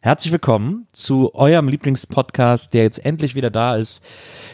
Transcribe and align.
Herzlich 0.00 0.30
willkommen 0.30 0.86
zu 0.92 1.34
eurem 1.34 1.66
Lieblingspodcast, 1.66 2.72
der 2.72 2.84
jetzt 2.84 3.04
endlich 3.04 3.34
wieder 3.34 3.50
da 3.50 3.74
ist, 3.74 4.00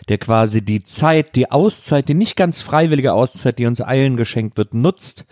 der 0.09 0.17
quasi 0.17 0.65
die 0.65 0.83
Zeit, 0.83 1.37
die 1.37 1.51
Auszeit, 1.51 2.09
die 2.09 2.15
nicht 2.15 2.35
ganz 2.35 2.63
freiwillige 2.63 3.13
Auszeit, 3.13 3.59
die 3.59 3.67
uns 3.67 3.83
allen 3.83 4.17
geschenkt 4.17 4.57
wird, 4.57 4.73
nutzt, 4.73 5.27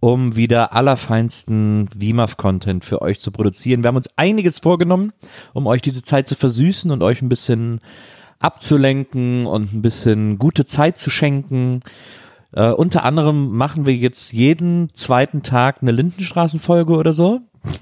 um 0.00 0.36
wieder 0.36 0.74
allerfeinsten 0.74 1.88
WIMAF-Content 1.94 2.84
für 2.84 3.00
euch 3.00 3.20
zu 3.20 3.30
produzieren. 3.30 3.82
Wir 3.82 3.88
haben 3.88 3.96
uns 3.96 4.10
einiges 4.16 4.58
vorgenommen, 4.58 5.14
um 5.54 5.66
euch 5.66 5.80
diese 5.80 6.02
Zeit 6.02 6.28
zu 6.28 6.34
versüßen 6.34 6.90
und 6.90 7.02
euch 7.02 7.22
ein 7.22 7.30
bisschen 7.30 7.80
abzulenken 8.40 9.46
und 9.46 9.72
ein 9.72 9.80
bisschen 9.80 10.38
gute 10.38 10.66
Zeit 10.66 10.98
zu 10.98 11.08
schenken. 11.08 11.80
Äh, 12.52 12.68
unter 12.68 13.02
anderem 13.02 13.56
machen 13.56 13.86
wir 13.86 13.96
jetzt 13.96 14.34
jeden 14.34 14.92
zweiten 14.92 15.42
Tag 15.42 15.78
eine 15.80 15.92
Lindenstraßenfolge 15.92 16.92
oder 16.92 17.14
so. 17.14 17.40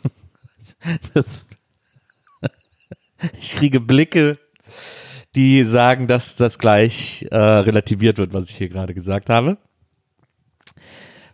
Das, 1.13 1.45
ich 3.41 3.51
kriege 3.51 3.81
Blicke, 3.81 4.39
die 5.35 5.65
sagen, 5.65 6.07
dass 6.07 6.37
das 6.37 6.59
gleich 6.59 7.27
äh, 7.31 7.37
relativiert 7.37 8.19
wird, 8.19 8.35
was 8.35 8.51
ich 8.51 8.57
hier 8.57 8.69
gerade 8.69 8.95
gesagt 8.95 9.31
habe. 9.31 9.59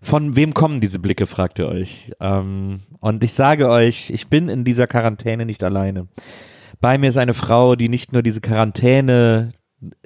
Von 0.00 0.36
wem 0.36 0.54
kommen 0.54 0.80
diese 0.80 1.00
Blicke, 1.00 1.26
fragt 1.26 1.58
ihr 1.58 1.68
euch. 1.68 2.12
Ähm, 2.20 2.80
und 3.00 3.24
ich 3.24 3.32
sage 3.32 3.68
euch, 3.68 4.10
ich 4.10 4.28
bin 4.28 4.48
in 4.48 4.64
dieser 4.64 4.86
Quarantäne 4.86 5.44
nicht 5.44 5.64
alleine. 5.64 6.06
Bei 6.80 6.98
mir 6.98 7.08
ist 7.08 7.18
eine 7.18 7.34
Frau, 7.34 7.74
die 7.74 7.88
nicht 7.88 8.12
nur 8.12 8.22
diese 8.22 8.40
Quarantäne 8.40 9.50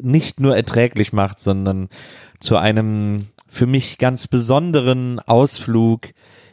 nicht 0.00 0.40
nur 0.40 0.56
erträglich 0.56 1.12
macht, 1.12 1.38
sondern 1.38 1.88
zu 2.40 2.56
einem 2.56 3.28
für 3.48 3.66
mich 3.66 3.98
ganz 3.98 4.28
besonderen 4.28 5.20
Ausflug 5.20 6.08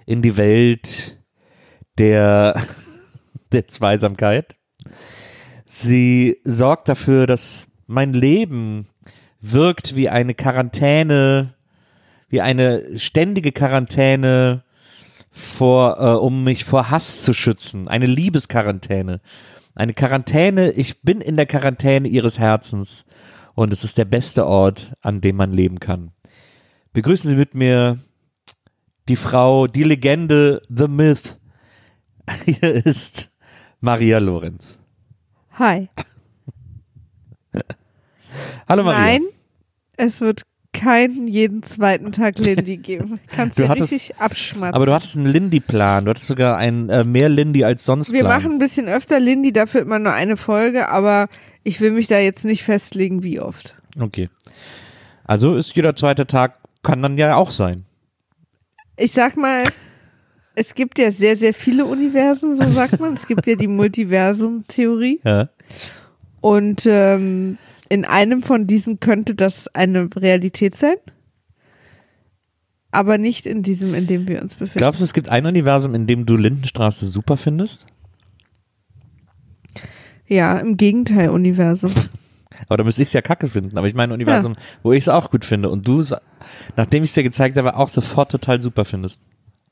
in 0.06 0.22
die 0.22 0.38
Welt 0.38 1.20
der, 1.98 2.62
der 3.52 3.68
Zweisamkeit. 3.68 4.56
Sie 5.72 6.40
sorgt 6.44 6.90
dafür, 6.90 7.28
dass 7.28 7.68
mein 7.86 8.12
Leben 8.14 8.88
wirkt 9.40 9.96
wie 9.96 10.10
eine 10.10 10.34
Quarantäne, 10.34 11.54
wie 12.28 12.42
eine 12.42 12.98
ständige 12.98 13.52
Quarantäne 13.52 14.64
vor, 15.30 16.00
äh, 16.00 16.18
um 16.18 16.44
mich 16.44 16.66
vor 16.66 16.90
Hass 16.90 17.22
zu 17.22 17.34
schützen. 17.34 17.88
Eine 17.88 18.08
Liebesquarantäne. 18.08 19.22
Eine 19.76 19.94
Quarantäne, 19.94 20.72
ich 20.72 21.04
bin 21.04 21.22
in 21.22 21.38
der 21.38 21.46
Quarantäne 21.46 22.08
ihres 22.08 22.40
Herzens 22.40 23.06
und 23.54 23.72
es 23.72 23.84
ist 23.84 24.00
der 24.00 24.06
beste 24.06 24.48
Ort, 24.48 24.94
an 25.02 25.22
dem 25.22 25.36
man 25.36 25.54
leben 25.54 25.80
kann. 25.80 26.14
Begrüßen 26.94 27.30
Sie 27.30 27.36
mit 27.36 27.54
mir 27.54 28.00
die 29.08 29.16
Frau, 29.16 29.68
die 29.68 29.84
Legende, 29.84 30.64
The 30.68 30.88
Myth. 30.88 31.40
Hier 32.46 32.84
ist 32.84 33.32
Maria 33.82 34.18
Lorenz. 34.18 34.79
Hi. 35.60 35.90
Hallo 38.68 38.84
Maria. 38.84 39.00
Nein, 39.00 39.22
es 39.98 40.22
wird 40.22 40.44
keinen 40.72 41.28
jeden 41.28 41.64
zweiten 41.64 42.12
Tag 42.12 42.38
Lindy 42.40 42.78
geben. 42.78 43.20
Kannst 43.28 43.60
Du 43.60 43.68
hattest- 43.68 43.92
richtig 43.92 44.16
abschmatzen. 44.18 44.76
Aber 44.76 44.86
du 44.86 44.94
hattest 44.94 45.18
einen 45.18 45.26
Lindy-Plan. 45.26 46.06
Du 46.06 46.12
hattest 46.12 46.28
sogar 46.28 46.58
ein 46.58 46.90
äh, 46.90 47.04
mehr 47.04 47.28
Lindy 47.28 47.64
als 47.64 47.84
sonst 47.86 48.12
Wir 48.14 48.22
Plan. 48.22 48.38
machen 48.38 48.52
ein 48.54 48.60
bisschen 48.60 48.88
öfter 48.88 49.20
Lindy, 49.20 49.52
dafür 49.52 49.82
immer 49.82 50.00
nur 50.00 50.14
eine 50.14 50.38
Folge, 50.38 50.90
aber 50.90 51.28
ich 51.64 51.82
will 51.82 51.92
mich 51.92 52.08
da 52.08 52.20
jetzt 52.20 52.46
nicht 52.46 52.64
festlegen, 52.64 53.24
wie 53.24 53.40
oft. 53.40 53.76
Okay. 54.00 54.30
Also 55.26 55.56
ist 55.58 55.76
jeder 55.76 55.96
zweite 55.96 56.26
Tag, 56.28 56.54
kann 56.84 57.02
dann 57.02 57.18
ja 57.18 57.36
auch 57.36 57.52
sein. 57.52 57.86
Ich 58.96 59.12
sag 59.12 59.36
mal, 59.38 59.64
es 60.60 60.76
gibt 60.76 61.00
ja 61.00 61.10
sehr, 61.10 61.38
sehr 61.38 61.54
viele 61.54 61.86
Universen, 61.86 62.54
so 62.54 62.66
sagt 62.66 63.00
man. 63.00 63.14
Es 63.14 63.28
gibt 63.28 63.48
ja 63.48 63.56
die 63.56 63.68
Multiversum-Theorie. 63.68 65.22
Ja. 65.24 65.50
Und 66.42 66.86
ähm, 66.86 67.58
in 67.88 68.04
einem 68.04 68.44
von 68.44 68.68
diesen 68.68 69.00
könnte 69.00 69.36
das 69.36 69.74
eine 69.74 70.10
Realität 70.18 70.76
sein. 70.76 70.98
Aber 72.92 73.18
nicht 73.18 73.46
in 73.46 73.64
diesem, 73.64 73.94
in 73.94 74.06
dem 74.06 74.28
wir 74.28 74.42
uns 74.42 74.56
befinden. 74.56 74.80
Glaubst 74.80 75.00
du, 75.00 75.06
es 75.06 75.14
gibt 75.14 75.30
ein 75.30 75.46
Universum, 75.46 75.96
in 75.96 76.08
dem 76.08 76.26
du 76.26 76.36
Lindenstraße 76.36 77.06
super 77.06 77.38
findest? 77.38 77.86
Ja, 80.28 80.58
im 80.58 80.76
Gegenteil, 80.76 81.30
Universum. 81.30 81.94
Aber 82.68 82.78
da 82.78 82.84
müsste 82.84 83.04
ich 83.04 83.10
es 83.10 83.14
ja 83.14 83.22
kacke 83.22 83.48
finden. 83.48 83.78
Aber 83.78 83.88
ich 83.88 83.94
meine 83.94 84.12
ein 84.12 84.16
Universum, 84.16 84.56
wo 84.84 84.92
ich 84.92 85.06
es 85.06 85.10
auch 85.10 85.32
gut 85.32 85.46
finde. 85.46 85.70
Und 85.70 85.88
du 85.88 86.04
nachdem 86.76 87.04
ich 87.04 87.12
es 87.12 87.14
dir 87.14 87.24
gezeigt 87.24 87.56
habe, 87.58 87.78
auch 87.78 87.88
sofort 87.88 88.30
total 88.30 88.62
super 88.62 88.84
findest. 88.84 89.22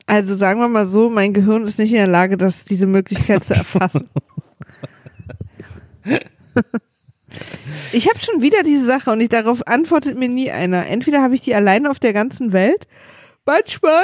Also 0.08 0.34
sagen 0.34 0.58
wir 0.58 0.68
mal 0.68 0.86
so, 0.86 1.10
mein 1.10 1.34
Gehirn 1.34 1.66
ist 1.66 1.78
nicht 1.78 1.90
in 1.90 1.98
der 1.98 2.06
Lage, 2.06 2.38
das, 2.38 2.64
diese 2.64 2.86
Möglichkeit 2.86 3.44
zu 3.44 3.54
erfassen. 3.54 4.08
Ich 7.92 8.08
habe 8.08 8.18
schon 8.18 8.40
wieder 8.40 8.62
diese 8.62 8.86
Sache 8.86 9.10
und 9.10 9.20
ich, 9.20 9.28
darauf 9.28 9.66
antwortet 9.66 10.18
mir 10.18 10.28
nie 10.28 10.50
einer. 10.50 10.86
Entweder 10.86 11.22
habe 11.22 11.34
ich 11.34 11.42
die 11.42 11.54
alleine 11.54 11.90
auf 11.90 11.98
der 11.98 12.12
ganzen 12.14 12.52
Welt, 12.52 12.88
manchmal, 13.44 14.02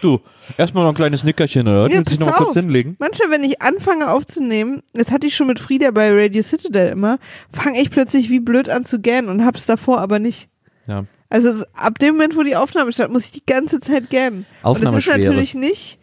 Du, 0.00 0.20
erstmal 0.56 0.84
noch 0.84 0.90
ein 0.92 0.96
kleines 0.96 1.24
Nickerchen, 1.24 1.62
oder? 1.66 1.88
Ja, 1.88 1.94
Willst 1.94 2.08
du 2.08 2.10
dich 2.10 2.20
noch 2.20 2.26
mal 2.26 2.36
kurz 2.36 2.54
hinlegen? 2.54 2.96
manchmal, 2.98 3.30
wenn 3.30 3.44
ich 3.44 3.62
anfange 3.62 4.10
aufzunehmen, 4.10 4.82
das 4.92 5.10
hatte 5.12 5.26
ich 5.28 5.36
schon 5.36 5.46
mit 5.46 5.60
Frieda 5.60 5.90
bei 5.92 6.10
Radio 6.10 6.42
Citadel 6.42 6.90
immer, 6.90 7.18
fange 7.52 7.80
ich 7.80 7.90
plötzlich 7.90 8.28
wie 8.28 8.40
blöd 8.40 8.68
an 8.68 8.84
zu 8.84 9.00
gähnen 9.00 9.28
und 9.28 9.44
hab's 9.44 9.66
davor 9.66 10.00
aber 10.00 10.18
nicht. 10.18 10.48
Ja. 10.86 11.04
Also 11.30 11.64
ab 11.74 11.98
dem 11.98 12.14
Moment, 12.14 12.36
wo 12.36 12.42
die 12.42 12.56
Aufnahme 12.56 12.90
startet, 12.92 13.12
muss 13.12 13.24
ich 13.26 13.32
die 13.32 13.44
ganze 13.46 13.80
Zeit 13.80 14.08
gähnen. 14.10 14.46
Und 14.62 14.82
das 14.84 14.94
ist 14.94 15.06
natürlich 15.08 15.54
nicht, 15.54 15.98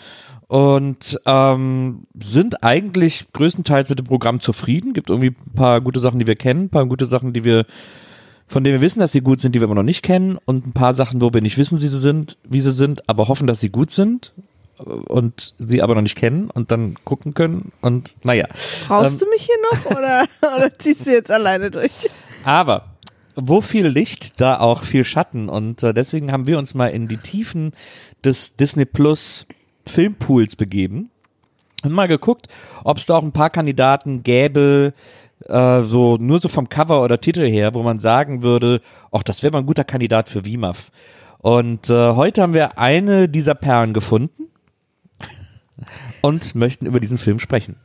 und 0.48 1.20
ähm, 1.26 2.04
sind 2.18 2.64
eigentlich 2.64 3.26
größtenteils 3.34 3.90
mit 3.90 4.00
dem 4.00 4.06
Programm 4.06 4.40
zufrieden. 4.40 4.94
Gibt 4.94 5.10
irgendwie 5.10 5.32
ein 5.32 5.54
paar 5.56 5.82
gute 5.82 6.00
Sachen, 6.00 6.20
die 6.20 6.28
wir 6.28 6.36
kennen, 6.36 6.66
ein 6.66 6.70
paar 6.70 6.86
gute 6.86 7.06
Sachen, 7.06 7.34
die 7.34 7.44
wir 7.44 7.66
von 8.50 8.64
denen 8.64 8.76
wir 8.76 8.82
wissen, 8.82 9.02
dass 9.02 9.12
sie 9.12 9.20
gut 9.20 9.42
sind, 9.42 9.56
die 9.56 9.60
wir 9.60 9.66
aber 9.66 9.76
noch 9.76 9.84
nicht 9.84 10.04
kennen 10.04 10.38
und 10.46 10.66
ein 10.68 10.72
paar 10.72 10.94
Sachen, 10.94 11.20
wo 11.20 11.34
wir 11.34 11.42
nicht 11.42 11.58
wissen, 11.58 11.82
wie 11.82 11.88
sie 11.90 12.00
sind, 12.00 12.38
wie 12.48 12.62
sie 12.62 12.72
sind, 12.72 13.10
aber 13.10 13.28
hoffen, 13.28 13.46
dass 13.46 13.60
sie 13.60 13.68
gut 13.70 13.92
sind. 13.92 14.32
und 14.78 15.54
sie 15.60 15.82
aber 15.82 15.96
noch 15.96 16.02
nicht 16.04 16.16
kennen 16.16 16.50
und 16.52 16.72
dann 16.72 16.96
gucken 17.04 17.34
können 17.34 17.72
und 17.82 18.16
naja. 18.24 18.46
Brauchst 18.88 19.16
Ähm, 19.16 19.20
du 19.20 19.26
mich 19.32 19.42
hier 19.42 19.56
noch 19.72 19.86
oder, 19.98 20.26
oder 20.56 20.78
ziehst 20.80 21.06
du 21.08 21.12
jetzt 21.12 21.30
alleine 21.32 21.72
durch? 21.72 21.92
Aber 22.48 22.86
wo 23.36 23.60
viel 23.60 23.88
Licht, 23.88 24.40
da 24.40 24.62
auch 24.62 24.84
viel 24.84 25.04
Schatten. 25.04 25.50
Und 25.50 25.84
äh, 25.84 25.94
deswegen 25.94 26.32
haben 26.32 26.48
wir 26.48 26.58
uns 26.58 26.74
mal 26.76 26.88
in 26.88 27.10
die 27.10 27.18
Tiefen 27.18 27.74
des 28.24 28.56
Disney 28.56 28.86
Plus 28.86 29.46
Filmpools 29.86 30.56
begeben 30.56 31.12
und 31.84 31.92
mal 31.92 32.08
geguckt, 32.08 32.48
ob 32.86 33.00
es 33.00 33.06
da 33.06 33.18
auch 33.18 33.24
ein 33.24 33.34
paar 33.34 33.50
Kandidaten 33.50 34.24
gäbe, 34.24 34.94
äh, 35.46 35.82
so 35.84 36.16
nur 36.16 36.40
so 36.40 36.48
vom 36.48 36.70
Cover 36.70 37.04
oder 37.04 37.20
Titel 37.20 37.46
her, 37.46 37.74
wo 37.74 37.84
man 37.84 38.00
sagen 38.00 38.44
würde, 38.44 38.80
ach, 39.12 39.24
das 39.24 39.44
wäre 39.44 39.52
mal 39.52 39.60
ein 39.60 39.66
guter 39.66 39.84
Kandidat 39.84 40.30
für 40.30 40.46
WIMAF. 40.46 40.90
Und 41.40 41.90
äh, 41.90 42.14
heute 42.14 42.44
haben 42.44 42.54
wir 42.54 42.78
eine 42.78 43.28
dieser 43.28 43.56
Perlen 43.56 43.94
gefunden 43.94 44.48
und 46.22 46.56
möchten 46.56 46.86
über 46.86 47.02
diesen 47.02 47.18
Film 47.18 47.42
sprechen. 47.42 47.76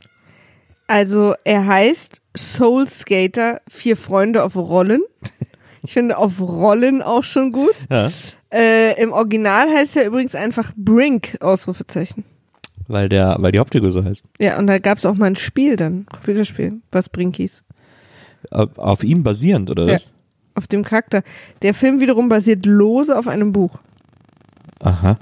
Also 0.93 1.33
er 1.43 1.65
heißt 1.65 2.21
Soul 2.37 2.87
Skater, 2.87 3.61
vier 3.67 3.97
Freunde 3.97 4.43
auf 4.43 4.55
Rollen. 4.55 5.01
Ich 5.81 5.93
finde 5.93 6.17
auf 6.19 6.39
Rollen 6.39 7.01
auch 7.01 7.23
schon 7.23 7.51
gut. 7.51 7.73
Ja. 7.89 8.11
Äh, 8.53 9.01
Im 9.01 9.11
Original 9.11 9.69
heißt 9.71 9.97
er 9.97 10.05
übrigens 10.05 10.35
einfach 10.35 10.71
Brink, 10.77 11.35
Ausrufezeichen. 11.41 12.23
Weil 12.87 13.09
der, 13.09 13.37
weil 13.39 13.51
die 13.51 13.57
Hauptfigur 13.57 13.91
so 13.91 14.03
heißt. 14.03 14.25
Ja, 14.39 14.59
und 14.59 14.67
da 14.67 14.77
gab 14.77 14.99
es 14.99 15.05
auch 15.07 15.15
mal 15.15 15.25
ein 15.25 15.35
Spiel 15.35 15.77
dann, 15.77 16.05
Computerspiel, 16.13 16.79
was 16.91 17.09
Brink 17.09 17.37
hieß. 17.37 17.63
Auf, 18.51 18.77
auf 18.77 19.03
ihm 19.03 19.23
basierend, 19.23 19.71
oder 19.71 19.87
Ja. 19.87 19.95
was? 19.95 20.11
Auf 20.53 20.67
dem 20.67 20.83
Charakter. 20.83 21.23
Der 21.63 21.73
Film 21.73 22.01
wiederum 22.01 22.29
basiert 22.29 22.67
lose 22.67 23.17
auf 23.17 23.27
einem 23.27 23.51
Buch. 23.51 23.79
Aha. 24.79 25.17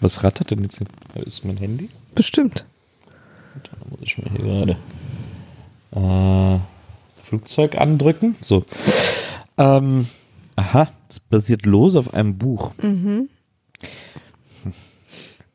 Was 0.00 0.22
rattert 0.22 0.52
denn 0.52 0.62
jetzt 0.62 0.78
hier? 0.78 0.86
Ist 1.24 1.44
mein 1.44 1.56
Handy? 1.56 1.88
Bestimmt. 2.14 2.64
Muss 3.90 4.00
ich 4.02 4.18
mal 4.18 4.30
hier 4.30 4.40
gerade 4.44 4.76
äh, 5.94 6.58
Flugzeug 7.24 7.76
andrücken. 7.76 8.36
So. 8.40 8.64
Ähm, 9.58 10.06
aha, 10.56 10.88
es 11.08 11.20
basiert 11.20 11.66
los 11.66 11.96
auf 11.96 12.14
einem 12.14 12.36
Buch. 12.38 12.72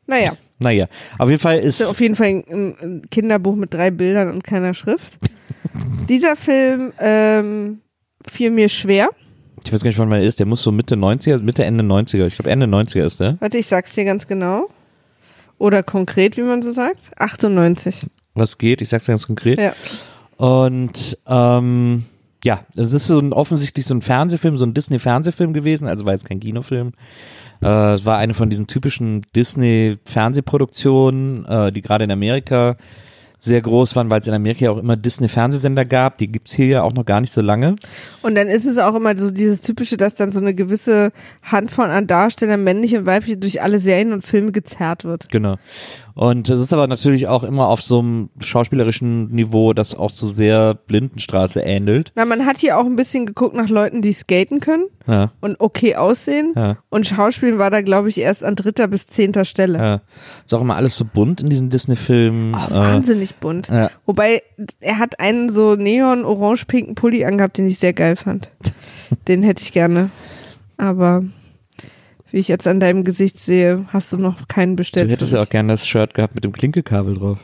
Naja, 0.06 0.32
Naja, 0.58 0.86
auf 1.18 1.28
jeden 1.28 1.40
Fall 1.40 1.58
ist. 1.58 1.80
ist 1.80 1.86
auf 1.88 2.00
jeden 2.00 2.16
Fall 2.16 2.28
ein, 2.28 2.76
ein 2.80 3.02
Kinderbuch 3.10 3.54
mit 3.56 3.74
drei 3.74 3.90
Bildern 3.90 4.30
und 4.30 4.42
keiner 4.42 4.72
Schrift. 4.74 5.18
Dieser 6.08 6.34
Film 6.36 6.92
ähm, 6.98 7.80
fiel 8.26 8.50
mir 8.50 8.68
schwer. 8.70 9.10
Ich 9.64 9.72
weiß 9.72 9.82
gar 9.82 9.88
nicht, 9.90 9.98
wann 9.98 10.10
er 10.12 10.22
ist. 10.22 10.38
Der 10.38 10.46
muss 10.46 10.62
so 10.62 10.72
Mitte 10.72 10.94
90er, 10.94 11.42
Mitte, 11.42 11.64
Ende 11.64 11.84
90er. 11.84 12.26
Ich 12.26 12.36
glaube, 12.36 12.50
Ende 12.50 12.64
90er 12.66 13.04
ist 13.04 13.20
der. 13.20 13.36
Warte, 13.40 13.58
ich 13.58 13.66
sag's 13.66 13.92
dir 13.92 14.04
ganz 14.04 14.26
genau. 14.26 14.68
Oder 15.58 15.82
konkret, 15.82 16.36
wie 16.38 16.42
man 16.42 16.62
so 16.62 16.72
sagt. 16.72 17.00
98. 17.18 18.06
Was 18.38 18.58
geht? 18.58 18.80
Ich 18.80 18.88
sag's 18.88 19.06
ganz 19.06 19.26
konkret. 19.26 19.60
Ja. 19.60 19.72
Und 20.36 21.18
ähm, 21.26 22.04
ja, 22.44 22.60
es 22.76 22.92
ist 22.92 23.08
so 23.08 23.18
ein, 23.18 23.32
offensichtlich 23.32 23.86
so 23.86 23.94
ein 23.94 24.02
Fernsehfilm, 24.02 24.58
so 24.58 24.64
ein 24.64 24.74
Disney-Fernsehfilm 24.74 25.52
gewesen, 25.52 25.88
also 25.88 26.06
war 26.06 26.12
jetzt 26.12 26.26
kein 26.26 26.38
Kinofilm. 26.40 26.92
Äh, 27.60 27.94
es 27.94 28.04
war 28.04 28.18
eine 28.18 28.34
von 28.34 28.50
diesen 28.50 28.68
typischen 28.68 29.22
Disney-Fernsehproduktionen, 29.34 31.44
äh, 31.46 31.72
die 31.72 31.82
gerade 31.82 32.04
in 32.04 32.12
Amerika 32.12 32.76
sehr 33.40 33.60
groß 33.60 33.94
waren, 33.94 34.10
weil 34.10 34.20
es 34.20 34.26
in 34.26 34.34
Amerika 34.34 34.64
ja 34.64 34.72
auch 34.72 34.78
immer 34.78 34.96
Disney-Fernsehsender 34.96 35.84
gab. 35.84 36.18
Die 36.18 36.26
gibt's 36.26 36.54
hier 36.54 36.66
ja 36.66 36.82
auch 36.82 36.92
noch 36.92 37.06
gar 37.06 37.20
nicht 37.20 37.32
so 37.32 37.40
lange. 37.40 37.76
Und 38.22 38.34
dann 38.34 38.48
ist 38.48 38.66
es 38.66 38.78
auch 38.78 38.96
immer 38.96 39.16
so 39.16 39.30
dieses 39.30 39.60
typische, 39.60 39.96
dass 39.96 40.14
dann 40.14 40.32
so 40.32 40.40
eine 40.40 40.54
gewisse 40.54 41.12
Handvoll 41.42 41.90
an 41.90 42.08
Darstellern, 42.08 42.64
männlich 42.64 42.96
und 42.96 43.06
weiblich, 43.06 43.38
durch 43.38 43.62
alle 43.62 43.78
Serien 43.78 44.12
und 44.12 44.24
Filme 44.24 44.50
gezerrt 44.50 45.04
wird. 45.04 45.28
Genau. 45.30 45.54
Und 46.18 46.50
es 46.50 46.58
ist 46.58 46.72
aber 46.72 46.88
natürlich 46.88 47.28
auch 47.28 47.44
immer 47.44 47.68
auf 47.68 47.80
so 47.80 48.00
einem 48.00 48.30
schauspielerischen 48.40 49.28
Niveau, 49.30 49.72
das 49.72 49.94
auch 49.94 50.10
so 50.10 50.26
sehr 50.26 50.74
Blindenstraße 50.74 51.60
ähnelt. 51.60 52.10
Na, 52.16 52.24
man 52.24 52.44
hat 52.44 52.58
hier 52.58 52.76
auch 52.76 52.84
ein 52.86 52.96
bisschen 52.96 53.24
geguckt 53.24 53.54
nach 53.54 53.68
Leuten, 53.68 54.02
die 54.02 54.12
skaten 54.12 54.58
können 54.58 54.86
Ja, 55.06 55.30
und 55.40 55.60
okay 55.60 55.94
aussehen. 55.94 56.54
ja. 56.56 56.78
Und 56.90 57.06
Schauspielen 57.06 57.58
war 57.58 57.70
da, 57.70 57.82
glaube 57.82 58.08
ich, 58.08 58.18
erst 58.18 58.44
an 58.44 58.56
dritter 58.56 58.88
bis 58.88 59.06
zehnter 59.06 59.44
Stelle. 59.44 59.78
Ja. 59.78 60.00
Ist 60.44 60.52
auch 60.54 60.60
immer 60.60 60.74
alles 60.74 60.96
so 60.96 61.04
bunt 61.04 61.40
in 61.40 61.50
diesen 61.50 61.70
Disney-Filmen. 61.70 62.52
Oh, 62.56 62.66
Äh, 62.74 62.76
wahnsinnig 62.76 63.36
bunt. 63.36 63.68
ja. 63.68 63.88
Wobei, 64.04 64.42
er 64.80 64.98
hat 64.98 65.20
einen 65.20 65.50
so 65.50 65.76
neon-orange-pinken 65.76 66.96
Pulli 66.96 67.24
angehabt, 67.26 67.58
den 67.58 67.68
ich 67.68 67.78
sehr 67.78 67.92
geil 67.92 68.16
fand. 68.16 68.50
den 69.28 69.44
hätte 69.44 69.62
ich 69.62 69.72
gerne. 69.72 70.10
Aber 70.78 71.22
wie 72.30 72.38
ich 72.38 72.48
jetzt 72.48 72.66
an 72.66 72.80
deinem 72.80 73.04
Gesicht 73.04 73.38
sehe, 73.38 73.86
hast 73.88 74.12
du 74.12 74.18
noch 74.18 74.48
keinen 74.48 74.76
bestellt. 74.76 75.06
Du 75.06 75.12
hättest 75.12 75.32
ja 75.32 75.42
auch 75.42 75.48
gerne 75.48 75.72
das 75.72 75.86
Shirt 75.86 76.14
gehabt 76.14 76.34
mit 76.34 76.44
dem 76.44 76.52
Klinkekabel 76.52 77.14
drauf. 77.14 77.38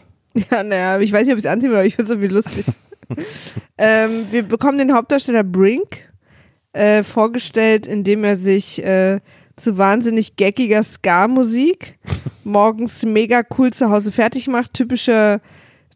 Ja, 0.51 0.63
naja, 0.63 0.99
ich 0.99 1.13
weiß 1.13 1.27
nicht, 1.27 1.33
ob 1.33 1.39
ich 1.39 1.45
es 1.45 1.51
anziehen 1.51 1.71
will, 1.71 1.79
aber 1.79 1.87
ich 1.87 1.95
finde 1.95 2.13
es 2.13 2.19
irgendwie 2.19 2.35
lustig. 2.35 2.67
ähm, 3.79 4.27
wir 4.31 4.43
bekommen 4.43 4.79
den 4.79 4.93
Hauptdarsteller 4.93 5.45
Brink 5.45 6.11
äh, 6.73 7.03
vorgestellt, 7.03 7.87
indem 7.87 8.25
er 8.25 8.37
sich 8.37 8.85
äh, 8.85 9.21
zu 9.57 9.79
wahnsinnig 9.79 10.37
geckiger 10.37 10.83
Ska-Musik 10.83 11.99
morgens 12.45 13.05
mega 13.05 13.43
cool 13.59 13.73
zu 13.73 13.91
Hause 13.91 14.13
fertig 14.13 14.49
macht. 14.49 14.75
Typische, 14.75 15.41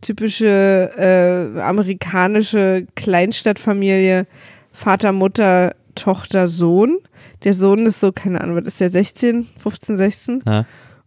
typische 0.00 0.91
äh, 0.96 1.61
amerikanische 1.61 2.87
Kleinstadtfamilie. 2.94 4.26
Vater, 4.73 5.11
Mutter, 5.11 5.75
Tochter, 5.96 6.46
Sohn. 6.46 6.99
Der 7.44 7.52
Sohn 7.55 7.87
ist 7.87 8.00
so, 8.00 8.12
keine 8.12 8.40
Ahnung, 8.40 8.56
was 8.56 8.67
ist 8.67 8.81
der, 8.81 8.90
16, 8.90 9.46
15, 9.62 9.96
16? 9.96 10.43
Ja. 10.46 10.64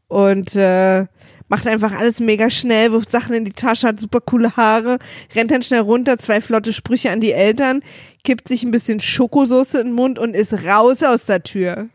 und 0.07 0.56
äh, 0.56 1.06
macht 1.50 1.68
einfach 1.68 1.92
alles 1.92 2.19
mega 2.22 2.50
schnell, 2.50 2.92
wirft 2.94 3.12
Sachen 3.12 3.33
in 3.36 3.44
die 3.45 3.51
Tasche, 3.54 3.89
hat 3.89 4.00
super 4.00 4.22
coole 4.22 4.56
Haare, 4.56 5.00
rennt 5.36 5.51
dann 5.51 5.62
schnell 5.63 5.81
runter, 5.81 6.18
zwei 6.18 6.39
flotte 6.39 6.72
Sprüche 6.72 7.12
an 7.12 7.19
die 7.22 7.33
Eltern, 7.33 7.82
kippt 8.24 8.48
sich 8.48 8.63
ein 8.63 8.72
bisschen 8.72 9.00
Schokosoße 9.01 9.79
in 9.82 9.88
den 9.88 9.94
Mund 9.96 10.17
und 10.20 10.34
ist 10.36 10.53
raus 10.65 11.03
aus 11.03 11.25
der 11.25 11.44
Tür. 11.44 11.88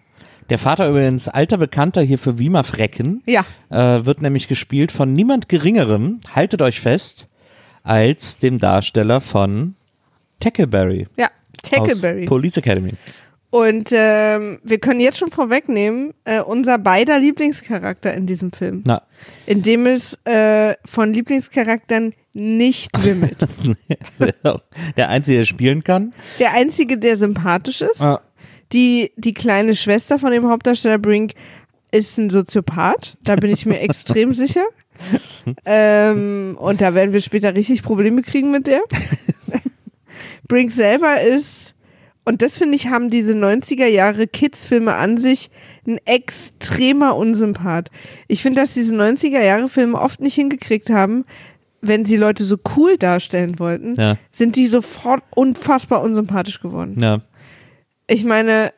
Der 0.50 0.58
Vater 0.58 0.88
übrigens, 0.88 1.26
alter 1.28 1.56
Bekannter 1.56 2.02
hier 2.02 2.18
für 2.18 2.38
Wiemer 2.38 2.64
Frecken, 2.64 3.22
Ja, 3.26 3.44
äh, 3.70 4.04
wird 4.04 4.20
nämlich 4.22 4.46
gespielt 4.46 4.92
von 4.92 5.12
niemand 5.14 5.48
Geringerem, 5.48 6.20
haltet 6.34 6.60
euch 6.62 6.80
fest, 6.80 7.28
als 7.82 8.36
dem 8.38 8.58
Darsteller 8.60 9.20
von 9.20 9.74
Tackleberry. 10.40 11.06
ja, 11.16 11.28
Tackleberry. 11.62 12.24
Aus 12.24 12.28
Police 12.28 12.56
Academy. 12.58 12.92
Und 13.56 13.88
ähm, 13.92 14.58
wir 14.62 14.78
können 14.78 15.00
jetzt 15.00 15.18
schon 15.18 15.30
vorwegnehmen, 15.30 16.12
äh, 16.24 16.40
unser 16.40 16.78
beider 16.78 17.18
Lieblingscharakter 17.18 18.12
in 18.12 18.26
diesem 18.26 18.52
Film, 18.52 18.82
Na, 18.84 19.02
in 19.46 19.62
dem 19.62 19.86
es 19.86 20.18
äh, 20.24 20.74
von 20.84 21.12
Lieblingscharakteren 21.12 22.12
nicht 22.34 22.90
wimmelt. 23.04 23.38
der 24.96 25.08
Einzige, 25.08 25.38
der 25.38 25.44
spielen 25.46 25.82
kann. 25.84 26.12
Der 26.38 26.52
einzige, 26.52 26.98
der 26.98 27.16
sympathisch 27.16 27.80
ist, 27.82 28.02
Ah, 28.02 28.20
Die, 28.72 29.12
die 29.16 29.32
kleine 29.32 29.74
Schwester 29.74 30.18
von 30.18 30.32
dem 30.32 30.48
Hauptdarsteller 30.48 30.98
Brink 30.98 31.32
ist 31.92 32.18
ein 32.18 32.28
Soziopath, 32.30 33.16
da 33.22 33.36
bin 33.36 33.50
ich 33.52 33.64
mir 33.64 33.80
extrem 33.88 34.34
sicher. 34.34 34.64
Ähm, 35.64 36.56
und 36.58 36.80
da 36.80 36.94
werden 36.94 37.12
wir 37.12 37.20
später 37.20 37.54
richtig 37.54 37.82
Probleme 37.82 38.22
kriegen 38.22 38.50
mit 38.50 38.66
der. 38.66 38.80
Brink 40.48 40.72
selber 40.72 41.20
ist, 41.22 41.74
und 42.26 42.42
das 42.42 42.58
finde 42.58 42.76
ich, 42.76 42.88
haben 42.88 43.08
diese 43.08 43.32
90er 43.32 43.86
Jahre 43.86 44.26
Kids-Filme 44.26 44.92
an 44.94 45.16
sich 45.18 45.50
ein 45.86 45.98
extremer 46.04 47.16
Unsympath. 47.16 47.90
Ich 48.28 48.42
finde, 48.42 48.60
dass 48.60 48.72
diese 48.74 48.94
90er 48.94 49.40
Jahre 49.42 49.68
Filme 49.70 49.98
oft 49.98 50.20
nicht 50.20 50.34
hingekriegt 50.34 50.90
haben, 50.90 51.24
wenn 51.80 52.04
sie 52.04 52.16
Leute 52.16 52.42
so 52.44 52.56
cool 52.76 52.98
darstellen 52.98 53.58
wollten, 53.58 53.94
Ja. 53.98 54.16
sind 54.32 54.56
die 54.56 54.66
sofort 54.66 55.22
unfassbar 55.34 56.02
unsympathisch 56.02 56.60
geworden. 56.60 56.96
ja. 57.00 57.20
Ich 58.08 58.24
meine, 58.24 58.72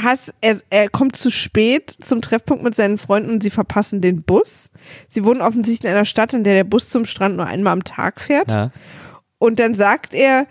Hass, 0.00 0.32
er, 0.40 0.58
er 0.70 0.88
kommt 0.88 1.14
zu 1.16 1.30
spät 1.30 1.94
zum 2.02 2.20
Treffpunkt 2.22 2.64
mit 2.64 2.74
seinen 2.74 2.98
Freunden 2.98 3.30
und 3.30 3.42
sie 3.42 3.50
verpassen 3.50 4.00
den 4.00 4.22
Bus. 4.22 4.70
Sie 5.08 5.24
wohnen 5.24 5.40
offensichtlich 5.42 5.90
in 5.90 5.94
einer 5.96 6.04
Stadt, 6.06 6.32
in 6.32 6.42
der 6.42 6.54
der 6.54 6.64
Bus 6.64 6.88
zum 6.88 7.04
Strand 7.04 7.36
nur 7.36 7.46
einmal 7.46 7.74
am 7.74 7.84
Tag 7.84 8.20
fährt. 8.20 8.50
ja. 8.50 8.70
Und 9.38 9.58
dann 9.60 9.74
sagt 9.74 10.14
er, 10.14 10.46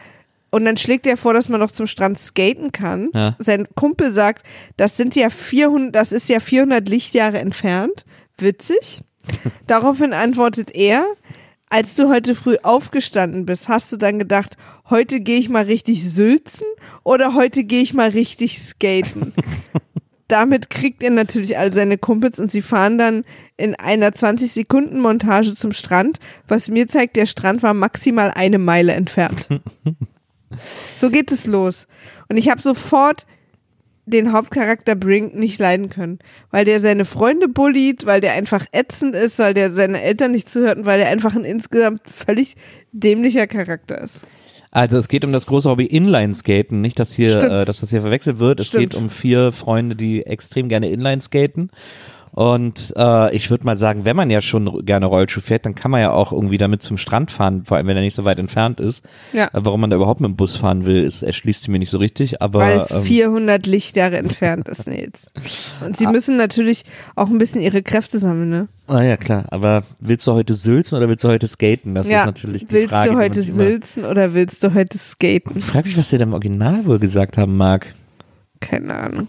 und 0.54 0.66
dann 0.66 0.78
schlägt 0.78 1.08
er 1.08 1.18
vor, 1.18 1.34
dass 1.34 1.50
man 1.50 1.60
noch 1.60 1.72
zum 1.72 1.88
Strand 1.88 2.20
skaten 2.20 2.72
kann. 2.72 3.10
Ja. 3.16 3.36
Sein 3.40 3.68
Kumpel 3.74 4.14
sagt, 4.14 4.46
das 4.78 4.96
sind 4.96 5.16
ja 5.16 5.32
400, 5.32 5.96
das 5.96 6.12
ist 6.12 6.30
ja 6.30 6.40
400 6.40 6.88
Lichtjahre 6.88 7.40
entfernt. 7.40 8.06
Witzig. 8.38 9.02
Daraufhin 9.68 10.14
antwortet 10.14 10.70
er, 10.76 11.06
als 11.70 11.96
du 11.96 12.08
heute 12.08 12.36
früh 12.36 12.58
aufgestanden 12.62 13.48
bist, 13.48 13.68
hast 13.68 13.92
du 13.92 13.98
dann 13.98 14.20
gedacht, 14.20 14.56
heute 14.92 15.22
gehe 15.22 15.40
ich 15.40 15.50
mal 15.50 15.64
richtig 15.64 16.08
sülzen 16.08 16.68
oder 17.02 17.34
heute 17.34 17.64
gehe 17.64 17.82
ich 17.82 17.96
mal 17.96 18.10
richtig 18.10 18.60
skaten? 18.60 19.34
Damit 20.28 20.70
kriegt 20.70 21.02
er 21.02 21.10
natürlich 21.10 21.58
all 21.58 21.74
seine 21.74 21.98
Kumpels 21.98 22.38
und 22.38 22.52
sie 22.52 22.62
fahren 22.62 23.00
dann 23.00 23.26
in 23.58 23.74
einer 23.74 24.12
20-Sekunden-Montage 24.12 25.56
zum 25.56 25.74
Strand, 25.74 26.20
was 26.48 26.70
mir 26.70 26.88
zeigt, 26.88 27.16
der 27.16 27.26
Strand 27.26 27.64
war 27.64 27.74
maximal 27.74 28.30
eine 28.30 28.60
Meile 28.60 28.94
entfernt. 28.94 29.48
so 31.00 31.10
geht 31.10 31.32
es 31.32 31.46
los. 31.46 31.88
Und 32.30 32.38
ich 32.38 32.50
habe 32.50 32.62
sofort 32.62 33.26
den 34.06 34.34
Hauptcharakter 34.34 34.96
Brink 34.96 35.36
nicht 35.36 35.60
leiden 35.60 35.90
können. 35.90 36.20
Weil 36.52 36.66
der 36.66 36.80
seine 36.80 37.06
Freunde 37.06 37.48
bullied, 37.48 38.06
weil 38.06 38.22
der 38.22 38.34
einfach 38.34 38.66
ätzend 38.72 39.16
ist, 39.16 39.40
weil 39.40 39.54
der 39.54 39.72
seine 39.72 40.02
Eltern 40.02 40.32
nicht 40.32 40.50
zuhört 40.50 40.78
und 40.78 40.86
weil 40.86 41.00
der 41.00 41.10
einfach 41.10 41.36
ein 41.36 41.46
insgesamt 41.46 42.02
völlig 42.10 42.56
dämlicher 42.92 43.48
Charakter 43.48 44.02
ist. 44.02 44.22
Also 44.72 44.98
es 44.98 45.08
geht 45.08 45.24
um 45.24 45.32
das 45.32 45.46
große 45.46 45.70
Hobby 45.70 45.86
Inline-Skaten, 45.86 46.82
nicht, 46.82 47.00
dass 47.00 47.14
hier, 47.14 47.38
äh, 47.38 47.64
dass 47.64 47.82
das 47.82 47.92
hier 47.92 48.02
verwechselt 48.02 48.40
wird. 48.40 48.60
Es 48.60 48.68
Stimmt. 48.68 48.82
geht 48.82 48.96
um 48.96 49.12
vier 49.12 49.52
Freunde, 49.52 49.96
die 49.96 50.26
extrem 50.26 50.68
gerne 50.68 50.90
Inline-skaten. 50.90 51.70
Und 52.34 52.92
äh, 52.98 53.36
ich 53.36 53.52
würde 53.52 53.64
mal 53.64 53.78
sagen, 53.78 54.06
wenn 54.06 54.16
man 54.16 54.32
ja 54.32 54.42
schon 54.42 54.84
gerne 54.86 55.06
Rollschuh 55.06 55.40
fährt, 55.40 55.68
dann 55.68 55.76
kann 55.76 55.92
man 55.92 56.02
ja 56.02 56.10
auch 56.10 56.32
irgendwie 56.32 56.58
damit 56.58 56.82
zum 56.82 56.98
Strand 56.98 57.30
fahren, 57.30 57.64
vor 57.64 57.78
allem 57.78 57.86
wenn 57.86 57.96
er 57.96 58.02
nicht 58.02 58.16
so 58.16 58.26
weit 58.26 58.40
entfernt 58.40 58.80
ist. 58.80 59.06
Ja. 59.34 59.50
Warum 59.54 59.82
man 59.82 59.92
da 59.92 59.98
überhaupt 59.98 60.20
mit 60.20 60.32
dem 60.32 60.36
Bus 60.36 60.58
fahren 60.58 60.86
will, 60.86 61.04
ist, 61.04 61.22
erschließt 61.22 61.62
sich 61.62 61.70
mir 61.70 61.78
nicht 61.78 61.92
so 61.92 62.00
richtig. 62.00 62.42
Aber 62.42 62.62
Weil 62.62 62.78
es 62.78 62.90
ähm, 62.90 63.04
400 63.04 63.68
Lichtjahre 63.68 64.18
entfernt 64.18 64.68
ist, 64.68 64.88
Nils. 64.88 65.28
Und 65.86 65.96
sie 65.96 66.08
müssen 66.08 66.36
natürlich 66.36 66.86
auch 67.16 67.30
ein 67.30 67.38
bisschen 67.38 67.62
ihre 67.62 67.84
Kräfte 67.84 68.18
sammeln, 68.18 68.50
ne? 68.50 68.68
ah, 68.88 69.04
ja 69.04 69.16
klar. 69.16 69.46
Aber 69.52 69.84
willst 70.00 70.26
du 70.26 70.34
heute 70.34 70.56
sülzen 70.56 70.98
oder 70.98 71.08
willst 71.08 71.24
du 71.24 71.28
heute 71.28 71.48
skaten? 71.48 71.94
Das 71.94 72.10
ja. 72.10 72.22
ist 72.22 72.26
natürlich 72.26 72.66
die 72.66 72.74
willst 72.74 72.90
Frage. 72.90 73.10
du 73.10 73.12
die 73.12 73.16
man 73.16 73.26
heute 73.26 73.42
sülzen 73.44 74.06
oder 74.06 74.34
willst 74.34 74.64
du 74.64 74.74
heute 74.74 74.98
skaten? 74.98 75.58
Ich 75.58 75.66
frage 75.66 75.88
mich, 75.88 75.98
was 76.00 76.10
der 76.10 76.18
da 76.18 76.24
im 76.24 76.34
Original 76.34 76.84
wohl 76.88 76.98
gesagt 76.98 77.38
haben 77.38 77.58
mag. 77.58 77.94
Keine 78.60 78.96
Ahnung. 78.96 79.28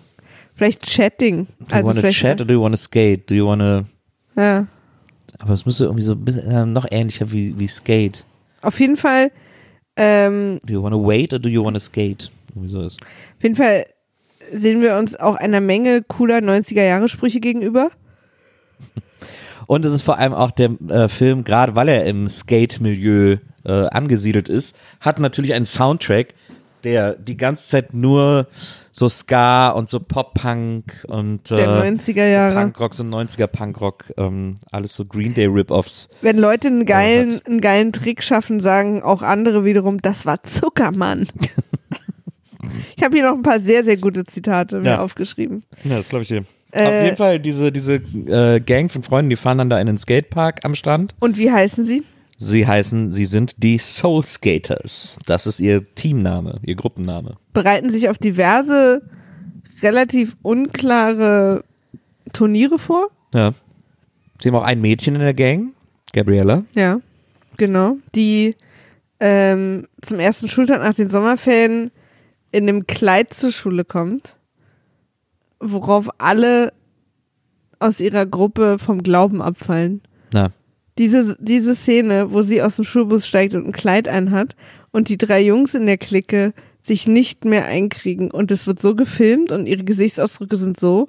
Vielleicht 0.54 0.87
Chatting. 0.87 1.46
Do 1.46 1.52
you 1.66 1.75
Also 1.75 1.88
wanna 1.88 2.00
vielleicht. 2.00 2.18
chat 2.18 2.40
or 2.40 2.46
do 2.46 2.54
you 2.54 2.62
wanna 2.62 2.76
skate? 2.76 3.28
Do 3.30 3.34
you 3.34 3.46
wanna 3.46 3.84
Ja. 4.37 4.66
Aber 5.38 5.54
es 5.54 5.66
müsste 5.66 5.84
irgendwie 5.84 6.02
so 6.04 6.12
ein 6.12 6.25
bisschen, 6.25 6.50
äh, 6.50 6.64
noch 6.66 6.87
ähnlicher 6.90 7.30
wie, 7.32 7.58
wie 7.58 7.66
Skate. 7.66 8.25
Auf 8.62 8.78
jeden 8.80 8.96
Fall, 8.96 9.30
ähm, 9.96 10.61
Do 10.64 10.73
you 10.75 10.82
wanna 10.82 10.96
wait 10.96 11.32
or 11.32 11.38
do 11.40 11.49
you 11.49 11.64
wanna 11.64 11.80
skate? 11.80 12.30
Irgendwie 12.50 12.68
so 12.70 12.82
ist. 12.82 13.00
auf 13.02 13.42
jeden 13.42 13.56
Fall 13.56 13.84
sehen 14.52 14.80
wir 14.80 14.96
uns 14.96 15.16
auch 15.16 15.34
einer 15.37 15.61
Menge 15.61 16.02
cooler 16.06 16.38
90er-Jahre-Sprüche 16.40 17.40
gegenüber. 17.40 17.90
Und 19.66 19.84
es 19.84 19.92
ist 19.92 20.02
vor 20.02 20.18
allem 20.18 20.34
auch 20.34 20.50
der 20.50 20.70
äh, 20.88 21.08
Film, 21.08 21.42
gerade 21.44 21.75
weil 21.75 21.88
er 21.88 22.04
im 22.04 22.28
Skate-Milieu 22.28 23.38
äh, 23.64 23.73
angesiedelt 23.88 24.49
ist, 24.49 24.76
hat 25.00 25.18
natürlich 25.18 25.54
einen 25.54 25.64
Soundtrack, 25.64 26.34
der 26.84 27.14
die 27.14 27.37
ganze 27.37 27.66
Zeit 27.68 27.94
nur 27.94 28.46
so 28.96 29.08
Ska 29.08 29.70
und 29.70 29.88
so 29.88 29.98
Pop-Punk 29.98 31.04
und 31.08 31.50
Der 31.50 31.84
äh, 31.84 31.88
90er 31.90 32.28
Jahre. 32.28 32.54
Punkrock, 32.60 32.94
so 32.94 33.02
90er 33.02 33.48
Punkrock, 33.48 34.04
ähm, 34.16 34.54
alles 34.70 34.94
so 34.94 35.04
Green 35.04 35.34
Day 35.34 35.46
Rip-Offs. 35.46 36.08
Wenn 36.20 36.38
Leute 36.38 36.68
einen 36.68 36.86
geilen, 36.86 37.34
hat. 37.34 37.46
einen 37.46 37.60
geilen 37.60 37.92
Trick 37.92 38.22
schaffen, 38.22 38.60
sagen 38.60 39.02
auch 39.02 39.22
andere 39.22 39.64
wiederum, 39.64 40.00
das 40.00 40.26
war 40.26 40.44
Zuckermann. 40.44 41.26
ich 42.96 43.02
habe 43.02 43.16
hier 43.16 43.24
noch 43.28 43.34
ein 43.36 43.42
paar 43.42 43.58
sehr, 43.58 43.82
sehr 43.82 43.96
gute 43.96 44.24
Zitate 44.24 44.78
mir 44.80 44.84
Ja. 44.90 45.00
aufgeschrieben. 45.00 45.64
Ja, 45.82 45.96
das 45.96 46.08
glaube 46.08 46.22
ich 46.22 46.28
dir. 46.28 46.44
Äh, 46.70 46.86
Auf 46.86 47.04
jeden 47.04 47.16
Fall, 47.16 47.40
diese, 47.40 47.72
diese 47.72 47.94
äh, 47.94 48.60
Gang 48.60 48.92
von 48.92 49.02
Freunden, 49.02 49.30
die 49.30 49.36
fahren 49.36 49.58
dann 49.58 49.70
da 49.70 49.80
in 49.80 49.86
den 49.88 49.98
Skatepark 49.98 50.64
am 50.64 50.76
Strand. 50.76 51.14
Und 51.18 51.36
wie 51.36 51.50
heißen 51.50 51.82
sie? 51.84 52.04
Sie 52.38 52.66
heißen, 52.66 53.12
sie 53.12 53.24
sind 53.24 53.62
die 53.62 53.78
Soul 53.78 54.24
Skaters. 54.24 55.18
Das 55.26 55.46
ist 55.46 55.60
ihr 55.60 55.94
Teamname, 55.94 56.60
ihr 56.62 56.74
Gruppenname. 56.74 57.36
Bereiten 57.52 57.90
sich 57.90 58.08
auf 58.08 58.18
diverse, 58.18 59.02
relativ 59.82 60.36
unklare 60.42 61.64
Turniere 62.32 62.78
vor. 62.78 63.08
Ja. 63.32 63.52
Sie 64.42 64.48
haben 64.48 64.56
auch 64.56 64.64
ein 64.64 64.80
Mädchen 64.80 65.14
in 65.14 65.20
der 65.20 65.34
Gang, 65.34 65.74
Gabriella. 66.12 66.64
Ja, 66.74 67.00
genau. 67.56 67.98
Die 68.14 68.56
ähm, 69.20 69.86
zum 70.02 70.18
ersten 70.18 70.48
Schultag 70.48 70.82
nach 70.82 70.94
den 70.94 71.10
Sommerferien 71.10 71.90
in 72.50 72.68
einem 72.68 72.86
Kleid 72.86 73.32
zur 73.32 73.52
Schule 73.52 73.84
kommt, 73.84 74.38
worauf 75.60 76.08
alle 76.18 76.72
aus 77.78 78.00
ihrer 78.00 78.26
Gruppe 78.26 78.78
vom 78.78 79.02
Glauben 79.02 79.40
abfallen. 79.40 80.02
Na, 80.32 80.52
Diese, 80.98 81.36
diese 81.40 81.74
Szene, 81.74 82.32
wo 82.32 82.42
sie 82.42 82.62
aus 82.62 82.76
dem 82.76 82.84
Schulbus 82.84 83.26
steigt 83.26 83.54
und 83.54 83.66
ein 83.66 83.72
Kleid 83.72 84.08
anhat 84.08 84.54
und 84.92 85.08
die 85.08 85.18
drei 85.18 85.40
Jungs 85.40 85.74
in 85.74 85.86
der 85.86 85.98
Clique 85.98 86.52
sich 86.82 87.08
nicht 87.08 87.44
mehr 87.44 87.64
einkriegen 87.64 88.30
und 88.30 88.50
es 88.50 88.66
wird 88.66 88.80
so 88.80 88.94
gefilmt 88.94 89.50
und 89.50 89.66
ihre 89.66 89.84
Gesichtsausdrücke 89.84 90.56
sind 90.56 90.78
so, 90.78 91.08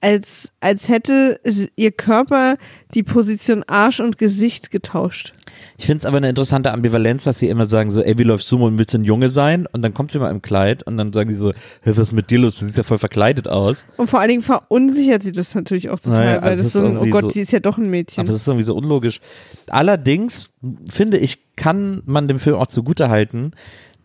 als, 0.00 0.52
als 0.60 0.88
hätte 0.88 1.40
ihr 1.74 1.92
Körper 1.92 2.56
die 2.94 3.02
Position 3.02 3.64
Arsch 3.66 4.00
und 4.00 4.18
Gesicht 4.18 4.70
getauscht. 4.70 5.32
Ich 5.78 5.86
finde 5.86 5.98
es 5.98 6.04
aber 6.06 6.16
eine 6.18 6.28
interessante 6.28 6.72
Ambivalenz, 6.72 7.22
dass 7.24 7.38
sie 7.38 7.48
immer 7.48 7.64
sagen 7.66 7.92
so, 7.92 8.02
ey, 8.02 8.18
wie 8.18 8.24
läufst 8.24 8.50
du 8.50 8.62
und 8.66 8.78
willst 8.78 8.92
du 8.94 8.98
ein 8.98 9.04
Junge 9.04 9.30
sein? 9.30 9.66
Und 9.70 9.80
dann 9.82 9.94
kommt 9.94 10.10
sie 10.10 10.18
mal 10.18 10.30
im 10.30 10.42
Kleid 10.42 10.82
und 10.82 10.96
dann 10.98 11.12
sagen 11.12 11.30
sie 11.30 11.36
so, 11.36 11.52
hey, 11.82 11.92
was 11.92 11.98
ist 11.98 12.12
mit 12.12 12.30
dir 12.30 12.40
los? 12.40 12.58
Du 12.58 12.64
siehst 12.64 12.76
ja 12.76 12.82
voll 12.82 12.98
verkleidet 12.98 13.46
aus. 13.46 13.86
Und 13.96 14.10
vor 14.10 14.18
allen 14.18 14.28
Dingen 14.30 14.42
verunsichert 14.42 15.22
sie 15.22 15.30
das 15.32 15.54
natürlich 15.54 15.88
auch 15.90 16.00
total, 16.00 16.18
Naja, 16.26 16.42
weil 16.42 16.48
also 16.50 16.62
das 16.64 16.72
so 16.72 16.84
ein, 16.84 16.98
oh 16.98 17.06
Gott, 17.06 17.22
so- 17.22 17.30
sie 17.30 17.42
ist 17.42 17.52
ja 17.52 17.60
doch 17.60 17.78
ein 17.78 17.88
Mädchen. 17.88 18.20
Aber 18.22 18.32
das 18.32 18.42
ist 18.42 18.48
irgendwie 18.48 18.64
so 18.64 18.74
unlogisch. 18.74 19.20
Allerdings 19.68 20.50
finde 20.90 21.18
ich, 21.18 21.54
kann 21.56 22.02
man 22.06 22.28
dem 22.28 22.38
Film 22.38 22.56
auch 22.56 22.66
zugutehalten, 22.66 23.52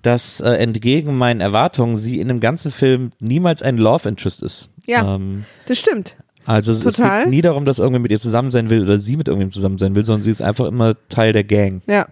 dass 0.02 0.42
äh, 0.42 0.50
entgegen 0.52 1.18
meinen 1.18 1.42
Erwartungen 1.42 1.96
sie 1.96 2.20
in 2.20 2.28
dem 2.28 2.40
ganzen 2.40 2.72
Film 2.72 3.12
niemals 3.20 3.62
ein 3.62 3.78
Love 3.78 4.08
Interest 4.10 4.44
ist. 4.44 4.70
Ja. 4.86 5.16
Ähm, 5.16 5.46
das 5.66 5.80
stimmt. 5.80 6.18
Also 6.46 6.72
es, 6.74 6.86
es 6.86 6.98
geht 6.98 7.30
nie 7.30 7.42
darum, 7.42 7.66
dass 7.66 7.80
irgendwer 7.80 8.02
mit 8.02 8.12
ihr 8.12 8.20
zusammen 8.20 8.52
sein 8.52 8.70
will 8.70 8.84
oder 8.84 9.00
sie 9.00 9.18
mit 9.18 9.28
irgendwem 9.28 9.52
zusammen 9.52 9.78
sein 9.78 9.96
will, 9.96 10.06
sondern 10.06 10.24
sie 10.24 10.32
ist 10.32 10.42
einfach 10.42 10.66
immer 10.66 10.94
Teil 11.10 11.34
der 11.34 11.44
Gang. 11.44 11.82
Ja. 11.88 12.08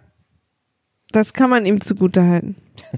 Das 1.11 1.33
kann 1.33 1.49
man 1.49 1.65
ihm 1.65 1.81
zugutehalten. 1.81 2.55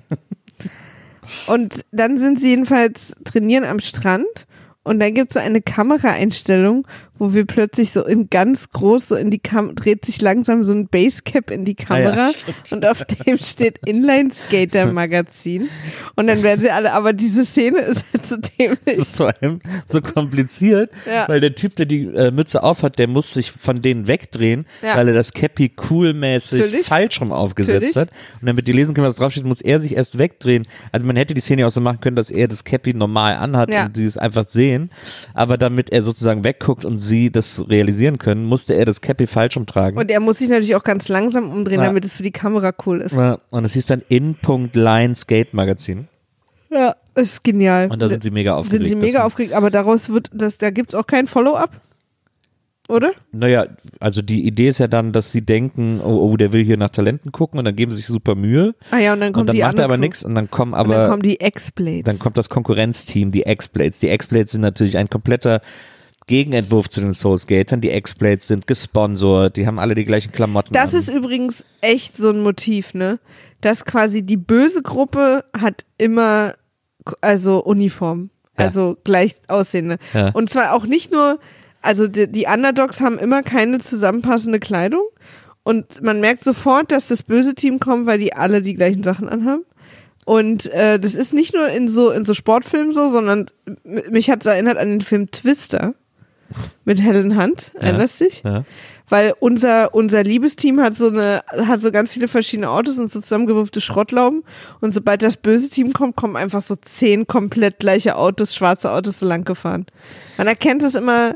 Und 1.47 1.85
dann 1.91 2.17
sind 2.17 2.39
sie 2.39 2.49
jedenfalls 2.49 3.15
trainieren 3.23 3.63
am 3.63 3.79
Strand 3.79 4.45
und 4.83 4.99
dann 4.99 5.13
gibt 5.13 5.31
es 5.31 5.35
so 5.35 5.39
eine 5.39 5.61
Kameraeinstellung, 5.61 6.85
wo 7.23 7.33
wir 7.33 7.45
plötzlich 7.45 7.91
so 7.91 8.05
in 8.05 8.29
ganz 8.29 8.69
groß, 8.71 9.07
so 9.07 9.15
in 9.15 9.31
die 9.31 9.39
Kam 9.39 9.75
dreht 9.75 10.05
sich 10.05 10.19
langsam 10.21 10.63
so 10.65 10.73
ein 10.73 10.87
Basecap 10.87 11.49
in 11.51 11.63
die 11.63 11.75
Kamera 11.75 12.25
Ah 12.25 12.27
ja, 12.27 12.33
stimmt. 12.33 12.71
und 12.73 12.85
auf 12.85 13.03
dem 13.05 13.37
steht 13.37 13.79
Inline 13.85 14.29
Skater 14.33 14.91
Magazin. 14.91 15.69
Und 16.15 16.27
dann 16.27 16.43
werden 16.43 16.59
sie 16.61 16.69
alle, 16.69 16.91
aber 16.91 17.13
diese 17.13 17.45
Szene 17.45 17.79
ist 17.79 18.03
halt 18.13 18.25
so 18.25 18.35
Das 18.35 18.51
dämlich. 18.57 18.97
ist 18.97 19.15
vor 19.15 19.33
allem 19.41 19.61
so 19.87 20.01
kompliziert, 20.01 20.91
Ja. 21.07 21.27
weil 21.29 21.39
der 21.39 21.55
Typ, 21.55 21.75
der 21.77 21.85
die 21.85 22.05
äh, 22.07 22.31
Mütze 22.31 22.61
aufhat, 22.61 22.99
der 22.99 23.07
muss 23.07 23.33
sich 23.33 23.51
von 23.51 23.81
denen 23.81 24.07
wegdrehen, 24.07 24.65
Ja. 24.81 24.97
weil 24.97 25.07
er 25.07 25.13
das 25.13 25.31
Cappy 25.33 25.69
coolmäßig 25.69 26.83
falsch 26.85 27.21
rum 27.21 27.31
aufgesetzt 27.31 27.95
Natürlich. 27.95 27.95
hat. 27.95 28.09
Und 28.41 28.47
damit 28.47 28.67
die 28.67 28.73
lesen 28.73 28.93
können, 28.93 29.07
was 29.07 29.15
draufsteht, 29.15 29.45
muss 29.45 29.61
er 29.61 29.79
sich 29.79 29.95
erst 29.95 30.17
wegdrehen. 30.17 30.67
Also 30.91 31.05
man 31.05 31.15
hätte 31.15 31.33
die 31.33 31.41
Szene 31.41 31.65
auch 31.65 31.71
so 31.71 31.79
machen 31.81 31.99
können, 32.01 32.15
dass 32.15 32.29
er 32.31 32.47
das 32.47 32.63
Cappy 32.65 32.93
normal 32.93 33.35
anhat 33.37 33.71
Ja. 33.71 33.85
und 33.85 33.95
sie 33.95 34.05
es 34.05 34.17
einfach 34.17 34.47
sehen. 34.49 34.91
Aber 35.33 35.57
damit 35.57 35.91
er 35.91 36.01
sozusagen 36.03 36.43
wegguckt 36.43 36.83
und 36.85 36.97
sie 36.97 37.12
das 37.31 37.67
realisieren 37.69 38.17
können, 38.17 38.45
musste 38.45 38.73
er 38.73 38.85
das 38.85 39.01
Cappy 39.01 39.27
falsch 39.27 39.57
umtragen. 39.57 39.97
Und 39.97 40.09
er 40.11 40.19
muss 40.19 40.37
sich 40.39 40.49
natürlich 40.49 40.75
auch 40.75 40.83
ganz 40.83 41.07
langsam 41.09 41.51
umdrehen, 41.51 41.79
Ja. 41.79 41.85
damit 41.87 42.05
es 42.05 42.13
für 42.15 42.23
die 42.23 42.31
Kamera 42.31 42.71
cool 42.85 43.01
ist. 43.01 43.13
Ja, 43.13 43.39
und 43.49 43.65
es 43.65 43.73
hieß 43.73 43.85
dann 43.87 44.01
In.Line 44.09 45.15
Skate 45.15 45.53
Magazin. 45.53 46.07
Ja, 46.71 46.95
ist 47.15 47.43
genial. 47.43 47.89
Und 47.91 48.01
da 48.01 48.09
sind 48.09 48.23
sie 48.23 48.31
mega 48.31 48.55
aufgeregt. 48.55 48.87
sind 48.87 48.99
sie 48.99 49.05
mega 49.05 49.23
aufgeregt, 49.25 49.53
aber 49.53 49.69
daraus 49.69 50.09
wird, 50.09 50.29
das, 50.33 50.57
da 50.57 50.71
gibt's 50.71 50.95
auch 50.95 51.05
kein 51.05 51.27
Follow-up, 51.27 51.69
oder? 52.89 53.11
Naja, 53.31 53.67
also 53.99 54.21
die 54.21 54.45
Idee 54.45 54.67
ist 54.67 54.79
ja 54.79 54.87
dann, 54.87 55.11
dass 55.13 55.31
sie 55.31 55.41
denken, 55.41 56.01
oh, 56.03 56.17
oh, 56.31 56.35
der 56.35 56.51
will 56.51 56.63
hier 56.65 56.77
nach 56.77 56.89
Talenten 56.89 57.31
gucken 57.31 57.59
und 57.59 57.65
dann 57.65 57.75
geben 57.75 57.91
sie 57.91 57.97
sich 57.97 58.07
super 58.07 58.35
Mühe 58.35 58.75
Ah 58.91 58.97
ja, 58.97 59.13
und 59.13 59.21
dann 59.21 59.31
kommt 59.33 59.41
und 59.41 59.47
dann 59.49 59.55
die 59.55 59.61
macht 59.61 59.79
er 59.79 59.85
aber 59.85 59.97
nichts 59.97 60.25
und 60.25 60.35
dann 60.35 60.49
kommen 60.49 60.73
Und 60.73 60.79
aber 60.79 60.95
dann 60.95 61.09
kommen 61.11 61.21
die 61.21 61.37
X-Blades. 61.39 62.03
dann 62.05 62.19
kommt 62.19 62.37
das 62.37 62.49
Konkurrenzteam, 62.49 63.31
die 63.31 63.43
X-Blades. 63.43 63.99
Die 63.99 64.09
X-Blades 64.09 64.51
sind 64.51 64.61
natürlich 64.61 64.97
ein 64.97 65.09
kompletter 65.09 65.61
Gegenentwurf 66.27 66.89
zu 66.89 67.01
den 67.01 67.13
Soul 67.13 67.39
Skatern. 67.39 67.81
Die 67.81 67.91
X-Blades 67.91 68.47
sind 68.47 68.67
gesponsert, 68.67 69.57
die 69.57 69.67
haben 69.67 69.79
alle 69.79 69.95
die 69.95 70.03
gleichen 70.03 70.31
Klamotten 70.31 70.73
das 70.73 70.93
an. 70.93 70.99
ist 70.99 71.09
übrigens 71.09 71.65
echt 71.81 72.17
so 72.17 72.29
ein 72.29 72.41
Motiv, 72.41 72.93
ne? 72.93 73.19
Dass 73.61 73.85
quasi 73.85 74.23
die 74.23 74.37
böse 74.37 74.81
Gruppe 74.81 75.45
hat 75.57 75.85
immer, 75.97 76.53
also 77.21 77.63
Uniform. 77.63 78.29
Ja. 78.57 78.65
Also 78.65 78.97
gleich 79.03 79.35
aussehende. 79.47 79.97
Ja. 80.13 80.29
Und 80.29 80.49
zwar 80.49 80.73
auch 80.73 80.85
nicht 80.85 81.11
nur, 81.11 81.39
also 81.81 82.07
die, 82.07 82.31
die 82.31 82.45
Underdogs 82.45 83.01
haben 83.01 83.17
immer 83.17 83.41
keine 83.41 83.79
zusammenpassende 83.79 84.59
Kleidung. 84.59 85.03
Und 85.63 86.01
man 86.01 86.19
merkt 86.19 86.43
sofort, 86.43 86.91
dass 86.91 87.07
das 87.07 87.23
böse 87.23 87.55
Team 87.55 87.79
kommt, 87.79 88.05
weil 88.05 88.19
die 88.19 88.33
alle 88.33 88.61
die 88.61 88.75
gleichen 88.75 89.01
Sachen 89.01 89.29
anhaben. 89.29 89.63
Und 90.25 90.71
äh, 90.71 90.99
das 90.99 91.15
ist 91.15 91.33
nicht 91.33 91.53
nur 91.53 91.67
in 91.69 91.87
so 91.87 92.11
in 92.11 92.25
so 92.25 92.33
Sportfilmen 92.33 92.93
so, 92.93 93.09
sondern 93.09 93.47
mich 93.83 94.29
hat 94.29 94.41
es 94.41 94.45
erinnert 94.45 94.77
an 94.77 94.89
den 94.89 95.01
Film 95.01 95.31
Twister 95.31 95.95
mit 96.85 97.01
Helen 97.01 97.41
Hunt. 97.41 97.71
Erinnerst 97.75 98.19
dich? 98.19 98.43
ja. 98.43 98.63
Weil 99.09 99.33
unser, 99.39 99.93
unser 99.93 100.23
Liebesteam 100.23 100.79
hat 100.79 100.95
so 100.95 101.09
eine, 101.09 101.43
hat 101.67 101.81
so 101.81 101.91
ganz 101.91 102.13
viele 102.13 102.27
verschiedene 102.27 102.69
Autos 102.69 102.97
und 102.97 103.11
so 103.11 103.19
zusammengewürfte 103.21 103.81
Schrottlauben. 103.81 104.43
Und 104.79 104.93
sobald 104.93 105.21
das 105.21 105.37
böse 105.37 105.69
Team 105.69 105.93
kommt, 105.93 106.15
kommen 106.15 106.37
einfach 106.37 106.61
so 106.61 106.75
zehn 106.75 107.27
komplett 107.27 107.79
gleiche 107.79 108.15
Autos, 108.15 108.55
schwarze 108.55 108.91
Autos 108.91 109.19
so 109.19 109.25
lang 109.25 109.43
gefahren. 109.43 109.85
Man 110.37 110.47
erkennt 110.47 110.83
es 110.83 110.95
immer 110.95 111.35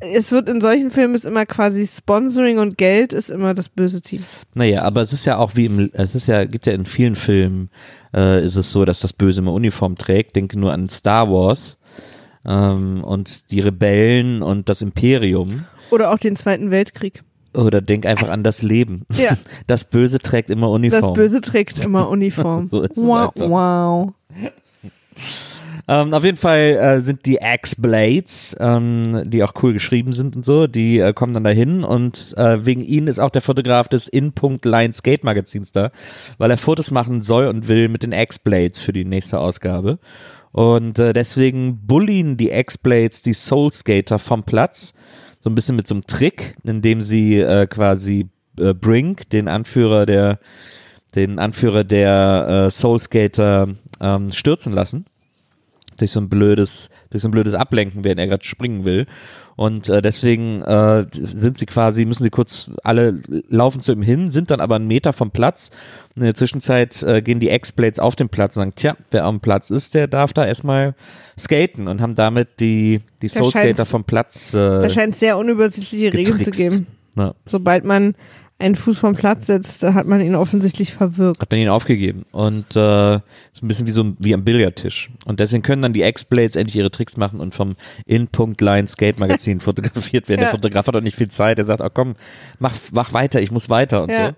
es 0.00 0.32
wird 0.32 0.48
in 0.48 0.60
solchen 0.60 0.90
Filmen 0.90 1.14
ist 1.14 1.24
immer 1.24 1.46
quasi 1.46 1.86
Sponsoring 1.86 2.58
und 2.58 2.76
Geld 2.76 3.12
ist 3.12 3.30
immer 3.30 3.54
das 3.54 3.68
böse 3.68 4.02
Team. 4.02 4.22
Naja, 4.54 4.82
aber 4.82 5.00
es 5.00 5.12
ist 5.12 5.24
ja 5.24 5.38
auch 5.38 5.56
wie 5.56 5.66
im, 5.66 5.90
es 5.94 6.14
ist 6.14 6.28
ja, 6.28 6.44
gibt 6.44 6.66
ja 6.66 6.74
in 6.74 6.84
vielen 6.84 7.16
Filmen, 7.16 7.70
äh, 8.14 8.44
ist 8.44 8.56
es 8.56 8.70
so, 8.70 8.84
dass 8.84 9.00
das 9.00 9.14
Böse 9.14 9.40
immer 9.40 9.54
Uniform 9.54 9.96
trägt. 9.96 10.36
Denke 10.36 10.58
nur 10.58 10.72
an 10.72 10.88
Star 10.88 11.30
Wars 11.30 11.78
ähm, 12.46 13.02
und 13.04 13.50
die 13.50 13.60
Rebellen 13.60 14.42
und 14.42 14.68
das 14.68 14.82
Imperium. 14.82 15.64
Oder 15.90 16.12
auch 16.12 16.18
den 16.18 16.36
Zweiten 16.36 16.70
Weltkrieg. 16.70 17.22
Oder 17.54 17.80
denk 17.80 18.04
einfach 18.06 18.28
an 18.28 18.42
das 18.42 18.62
Leben. 18.62 19.06
Ja. 19.12 19.36
Das 19.66 19.84
Böse 19.84 20.18
trägt 20.18 20.50
immer 20.50 20.70
Uniform. 20.70 21.00
Das 21.00 21.12
Böse 21.12 21.40
trägt 21.40 21.84
immer 21.84 22.08
Uniform. 22.10 22.66
So 22.66 22.82
ist 22.82 22.96
es 22.96 23.02
wow, 23.02 23.32
einfach. 23.34 23.50
wow. 23.50 24.12
Ähm, 25.88 26.12
auf 26.14 26.24
jeden 26.24 26.36
Fall 26.36 26.58
äh, 26.58 27.00
sind 27.00 27.26
die 27.26 27.40
Axe 27.40 27.76
Blades, 27.80 28.56
ähm, 28.58 29.22
die 29.26 29.44
auch 29.44 29.52
cool 29.62 29.72
geschrieben 29.72 30.12
sind 30.12 30.34
und 30.34 30.44
so, 30.44 30.66
die 30.66 30.98
äh, 30.98 31.12
kommen 31.12 31.32
dann 31.32 31.44
dahin 31.44 31.84
und 31.84 32.34
äh, 32.36 32.64
wegen 32.66 32.82
ihnen 32.82 33.06
ist 33.06 33.20
auch 33.20 33.30
der 33.30 33.42
Fotograf 33.42 33.86
des 33.88 34.08
In-Punkt 34.08 34.64
Line 34.64 34.92
Skate 34.92 35.22
Magazins 35.22 35.70
da, 35.70 35.92
weil 36.38 36.50
er 36.50 36.56
Fotos 36.56 36.90
machen 36.90 37.22
soll 37.22 37.46
und 37.46 37.68
will 37.68 37.88
mit 37.88 38.02
den 38.02 38.12
Axe 38.12 38.40
Blades 38.42 38.82
für 38.82 38.92
die 38.92 39.04
nächste 39.04 39.38
Ausgabe. 39.38 40.00
Und 40.56 40.98
äh, 40.98 41.12
deswegen 41.12 41.86
bullien 41.86 42.38
die 42.38 42.50
Axe 42.50 42.78
Blades 42.82 43.20
die 43.20 43.34
Soul 43.34 43.70
Skater 43.74 44.18
vom 44.18 44.42
Platz, 44.42 44.94
so 45.40 45.50
ein 45.50 45.54
bisschen 45.54 45.76
mit 45.76 45.86
so 45.86 45.94
einem 45.94 46.06
Trick, 46.06 46.56
indem 46.64 47.02
sie 47.02 47.40
äh, 47.40 47.66
quasi 47.66 48.30
äh, 48.58 48.72
Brink, 48.72 49.28
den 49.28 49.48
Anführer 49.48 50.06
der 50.06 50.38
den 51.14 51.38
Anführer 51.38 51.84
der 51.84 52.68
äh, 52.68 52.70
Soul 52.70 52.98
Skater 53.00 53.68
ähm, 54.00 54.32
stürzen 54.32 54.72
lassen 54.72 55.04
durch 55.98 56.12
so 56.12 56.20
ein 56.20 56.30
blödes, 56.30 56.88
durch 57.10 57.22
so 57.22 57.28
ein 57.28 57.32
blödes 57.32 57.52
Ablenken, 57.52 58.02
während 58.02 58.20
er 58.20 58.26
gerade 58.26 58.44
springen 58.44 58.86
will. 58.86 59.06
Und 59.56 59.88
äh, 59.88 60.02
deswegen 60.02 60.60
äh, 60.62 61.06
sind 61.12 61.56
sie 61.56 61.64
quasi, 61.64 62.04
müssen 62.04 62.22
sie 62.22 62.30
kurz 62.30 62.70
alle 62.84 63.20
laufen 63.48 63.80
zu 63.80 63.92
ihm 63.92 64.02
hin, 64.02 64.30
sind 64.30 64.50
dann 64.50 64.60
aber 64.60 64.76
einen 64.76 64.86
Meter 64.86 65.14
vom 65.14 65.30
Platz. 65.30 65.70
Und 66.14 66.22
in 66.22 66.26
der 66.26 66.34
Zwischenzeit 66.34 67.02
äh, 67.02 67.22
gehen 67.22 67.40
die 67.40 67.48
X-Blades 67.48 67.98
auf 67.98 68.16
den 68.16 68.28
Platz 68.28 68.56
und 68.56 68.60
sagen, 68.60 68.72
tja, 68.76 68.96
wer 69.10 69.24
am 69.24 69.40
Platz 69.40 69.70
ist, 69.70 69.94
der 69.94 70.08
darf 70.08 70.34
da 70.34 70.46
erstmal 70.46 70.94
skaten 71.38 71.88
und 71.88 72.02
haben 72.02 72.14
damit 72.14 72.60
die, 72.60 73.00
die 73.22 73.28
Soul 73.28 73.50
Skater 73.50 73.86
vom 73.86 74.04
Platz 74.04 74.52
äh, 74.52 74.58
Da 74.58 74.90
scheint 74.90 75.14
es 75.14 75.20
sehr 75.20 75.38
unübersichtliche 75.38 76.12
Regeln 76.12 76.44
zu 76.44 76.50
geben. 76.50 76.86
Ja. 77.16 77.34
Sobald 77.46 77.84
man 77.84 78.14
einen 78.58 78.74
Fuß 78.74 78.98
vom 79.00 79.14
Platz 79.14 79.46
setzt, 79.46 79.82
da 79.82 79.92
hat 79.94 80.06
man 80.06 80.20
ihn 80.20 80.34
offensichtlich 80.34 80.94
verwirkt. 80.94 81.40
hat 81.40 81.50
man 81.50 81.60
ihn 81.60 81.68
aufgegeben 81.68 82.24
und 82.32 82.74
äh, 82.74 83.16
ist 83.16 83.62
ein 83.62 83.68
bisschen 83.68 83.86
wie 83.86 83.90
so 83.90 84.14
wie 84.18 84.32
am 84.32 84.44
Billardtisch 84.44 85.10
und 85.26 85.40
deswegen 85.40 85.62
können 85.62 85.82
dann 85.82 85.92
die 85.92 86.02
X-Blades 86.02 86.56
endlich 86.56 86.76
ihre 86.76 86.90
Tricks 86.90 87.16
machen 87.18 87.40
und 87.40 87.54
vom 87.54 87.74
In-Punkt 88.06 88.60
Line 88.62 88.86
Skate 88.86 89.18
Magazin 89.18 89.60
fotografiert 89.60 90.28
werden. 90.28 90.40
Ja. 90.40 90.46
Der 90.46 90.54
Fotograf 90.54 90.86
hat 90.86 90.96
auch 90.96 91.00
nicht 91.02 91.16
viel 91.16 91.28
Zeit, 91.28 91.58
er 91.58 91.64
sagt, 91.66 91.82
oh 91.82 91.90
komm, 91.92 92.14
mach, 92.58 92.74
mach 92.92 93.12
weiter, 93.12 93.40
ich 93.42 93.50
muss 93.50 93.68
weiter 93.68 94.02
und 94.02 94.10
Ja. 94.10 94.28
so. 94.28 94.34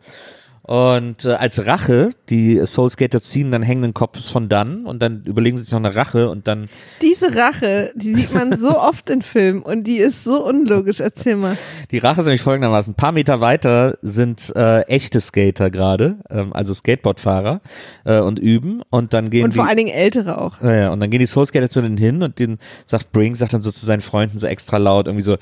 Und 0.68 1.24
äh, 1.24 1.30
als 1.30 1.64
Rache, 1.64 2.10
die 2.28 2.60
Soul 2.66 2.90
Skater 2.90 3.22
ziehen 3.22 3.50
dann 3.50 3.62
hängenden 3.62 3.94
Kopfes 3.94 4.28
von 4.28 4.50
dann 4.50 4.84
und 4.84 5.00
dann 5.00 5.22
überlegen 5.24 5.56
sie 5.56 5.64
sich 5.64 5.72
noch 5.72 5.78
eine 5.78 5.96
Rache 5.96 6.28
und 6.28 6.46
dann 6.46 6.68
Diese 7.00 7.34
Rache, 7.34 7.90
die 7.94 8.14
sieht 8.14 8.34
man 8.34 8.58
so 8.58 8.78
oft 8.78 9.08
in 9.08 9.22
Filmen 9.22 9.62
und 9.62 9.84
die 9.84 9.96
ist 9.96 10.24
so 10.24 10.44
unlogisch. 10.44 11.00
Erzähl 11.00 11.36
mal. 11.36 11.56
Die 11.90 11.96
Rache 11.96 12.20
ist 12.20 12.26
nämlich 12.26 12.42
folgendermaßen. 12.42 12.92
Ein 12.92 12.96
paar 12.96 13.12
Meter 13.12 13.40
weiter 13.40 13.96
sind 14.02 14.52
äh, 14.56 14.82
echte 14.82 15.22
Skater 15.22 15.70
gerade, 15.70 16.18
ähm, 16.28 16.52
also 16.52 16.74
Skateboardfahrer 16.74 17.62
äh, 18.04 18.18
und 18.18 18.38
üben 18.38 18.82
und 18.90 19.14
dann 19.14 19.30
gehen 19.30 19.44
Und 19.44 19.54
vor 19.54 19.64
die, 19.64 19.68
allen 19.70 19.78
Dingen 19.78 19.94
Ältere 19.94 20.38
auch. 20.38 20.60
Ja, 20.60 20.74
ja, 20.74 20.90
und 20.90 21.00
dann 21.00 21.08
gehen 21.08 21.20
die 21.20 21.26
Soul 21.26 21.46
Skater 21.46 21.70
zu 21.70 21.80
denen 21.80 21.96
hin 21.96 22.22
und 22.22 22.38
den 22.38 22.58
sagt 22.84 23.10
Brink, 23.12 23.38
sagt 23.38 23.54
dann 23.54 23.62
so 23.62 23.70
zu 23.70 23.86
seinen 23.86 24.02
Freunden 24.02 24.36
so 24.36 24.46
extra 24.46 24.76
laut 24.76 25.06
irgendwie 25.06 25.24
so, 25.24 25.38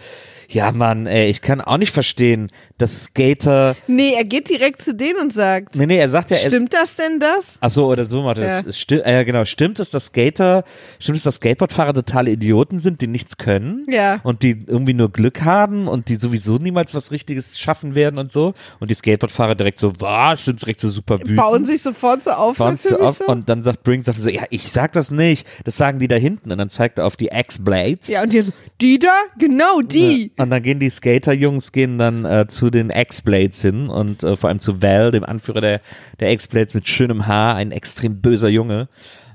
ja 0.48 0.72
Mann, 0.72 1.06
ey, 1.06 1.26
ich 1.28 1.40
kann 1.42 1.60
auch 1.60 1.78
nicht 1.78 1.92
verstehen, 1.92 2.50
dass 2.78 3.04
Skater, 3.04 3.76
Nee, 3.86 4.12
er 4.16 4.24
geht 4.24 4.48
direkt 4.50 4.82
zu 4.82 4.94
denen 4.94 5.18
und 5.20 5.32
sagt, 5.32 5.76
nee, 5.76 5.86
nee, 5.86 5.98
er 5.98 6.08
sagt 6.08 6.30
ja, 6.30 6.36
er, 6.36 6.48
stimmt 6.48 6.74
das 6.74 6.94
denn 6.96 7.18
das? 7.20 7.56
ach 7.60 7.70
so, 7.70 7.86
oder 7.86 8.08
so 8.08 8.22
macht 8.22 8.38
er 8.38 8.46
Ja. 8.46 8.62
das. 8.62 8.78
Sti 8.78 8.96
äh, 8.96 9.12
ja, 9.14 9.22
genau, 9.24 9.44
stimmt 9.44 9.78
es, 9.80 9.90
dass 9.90 10.06
Skater, 10.06 10.64
stimmt 10.98 11.18
es, 11.18 11.24
dass 11.24 11.36
Skateboardfahrer 11.36 11.94
totale 11.94 12.30
Idioten 12.30 12.80
sind, 12.80 13.00
die 13.00 13.06
nichts 13.06 13.38
können? 13.38 13.86
Ja. 13.90 14.20
Und 14.22 14.42
die 14.42 14.64
irgendwie 14.66 14.94
nur 14.94 15.10
Glück 15.10 15.42
haben 15.44 15.88
und 15.88 16.08
die 16.08 16.16
sowieso 16.16 16.56
niemals 16.58 16.94
was 16.94 17.10
Richtiges 17.10 17.58
schaffen 17.58 17.94
werden 17.94 18.18
und 18.18 18.30
so. 18.32 18.54
Und 18.80 18.90
die 18.90 18.94
Skateboardfahrer 18.94 19.54
direkt 19.54 19.78
so, 19.78 19.92
was, 20.00 20.44
sind 20.44 20.60
direkt 20.60 20.80
so 20.80 20.88
super 20.88 21.18
wütend. 21.20 21.36
Bauen 21.36 21.64
sich 21.64 21.82
sofort 21.82 22.24
so 22.24 22.30
auf. 22.30 22.56
Sie 22.58 22.62
natürlich 22.64 22.98
auf 23.00 23.18
so. 23.18 23.26
und 23.26 23.48
dann 23.48 23.62
sagt 23.62 23.82
Brink, 23.82 24.04
sagt 24.04 24.18
er 24.18 24.22
so, 24.22 24.30
ja, 24.30 24.42
ich 24.50 24.70
sag 24.70 24.92
das 24.92 25.10
nicht, 25.10 25.46
das 25.64 25.76
sagen 25.76 25.98
die 25.98 26.08
da 26.08 26.16
hinten. 26.16 26.52
Und 26.52 26.58
dann 26.58 26.70
zeigt 26.70 26.98
er 26.98 27.06
auf 27.06 27.16
die 27.16 27.28
X-Blades. 27.32 28.08
ja, 28.08 28.22
und 28.22 28.32
die 28.32 28.42
so, 28.42 28.52
die 28.80 28.98
da? 28.98 29.08
Genau, 29.38 29.80
die. 29.80 30.32
Und 30.38 30.50
dann 30.50 30.62
gehen 30.62 30.78
die 30.78 30.90
Skater-Jungs 30.90 31.72
gehen 31.72 31.98
dann 31.98 32.24
äh, 32.24 32.46
zu 32.46 32.70
den 32.70 32.90
X-Blades 32.90 33.62
hin 33.62 33.88
und 33.88 34.22
äh, 34.22 34.36
vor 34.36 34.48
allem 34.48 34.60
zu 34.60 34.82
Val, 34.82 35.10
dem 35.10 35.24
Anführer 35.24 35.60
der, 35.60 35.80
der 36.20 36.32
X-Blades 36.32 36.74
mit 36.74 36.86
schönem 36.86 37.26
Haar, 37.26 37.56
ein 37.56 37.72
extrem 37.72 38.20
böser 38.20 38.48
Junge. 38.48 38.88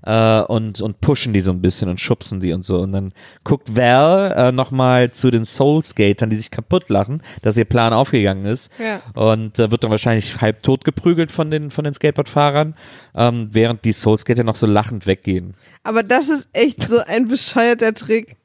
Äh, 0.04 0.42
und, 0.42 0.82
und 0.82 1.00
pushen 1.00 1.32
die 1.32 1.42
so 1.42 1.52
ein 1.52 1.62
bisschen 1.62 1.88
und 1.88 2.00
schubsen 2.00 2.40
die 2.40 2.54
und 2.54 2.66
so. 2.66 2.80
Und 2.80 2.92
dann 2.92 3.14
guckt 3.44 3.76
Val 3.76 4.32
äh, 4.36 4.52
nochmal 4.52 5.12
zu 5.12 5.30
den 5.30 5.46
Soul-Skatern, 5.46 6.30
die 6.30 6.36
sich 6.36 6.50
kaputt 6.50 6.90
lachen, 6.90 7.22
dass 7.44 7.58
ihr 7.58 7.66
Plan 7.66 7.94
aufgegangen 7.94 8.46
ist. 8.46 8.72
Ja. 8.80 9.02
Und 9.14 9.60
äh, 9.60 9.70
wird 9.70 9.84
dann 9.84 9.92
wahrscheinlich 9.92 10.42
halb 10.42 10.64
tot 10.64 10.86
geprügelt 10.86 11.32
von 11.32 11.52
den, 11.52 11.70
von 11.70 11.84
den 11.84 11.94
Skateboardfahrern, 11.94 12.76
ähm, 13.16 13.50
während 13.52 13.86
die 13.86 13.94
Soul-Skater 13.94 14.44
noch 14.44 14.56
so 14.56 14.66
lachend 14.66 15.06
weggehen. 15.06 15.54
Aber 15.84 16.02
das 16.02 16.30
ist 16.30 16.48
echt 16.52 16.84
so 16.84 17.00
ein 17.00 17.28
bescheuerter 17.28 17.94
Trick. 17.94 18.38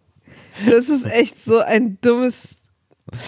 Das 0.69 0.89
ist 0.89 1.05
echt 1.07 1.37
so 1.45 1.59
ein 1.59 1.99
dummes 2.01 2.35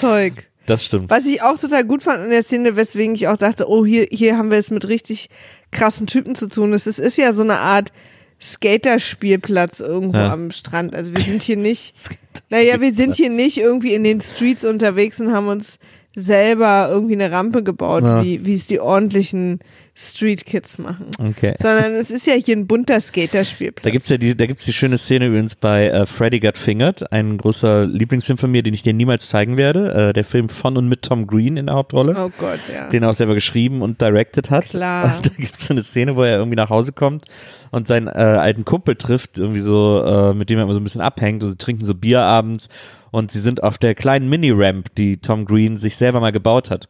Zeug. 0.01 0.47
Das 0.67 0.85
stimmt. 0.85 1.11
Was 1.11 1.25
ich 1.27 1.43
auch 1.43 1.59
total 1.59 1.85
gut 1.85 2.03
fand 2.03 2.25
in 2.25 2.31
der 2.31 2.43
Szene, 2.43 2.77
weswegen 2.77 3.15
ich 3.15 3.29
auch 3.29 3.37
dachte, 3.39 3.69
oh, 3.69 3.85
hier, 3.87 4.07
hier 4.11 4.37
haben 4.37 4.51
wir 4.51 4.59
es 4.59 4.71
mit 4.71 4.87
richtig 4.89 5.29
krassen 5.71 6.07
Typen 6.07 6.35
zu 6.35 6.49
tun. 6.49 6.73
Es 6.75 6.87
ist, 6.87 6.99
ist 6.99 7.17
ja 7.19 7.33
so 7.33 7.43
eine 7.43 7.59
Art 7.59 7.93
Skaterspielplatz 8.73 9.81
irgendwo 9.81 10.17
Ja. 10.19 10.33
am 10.33 10.51
Strand. 10.51 10.95
Also 10.95 11.13
wir 11.13 11.21
sind 11.21 11.43
hier 11.43 11.57
nicht, 11.57 11.95
naja, 12.51 12.81
wir 12.81 12.93
sind 12.95 13.15
hier 13.17 13.31
nicht 13.31 13.59
irgendwie 13.59 13.95
in 13.95 14.05
den 14.05 14.21
Streets 14.21 14.65
unterwegs 14.65 15.21
und 15.21 15.33
haben 15.33 15.49
uns 15.49 15.79
selber 16.15 16.89
irgendwie 16.91 17.15
eine 17.15 17.31
Rampe 17.33 17.63
gebaut, 17.63 18.03
Ja. 18.05 18.23
wie, 18.23 18.45
wie 18.45 18.55
es 18.55 18.67
die 18.67 18.81
ordentlichen 18.81 19.61
Street 20.01 20.47
Kids 20.47 20.79
machen. 20.79 21.07
Okay. 21.19 21.55
Sondern 21.59 21.95
es 21.95 22.11
ist 22.11 22.25
ja 22.29 22.35
hier 22.35 22.57
ein 22.57 22.69
bunter 22.69 23.01
Skaterspielplatz. 23.01 23.83
Da 23.83 23.91
gibt's 23.91 24.09
ja 24.09 24.17
die, 24.17 24.37
da 24.37 24.47
gibt's 24.47 24.65
die 24.65 24.73
schöne 24.73 24.97
Szene 24.97 25.27
übrigens 25.27 25.57
bei 25.57 25.89
äh, 25.89 26.07
Freddy 26.07 26.39
Got 26.39 26.57
Fingered, 26.57 27.11
ein 27.11 27.37
großer 27.37 27.85
Lieblingsfilm 27.85 28.39
von 28.39 28.49
mir, 28.49 28.63
den 28.63 28.75
ich 28.75 28.83
dir 28.83 28.93
niemals 28.93 29.29
zeigen 29.29 29.57
werde. 29.57 30.11
Äh, 30.11 30.13
der 30.13 30.25
Film 30.25 30.51
von 30.51 30.77
und 30.77 30.89
mit 30.89 31.03
Tom 31.03 31.27
Green 31.27 31.57
in 31.57 31.67
der 31.67 31.75
Hauptrolle. 31.75 32.15
oh 32.17 32.31
Gott, 32.39 32.61
ja. 32.73 32.89
Den 32.91 33.03
er 33.03 33.11
auch 33.11 33.15
selber 33.15 33.35
geschrieben 33.35 33.83
und 33.83 34.01
directed 34.01 34.51
hat. 34.51 34.69
Klar. 34.69 35.17
Und 35.17 35.27
da 35.31 35.33
gibt's 35.37 35.69
eine 35.69 35.83
Szene, 35.83 36.15
wo 36.15 36.23
er 36.23 36.37
irgendwie 36.37 36.57
nach 36.57 36.71
Hause 36.71 36.93
kommt 36.93 37.25
und 37.73 37.89
seinen 37.89 38.07
äh, 38.07 38.11
alten 38.11 38.65
Kumpel 38.65 38.95
trifft, 38.95 39.37
irgendwie 39.37 39.61
so, 39.61 40.03
äh, 40.05 40.33
mit 40.33 40.49
dem 40.49 40.59
er 40.59 40.65
immer 40.65 40.75
so 40.75 40.81
ein 40.81 40.85
bisschen 40.85 41.01
abhängt 41.01 41.43
und 41.43 41.51
sie 41.51 41.57
trinken 41.57 41.85
so 41.85 41.95
Bier 41.95 42.21
abends 42.21 42.69
und 43.11 43.31
sie 43.31 43.41
sind 43.41 43.63
auf 43.63 43.79
der 43.79 43.95
kleinen 43.95 44.29
Mini-Ramp, 44.29 44.95
die 44.97 45.17
Tom 45.19 45.45
Green 45.45 45.77
sich 45.77 45.97
selber 45.97 46.21
mal 46.21 46.33
gebaut 46.33 46.71
hat. 46.71 46.89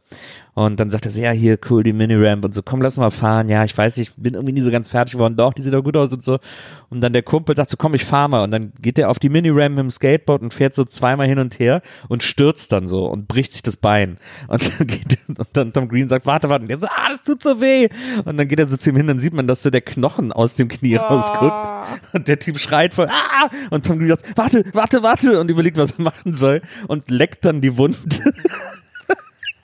Und 0.59 0.81
dann 0.81 0.91
sagt 0.91 1.07
er 1.07 1.13
so, 1.13 1.21
ja, 1.21 1.31
hier, 1.31 1.57
cool, 1.71 1.85
die 1.85 1.93
Mini-Ramp 1.93 2.45
und 2.45 2.53
so, 2.53 2.63
komm, 2.65 2.83
lass 2.83 2.97
mal 2.97 3.13
fahren. 3.13 3.47
Ja, 3.47 3.63
ich 3.63 3.79
weiß, 3.79 3.97
ich 3.99 4.13
bin 4.17 4.35
irgendwie 4.35 4.53
nie 4.53 4.61
so 4.61 4.73
ganz 4.73 4.89
fertig 4.89 5.13
geworden. 5.13 5.37
Doch, 5.37 5.53
die 5.53 5.63
sieht 5.63 5.73
doch 5.73 5.85
gut 5.85 5.97
aus 5.97 6.13
und 6.13 6.25
so. 6.25 6.41
Und 6.91 7.01
dann 7.01 7.13
der 7.13 7.23
Kumpel 7.23 7.55
sagt 7.55 7.71
so, 7.71 7.77
komm, 7.77 7.95
ich 7.95 8.05
fahr 8.05 8.27
mal. 8.27 8.43
Und 8.43 8.51
dann 8.51 8.73
geht 8.81 8.99
er 8.99 9.09
auf 9.09 9.21
die 9.21 9.29
Mini-Ramp 9.29 9.77
mit 9.77 9.85
dem 9.85 9.91
Skateboard 9.91 10.43
und 10.43 10.53
fährt 10.53 10.75
so 10.75 10.85
zweimal 10.85 11.29
hin 11.29 11.39
und 11.39 11.61
her 11.61 11.81
und 12.09 12.25
stürzt 12.25 12.73
dann 12.73 12.89
so 12.89 13.07
und 13.07 13.29
bricht 13.29 13.53
sich 13.53 13.63
das 13.63 13.77
Bein. 13.77 14.19
Und 14.49 14.81
dann 14.81 14.87
geht, 14.89 15.19
und 15.29 15.47
dann 15.53 15.73
Tom 15.73 15.89
Green 15.89 16.09
sagt, 16.09 16.27
warte, 16.27 16.49
warte. 16.49 16.63
Und 16.63 16.69
der 16.71 16.79
so, 16.79 16.89
ah, 16.89 17.09
das 17.09 17.23
tut 17.23 17.41
so 17.41 17.61
weh. 17.61 17.89
Und 18.25 18.37
dann 18.37 18.49
geht 18.49 18.59
er 18.59 18.67
so 18.67 18.77
zu 18.77 18.91
ihm 18.91 18.97
hin, 18.97 19.07
dann 19.07 19.21
sieht 19.21 19.35
man, 19.35 19.47
dass 19.47 19.63
so 19.63 19.71
der 19.71 19.83
Knochen 19.83 20.33
aus 20.33 20.57
dem 20.57 20.67
Knie 20.67 20.97
rausguckt. 20.97 21.69
Und 22.15 22.27
der 22.27 22.41
Typ 22.41 22.59
schreit 22.59 22.95
voll, 22.95 23.07
ah! 23.07 23.49
Und 23.71 23.87
Tom 23.87 24.01
Green 24.01 24.09
sagt, 24.09 24.37
warte, 24.37 24.65
warte, 24.73 25.05
warte. 25.05 25.39
Und 25.39 25.53
überlegt, 25.53 25.77
was 25.77 25.93
er 25.93 26.03
machen 26.03 26.35
soll. 26.35 26.63
Und 26.89 27.13
leckt 27.13 27.45
dann 27.45 27.61
die 27.61 27.77
Wunde. 27.77 27.97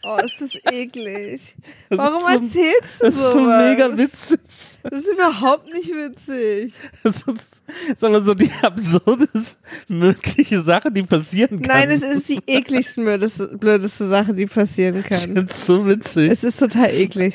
Oh, 0.07 0.19
ist 0.25 0.41
das 0.41 0.55
eklig. 0.73 1.55
Das 1.91 1.99
Warum 1.99 2.23
ist 2.45 2.53
so- 2.53 2.59
erzählst 2.61 3.01
du 3.01 3.05
Das 3.07 3.15
ist 3.17 3.31
so 3.33 3.41
mega 3.41 3.97
witzig. 3.97 4.41
Das 4.83 5.01
ist 5.01 5.13
überhaupt 5.13 5.73
nicht 5.73 5.89
witzig. 5.91 6.75
Das 7.03 7.17
ist, 7.23 7.51
ist 7.93 8.05
aber 8.05 8.23
so 8.23 8.35
die 8.35 8.51
absurdest 8.63 9.59
mögliche 9.89 10.61
Sache, 10.63 10.91
die 10.91 11.03
passieren 11.03 11.63
kann. 11.63 11.89
Nein, 11.89 11.91
es 11.91 12.03
ist 12.03 12.29
die 12.29 12.41
ekligste, 12.47 13.03
blödeste, 13.03 13.47
blödeste 13.59 14.09
Sache, 14.09 14.35
die 14.35 14.47
passieren 14.47 15.03
kann. 15.09 15.19
find's 15.19 15.65
so 15.67 15.87
witzig. 15.87 16.31
Es 16.33 16.45
ist 16.45 16.59
total 16.59 16.91
eklig. 16.95 17.35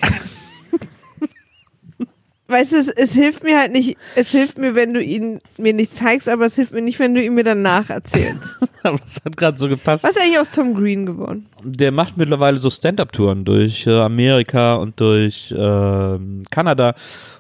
Weißt 2.50 2.72
du, 2.72 2.78
es, 2.78 2.88
es 2.88 3.14
hilft 3.14 3.44
mir 3.44 3.60
halt 3.60 3.72
nicht, 3.72 3.96
es 4.16 4.32
hilft 4.32 4.58
mir, 4.58 4.74
wenn 4.74 4.92
du 4.92 5.04
ihn 5.04 5.40
mir 5.60 5.74
nicht 5.74 5.96
zeigst, 5.96 6.28
aber 6.28 6.48
es 6.48 6.56
hilft 6.56 6.74
mir 6.74 6.82
nicht, 6.82 6.98
wenn 6.98 7.14
du 7.14 7.24
ihn 7.24 7.36
mir 7.36 7.44
danach 7.44 7.92
erzählst. 7.92 8.42
aber 8.84 9.00
es 9.06 9.22
hat 9.24 9.38
gerade 9.38 9.58
so 9.58 9.70
gepasst. 9.70 10.04
Was 10.04 10.16
ist 10.16 10.22
eigentlich 10.22 10.40
aus 10.40 10.50
Tom 10.50 10.74
Green 10.74 11.06
geworden? 11.06 11.46
Der 11.64 11.92
macht 11.92 12.18
mittlerweile 12.18 12.58
so 12.58 12.72
Stand-Up-Touren 12.72 13.46
durch 13.46 13.86
äh, 13.86 14.00
Amerika 14.00 14.76
und 14.76 15.00
durch 15.00 15.54
ähm, 15.56 16.44
Kanada. 16.50 16.96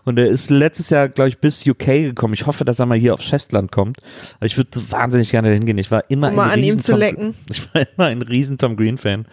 Und 0.05 0.17
er 0.17 0.27
ist 0.27 0.49
letztes 0.49 0.89
Jahr, 0.89 1.09
glaube 1.09 1.29
ich, 1.29 1.39
bis 1.39 1.65
UK 1.67 1.85
gekommen. 1.85 2.33
Ich 2.33 2.45
hoffe, 2.45 2.65
dass 2.65 2.79
er 2.79 2.85
mal 2.85 2.97
hier 2.97 3.13
aufs 3.13 3.27
Festland 3.27 3.71
kommt. 3.71 3.97
Aber 4.37 4.45
ich 4.45 4.57
würde 4.57 4.69
wahnsinnig 4.89 5.31
gerne 5.31 5.51
hingehen. 5.51 5.77
Ich 5.77 5.91
war 5.91 6.03
immer 6.09 6.29
Um 6.29 6.35
mal 6.35 6.45
ein 6.45 6.51
an 6.51 6.59
ihm 6.59 6.65
riesen 6.65 6.81
zu 6.81 6.91
Tom, 6.93 6.99
lecken. 6.99 7.35
Ich 7.49 7.73
war 7.73 7.81
immer 7.81 8.07
ein 8.07 8.21
riesen 8.21 8.57
Tom 8.57 8.75
Green-Fan. 8.75 9.25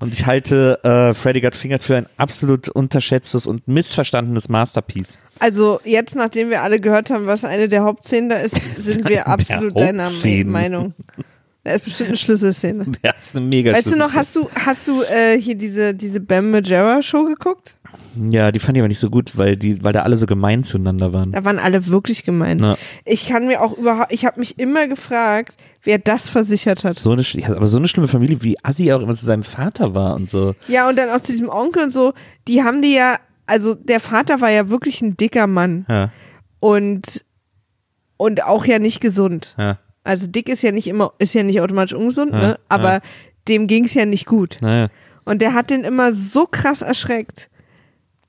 Und 0.00 0.12
ich 0.14 0.26
halte 0.26 0.82
äh, 0.82 1.14
Freddy 1.14 1.40
Got 1.40 1.56
Fingered 1.56 1.82
für 1.82 1.96
ein 1.96 2.06
absolut 2.16 2.68
unterschätztes 2.68 3.46
und 3.46 3.68
missverstandenes 3.68 4.48
Masterpiece. 4.48 5.13
Also 5.40 5.80
jetzt, 5.84 6.14
nachdem 6.14 6.50
wir 6.50 6.62
alle 6.62 6.80
gehört 6.80 7.10
haben, 7.10 7.26
was 7.26 7.44
eine 7.44 7.68
der 7.68 7.82
Hauptszenen 7.82 8.30
da 8.30 8.36
ist, 8.36 8.56
sind 8.82 9.08
wir 9.08 9.26
absolut 9.26 9.78
deiner. 9.78 10.08
Meinung. 10.44 10.94
Da 11.64 11.72
ist 11.72 11.84
bestimmt 11.84 12.10
eine 12.10 12.18
Schlüsselszene. 12.18 12.84
Der 13.02 13.14
ist 13.18 13.34
eine 13.34 13.46
mega 13.46 13.72
Weißt 13.72 13.86
du 13.86 13.96
noch, 13.96 14.12
hast 14.12 14.36
du, 14.36 14.48
hast 14.54 14.86
du 14.86 15.02
äh, 15.02 15.40
hier 15.40 15.54
diese, 15.54 15.94
diese 15.94 16.20
Bam 16.20 16.50
Majera 16.50 17.00
Show 17.00 17.24
geguckt? 17.24 17.76
Ja, 18.30 18.52
die 18.52 18.58
fand 18.58 18.76
ich 18.76 18.80
aber 18.80 18.88
nicht 18.88 18.98
so 18.98 19.10
gut, 19.10 19.36
weil 19.36 19.56
die, 19.56 19.82
weil 19.82 19.92
da 19.92 20.02
alle 20.02 20.16
so 20.16 20.26
gemein 20.26 20.62
zueinander 20.62 21.12
waren. 21.12 21.32
Da 21.32 21.44
waren 21.44 21.58
alle 21.58 21.86
wirklich 21.86 22.24
gemein. 22.24 22.58
Ja. 22.58 22.76
Ich 23.04 23.28
kann 23.28 23.46
mir 23.46 23.62
auch 23.62 23.76
überhaupt, 23.76 24.12
ich 24.12 24.24
habe 24.24 24.40
mich 24.40 24.58
immer 24.58 24.86
gefragt, 24.88 25.56
wer 25.82 25.98
das 25.98 26.28
versichert 26.28 26.84
hat. 26.84 26.96
So 26.96 27.12
eine, 27.12 27.24
aber 27.48 27.66
so 27.66 27.76
eine 27.76 27.88
schlimme 27.88 28.08
Familie, 28.08 28.42
wie 28.42 28.56
Assi 28.62 28.92
auch 28.92 29.00
immer 29.00 29.14
zu 29.14 29.24
seinem 29.24 29.42
Vater 29.42 29.94
war 29.94 30.14
und 30.14 30.30
so. 30.30 30.54
Ja, 30.68 30.88
und 30.88 30.96
dann 30.96 31.10
auch 31.10 31.20
zu 31.20 31.32
diesem 31.32 31.48
Onkel 31.48 31.84
und 31.84 31.92
so, 31.92 32.12
die 32.46 32.62
haben 32.62 32.82
die 32.82 32.94
ja, 32.94 33.18
also 33.46 33.74
der 33.74 34.00
Vater 34.00 34.40
war 34.40 34.50
ja 34.50 34.68
wirklich 34.70 35.02
ein 35.02 35.16
dicker 35.16 35.46
Mann. 35.46 35.86
Ja, 35.88 36.10
und, 36.60 37.24
und 38.16 38.42
auch 38.44 38.64
ja 38.64 38.78
nicht 38.78 39.00
gesund. 39.00 39.54
ja, 39.58 39.78
Also 40.02 40.26
dick 40.28 40.48
ist 40.48 40.62
ja 40.62 40.72
nicht 40.72 40.86
immer, 40.86 41.12
ist 41.18 41.34
ja 41.34 41.42
nicht 41.42 41.60
automatisch 41.60 41.92
ungesund, 41.94 42.32
ne? 42.32 42.58
Aber 42.68 43.00
dem 43.48 43.66
ging's 43.66 43.92
ja 43.94 44.06
nicht 44.06 44.24
gut. 44.26 44.58
Und 45.26 45.42
der 45.42 45.52
hat 45.54 45.68
den 45.70 45.84
immer 45.84 46.12
so 46.12 46.46
krass 46.46 46.80
erschreckt, 46.82 47.50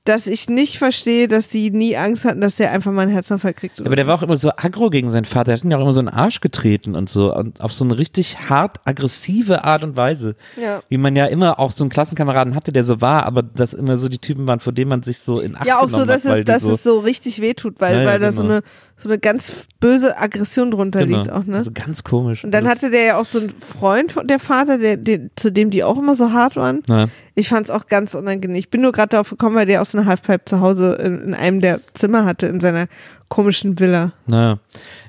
dass 0.08 0.26
ich 0.26 0.48
nicht 0.48 0.78
verstehe, 0.78 1.28
dass 1.28 1.48
die 1.48 1.70
nie 1.70 1.96
Angst 1.96 2.24
hatten, 2.24 2.40
dass 2.40 2.54
der 2.54 2.72
einfach 2.72 2.92
mal 2.92 3.02
einen 3.02 3.12
Herzinfarkt 3.12 3.58
kriegt. 3.58 3.80
Aber 3.84 3.96
der 3.96 4.06
war 4.06 4.14
auch 4.14 4.22
immer 4.22 4.36
so 4.36 4.50
aggro 4.50 4.88
gegen 4.90 5.10
seinen 5.10 5.24
Vater. 5.24 5.46
Der 5.46 5.56
hat 5.56 5.64
ihn 5.64 5.70
ja 5.70 5.76
auch 5.76 5.82
immer 5.82 5.92
so 5.92 6.00
in 6.00 6.06
den 6.06 6.14
Arsch 6.14 6.40
getreten 6.40 6.94
und 6.94 7.08
so. 7.08 7.34
Und 7.34 7.60
auf 7.60 7.72
so 7.72 7.84
eine 7.84 7.98
richtig 7.98 8.48
hart 8.48 8.80
aggressive 8.84 9.64
Art 9.64 9.84
und 9.84 9.96
Weise. 9.96 10.36
Ja. 10.60 10.82
Wie 10.88 10.98
man 10.98 11.16
ja 11.16 11.26
immer 11.26 11.58
auch 11.58 11.70
so 11.70 11.84
einen 11.84 11.90
Klassenkameraden 11.90 12.54
hatte, 12.54 12.72
der 12.72 12.84
so 12.84 13.00
war, 13.00 13.24
aber 13.24 13.42
das 13.42 13.74
immer 13.74 13.96
so 13.96 14.08
die 14.08 14.18
Typen 14.18 14.46
waren, 14.46 14.60
vor 14.60 14.72
denen 14.72 14.90
man 14.90 15.02
sich 15.02 15.18
so 15.18 15.40
in 15.40 15.56
Acht 15.56 15.66
ja, 15.66 15.78
auch 15.78 15.88
so, 15.88 16.04
dass, 16.04 16.24
hat, 16.24 16.38
es, 16.38 16.44
dass 16.44 16.62
so, 16.62 16.74
es 16.74 16.82
so 16.82 17.00
richtig 17.00 17.40
wehtut, 17.40 17.74
weil, 17.80 17.96
Ja, 17.96 18.02
ja, 18.02 18.08
weil 18.08 18.20
da 18.20 18.30
so, 18.30 18.42
genau. 18.42 18.54
eine, 18.54 18.62
so 18.98 19.10
eine 19.10 19.18
ganz 19.18 19.66
böse 19.78 20.16
Aggression 20.18 20.70
drunter 20.70 21.04
genau, 21.04 21.18
liegt 21.18 21.30
auch, 21.30 21.44
ne? 21.44 21.56
Also 21.56 21.70
ganz 21.70 22.02
komisch. 22.02 22.44
Und 22.44 22.50
dann 22.52 22.64
das, 22.64 22.72
hatte 22.72 22.90
der 22.90 23.02
ja 23.02 23.16
auch 23.18 23.26
so 23.26 23.40
einen 23.40 23.50
Freund, 23.50 24.12
von 24.12 24.26
der 24.26 24.38
Vater, 24.38 24.78
der, 24.78 24.96
der, 24.96 25.28
zu 25.36 25.52
dem 25.52 25.70
die 25.70 25.84
auch 25.84 25.98
immer 25.98 26.14
so 26.14 26.32
hart 26.32 26.56
waren. 26.56 26.82
na, 26.86 27.08
Ich 27.34 27.50
fand 27.50 27.66
es 27.66 27.70
auch 27.70 27.88
ganz 27.88 28.14
unangenehm. 28.14 28.56
Ich 28.56 28.70
bin 28.70 28.80
nur 28.80 28.92
gerade 28.92 29.10
darauf 29.10 29.28
gekommen, 29.28 29.54
weil 29.54 29.66
der 29.66 29.82
auch 29.82 29.86
so 29.86 29.98
eine 29.98 30.06
Halfpipe 30.06 30.46
zu 30.46 30.60
Hause 30.60 30.94
in, 30.94 31.20
in 31.20 31.34
einem 31.34 31.60
der 31.60 31.80
Zimmer 31.92 32.24
hatte, 32.24 32.46
in 32.46 32.58
seiner 32.60 32.86
komischen 33.28 33.78
Villa. 33.78 34.12
na. 34.26 34.60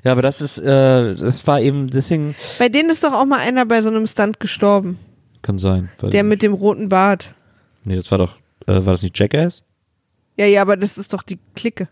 Ja, 0.04 0.12
aber 0.12 0.22
das 0.22 0.40
ist, 0.42 0.58
äh, 0.58 1.14
das 1.14 1.46
war 1.46 1.60
eben, 1.60 1.88
deswegen 1.90 2.34
Bei 2.58 2.68
denen 2.68 2.90
ist 2.90 3.04
doch 3.04 3.12
auch 3.14 3.24
mal 3.24 3.38
einer 3.38 3.64
bei 3.64 3.80
so 3.80 3.88
einem 3.88 4.06
Stunt 4.06 4.38
gestorben. 4.38 4.98
kann 5.40 5.56
sein. 5.58 5.88
Der 6.02 6.24
mit 6.24 6.42
dem 6.42 6.52
roten 6.52 6.88
Bart. 6.90 7.32
nee, 7.84 7.96
das 7.96 8.10
war 8.10 8.18
doch, 8.18 8.36
äh, 8.66 8.74
war 8.74 8.92
das 8.92 9.02
nicht 9.02 9.18
Jackass? 9.18 9.62
Ja, 10.36 10.44
ja, 10.46 10.60
aber 10.62 10.76
das 10.76 10.98
ist 10.98 11.12
doch 11.14 11.22
die 11.22 11.38
Clique. 11.56 11.88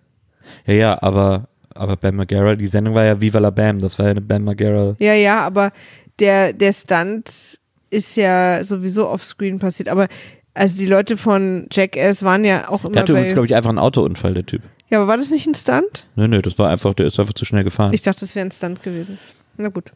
Ja, 0.66 0.74
ja, 0.74 1.02
aber, 1.02 1.48
aber 1.78 1.96
Bam 1.96 2.16
Margera, 2.16 2.54
die 2.56 2.66
Sendung 2.66 2.94
war 2.94 3.04
ja 3.04 3.20
Viva 3.20 3.38
la 3.38 3.50
Bam, 3.50 3.78
das 3.78 3.98
war 3.98 4.06
ja 4.06 4.10
eine 4.12 4.20
Bam 4.20 4.44
Margera. 4.44 4.96
Ja, 4.98 5.14
ja, 5.14 5.40
aber 5.44 5.72
der, 6.18 6.52
der 6.52 6.72
Stunt 6.72 7.58
ist 7.90 8.16
ja 8.16 8.64
sowieso 8.64 9.08
offscreen 9.08 9.58
passiert. 9.58 9.88
Aber 9.88 10.08
also 10.54 10.78
die 10.78 10.86
Leute 10.86 11.16
von 11.16 11.66
Jackass 11.70 12.22
waren 12.22 12.44
ja 12.44 12.68
auch 12.68 12.80
Der 12.82 12.90
immer 12.90 13.00
hatte 13.00 13.12
bei. 13.12 13.18
übrigens, 13.20 13.34
glaube 13.34 13.46
ich, 13.46 13.54
einfach 13.54 13.70
einen 13.70 13.78
Autounfall, 13.78 14.34
der 14.34 14.46
Typ. 14.46 14.62
ja, 14.90 14.98
aber 14.98 15.08
war 15.08 15.16
das 15.18 15.30
nicht 15.30 15.46
ein 15.46 15.54
Stunt? 15.54 16.06
Nö, 16.16 16.26
nö, 16.28 16.40
das 16.42 16.58
war 16.58 16.70
einfach, 16.70 16.94
der 16.94 17.06
ist 17.06 17.20
einfach 17.20 17.34
zu 17.34 17.44
schnell 17.44 17.64
gefahren. 17.64 17.92
Ich 17.92 18.02
dachte, 18.02 18.20
das 18.20 18.34
wäre 18.34 18.46
ein 18.46 18.52
Stunt 18.52 18.82
gewesen. 18.82 19.18
Na 19.58 19.68
gut. 19.68 19.90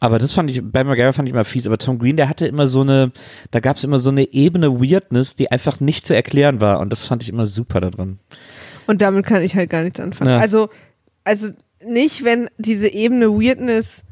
aber 0.00 0.18
das 0.18 0.32
fand 0.32 0.50
ich, 0.50 0.60
Bam 0.62 0.86
Margera 0.88 1.12
fand 1.12 1.28
ich 1.28 1.32
immer 1.34 1.44
fies, 1.44 1.66
aber 1.66 1.78
Tom 1.78 1.98
Green, 1.98 2.16
der 2.16 2.28
hatte 2.28 2.46
immer 2.46 2.66
so 2.66 2.80
eine, 2.82 3.12
da 3.52 3.60
gab 3.60 3.76
es 3.76 3.84
immer 3.84 3.98
so 3.98 4.10
eine 4.10 4.32
Ebene 4.32 4.80
Weirdness, 4.80 5.36
die 5.36 5.50
einfach 5.50 5.78
nicht 5.80 6.04
zu 6.06 6.14
erklären 6.14 6.60
war 6.60 6.80
und 6.80 6.90
das 6.90 7.04
fand 7.04 7.22
ich 7.22 7.28
immer 7.28 7.46
super 7.46 7.80
daran. 7.80 8.18
Und 8.88 9.00
damit 9.00 9.24
kann 9.26 9.42
ich 9.42 9.54
halt 9.54 9.70
gar 9.70 9.82
nichts 9.82 10.00
anfangen. 10.00 10.30
Ja. 10.32 10.38
Also, 10.38 10.68
also 11.24 11.48
nicht, 11.84 12.24
wenn 12.24 12.48
diese 12.58 12.88
Ebene 12.88 13.28
Weirdness 13.28 14.04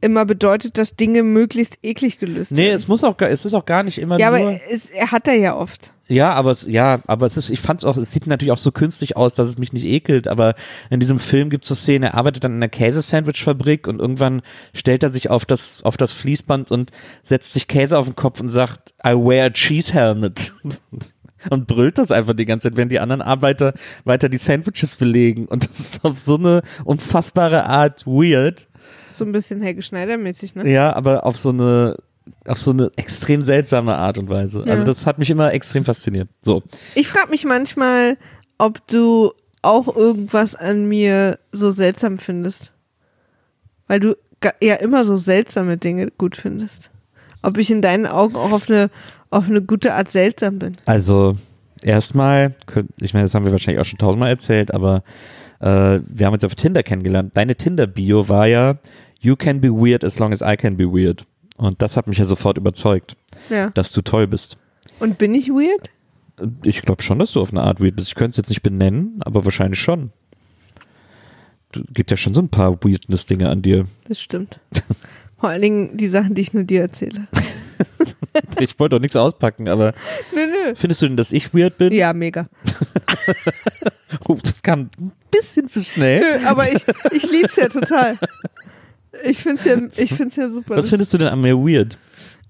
immer 0.00 0.26
bedeutet, 0.26 0.76
dass 0.76 0.94
Dinge 0.96 1.22
möglichst 1.22 1.78
eklig 1.82 2.18
gelöst 2.18 2.52
Nee, 2.52 2.64
werden. 2.66 2.74
es 2.74 2.88
muss 2.88 3.02
auch, 3.02 3.18
es 3.18 3.44
ist 3.44 3.54
auch 3.54 3.64
gar 3.64 3.82
nicht 3.82 3.98
immer 3.98 4.18
ja, 4.18 4.30
nur. 4.30 4.38
aber 4.40 4.60
es, 4.70 4.90
er 4.90 5.10
hat 5.10 5.26
er 5.26 5.34
ja 5.34 5.56
oft. 5.56 5.92
Ja, 6.08 6.34
aber 6.34 6.52
es, 6.52 6.66
ja, 6.66 7.00
aber 7.06 7.26
es 7.26 7.36
ist, 7.36 7.50
ich 7.50 7.60
fand's 7.60 7.84
auch, 7.84 7.96
es 7.96 8.12
sieht 8.12 8.26
natürlich 8.28 8.52
auch 8.52 8.58
so 8.58 8.70
künstlich 8.70 9.16
aus, 9.16 9.34
dass 9.34 9.48
es 9.48 9.58
mich 9.58 9.72
nicht 9.72 9.86
ekelt, 9.86 10.28
aber 10.28 10.54
in 10.90 11.00
diesem 11.00 11.18
Film 11.18 11.50
gibt's 11.50 11.66
so 11.66 11.74
Szenen, 11.74 12.04
er 12.04 12.14
arbeitet 12.14 12.44
dann 12.44 12.52
in 12.52 12.58
einer 12.58 12.68
Käsesandwichfabrik 12.68 13.88
und 13.88 13.98
irgendwann 13.98 14.42
stellt 14.72 15.02
er 15.02 15.08
sich 15.08 15.30
auf 15.30 15.46
das, 15.46 15.82
auf 15.82 15.96
das 15.96 16.12
Fließband 16.12 16.70
und 16.70 16.92
setzt 17.22 17.54
sich 17.54 17.66
Käse 17.66 17.98
auf 17.98 18.06
den 18.06 18.14
Kopf 18.16 18.38
und 18.38 18.50
sagt, 18.50 18.94
I 19.04 19.12
wear 19.14 19.46
a 19.46 19.50
cheese 19.50 19.92
helmet. 19.92 20.52
Und 21.50 21.66
brüllt 21.66 21.98
das 21.98 22.10
einfach 22.10 22.34
die 22.34 22.44
ganze 22.46 22.68
Zeit, 22.68 22.76
während 22.76 22.92
die 22.92 23.00
anderen 23.00 23.22
Arbeiter 23.22 23.74
weiter 24.04 24.28
die 24.28 24.38
Sandwiches 24.38 24.96
belegen. 24.96 25.46
Und 25.46 25.68
das 25.68 25.78
ist 25.80 26.04
auf 26.04 26.18
so 26.18 26.36
eine 26.36 26.62
unfassbare 26.84 27.64
Art 27.66 28.06
weird. 28.06 28.68
So 29.12 29.24
ein 29.24 29.32
bisschen 29.32 29.60
Helge 29.60 29.82
Schneider-mäßig, 29.82 30.54
ne? 30.54 30.70
Ja, 30.70 30.94
aber 30.94 31.24
auf 31.24 31.36
so 31.36 31.48
eine, 31.50 31.96
auf 32.46 32.58
so 32.60 32.70
eine 32.72 32.90
extrem 32.96 33.42
seltsame 33.42 33.96
Art 33.96 34.18
und 34.18 34.28
Weise. 34.28 34.60
Also 34.60 34.72
Ja. 34.78 34.84
das 34.84 35.06
hat 35.06 35.18
mich 35.18 35.30
immer 35.30 35.52
extrem 35.52 35.84
fasziniert. 35.84 36.28
So. 36.40 36.62
Ich 36.94 37.08
frage 37.08 37.30
mich 37.30 37.44
manchmal, 37.44 38.16
ob 38.58 38.86
du 38.88 39.32
auch 39.62 39.94
irgendwas 39.96 40.54
an 40.54 40.86
mir 40.86 41.38
so 41.52 41.70
seltsam 41.70 42.18
findest. 42.18 42.72
Weil 43.88 44.00
du 44.00 44.16
ja 44.62 44.74
immer 44.74 45.04
so 45.04 45.16
seltsame 45.16 45.76
Dinge 45.76 46.10
gut 46.18 46.36
findest. 46.36 46.90
Ob 47.42 47.58
ich 47.58 47.70
in 47.70 47.82
deinen 47.82 48.06
Augen 48.06 48.36
auch 48.36 48.52
auf 48.52 48.68
eine, 48.68 48.90
auf 49.30 49.48
eine 49.50 49.62
gute 49.62 49.94
Art 49.94 50.08
seltsam 50.08 50.58
bin. 50.58 50.76
Also 50.86 51.36
erstmal, 51.82 52.54
ich 53.00 53.12
meine, 53.14 53.24
das 53.24 53.34
haben 53.34 53.44
wir 53.44 53.52
wahrscheinlich 53.52 53.80
auch 53.80 53.84
schon 53.88 53.98
tausendmal 53.98 54.30
erzählt, 54.30 54.72
aber 54.72 55.02
äh, 55.60 56.00
wir 56.06 56.26
haben 56.26 56.34
uns 56.34 56.44
auf 56.44 56.54
Tinder 56.54 56.82
kennengelernt. 56.82 57.36
Deine 57.36 57.56
Tinder-Bio 57.56 58.28
war 58.28 58.46
ja, 58.46 58.76
you 59.20 59.36
can 59.36 59.60
be 59.60 59.68
weird 59.68 60.04
as 60.04 60.18
long 60.18 60.32
as 60.32 60.40
I 60.42 60.56
can 60.56 60.76
be 60.76 60.84
weird. 60.84 61.24
Und 61.56 61.80
das 61.82 61.96
hat 61.96 62.06
mich 62.06 62.18
ja 62.18 62.24
sofort 62.24 62.58
überzeugt, 62.58 63.16
Ja. 63.50 63.70
dass 63.70 63.90
du 63.92 64.02
toll 64.02 64.26
bist. 64.26 64.56
Und 65.00 65.18
bin 65.18 65.34
ich 65.34 65.48
weird? 65.48 65.90
Ich 66.64 66.82
glaube 66.82 67.02
schon, 67.02 67.18
dass 67.18 67.32
du 67.32 67.40
auf 67.40 67.50
eine 67.50 67.62
Art 67.62 67.80
weird 67.80 67.96
bist. 67.96 68.08
Ich 68.08 68.14
könnte 68.14 68.32
es 68.32 68.36
jetzt 68.36 68.50
nicht 68.50 68.62
benennen, 68.62 69.20
aber 69.20 69.44
wahrscheinlich 69.44 69.80
schon. 69.80 70.10
Du 71.72 71.82
gibt 71.92 72.10
ja 72.10 72.16
schon 72.16 72.34
so 72.34 72.40
ein 72.42 72.48
paar 72.50 72.72
Weirdness-Dinge 72.84 73.48
an 73.48 73.62
dir. 73.62 73.86
Das 74.08 74.20
stimmt. 74.20 74.60
Vor 75.38 75.48
allen 75.50 75.62
Dingen 75.62 75.96
die 75.96 76.08
Sachen, 76.08 76.34
die 76.34 76.42
ich 76.42 76.54
nur 76.54 76.64
dir 76.64 76.82
erzähle. 76.82 77.26
Ich 78.60 78.78
wollte 78.78 78.96
doch 78.96 79.00
nichts 79.00 79.16
auspacken, 79.16 79.68
aber 79.68 79.92
Nö, 80.34 80.46
nö. 80.46 80.74
findest 80.76 81.00
du 81.02 81.06
denn, 81.08 81.16
dass 81.16 81.32
ich 81.32 81.54
weird 81.54 81.78
bin? 81.78 81.92
Ja, 81.92 82.12
mega. 82.12 82.48
Oh, 84.28 84.38
das 84.42 84.62
kam 84.62 84.90
ein 85.00 85.12
bisschen 85.30 85.68
zu 85.68 85.82
schnell. 85.84 86.20
Nö, 86.20 86.46
aber 86.46 86.70
ich, 86.72 86.84
ich 87.12 87.30
lieb's 87.30 87.56
ja 87.56 87.68
total. 87.68 88.16
Ich 89.24 89.42
find's 89.42 89.64
ja, 89.64 89.76
ich 89.96 90.14
find's 90.14 90.36
ja 90.36 90.50
super. 90.50 90.76
Was 90.76 90.90
findest 90.90 91.12
du 91.14 91.18
denn 91.18 91.28
an 91.28 91.40
mir 91.40 91.56
weird? 91.56 91.98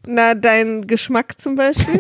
Na, 0.06 0.34
dein 0.34 0.86
Geschmack 0.86 1.40
zum 1.40 1.56
Beispiel. 1.56 1.98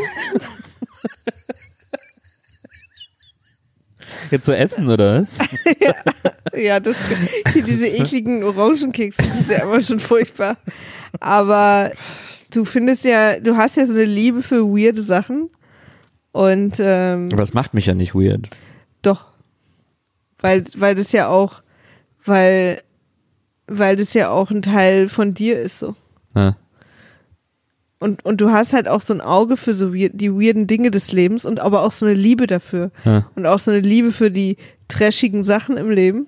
Jetzt 4.30 4.46
so 4.46 4.52
essen 4.52 4.88
oder 4.88 5.20
was? 5.20 5.38
Ja, 6.54 6.80
das, 6.80 6.96
diese 7.54 7.86
ekligen 7.86 8.42
Orangenkekse 8.44 9.22
sind 9.22 9.48
ja 9.50 9.62
immer 9.62 9.82
schon 9.82 10.00
furchtbar. 10.00 10.56
Aber 11.20 11.92
du 12.50 12.64
findest 12.64 13.04
ja, 13.04 13.38
du 13.40 13.56
hast 13.56 13.76
ja 13.76 13.86
so 13.86 13.94
eine 13.94 14.04
Liebe 14.04 14.42
für 14.42 14.62
weirde 14.64 15.02
Sachen. 15.02 15.50
Und 16.32 16.76
ähm, 16.78 17.28
Aber 17.32 17.42
das 17.42 17.54
macht 17.54 17.72
mich 17.74 17.86
ja 17.86 17.94
nicht 17.94 18.14
weird. 18.14 18.48
doch. 19.02 19.26
Weil, 20.40 20.64
weil 20.76 20.94
das 20.94 21.12
ja 21.12 21.28
auch, 21.28 21.62
weil, 22.24 22.82
weil 23.66 23.96
das 23.96 24.12
ja 24.12 24.28
auch 24.28 24.50
ein 24.50 24.60
Teil 24.60 25.08
von 25.08 25.32
dir 25.32 25.60
ist 25.60 25.78
so. 25.78 25.94
Ja. 26.34 26.56
Und, 27.98 28.22
und 28.26 28.42
du 28.42 28.50
hast 28.50 28.74
halt 28.74 28.86
auch 28.86 29.00
so 29.00 29.14
ein 29.14 29.22
Auge 29.22 29.56
für 29.56 29.74
so 29.74 29.94
weird, 29.94 30.12
die 30.14 30.30
weirden 30.30 30.66
Dinge 30.66 30.90
des 30.90 31.10
Lebens 31.12 31.46
und 31.46 31.60
aber 31.60 31.82
auch 31.82 31.92
so 31.92 32.04
eine 32.04 32.14
Liebe 32.14 32.46
dafür. 32.46 32.90
Ja. 33.06 33.26
Und 33.34 33.46
auch 33.46 33.58
so 33.58 33.70
eine 33.70 33.80
Liebe 33.80 34.12
für 34.12 34.30
die 34.30 34.58
trashigen 34.88 35.42
Sachen 35.42 35.78
im 35.78 35.90
Leben. 35.90 36.26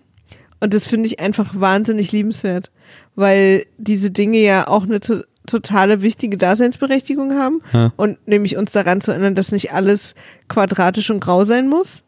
Und 0.61 0.73
das 0.73 0.89
finde 0.89 1.07
ich 1.07 1.21
einfach 1.21 1.53
wahnsinnig 1.61 2.11
liebenswert. 2.11 2.71
Weil 3.15 3.67
diese 3.77 4.11
Dinge 4.11 4.39
ja 4.39 4.67
auch 4.69 4.85
eine 4.85 5.01
totale 5.49 6.03
wichtige 6.03 6.37
Daseinsberechtigung 6.37 7.33
haben. 7.33 7.63
Ja. 7.73 7.93
Und 7.97 8.19
nämlich 8.27 8.57
uns 8.57 8.73
daran 8.73 9.01
zu 9.01 9.11
erinnern, 9.11 9.35
dass 9.35 9.53
nicht 9.53 9.73
alles 9.73 10.15
quadratisch 10.49 11.11
und 11.11 11.21
grau 11.21 11.45
sein 11.45 11.69
muss. 11.69 12.05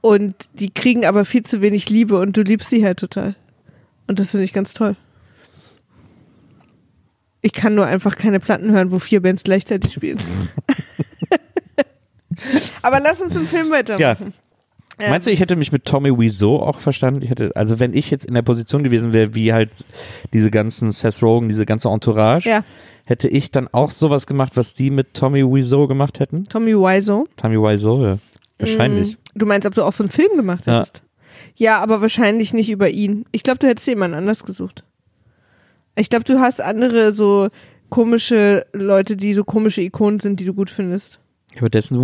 Und 0.00 0.34
die 0.54 0.70
kriegen 0.70 1.06
aber 1.06 1.24
viel 1.24 1.44
zu 1.44 1.62
wenig 1.62 1.88
Liebe 1.88 2.18
und 2.18 2.36
du 2.36 2.42
liebst 2.42 2.70
sie 2.70 2.84
halt 2.84 2.98
total. 2.98 3.36
Und 4.06 4.20
das 4.20 4.32
finde 4.32 4.44
ich 4.44 4.52
ganz 4.52 4.74
toll. 4.74 4.96
Ich 7.40 7.52
kann 7.52 7.74
nur 7.74 7.86
einfach 7.86 8.16
keine 8.16 8.40
Platten 8.40 8.72
hören, 8.72 8.90
wo 8.90 8.98
vier 8.98 9.22
Bands 9.22 9.44
gleichzeitig 9.44 9.92
spielen. 9.92 10.18
Aber 12.82 13.00
lass 13.00 13.20
uns 13.20 13.36
im 13.36 13.46
Film 13.46 13.70
weitermachen. 13.70 14.26
Ja. 14.26 14.43
Meinst 14.98 15.26
du, 15.26 15.30
ich 15.32 15.40
hätte 15.40 15.56
mich 15.56 15.72
mit 15.72 15.84
Tommy 15.84 16.16
Wiseau 16.16 16.60
auch 16.62 16.78
verstanden? 16.80 17.22
Ich 17.22 17.30
hätte, 17.30 17.50
also 17.56 17.80
wenn 17.80 17.94
ich 17.94 18.10
jetzt 18.10 18.24
in 18.26 18.34
der 18.34 18.42
Position 18.42 18.84
gewesen 18.84 19.12
wäre, 19.12 19.34
wie 19.34 19.52
halt 19.52 19.70
diese 20.32 20.50
ganzen 20.50 20.92
Seth 20.92 21.20
Rogen, 21.22 21.48
diese 21.48 21.66
ganze 21.66 21.88
Entourage, 21.88 22.48
Ja. 22.48 22.64
hätte 23.04 23.28
ich 23.28 23.50
dann 23.50 23.68
auch 23.72 23.90
sowas 23.90 24.26
gemacht, 24.26 24.52
was 24.56 24.74
die 24.74 24.90
mit 24.90 25.14
Tommy 25.14 25.42
Wiseau 25.44 25.86
gemacht 25.88 26.20
hätten? 26.20 26.44
Tommy 26.44 26.74
Wiseau. 26.74 27.26
Tommy 27.36 27.56
Wiseau, 27.56 28.04
ja. 28.04 28.18
Wahrscheinlich. 28.58 29.14
Mm, 29.14 29.38
Du 29.38 29.46
meinst, 29.46 29.66
ob 29.66 29.74
du 29.74 29.82
auch 29.82 29.92
so 29.92 30.04
einen 30.04 30.10
Film 30.10 30.36
gemacht 30.36 30.66
Ja. 30.66 30.78
hättest? 30.78 31.02
Ja, 31.56 31.80
aber 31.82 32.00
wahrscheinlich 32.00 32.52
nicht 32.54 32.70
über 32.70 32.88
ihn. 32.90 33.24
Ich 33.32 33.42
glaube, 33.42 33.58
du 33.58 33.66
hättest 33.66 33.86
jemand 33.88 34.14
anders 34.14 34.44
gesucht. 34.44 34.84
Ich 35.96 36.08
glaube, 36.08 36.24
du 36.24 36.38
hast 36.40 36.60
andere 36.60 37.12
so 37.14 37.48
komische 37.90 38.64
Leute, 38.72 39.16
die 39.16 39.34
so 39.34 39.44
komische 39.44 39.80
Ikonen 39.82 40.20
sind, 40.20 40.40
die 40.40 40.44
du 40.44 40.54
gut 40.54 40.70
findest. 40.70 41.20
Aber 41.58 41.68
dessen 41.68 42.00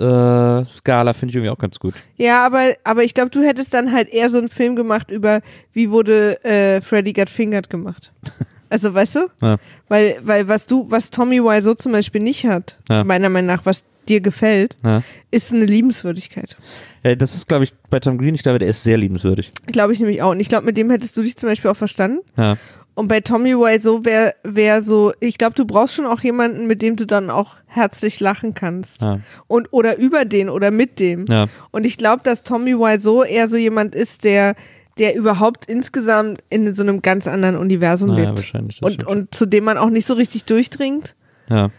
Weirdness-Skala 0.00 1.12
finde 1.12 1.30
ich 1.30 1.36
irgendwie 1.36 1.50
auch 1.50 1.58
ganz 1.58 1.78
gut. 1.78 1.94
Ja, 2.16 2.44
aber, 2.46 2.74
aber 2.84 3.04
ich 3.04 3.14
glaube, 3.14 3.30
du 3.30 3.42
hättest 3.42 3.74
dann 3.74 3.92
halt 3.92 4.08
eher 4.08 4.28
so 4.30 4.38
einen 4.38 4.48
Film 4.48 4.76
gemacht 4.76 5.10
über, 5.10 5.40
wie 5.72 5.90
wurde 5.90 6.42
äh, 6.44 6.80
Freddy 6.80 7.12
Got 7.12 7.30
Fingered 7.30 7.70
gemacht. 7.70 8.12
Also, 8.72 8.94
weißt 8.94 9.16
du? 9.16 9.26
Ja. 9.42 9.56
Weil, 9.88 10.18
weil 10.22 10.46
was 10.46 10.64
du, 10.64 10.86
was 10.88 11.10
Tommy 11.10 11.42
Wiseau 11.42 11.74
zum 11.74 11.90
Beispiel 11.90 12.22
nicht 12.22 12.46
hat, 12.46 12.78
Ja. 12.88 13.02
meiner 13.02 13.28
Meinung 13.28 13.48
nach, 13.48 13.66
was 13.66 13.82
dir 14.08 14.20
gefällt, 14.20 14.76
Ja. 14.84 15.02
ist 15.32 15.52
eine 15.52 15.64
Liebenswürdigkeit. 15.64 16.56
Äh, 17.02 17.16
Das 17.16 17.34
ist, 17.34 17.48
glaube 17.48 17.64
ich, 17.64 17.72
bei 17.90 17.98
Tom 17.98 18.16
Green, 18.16 18.36
ich 18.36 18.44
glaube, 18.44 18.60
der 18.60 18.68
ist 18.68 18.84
sehr 18.84 18.96
liebenswürdig. 18.96 19.50
Glaube 19.66 19.92
ich 19.92 19.98
nämlich 19.98 20.22
auch. 20.22 20.30
Und 20.30 20.38
ich 20.38 20.48
glaube, 20.48 20.66
mit 20.66 20.76
dem 20.76 20.88
hättest 20.88 21.16
du 21.16 21.22
dich 21.22 21.36
zum 21.36 21.48
Beispiel 21.48 21.68
auch 21.68 21.76
verstanden. 21.76 22.20
Ja. 22.36 22.58
Und 23.00 23.08
bei 23.08 23.20
Tommy 23.20 23.54
Wiseau 23.56 24.04
wäre 24.04 24.34
wär 24.44 24.82
so, 24.82 25.12
ich 25.20 25.38
glaube, 25.38 25.54
du 25.54 25.64
brauchst 25.64 25.94
schon 25.94 26.04
auch 26.04 26.20
jemanden, 26.20 26.66
mit 26.66 26.82
dem 26.82 26.96
du 26.96 27.06
dann 27.06 27.30
auch 27.30 27.54
herzlich 27.66 28.20
lachen 28.20 28.54
kannst. 28.54 29.00
Ja. 29.00 29.20
Und 29.46 29.72
oder 29.72 29.96
über 29.96 30.24
den 30.26 30.50
oder 30.50 30.70
mit 30.70 31.00
dem. 31.00 31.24
Ja. 31.26 31.46
Und 31.70 31.86
ich 31.86 31.96
glaube, 31.96 32.22
dass 32.24 32.42
Tommy 32.42 32.74
Wiseau 32.78 33.22
eher 33.24 33.48
so 33.48 33.56
jemand 33.56 33.94
ist, 33.94 34.24
der, 34.24 34.54
der 34.98 35.16
überhaupt 35.16 35.64
insgesamt 35.64 36.44
in 36.50 36.74
so 36.74 36.82
einem 36.82 37.00
ganz 37.00 37.26
anderen 37.26 37.56
Universum 37.56 38.10
Naja, 38.10 38.26
lebt. 38.26 38.36
wahrscheinlich. 38.38 38.82
Und, 38.82 38.92
stimmt. 38.92 39.08
und 39.08 39.34
zu 39.34 39.46
dem 39.46 39.64
man 39.64 39.78
auch 39.78 39.88
nicht 39.90 40.06
so 40.06 40.12
richtig 40.14 40.44
durchdringt. 40.44 41.14
ja. 41.48 41.70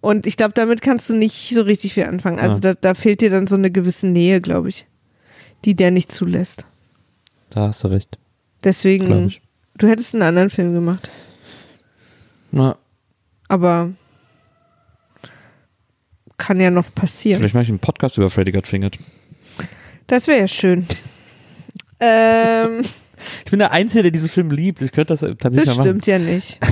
Und 0.00 0.26
ich 0.26 0.36
glaube, 0.36 0.52
damit 0.54 0.80
kannst 0.80 1.10
du 1.10 1.16
nicht 1.16 1.52
so 1.52 1.62
richtig 1.62 1.94
viel 1.94 2.04
anfangen. 2.04 2.38
Also 2.38 2.56
Ja. 2.56 2.60
da, 2.60 2.74
da 2.74 2.94
fehlt 2.94 3.20
dir 3.20 3.30
dann 3.30 3.48
so 3.48 3.56
eine 3.56 3.70
gewisse 3.72 4.06
Nähe, 4.06 4.40
glaube 4.40 4.68
ich, 4.68 4.86
die 5.64 5.74
der 5.74 5.90
nicht 5.90 6.12
zulässt. 6.12 6.66
Da 7.50 7.62
hast 7.66 7.82
du 7.82 7.88
recht, 7.88 8.10
glaube 8.12 8.22
Deswegen, 8.62 9.26
ich. 9.26 9.42
Du 9.78 9.88
hättest 9.88 10.14
einen 10.14 10.22
anderen 10.22 10.50
Film 10.50 10.74
gemacht. 10.74 11.10
Na, 12.50 12.76
Aber 13.48 13.90
kann 16.36 16.60
ja 16.60 16.70
noch 16.70 16.94
passieren. 16.94 17.40
vielleicht 17.40 17.54
mache 17.54 17.64
ich 17.64 17.68
einen 17.70 17.78
Podcast 17.78 18.16
über 18.16 18.30
Freddy 18.30 18.52
Got 18.52 18.66
Fingered. 18.66 18.98
Das 20.06 20.26
wäre 20.26 20.40
ja 20.40 20.48
schön. 20.48 20.86
ähm, 22.00 22.82
Ich 23.44 23.50
bin 23.50 23.58
der 23.58 23.72
Einzige, 23.72 24.04
der 24.04 24.12
diesen 24.12 24.28
Film 24.28 24.50
liebt. 24.50 24.80
Ich 24.80 24.92
könnte 24.92 25.12
das 25.14 25.20
tatsächlich 25.20 25.64
das 25.64 25.76
mal 25.76 25.82
stimmt 25.82 26.06
ja 26.06 26.18
nicht. 26.18 26.58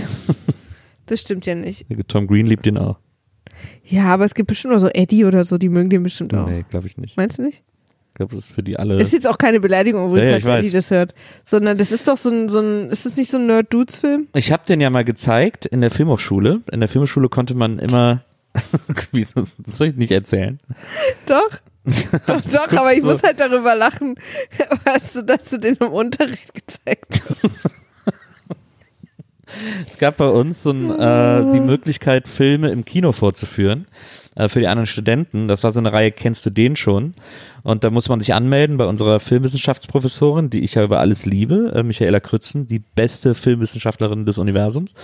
Das 1.08 1.20
stimmt 1.20 1.46
ja 1.46 1.54
nicht. 1.54 1.88
machen. 1.88 2.02
Tom 2.08 2.26
Green 2.26 2.46
liebt 2.46 2.66
ihn 2.66 2.76
auch. 2.78 2.98
Ja, 3.84 4.06
aber 4.06 4.24
es 4.24 4.34
gibt 4.34 4.48
bestimmt 4.48 4.74
auch 4.74 4.80
so 4.80 4.88
Eddie 4.88 5.24
oder 5.24 5.44
so, 5.44 5.56
die 5.56 5.68
mögen 5.68 5.88
den 5.88 6.02
bestimmt 6.02 6.34
auch. 6.34 6.48
Nee, 6.48 6.64
glaube 6.68 6.88
ich 6.88 6.96
nicht. 6.98 7.16
Meinst 7.16 7.38
du 7.38 7.42
nicht? 7.42 7.62
Ich 8.16 8.18
glaube, 8.18 8.35
das 8.35 8.44
ist 8.46 8.52
für 8.55 8.62
die 8.62 8.79
alle. 8.79 8.98
Ist 8.98 9.12
jetzt 9.12 9.29
auch 9.29 9.37
keine 9.37 9.61
Beleidigung, 9.61 10.07
obwohl 10.07 10.20
Ja, 10.20 10.24
ja, 10.31 10.40
falls. 10.40 10.64
Eddie 10.64 10.74
das 10.74 10.90
hört. 10.90 11.14
Sondern 11.44 11.76
das 11.76 11.92
ist 11.92 12.09
doch 12.09 12.16
so 12.16 12.31
ein, 12.31 12.48
so 12.48 12.61
ein 12.61 12.88
ist 12.88 13.05
das 13.05 13.14
nicht 13.14 13.31
so 13.31 13.37
ein 13.37 13.44
Nerd-Dudes-Film? 13.46 14.29
Ich 14.33 14.50
habe 14.52 14.62
den 14.66 14.81
ja 14.81 14.88
mal 14.88 15.05
gezeigt 15.05 15.66
in 15.66 15.83
der 15.83 15.90
Filmhochschule. 15.90 16.62
In 16.72 16.81
der 16.81 16.88
Filmhochschule 16.88 17.29
konnte 17.29 17.55
man 17.55 17.79
immer. 17.79 18.22
Das 19.66 19.76
soll 19.76 19.88
ich 19.88 19.96
nicht 19.96 20.12
erzählen. 20.12 20.59
Doch. 21.26 21.50
Doch, 22.26 22.40
doch, 22.40 22.72
aber 22.72 22.94
ich 22.94 23.02
so- 23.02 23.11
muss 23.12 23.22
halt 23.22 23.38
darüber 23.38 23.74
lachen, 23.74 24.14
weißt 24.85 25.16
du, 25.16 25.22
dass 25.22 25.44
du 25.50 25.59
den 25.59 25.74
im 25.76 25.88
Unterricht 25.92 26.55
gezeigt 26.55 27.22
hast. 27.42 27.68
Es 29.87 29.98
gab 29.98 30.16
bei 30.16 30.26
uns 30.26 30.62
so 30.64 30.70
ein, 30.70 30.90
äh, 30.90 31.52
die 31.52 31.61
Möglichkeit, 31.61 32.26
Filme 32.26 32.70
im 32.70 32.85
Kino 32.85 33.12
vorzuführen 33.12 33.87
äh, 34.35 34.48
für 34.48 34.59
die 34.59 34.66
anderen 34.66 34.87
Studenten. 34.87 35.46
Das 35.46 35.62
war 35.62 35.70
so 35.70 35.79
eine 35.79 35.92
Reihe, 35.92 36.11
kennst 36.11 36.44
du 36.46 36.50
den 36.50 36.74
schon? 36.74 37.14
Und 37.66 37.83
da 37.83 37.90
muss 37.90 38.09
man 38.09 38.20
sich 38.20 38.33
anmelden 38.33 38.76
bei 38.76 38.87
unserer 38.87 39.18
Filmwissenschaftsprofessorin, 39.18 40.50
die 40.50 40.62
ich 40.62 40.74
ja 40.74 40.85
über 40.85 41.00
alles 41.00 41.26
liebe, 41.26 41.72
äh, 41.74 41.83
Michaela 41.83 42.20
Krützen, 42.20 42.68
die 42.68 42.79
beste 42.79 43.35
Filmwissenschaftlerin 43.35 44.24
des 44.24 44.38
Universums 44.38 44.94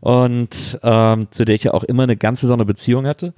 und 0.00 0.80
ähm, 0.82 1.26
zu 1.30 1.44
der 1.44 1.54
ich 1.54 1.64
ja 1.64 1.74
auch 1.74 1.84
immer 1.84 2.04
eine 2.04 2.16
ganz 2.16 2.40
besondere 2.40 2.64
Beziehung 2.64 3.06
hatte. 3.06 3.34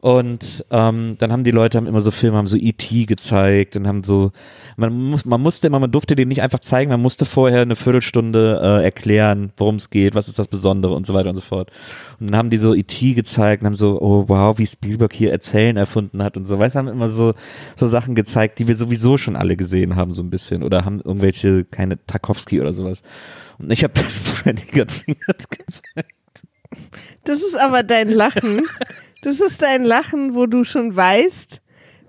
Und 0.00 0.64
ähm, 0.70 1.16
dann 1.18 1.30
haben 1.30 1.44
die 1.44 1.50
Leute 1.50 1.76
haben 1.76 1.86
immer 1.86 2.00
so 2.00 2.10
Filme, 2.10 2.38
haben 2.38 2.46
so 2.46 2.56
E.T. 2.56 3.04
gezeigt 3.04 3.76
und 3.76 3.86
haben 3.86 4.02
so, 4.02 4.32
man, 4.78 5.20
man 5.26 5.40
musste 5.42 5.66
immer, 5.66 5.78
man 5.78 5.90
durfte 5.90 6.16
den 6.16 6.28
nicht 6.28 6.40
einfach 6.40 6.60
zeigen, 6.60 6.90
man 6.90 7.02
musste 7.02 7.26
vorher 7.26 7.60
eine 7.60 7.76
Viertelstunde 7.76 8.60
äh, 8.62 8.84
erklären, 8.84 9.52
worum 9.58 9.74
es 9.74 9.90
geht, 9.90 10.14
was 10.14 10.28
ist 10.28 10.38
das 10.38 10.48
Besondere 10.48 10.94
und 10.94 11.04
so 11.04 11.12
weiter 11.12 11.28
und 11.28 11.34
so 11.34 11.42
fort. 11.42 11.70
Und 12.18 12.28
dann 12.28 12.36
haben 12.36 12.48
die 12.48 12.56
so 12.56 12.74
E.T. 12.74 13.12
gezeigt 13.12 13.62
und 13.62 13.66
haben 13.66 13.76
so, 13.76 14.00
oh 14.00 14.24
wow, 14.28 14.56
wie 14.56 14.66
Spielberg 14.66 15.12
hier 15.12 15.32
Erzählen 15.32 15.76
erfunden 15.76 16.22
hat 16.22 16.38
und 16.38 16.46
so. 16.46 16.58
Weißt 16.58 16.76
du, 16.76 16.78
haben 16.78 16.88
immer 16.88 17.10
so, 17.10 17.34
so 17.76 17.86
Sachen 17.86 18.14
gezeigt, 18.14 18.58
die 18.58 18.68
wir 18.68 18.76
sowieso 18.76 19.18
schon 19.18 19.36
alle 19.36 19.54
gesehen 19.54 19.96
haben, 19.96 20.14
so 20.14 20.22
ein 20.22 20.30
bisschen. 20.30 20.62
Oder 20.62 20.86
haben 20.86 21.02
irgendwelche, 21.02 21.64
keine 21.64 21.98
Tarkovsky 22.06 22.62
oder 22.62 22.72
sowas. 22.72 23.02
Und 23.58 23.70
ich 23.70 23.84
habe 23.84 24.00
Freddy 24.00 24.64
Got 24.72 24.92
Fingered 24.92 25.50
gezeigt. 25.50 26.14
Das 27.24 27.40
ist 27.40 27.58
aber 27.60 27.82
dein 27.82 28.08
Lachen. 28.08 28.62
Das 29.22 29.40
ist 29.40 29.62
dein 29.62 29.84
Lachen, 29.84 30.34
wo 30.34 30.46
du 30.46 30.64
schon 30.64 30.96
weißt, 30.96 31.60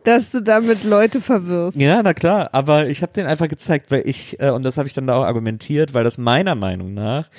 dass 0.03 0.31
du 0.31 0.41
damit 0.41 0.83
Leute 0.83 1.21
verwirrst. 1.21 1.77
Ja, 1.77 2.01
na 2.01 2.13
klar, 2.13 2.49
aber 2.53 2.87
ich 2.87 3.01
habe 3.01 3.13
den 3.13 3.27
einfach 3.27 3.47
gezeigt, 3.47 3.91
weil 3.91 4.07
ich, 4.07 4.39
äh, 4.39 4.49
und 4.49 4.63
das 4.63 4.77
habe 4.77 4.87
ich 4.87 4.93
dann 4.93 5.07
da 5.07 5.15
auch 5.15 5.25
argumentiert, 5.25 5.93
weil 5.93 6.03
das 6.03 6.17
meiner 6.17 6.55
Meinung 6.55 6.93
nach 6.93 7.29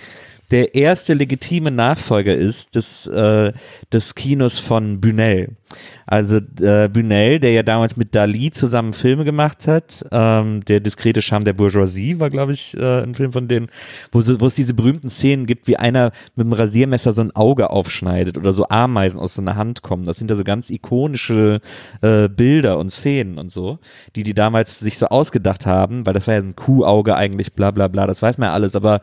der 0.53 0.75
erste 0.75 1.15
legitime 1.15 1.71
Nachfolger 1.71 2.35
ist 2.35 2.75
des, 2.75 3.07
äh, 3.07 3.53
des 3.91 4.15
Kinos 4.15 4.59
von 4.59 5.01
Bunel. 5.01 5.57
Also 6.05 6.37
äh, 6.61 6.91
Bunel, 6.93 7.41
der 7.41 7.53
ja 7.53 7.63
damals 7.63 7.97
mit 7.97 8.15
Dali 8.15 8.51
zusammen 8.51 8.93
Filme 8.93 9.25
gemacht 9.25 9.67
hat, 9.67 10.05
ähm, 10.13 10.63
der 10.67 10.81
diskrete 10.81 11.23
Charme 11.23 11.45
der 11.45 11.55
Bourgeoisie 11.55 12.21
war, 12.21 12.29
glaube 12.29 12.53
ich, 12.53 12.77
äh, 12.77 13.03
ein 13.03 13.15
Film 13.15 13.33
von 13.33 13.49
denen, 13.49 13.69
wo, 14.11 14.21
so, 14.21 14.39
wo 14.43 14.47
es 14.47 14.55
diese 14.55 14.75
berühmten 14.75 15.09
Szenen 15.09 15.47
gibt, 15.47 15.69
wie 15.69 15.79
einer 15.79 16.13
mit 16.37 16.47
dem 16.47 16.53
Rasiermesser 16.53 17.13
so 17.13 17.23
ein 17.23 17.35
Auge 17.35 17.71
aufschneidet 17.71 18.37
oder 18.37 18.53
so 18.53 18.69
Ameisen 18.69 19.19
aus 19.19 19.35
so 19.35 19.41
einer 19.41 19.57
Hand 19.57 19.81
kommen. 19.81 20.05
Das 20.05 20.19
sind 20.19 20.29
ja 20.29 20.37
so 20.37 20.45
ganz 20.45 20.69
ikonische 20.69 21.63
äh, 22.03 22.29
Bilder 22.29 22.77
und 22.77 22.91
Szenen 22.91 23.39
und 23.39 23.51
so, 23.51 23.79
die 24.17 24.23
die 24.23 24.35
damals 24.35 24.81
sich 24.81 24.99
so 24.99 25.07
ausgedacht 25.07 25.65
haben, 25.65 26.05
weil 26.05 26.13
das 26.13 26.27
war 26.27 26.35
ja 26.35 26.41
ein 26.41 26.57
Kuhauge 26.57 27.17
eigentlich, 27.17 27.55
bla 27.55 27.71
bla 27.71 27.89
bla, 27.89 28.07
das 28.07 28.21
weiß 28.21 28.37
man 28.37 28.49
ja 28.49 28.53
alles, 28.53 28.77
aber 28.77 29.01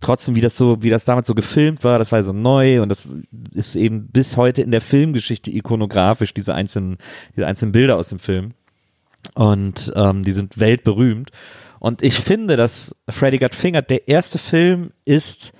trotzdem, 0.00 0.34
wie 0.34 0.40
das 0.40 0.56
so, 0.56 0.82
wie 0.82 0.90
das 0.90 1.04
damals 1.04 1.26
so 1.26 1.34
gefilmt 1.34 1.84
war, 1.84 1.98
das 1.98 2.12
war 2.12 2.22
so 2.22 2.32
neu 2.32 2.82
und 2.82 2.88
das 2.88 3.04
ist 3.52 3.76
eben 3.76 4.08
bis 4.08 4.36
heute 4.36 4.62
in 4.62 4.70
der 4.70 4.80
Filmgeschichte 4.80 5.54
ikonografisch, 5.54 6.34
diese 6.34 6.54
einzelnen, 6.54 6.98
diese 7.36 7.46
einzelnen 7.46 7.72
Bilder 7.72 7.96
aus 7.96 8.08
dem 8.08 8.18
Film. 8.18 8.52
Und 9.34 9.92
ähm, 9.96 10.24
die 10.24 10.32
sind 10.32 10.58
weltberühmt. 10.58 11.30
Und 11.78 12.02
ich 12.02 12.18
finde, 12.18 12.56
dass 12.56 12.96
Freddy 13.08 13.38
Got 13.38 13.54
Fingered 13.54 13.90
der 13.90 14.08
erste 14.08 14.38
Film 14.38 14.92
ist, 15.04 15.52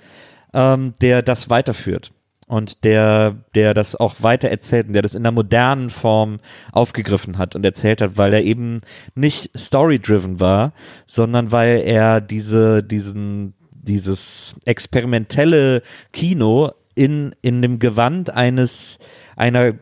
ähm, 0.53 0.93
der 1.01 1.21
das 1.21 1.49
weiterführt. 1.49 2.11
Und 2.47 2.83
der, 2.83 3.37
der 3.55 3.73
das 3.73 3.95
auch 3.95 4.15
weiter 4.19 4.49
erzählt 4.49 4.87
und 4.87 4.93
der 4.93 5.01
das 5.01 5.15
in 5.15 5.21
einer 5.21 5.31
modernen 5.31 5.89
Form 5.89 6.39
aufgegriffen 6.73 7.37
hat 7.37 7.55
und 7.55 7.63
erzählt 7.63 8.01
hat, 8.01 8.17
weil 8.17 8.33
er 8.33 8.43
eben 8.43 8.81
nicht 9.15 9.57
story-driven 9.57 10.41
war, 10.41 10.73
sondern 11.05 11.53
weil 11.53 11.81
er 11.85 12.19
diese, 12.19 12.83
diesen, 12.83 13.53
dieses 13.83 14.55
experimentelle 14.65 15.83
Kino 16.13 16.71
in, 16.95 17.33
in 17.41 17.61
dem 17.61 17.79
Gewand 17.79 18.29
eines, 18.29 18.99
einer, 19.35 19.73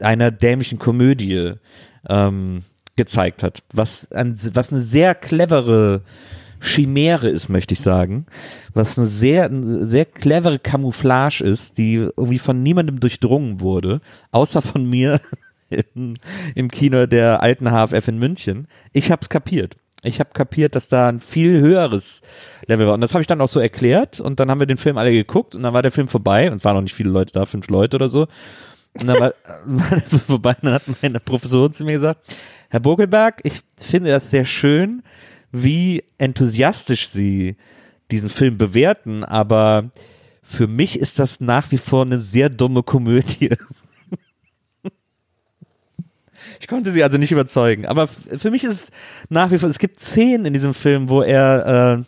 einer 0.00 0.30
dämlichen 0.30 0.78
Komödie 0.78 1.54
ähm, 2.08 2.62
gezeigt 2.96 3.42
hat, 3.42 3.62
was, 3.72 4.10
ein, 4.12 4.36
was 4.54 4.72
eine 4.72 4.80
sehr 4.80 5.14
clevere 5.14 6.02
Chimäre 6.60 7.28
ist, 7.28 7.48
möchte 7.48 7.74
ich 7.74 7.80
sagen, 7.80 8.26
was 8.74 8.98
eine 8.98 9.06
sehr, 9.06 9.44
eine 9.44 9.86
sehr 9.86 10.04
clevere 10.04 10.58
Camouflage 10.58 11.44
ist, 11.44 11.78
die 11.78 11.94
irgendwie 11.94 12.38
von 12.38 12.62
niemandem 12.62 13.00
durchdrungen 13.00 13.60
wurde, 13.60 14.00
außer 14.32 14.60
von 14.60 14.84
mir 14.84 15.20
im, 15.94 16.16
im 16.54 16.70
Kino 16.70 17.06
der 17.06 17.42
alten 17.42 17.66
HFF 17.66 18.08
in 18.08 18.18
München. 18.18 18.66
Ich 18.92 19.10
hab's 19.10 19.28
kapiert. 19.28 19.76
Ich 20.02 20.20
habe 20.20 20.30
kapiert, 20.32 20.74
dass 20.74 20.88
da 20.88 21.08
ein 21.08 21.20
viel 21.20 21.60
höheres 21.60 22.22
Level 22.66 22.86
war. 22.86 22.94
Und 22.94 23.00
das 23.00 23.14
habe 23.14 23.22
ich 23.22 23.26
dann 23.26 23.40
auch 23.40 23.48
so 23.48 23.60
erklärt. 23.60 24.20
Und 24.20 24.38
dann 24.38 24.50
haben 24.50 24.60
wir 24.60 24.66
den 24.66 24.78
Film 24.78 24.96
alle 24.96 25.10
geguckt 25.10 25.54
und 25.54 25.62
dann 25.62 25.74
war 25.74 25.82
der 25.82 25.90
Film 25.90 26.08
vorbei 26.08 26.50
und 26.50 26.64
waren 26.64 26.76
noch 26.76 26.82
nicht 26.82 26.94
viele 26.94 27.10
Leute 27.10 27.32
da, 27.32 27.46
fünf 27.46 27.68
Leute 27.68 27.96
oder 27.96 28.08
so. 28.08 28.28
Und 28.94 29.06
dann 29.06 29.18
war, 29.18 29.34
war 29.64 29.90
der 29.90 30.02
Film 30.02 30.22
vorbei 30.22 30.50
und 30.50 30.64
dann 30.64 30.74
hat 30.74 30.82
meine 31.02 31.20
Professorin 31.20 31.72
zu 31.72 31.84
mir 31.84 31.92
gesagt, 31.92 32.20
Herr 32.70 32.80
Bogelberg, 32.80 33.40
ich 33.44 33.62
finde 33.76 34.10
das 34.10 34.30
sehr 34.30 34.44
schön, 34.44 35.02
wie 35.50 36.04
enthusiastisch 36.18 37.08
Sie 37.08 37.56
diesen 38.10 38.30
Film 38.30 38.58
bewerten, 38.58 39.24
aber 39.24 39.90
für 40.42 40.66
mich 40.66 40.98
ist 40.98 41.18
das 41.18 41.40
nach 41.40 41.70
wie 41.70 41.78
vor 41.78 42.02
eine 42.02 42.20
sehr 42.20 42.48
dumme 42.48 42.82
Komödie. 42.82 43.50
Ich 46.68 46.70
konnte 46.70 46.92
sie 46.92 47.02
also 47.02 47.16
nicht 47.16 47.32
überzeugen. 47.32 47.86
Aber 47.86 48.06
für 48.06 48.50
mich 48.50 48.62
ist 48.62 48.72
es 48.74 48.92
nach 49.30 49.50
wie 49.50 49.56
vor, 49.56 49.70
es 49.70 49.78
gibt 49.78 50.00
Szenen 50.00 50.44
in 50.44 50.52
diesem 50.52 50.74
Film, 50.74 51.08
wo 51.08 51.22
er 51.22 52.04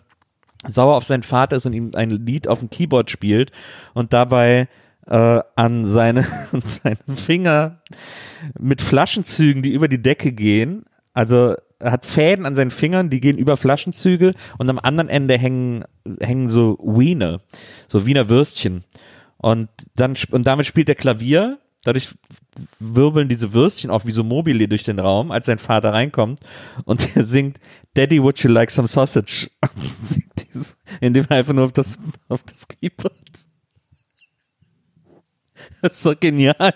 äh, 0.66 0.70
sauer 0.70 0.96
auf 0.96 1.06
seinen 1.06 1.22
Vater 1.22 1.56
ist 1.56 1.64
und 1.64 1.72
ihm 1.72 1.92
ein 1.94 2.10
Lied 2.10 2.46
auf 2.46 2.58
dem 2.58 2.68
Keyboard 2.68 3.10
spielt 3.10 3.52
und 3.94 4.12
dabei 4.12 4.68
äh, 5.06 5.40
an 5.56 5.86
seine, 5.86 6.26
an 6.52 6.60
seine 6.60 7.16
Finger 7.16 7.80
mit 8.58 8.82
Flaschenzügen, 8.82 9.62
die 9.62 9.72
über 9.72 9.88
die 9.88 10.02
Decke 10.02 10.30
gehen, 10.30 10.84
also 11.14 11.54
er 11.78 11.92
hat 11.92 12.04
Fäden 12.04 12.44
an 12.44 12.54
seinen 12.54 12.70
Fingern, 12.70 13.08
die 13.08 13.22
gehen 13.22 13.38
über 13.38 13.56
Flaschenzüge 13.56 14.34
und 14.58 14.68
am 14.68 14.78
anderen 14.78 15.08
Ende 15.08 15.38
hängen, 15.38 15.84
hängen 16.20 16.50
so 16.50 16.76
Wiener, 16.82 17.40
so 17.88 18.04
Wiener 18.04 18.28
Würstchen. 18.28 18.84
Und 19.38 19.70
dann 19.96 20.16
und 20.32 20.46
damit 20.46 20.66
spielt 20.66 20.90
er 20.90 20.96
Klavier. 20.96 21.60
Dadurch 21.84 22.08
wirbeln 22.78 23.28
diese 23.28 23.52
Würstchen 23.54 23.90
auch 23.90 24.04
wie 24.04 24.10
so 24.10 24.22
Mobile 24.22 24.68
durch 24.68 24.84
den 24.84 24.98
Raum, 24.98 25.30
als 25.30 25.46
sein 25.46 25.58
Vater 25.58 25.92
reinkommt 25.92 26.40
und 26.84 27.16
er 27.16 27.24
singt 27.24 27.58
Daddy, 27.94 28.22
would 28.22 28.38
you 28.42 28.50
like 28.50 28.70
some 28.70 28.86
sausage? 28.86 29.50
Und 29.74 30.08
singt 30.08 30.32
dieses, 30.46 30.76
indem 31.00 31.26
er 31.28 31.38
einfach 31.38 31.52
nur 31.54 31.64
auf 31.64 31.72
das, 31.72 31.98
auf 32.28 32.42
das 32.42 32.68
Keyboard. 32.68 33.14
Das 35.82 35.96
ist 35.96 36.06
doch 36.06 36.18
genial. 36.18 36.74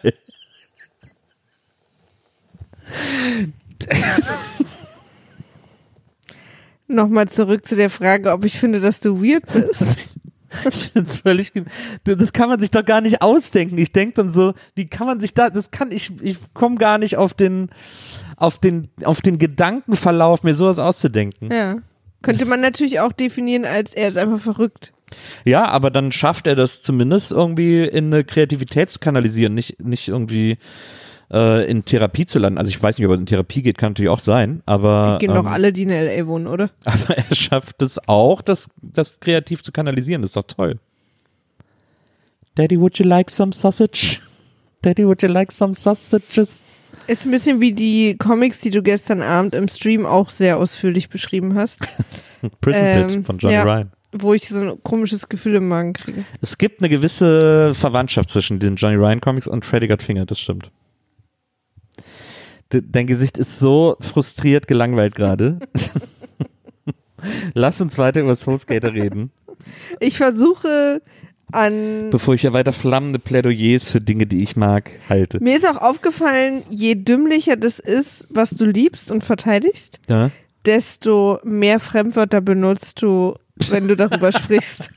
Nochmal 6.86 7.28
zurück 7.28 7.66
zu 7.66 7.76
der 7.76 7.90
Frage, 7.90 8.30
ob 8.32 8.44
ich 8.44 8.58
finde, 8.58 8.80
dass 8.80 9.00
du 9.00 9.22
weird 9.22 9.46
bist. 9.52 10.14
Ich 10.68 10.90
find's 10.92 11.20
völlig, 11.20 11.52
das 12.04 12.32
kann 12.32 12.48
man 12.48 12.60
sich 12.60 12.70
doch 12.70 12.84
gar 12.84 13.00
nicht 13.00 13.22
ausdenken. 13.22 13.78
Ich 13.78 13.92
denke 13.92 14.14
dann 14.14 14.30
so, 14.30 14.54
wie 14.74 14.86
kann 14.86 15.06
man 15.06 15.20
sich 15.20 15.34
da, 15.34 15.50
das 15.50 15.70
kann 15.70 15.90
ich, 15.90 16.10
ich 16.22 16.38
komme 16.52 16.76
gar 16.76 16.98
nicht 16.98 17.16
auf 17.16 17.34
den, 17.34 17.70
auf 18.36 18.58
den, 18.58 18.88
auf 19.04 19.20
den 19.20 19.38
Gedankenverlauf, 19.38 20.42
mir 20.42 20.54
sowas 20.54 20.78
auszudenken. 20.78 21.52
Ja. 21.52 21.76
Könnte 22.22 22.46
man 22.46 22.60
natürlich 22.60 23.00
auch 23.00 23.12
definieren 23.12 23.66
als, 23.66 23.92
er 23.92 24.08
ist 24.08 24.16
einfach 24.16 24.40
verrückt. 24.40 24.92
Ja, 25.44 25.66
aber 25.66 25.90
dann 25.90 26.10
schafft 26.10 26.46
er 26.46 26.54
das 26.54 26.82
zumindest 26.82 27.32
irgendwie 27.32 27.84
in 27.84 28.12
eine 28.12 28.24
Kreativität 28.24 28.88
zu 28.88 28.98
kanalisieren, 28.98 29.54
nicht, 29.54 29.82
nicht 29.82 30.08
irgendwie 30.08 30.58
äh, 31.32 31.68
in 31.70 31.84
Therapie 31.84 32.26
zu 32.26 32.38
landen. 32.38 32.58
Also 32.58 32.70
ich 32.70 32.82
weiß 32.82 32.98
nicht, 32.98 33.06
ob 33.06 33.12
er 33.12 33.18
in 33.18 33.26
Therapie 33.26 33.62
geht, 33.62 33.78
kann 33.78 33.92
natürlich 33.92 34.10
auch 34.10 34.18
sein, 34.18 34.62
aber, 34.66 35.18
Gehen 35.20 35.34
doch 35.34 35.40
ähm, 35.40 35.46
alle, 35.46 35.72
die 35.72 35.82
in 35.82 35.90
L.A. 35.90 36.26
wohnen, 36.26 36.46
oder? 36.46 36.70
aber 36.84 37.16
er 37.16 37.34
schafft 37.34 37.82
es 37.82 37.98
auch, 38.08 38.42
das, 38.42 38.70
das 38.82 39.20
kreativ 39.20 39.62
zu 39.62 39.72
kanalisieren. 39.72 40.22
Das 40.22 40.30
ist 40.30 40.36
doch 40.36 40.46
toll. 40.46 40.78
Daddy, 42.54 42.78
would 42.78 42.98
you 42.98 43.04
like 43.04 43.30
some 43.30 43.52
sausage? 43.52 44.20
Daddy, 44.82 45.06
would 45.06 45.22
you 45.22 45.28
like 45.28 45.50
some 45.50 45.74
sausages? 45.74 46.64
Ist 47.06 47.24
ein 47.26 47.32
bisschen 47.32 47.60
wie 47.60 47.72
die 47.72 48.16
Comics, 48.18 48.60
die 48.60 48.70
du 48.70 48.82
gestern 48.82 49.20
Abend 49.22 49.54
im 49.54 49.68
Stream 49.68 50.06
auch 50.06 50.30
sehr 50.30 50.56
ausführlich 50.58 51.08
beschrieben 51.08 51.54
hast, 51.54 51.80
Prison 52.60 52.82
Pit 52.82 53.12
Ähm, 53.12 53.24
von 53.24 53.38
Johnny 53.38 53.54
ja. 53.54 53.62
Ryan. 53.62 53.90
wo 54.12 54.32
ich 54.32 54.48
so 54.48 54.60
ein 54.60 54.82
komisches 54.84 55.28
Gefühl 55.28 55.56
im 55.56 55.68
Magen 55.68 55.92
kriege. 55.94 56.24
Es 56.40 56.56
gibt 56.56 56.80
eine 56.80 56.88
gewisse 56.88 57.74
Verwandtschaft 57.74 58.30
zwischen 58.30 58.60
den 58.60 58.76
Johnny 58.76 58.94
Ryan 58.96 59.20
Comics 59.20 59.48
und 59.48 59.64
Freddy 59.64 59.88
Got 59.88 60.02
Finger, 60.02 60.24
das 60.24 60.38
stimmt. 60.38 60.70
De 62.74 62.82
dein 62.84 63.06
Gesicht 63.06 63.38
ist 63.38 63.58
so 63.60 63.96
frustriert 64.00 64.66
gelangweilt 64.66 65.14
gerade. 65.14 65.58
Lass 67.54 67.80
uns 67.80 67.96
weiter 67.98 68.20
über 68.20 68.34
Soul 68.36 68.58
Skater 68.58 68.92
reden, 68.92 69.30
Ich 70.00 70.16
versuche 70.18 71.00
an. 71.52 72.10
bevor 72.10 72.34
ich 72.34 72.40
hier 72.42 72.52
weiter 72.52 72.72
flammende 72.72 73.18
Plädoyers 73.18 73.90
für 73.90 74.00
Dinge, 74.00 74.26
die 74.26 74.42
ich 74.42 74.56
mag, 74.56 74.90
halte. 75.08 75.38
Mir 75.42 75.56
ist 75.56 75.66
auch 75.68 75.80
aufgefallen, 75.80 76.62
je 76.68 76.96
dümmlicher 76.96 77.56
das 77.56 77.78
ist, 77.78 78.26
was 78.28 78.50
du 78.50 78.64
liebst 78.66 79.10
und 79.12 79.22
verteidigst, 79.24 80.00
Ja? 80.08 80.30
desto 80.66 81.38
mehr 81.44 81.78
Fremdwörter 81.78 82.40
benutzt 82.40 83.00
du, 83.02 83.36
wenn 83.68 83.86
du 83.88 83.94
darüber 83.96 84.32
sprichst. 84.36 84.90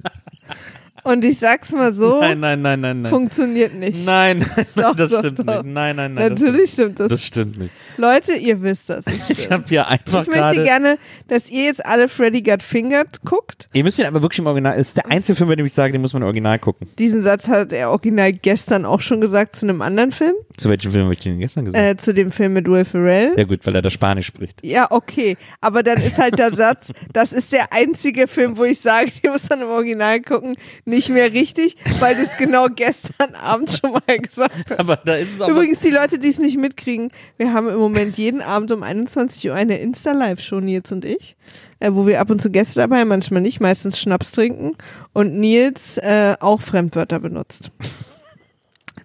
Und 1.08 1.26
ich 1.26 1.40
sag's 1.40 1.72
mal 1.72 1.94
so, 1.94 2.20
Nein, 2.20 2.40
nein, 2.40 2.62
nein, 2.62 2.80
nein, 2.82 3.02
nein. 3.02 3.10
funktioniert 3.12 3.74
nicht. 3.74 4.06
Nein, 4.06 4.40
nein, 4.56 4.66
Doch, 4.76 4.96
das 4.96 5.12
doch, 5.12 5.20
stimmt 5.20 5.40
doch. 5.40 5.64
nicht. 5.64 5.74
Nein, 5.74 5.96
nein, 5.96 6.14
nein. 6.14 6.34
Natürlich 6.34 6.72
stimmt 6.72 7.00
das. 7.00 7.08
Das 7.10 7.24
stimmt, 7.24 7.56
das 7.56 7.64
nicht. 7.64 7.74
Leute, 7.98 8.34
ihr 8.34 8.62
wisst 8.62 8.90
das. 8.90 9.06
Ich 9.30 9.50
habe 9.52 9.64
hier 9.68 9.88
einfach 9.88 10.24
Ich 10.24 10.30
möchte 10.36 10.64
gerne, 10.64 10.98
dass 11.28 11.50
ihr 11.50 11.64
jetzt 11.66 11.86
alle 11.86 12.08
Freddy 12.08 12.42
Got 12.42 12.62
Fingered 12.64 13.22
guckt. 13.26 13.68
Ihr 13.74 13.84
müsst 13.84 14.00
ihn 14.00 14.06
aber 14.06 14.22
wirklich 14.22 14.40
im 14.40 14.48
Original. 14.48 14.78
Es 14.78 14.90
ist 14.90 14.98
der 14.98 15.08
einzige 15.10 15.36
Film, 15.36 15.50
bei 15.50 15.56
dem 15.56 15.66
ich 15.66 15.74
sage, 15.74 15.94
den 15.94 16.02
muss 16.02 16.14
man 16.14 16.22
im 16.22 16.28
Original 16.28 16.60
gucken. 16.60 16.88
Diesen 17.00 17.22
Satz 17.22 17.48
hat 17.48 17.72
er 17.74 17.90
original 17.92 18.34
gestern 18.34 18.86
auch 18.86 19.02
schon 19.02 19.22
gesagt 19.22 19.56
zu 19.56 19.66
einem 19.66 19.82
anderen 19.82 20.12
Film, 20.12 20.34
Zu 20.58 20.70
welchem 20.70 20.92
Film 20.92 21.06
habe 21.06 21.14
ich 21.14 21.20
den 21.20 21.40
gestern 21.40 21.66
gesagt? 21.66 21.84
äh, 21.84 21.98
zu 21.98 22.14
dem 22.14 22.32
Film 22.32 22.54
mit 22.54 22.68
Will 22.68 22.86
Ferrell. 22.86 23.34
ja 23.38 23.44
gut, 23.46 23.66
weil 23.66 23.76
er 23.76 23.82
da 23.82 23.90
Spanisch 23.90 24.28
spricht. 24.28 24.60
Ja, 24.66 24.88
okay. 24.92 25.38
Aber 25.62 25.84
dann 25.84 25.98
ist 25.98 26.18
halt 26.18 26.38
der 26.38 26.52
Satz, 26.56 26.88
das 27.14 27.32
ist 27.32 27.52
der 27.52 27.72
einzige 27.72 28.28
Film, 28.28 28.58
wo 28.58 28.64
ich 28.64 28.80
sage, 28.82 29.12
den 29.24 29.32
muss 29.32 29.48
man 29.50 29.62
im 29.62 29.68
Original 29.70 30.20
gucken, 30.22 30.58
nicht 30.86 30.97
mehr 31.10 31.32
richtig, 31.32 31.78
weil 32.00 32.16
du 32.16 32.22
es 32.22 32.38
genau 32.38 32.68
gestern 32.68 33.36
Abend 33.36 33.72
schon 33.72 33.92
mal 33.92 34.18
gesagt 34.20 34.70
hast. 34.70 34.80
Aber 34.80 34.98
da 34.98 35.16
ist 35.16 35.36
es 35.36 35.42
auch. 35.42 35.50
Übrigens, 35.50 35.80
die 35.80 35.90
Leute, 35.90 36.20
die 36.20 36.30
es 36.30 36.40
nicht 36.40 36.58
mitkriegen, 36.58 37.12
wir 37.38 37.54
haben 37.54 37.70
im 37.70 37.78
Moment 37.78 38.18
jeden 38.18 38.42
Abend 38.42 38.72
um 38.72 38.84
21 38.84 39.50
Uhr 39.50 39.56
eine 39.56 39.80
Insta-Live-Show, 39.80 40.60
Nils 40.60 40.92
und 40.92 41.06
ich, 41.06 41.36
äh, 41.80 41.92
wo 41.94 42.08
wir 42.08 42.20
ab 42.20 42.30
und 42.30 42.42
zu 42.42 42.50
Gäste 42.50 42.80
dabei, 42.80 43.06
manchmal 43.06 43.42
nicht, 43.42 43.60
meistens 43.60 44.00
Schnaps 44.00 44.32
trinken 44.32 44.76
und 45.14 45.38
Nils 45.40 45.98
äh, 45.98 46.36
auch 46.40 46.62
Fremdwörter 46.62 47.20
benutzt. 47.20 47.72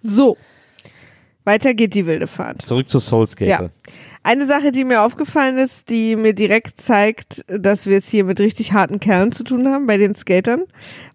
So, 0.01 0.37
weiter 1.45 1.73
geht 1.73 1.93
die 1.93 2.05
wilde 2.05 2.27
Fahrt. 2.27 2.65
Zurück 2.65 2.89
zu 2.89 2.99
Soul 2.99 3.27
Skater. 3.29 3.65
Ja. 3.65 3.69
Eine 4.25 4.45
Sache, 4.45 4.71
die 4.71 4.85
mir 4.85 5.01
aufgefallen 5.01 5.57
ist, 5.57 5.89
die 5.89 6.15
mir 6.15 6.33
direkt 6.33 6.81
zeigt, 6.81 7.43
dass 7.47 7.85
wir 7.87 7.97
es 7.97 8.07
hier 8.07 8.23
mit 8.23 8.39
richtig 8.39 8.71
harten 8.71 9.01
Kerlen 9.01 9.33
zu 9.33 9.43
tun 9.43 9.67
haben 9.67 9.85
bei 9.85 9.97
den 9.97 10.15
Skatern, 10.15 10.63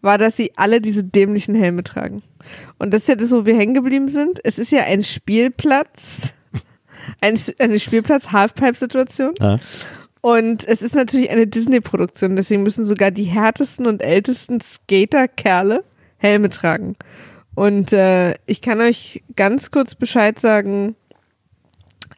war, 0.02 0.18
dass 0.18 0.36
sie 0.36 0.52
alle 0.56 0.82
diese 0.82 1.04
dämlichen 1.04 1.54
Helme 1.54 1.82
tragen. 1.82 2.22
Und 2.78 2.92
das 2.92 3.02
ist 3.02 3.08
ja 3.08 3.14
das, 3.14 3.32
wo 3.32 3.46
wir 3.46 3.56
hängen 3.56 3.72
geblieben 3.72 4.08
sind. 4.08 4.40
Es 4.44 4.58
ist 4.58 4.72
ja 4.72 4.84
ein 4.84 5.02
Spielplatz, 5.02 6.34
ein, 7.22 7.38
eine 7.58 7.78
Spielplatz-Halfpipe-Situation. 7.78 9.34
Ja. 9.40 9.58
Und 10.20 10.68
es 10.68 10.82
ist 10.82 10.94
natürlich 10.94 11.30
eine 11.30 11.46
Disney-Produktion, 11.46 12.36
deswegen 12.36 12.62
müssen 12.62 12.84
sogar 12.84 13.10
die 13.10 13.24
härtesten 13.24 13.86
und 13.86 14.02
ältesten 14.02 14.60
Skater-Kerle 14.60 15.82
Helme 16.18 16.50
tragen. 16.50 16.96
Und 17.54 17.92
äh, 17.92 18.34
ich 18.46 18.60
kann 18.60 18.80
euch 18.80 19.22
ganz 19.34 19.70
kurz 19.70 19.94
Bescheid 19.94 20.38
sagen, 20.38 20.94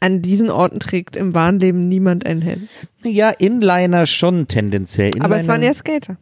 an 0.00 0.22
diesen 0.22 0.50
Orten 0.50 0.80
trägt 0.80 1.14
im 1.16 1.34
wahren 1.34 1.58
Leben 1.58 1.88
niemand 1.88 2.24
einen 2.26 2.42
Helm. 2.42 2.68
Ja, 3.04 3.30
Inliner 3.30 4.06
schon 4.06 4.48
tendenziell. 4.48 5.08
Inliner, 5.08 5.24
Aber 5.26 5.36
es 5.36 5.46
waren 5.48 5.62
ja 5.62 5.72
Skater. 5.74 6.16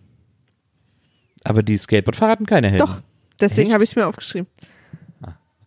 Aber 1.44 1.62
die 1.62 1.76
Skateboardfahrer 1.78 2.32
hatten 2.32 2.46
keine 2.46 2.66
Helme. 2.68 2.78
Doch. 2.84 3.00
Deswegen 3.40 3.72
habe 3.72 3.84
ich 3.84 3.90
es 3.90 3.96
mir 3.96 4.06
aufgeschrieben. 4.06 4.48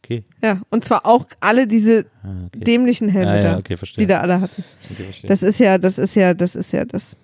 Okay. 0.03 0.23
Ja, 0.43 0.61
und 0.69 0.83
zwar 0.83 1.05
auch 1.05 1.25
alle 1.39 1.67
diese 1.67 2.05
Ah, 2.23 2.45
okay. 2.47 2.59
dämlichen 2.65 3.07
Helme 3.07 3.31
Ja, 3.31 3.43
ja, 3.43 3.51
da, 3.53 3.57
okay, 3.59 3.77
die 3.97 4.07
da 4.07 4.19
alle 4.19 4.41
hatten. 4.41 4.63
okay. 4.91 5.27
Das 5.27 5.41
ist 5.41 5.59
ja, 5.59 5.77
das 5.77 5.97
ist 5.97 6.15
ja, 6.15 6.33
das 6.33 6.55
ist 6.55 6.73
ja 6.73 6.83
das. 6.83 7.15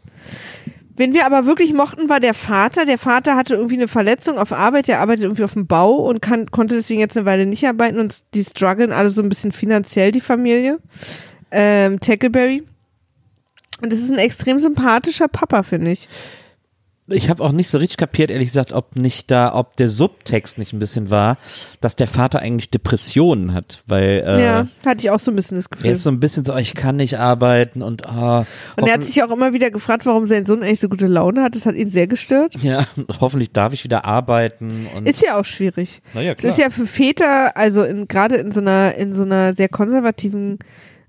Wen 0.98 1.14
wir 1.14 1.28
aber 1.28 1.46
wirklich 1.46 1.74
mochten, 1.74 2.10
war 2.10 2.20
der 2.20 2.34
Vater. 2.34 2.86
Der 2.86 2.98
Vater 2.98 3.36
hatte 3.36 3.54
irgendwie 3.54 3.76
eine 3.76 3.88
Verletzung 3.88 4.40
auf 4.40 4.52
Arbeit. 4.52 4.88
Der 4.88 5.00
arbeitet 5.00 5.26
irgendwie 5.26 5.44
auf 5.44 5.54
dem 5.54 5.68
Bau 5.68 5.92
und 5.92 6.22
kann, 6.24 6.50
konnte 6.50 6.76
deswegen 6.76 7.00
jetzt 7.00 7.16
eine 7.16 7.28
Weile 7.28 7.46
nicht 7.46 7.66
arbeiten 7.68 8.00
und 8.00 8.24
die 8.34 8.44
strugglen 8.44 8.92
alle 8.92 9.12
so 9.12 9.22
ein 9.22 9.30
bisschen 9.30 9.52
finanziell, 9.52 10.12
die 10.12 10.22
Familie. 10.22 10.80
Ähm, 11.52 12.00
Tackleberry. 12.00 12.64
Und 13.82 13.94
das 13.94 14.00
ist 14.00 14.12
ein 14.12 14.18
extrem 14.18 14.60
sympathischer 14.60 15.28
Papa, 15.28 15.62
finde 15.62 15.92
ich. 15.92 16.10
Ich 17.10 17.30
habe 17.30 17.44
auch 17.44 17.52
nicht 17.52 17.70
so 17.70 17.78
richtig 17.78 17.98
kapiert, 17.98 18.32
ehrlich 18.32 18.48
gesagt, 18.48 18.74
ob 18.74 18.96
nicht 18.96 19.32
da, 19.32 19.54
ob 19.56 19.76
der 19.78 19.90
Subtext 19.90 20.58
nicht 20.58 20.74
ein 20.74 20.80
bisschen 20.80 21.10
war, 21.10 21.38
dass 21.82 21.96
der 21.96 22.08
Vater 22.08 22.40
eigentlich 22.40 22.70
Depressionen 22.70 23.54
hat, 23.54 23.82
weil 23.88 24.24
äh, 24.26 24.44
ja, 24.44 24.68
hatte 24.86 25.02
ich 25.02 25.10
auch 25.10 25.20
so 25.20 25.32
ein 25.32 25.36
bisschen 25.36 25.58
das 25.58 25.70
Gefühl. 25.70 25.88
er 25.88 25.94
ist 25.94 26.04
so 26.04 26.10
ein 26.10 26.20
bisschen 26.20 26.44
so, 26.44 26.54
oh, 26.54 26.58
ich 26.58 26.74
kann 26.74 26.98
nicht 26.98 27.18
arbeiten 27.18 27.82
und 27.82 28.06
ah, 28.08 28.46
und 28.76 28.88
er 28.88 28.94
hat 28.94 29.06
sich 29.06 29.24
auch 29.24 29.32
immer 29.32 29.54
wieder 29.54 29.72
gefragt, 29.72 30.06
warum 30.06 30.28
sein 30.28 30.46
Sohn 30.46 30.64
eigentlich 30.64 30.80
so 30.80 30.90
gute 30.90 31.08
Laune 31.08 31.44
hat. 31.44 31.56
Das 31.56 31.66
hat 31.66 31.76
ihn 31.76 31.90
sehr 31.90 32.08
gestört. 32.08 32.56
ja, 32.62 32.86
hoffentlich 33.22 33.52
darf 33.52 33.74
ich 33.74 33.84
wieder 33.84 34.06
arbeiten 34.06 34.88
und 34.96 35.08
Ist 35.08 35.24
ja 35.24 35.40
auch 35.40 35.46
schwierig. 35.46 36.02
naja, 36.14 36.34
Es 36.38 36.44
ist 36.44 36.58
ja 36.58 36.70
für 36.70 36.86
Väter, 36.86 37.56
also 37.56 37.84
in, 37.84 38.08
gerade 38.08 38.36
in 38.36 38.52
so 38.52 38.60
einer, 38.60 38.96
in 38.96 39.14
so 39.14 39.24
einer 39.24 39.54
sehr 39.54 39.70
konservativen 39.70 40.60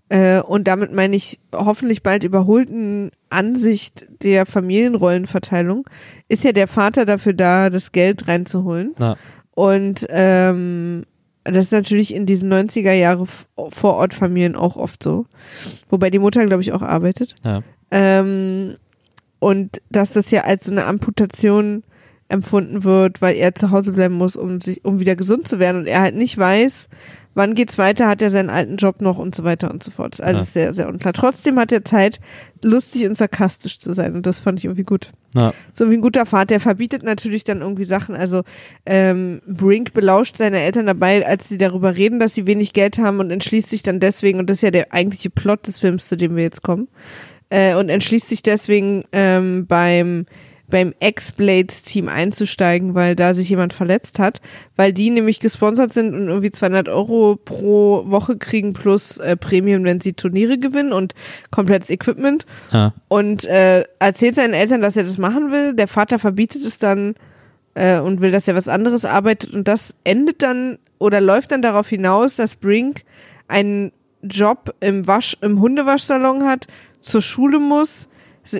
äh, 0.08 0.40
und 0.40 0.66
damit 0.68 0.92
meine 0.92 1.16
ich 1.16 1.38
hoffentlich 1.54 2.02
bald 2.02 2.24
überholten 2.24 3.10
Ansicht 3.30 4.06
der 4.22 4.46
Familienrollenverteilung, 4.46 5.86
ist 6.28 6.44
ja 6.44 6.52
der 6.52 6.68
Vater 6.68 7.04
dafür 7.04 7.34
da, 7.34 7.70
das 7.70 7.92
Geld 7.92 8.28
reinzuholen. 8.28 8.94
Na, 8.98 9.16
Und 9.54 10.06
ähm, 10.08 11.04
das 11.44 11.66
ist 11.66 11.72
natürlich 11.72 12.14
in 12.14 12.26
diesen 12.26 12.52
90er 12.52 12.92
Jahre 12.92 13.26
Vorortfamilien 13.70 14.56
auch 14.56 14.76
oft 14.76 15.02
so. 15.02 15.26
Wobei 15.88 16.10
die 16.10 16.18
Mutter, 16.18 16.44
glaube 16.46 16.62
ich, 16.62 16.72
auch 16.72 16.82
arbeitet. 16.82 17.34
ja. 17.44 17.62
Ähm, 17.90 18.76
und 19.40 19.80
dass 19.88 20.12
das 20.12 20.30
ja 20.30 20.42
als 20.42 20.64
so 20.64 20.72
eine 20.72 20.84
Amputation 20.84 21.84
empfunden 22.28 22.84
wird, 22.84 23.22
weil 23.22 23.36
er 23.36 23.54
zu 23.54 23.70
Hause 23.70 23.92
bleiben 23.92 24.14
muss, 24.14 24.36
um 24.36 24.60
sich, 24.60 24.84
um 24.84 25.00
wieder 25.00 25.16
gesund 25.16 25.48
zu 25.48 25.58
werden 25.58 25.78
und 25.82 25.86
er 25.86 26.00
halt 26.02 26.14
nicht 26.14 26.36
weiß, 26.36 26.88
wann 27.34 27.54
geht's 27.54 27.78
weiter, 27.78 28.08
hat 28.08 28.20
er 28.20 28.30
seinen 28.30 28.50
alten 28.50 28.76
Job 28.76 29.00
noch 29.00 29.16
und 29.16 29.32
so 29.34 29.44
weiter 29.44 29.70
und 29.70 29.82
so 29.82 29.90
fort. 29.92 30.14
Das 30.14 30.18
ist 30.18 30.24
alles 30.26 30.46
Ja. 30.48 30.52
sehr, 30.52 30.74
sehr 30.74 30.88
unklar. 30.88 31.12
Trotzdem 31.12 31.58
hat 31.58 31.70
er 31.72 31.84
Zeit, 31.84 32.18
lustig 32.64 33.06
und 33.06 33.16
sarkastisch 33.16 33.78
zu 33.78 33.92
sein 33.92 34.14
und 34.16 34.26
das 34.26 34.40
fand 34.40 34.58
ich 34.58 34.64
irgendwie 34.64 34.82
gut. 34.82 35.12
Na, 35.34 35.54
So 35.72 35.88
wie 35.90 35.94
ein 35.94 36.00
guter 36.00 36.26
Vater, 36.26 36.46
der 36.46 36.60
verbietet 36.60 37.02
natürlich 37.04 37.44
dann 37.44 37.60
irgendwie 37.60 37.84
Sachen. 37.84 38.16
Also 38.16 38.42
ähm, 38.86 39.40
Brink 39.46 39.92
belauscht 39.94 40.36
seine 40.36 40.58
Eltern 40.58 40.86
dabei, 40.86 41.24
als 41.26 41.48
sie 41.48 41.58
darüber 41.58 41.94
reden, 41.96 42.18
dass 42.18 42.34
sie 42.34 42.46
wenig 42.46 42.72
Geld 42.72 42.98
haben 42.98 43.20
und 43.20 43.30
entschließt 43.30 43.70
sich 43.70 43.82
dann 43.82 44.00
deswegen, 44.00 44.38
und 44.40 44.50
das 44.50 44.58
ist 44.58 44.62
ja 44.62 44.70
der 44.70 44.92
eigentliche 44.92 45.30
Plot 45.30 45.66
des 45.66 45.78
Films, 45.78 46.08
zu 46.08 46.16
dem 46.16 46.34
wir 46.34 46.42
jetzt 46.42 46.62
kommen, 46.62 46.88
äh, 47.50 47.74
und 47.76 47.88
entschließt 47.88 48.28
sich 48.28 48.42
deswegen 48.42 49.04
ähm, 49.12 49.66
beim 49.66 50.26
beim 50.70 50.94
X-Blades-Team 51.00 52.08
einzusteigen, 52.08 52.94
weil 52.94 53.16
da 53.16 53.34
sich 53.34 53.48
jemand 53.48 53.72
verletzt 53.72 54.18
hat, 54.18 54.40
weil 54.76 54.92
die 54.92 55.10
nämlich 55.10 55.40
gesponsert 55.40 55.92
sind 55.92 56.14
und 56.14 56.28
irgendwie 56.28 56.50
200 56.50 56.88
Euro 56.88 57.36
pro 57.42 58.04
Woche 58.06 58.36
kriegen 58.36 58.74
plus 58.74 59.18
äh, 59.18 59.36
Premium, 59.36 59.84
wenn 59.84 60.00
sie 60.00 60.12
Turniere 60.12 60.58
gewinnen 60.58 60.92
und 60.92 61.14
komplettes 61.50 61.90
Equipment 61.90 62.46
ah, 62.72 62.92
und 63.08 63.44
äh, 63.46 63.84
erzählt 63.98 64.34
seinen 64.34 64.54
Eltern, 64.54 64.82
dass 64.82 64.96
er 64.96 65.04
das 65.04 65.18
machen 65.18 65.50
will. 65.50 65.74
Der 65.74 65.88
Vater 65.88 66.18
verbietet 66.18 66.64
es 66.64 66.78
dann 66.78 67.14
äh, 67.74 67.98
und 67.98 68.20
will, 68.20 68.30
dass 68.30 68.48
er 68.48 68.54
was 68.54 68.68
anderes 68.68 69.04
arbeitet. 69.04 69.54
Und 69.54 69.68
das 69.68 69.94
endet 70.04 70.42
dann 70.42 70.78
oder 70.98 71.20
läuft 71.20 71.52
dann 71.52 71.62
darauf 71.62 71.88
hinaus, 71.88 72.36
dass 72.36 72.56
Brink 72.56 73.02
einen 73.46 73.92
Job 74.22 74.74
im 74.80 75.06
Wasch, 75.06 75.36
im 75.40 75.60
Hundewaschsalon 75.60 76.44
hat, 76.44 76.66
zur 77.00 77.22
Schule 77.22 77.58
muss, 77.60 78.08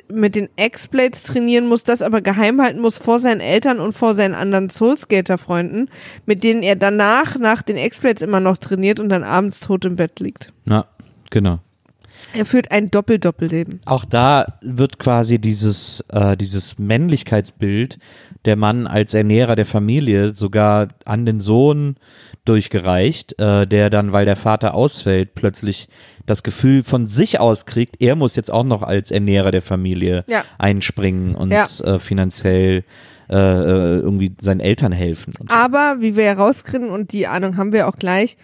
mit 0.09 0.35
den 0.35 0.49
X-Blades 0.57 1.23
trainieren 1.23 1.67
muss, 1.67 1.85
das 1.85 2.03
aber 2.03 2.21
geheim 2.21 2.61
halten 2.61 2.81
muss 2.81 2.99
vor 2.99 3.21
seinen 3.21 3.41
Eltern 3.41 3.81
und 3.81 3.93
vor 3.93 4.15
seinen 4.15 4.35
anderen 4.35 4.71
Soulskater-Freunden, 4.71 5.89
mit 6.27 6.45
denen 6.45 6.63
er 6.63 6.77
danach 6.77 7.39
nach 7.39 7.63
den 7.63 7.77
X-Blades 7.77 8.23
immer 8.23 8.41
noch 8.41 8.59
trainiert 8.59 9.01
und 9.01 9.09
dann 9.09 9.25
abends 9.25 9.61
tot 9.61 9.85
im 9.85 9.97
Bett 9.97 10.21
liegt. 10.21 10.53
na, 10.65 10.87
genau. 11.31 11.61
Er 12.35 12.45
führt 12.45 12.71
ein 12.71 12.91
Doppel-Doppelleben. 12.91 13.81
Auch 13.87 14.05
da 14.05 14.59
wird 14.61 14.99
quasi 14.99 15.39
dieses, 15.39 16.05
äh, 16.13 16.37
dieses 16.37 16.79
Männlichkeitsbild 16.79 17.99
der 18.45 18.57
Mann 18.57 18.87
als 18.87 19.15
Ernährer 19.15 19.57
der 19.57 19.67
Familie 19.67 20.31
sogar 20.31 20.89
an 21.05 21.27
den 21.27 21.41
Sohn 21.41 21.97
durchgereicht, 22.45 23.39
äh, 23.39 23.67
der 23.67 23.91
dann, 23.91 24.13
weil 24.13 24.25
der 24.25 24.37
Vater 24.37 24.75
ausfällt, 24.75 25.35
plötzlich 25.35 25.89
das 26.27 26.43
Gefühl 26.43 26.83
von 26.83 27.07
sich 27.07 27.41
aus 27.41 27.65
kriegt, 27.67 28.01
er 28.01 28.15
muss 28.17 28.37
jetzt 28.37 28.51
auch 28.51 28.65
noch 28.65 28.83
als 28.83 29.11
Ernährer 29.11 29.51
der 29.51 29.63
Familie 29.63 30.25
Ja. 30.29 30.45
einspringen 30.59 31.35
und 31.35 31.51
Ja. 31.51 31.67
äh, 31.85 31.99
finanziell 31.99 32.85
äh, 33.31 33.35
äh, 33.37 33.99
irgendwie 33.99 34.33
seinen 34.41 34.61
Eltern 34.61 34.91
helfen. 34.91 35.35
So. 35.39 35.45
Aber 35.55 35.97
wie 36.01 36.17
wir 36.17 36.25
herauskriegen, 36.25 36.89
und 36.89 37.13
die 37.13 37.27
Ahnung 37.27 37.59
haben 37.59 37.73
wir 37.73 37.87
auch 37.87 37.97
gleich, 37.97 38.39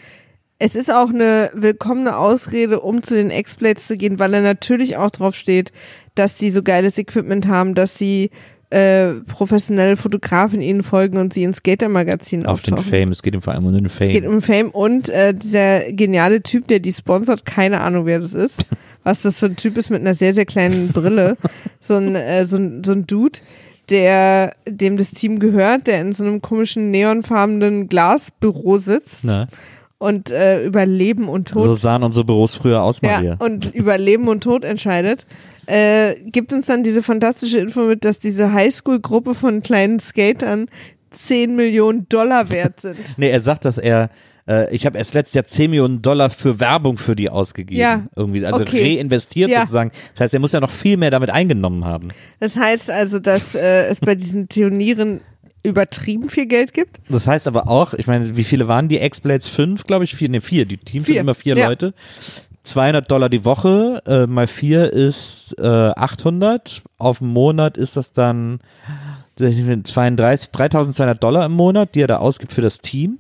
es 0.65 0.75
ist 0.75 0.91
auch 0.91 1.11
eine 1.11 1.51
willkommene 1.53 2.17
Ausrede, 2.17 2.81
um 2.81 3.03
zu 3.03 3.15
den 3.15 3.31
X-Blades 3.31 3.87
zu 3.87 3.99
gehen, 3.99 4.19
weil 4.19 4.33
er 4.33 4.41
natürlich 4.41 4.97
auch 4.97 5.11
drauf 5.11 5.35
steht, 5.35 5.73
dass 6.15 6.39
sie 6.39 6.51
so 6.51 6.63
geiles 6.63 6.97
Equipment 6.97 7.47
haben, 7.49 7.75
dass 7.75 7.99
sie 7.99 8.31
äh, 8.71 9.13
professionelle 9.27 9.99
Fotografen 9.99 10.63
ihnen 10.63 10.83
folgen 10.83 11.19
und 11.19 11.35
sie 11.35 11.43
ins 11.43 11.59
Skater-Magazin 11.59 12.47
auf 12.47 12.63
den. 12.63 12.79
Fame, 12.79 13.11
es 13.11 13.23
geht 13.23 13.35
ihm 13.35 13.43
vor 13.43 13.53
allem 13.53 13.67
um 13.67 13.75
den 13.75 13.91
Fame. 13.91 14.09
Es 14.09 14.15
geht 14.15 14.27
um 14.27 14.41
Fame 14.41 14.71
und 14.71 15.11
äh, 15.11 15.35
dieser 15.35 15.93
geniale 15.93 16.43
Typ, 16.43 16.67
der 16.69 16.81
die 16.81 16.95
sponsert, 16.95 17.45
keine 17.45 17.83
Ahnung, 17.83 18.07
wer 18.07 18.21
das 18.21 18.33
ist. 18.33 18.65
Was 19.03 19.21
das 19.21 19.41
für 19.41 19.47
ein 19.47 19.57
Typ 19.57 19.77
ist 19.77 19.91
mit 19.91 20.01
einer 20.01 20.15
sehr, 20.15 20.33
sehr 20.33 20.47
kleinen 20.47 20.93
Brille. 20.93 21.37
So 21.79 21.97
ein, 21.97 22.17
äh, 22.17 22.47
so 22.47 22.57
ein, 22.57 22.83
so 22.85 22.93
ein 22.93 23.07
Dude, 23.07 23.41
der, 23.91 24.55
dem 24.67 24.97
das 24.97 25.11
Team 25.11 25.41
gehört, 25.41 25.87
der 25.89 26.01
in 26.01 26.15
so 26.15 26.25
einem 26.25 26.41
komischen 26.41 26.91
neonfarbenen 26.91 27.89
Glasbüro 27.89 28.79
sitzt 28.79 29.25
Ne? 29.25 29.47
Und 30.05 30.31
äh, 30.31 30.65
über 30.65 30.87
Leben 30.87 31.29
und 31.29 31.49
Tod 31.49 31.65
So 31.65 31.75
sahen 31.75 32.03
unsere 32.03 32.25
Büros 32.25 32.55
früher 32.55 32.83
aus, 32.83 33.03
Maria. 33.03 33.33
ja, 33.33 33.37
und 33.45 33.75
über 33.75 33.99
Leben 33.99 34.29
und 34.29 34.43
Tod 34.45 34.65
entscheidet, 34.65 35.27
äh, 35.67 36.15
gibt 36.27 36.53
uns 36.53 36.67
dann 36.67 36.83
diese 36.85 37.03
fantastische 37.03 37.59
Info 37.59 37.81
mit, 37.83 38.05
dass 38.05 38.19
diese 38.19 38.53
Highschool-Gruppe 38.53 39.35
von 39.35 39.63
kleinen 39.63 39.99
Skatern 40.01 40.67
10 41.11 41.57
Millionen 41.57 42.09
Dollar 42.09 42.51
wert 42.51 42.81
sind. 42.81 42.97
Nee, 43.17 43.31
er 43.31 43.41
sagt, 43.41 43.65
dass 43.65 43.79
er, 43.79 44.11
äh, 44.49 44.75
ich 44.75 44.85
habe 44.85 44.99
erst 44.99 45.15
letztes 45.15 45.35
Jahr 45.35 45.45
10 45.47 45.71
Millionen 45.71 46.03
Dollar 46.03 46.29
für 46.29 46.61
Werbung 46.61 46.99
für 46.99 47.17
die 47.17 47.31
ausgegeben. 47.31 47.81
Ja, 47.81 48.03
Irgendwie, 48.17 48.45
also 48.45 48.61
okay. 48.63 48.97
reinvestiert 48.99 49.51
Ja. 49.51 49.61
sozusagen. 49.61 49.91
Das 50.15 50.21
heißt, 50.23 50.35
er 50.35 50.41
muss 50.41 50.53
ja 50.53 50.61
noch 50.61 50.71
viel 50.71 50.97
mehr 50.97 51.11
damit 51.11 51.31
eingenommen 51.31 51.85
haben. 51.85 52.09
Das 52.41 52.57
heißt 52.57 52.91
also, 52.91 53.19
dass 53.21 53.55
äh, 53.55 53.87
es 53.87 54.01
bei 54.01 54.15
diesen 54.17 54.49
Turnieren 54.49 55.21
übertrieben 55.65 56.29
viel 56.29 56.47
Geld 56.47 56.73
gibt. 56.75 57.01
Das 57.09 57.27
heißt 57.27 57.49
aber 57.49 57.69
auch, 57.69 57.95
ich 57.95 58.07
meine, 58.07 58.37
wie 58.37 58.45
viele 58.45 58.69
waren 58.69 58.89
die 58.89 59.01
X-Blades? 59.01 59.49
Fünf, 59.49 59.85
glaube 59.85 60.05
ich, 60.05 60.15
vier, 60.15 60.29
ne, 60.29 60.41
vier. 60.41 60.67
Die 60.67 60.77
Teams 60.77 61.07
Vier, 61.07 61.15
sind 61.15 61.23
immer 61.23 61.35
vier 61.35 61.57
ja. 61.57 61.69
Leute. 61.69 61.95
200 62.63 63.11
Dollar 63.11 63.29
die 63.29 63.45
Woche, 63.45 64.03
äh, 64.07 64.27
mal 64.27 64.47
vier 64.47 64.93
ist 64.93 65.55
äh, 65.59 65.63
800. 65.63 66.83
Auf 66.99 67.19
dem 67.19 67.29
Monat 67.29 67.77
ist 67.77 67.97
das 67.97 68.13
dann 68.13 68.61
32, 69.37 70.51
3200 70.53 71.23
Dollar 71.23 71.47
im 71.47 71.53
Monat, 71.53 71.95
die 71.95 72.03
er 72.03 72.07
da 72.07 72.17
ausgibt 72.19 72.53
für 72.53 72.63
das 72.63 72.81
Team. 72.81 73.19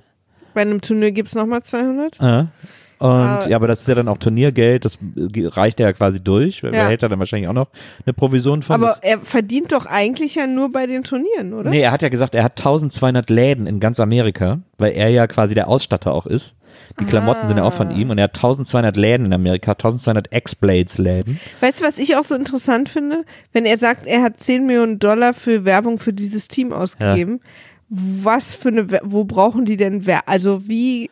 Bei 0.54 0.62
einem 0.62 0.80
Turnier 0.80 1.12
gibt 1.12 1.28
es 1.28 1.34
nochmal 1.34 1.62
200. 1.62 2.20
Äh. 2.20 2.44
Und 2.98 3.08
Aber- 3.10 3.48
ja, 3.48 3.56
aber 3.56 3.66
das 3.66 3.80
ist 3.80 3.88
ja 3.88 3.94
dann 3.96 4.08
auch 4.08 4.18
Turniergeld, 4.18 4.84
das 4.84 4.96
äh, 5.16 5.46
reicht 5.48 5.80
er 5.80 5.86
ja 5.88 5.92
quasi 5.92 6.22
durch. 6.22 6.62
Ja. 6.62 6.70
hält 6.72 7.02
er 7.02 7.08
dann 7.08 7.18
wahrscheinlich 7.18 7.48
auch 7.48 7.52
noch 7.54 7.68
eine 8.06 8.12
Provision 8.14 8.62
von? 8.62 8.74
Aber 8.76 8.96
er 9.02 9.18
verdient 9.18 9.72
doch 9.72 9.86
eigentlich 9.86 10.36
ja 10.36 10.46
nur 10.46 10.70
bei 10.72 10.86
den 10.86 11.02
Turnieren, 11.02 11.52
oder? 11.54 11.70
nee, 11.70 11.80
er 11.80 11.90
hat 11.92 12.02
ja 12.02 12.08
gesagt, 12.08 12.34
er 12.34 12.44
hat 12.44 12.58
1200 12.58 13.28
Läden 13.30 13.66
in 13.66 13.80
ganz 13.80 14.00
Amerika, 14.00 14.60
weil 14.78 14.92
er 14.92 15.08
ja 15.10 15.26
quasi 15.26 15.54
der 15.54 15.68
Ausstatter 15.68 16.12
auch 16.14 16.26
ist. 16.26 16.56
Die 17.00 17.04
Klamotten 17.04 17.46
sind 17.48 17.56
ja 17.56 17.62
auch 17.64 17.72
von 17.72 17.88
Ah. 17.88 17.94
ihm 17.96 18.10
und 18.10 18.18
er 18.18 18.24
hat 18.24 18.34
1200 18.36 18.96
Läden 18.96 19.26
in 19.26 19.32
Amerika, 19.32 19.72
1200 19.74 20.32
X-Blades 20.32 20.98
Läden. 20.98 21.38
Weißt 21.60 21.80
du, 21.80 21.84
was 21.84 21.98
ich 21.98 22.16
auch 22.16 22.24
so 22.24 22.34
interessant 22.34 22.88
finde? 22.88 23.24
Wenn 23.52 23.64
er 23.64 23.78
sagt, 23.78 24.06
er 24.06 24.22
hat 24.22 24.38
10 24.40 24.66
Millionen 24.66 24.98
Dollar 24.98 25.34
für 25.34 25.64
Werbung 25.64 25.98
für 25.98 26.12
dieses 26.12 26.48
Team 26.48 26.72
ausgegeben. 26.72 27.40
Was 27.88 28.54
für 28.54 28.68
eine, 28.68 28.88
wo 29.04 29.24
brauchen 29.24 29.66
die 29.66 29.76
denn, 29.76 30.06
Wer 30.06 30.28
also 30.28 30.66
wie, 30.66 31.10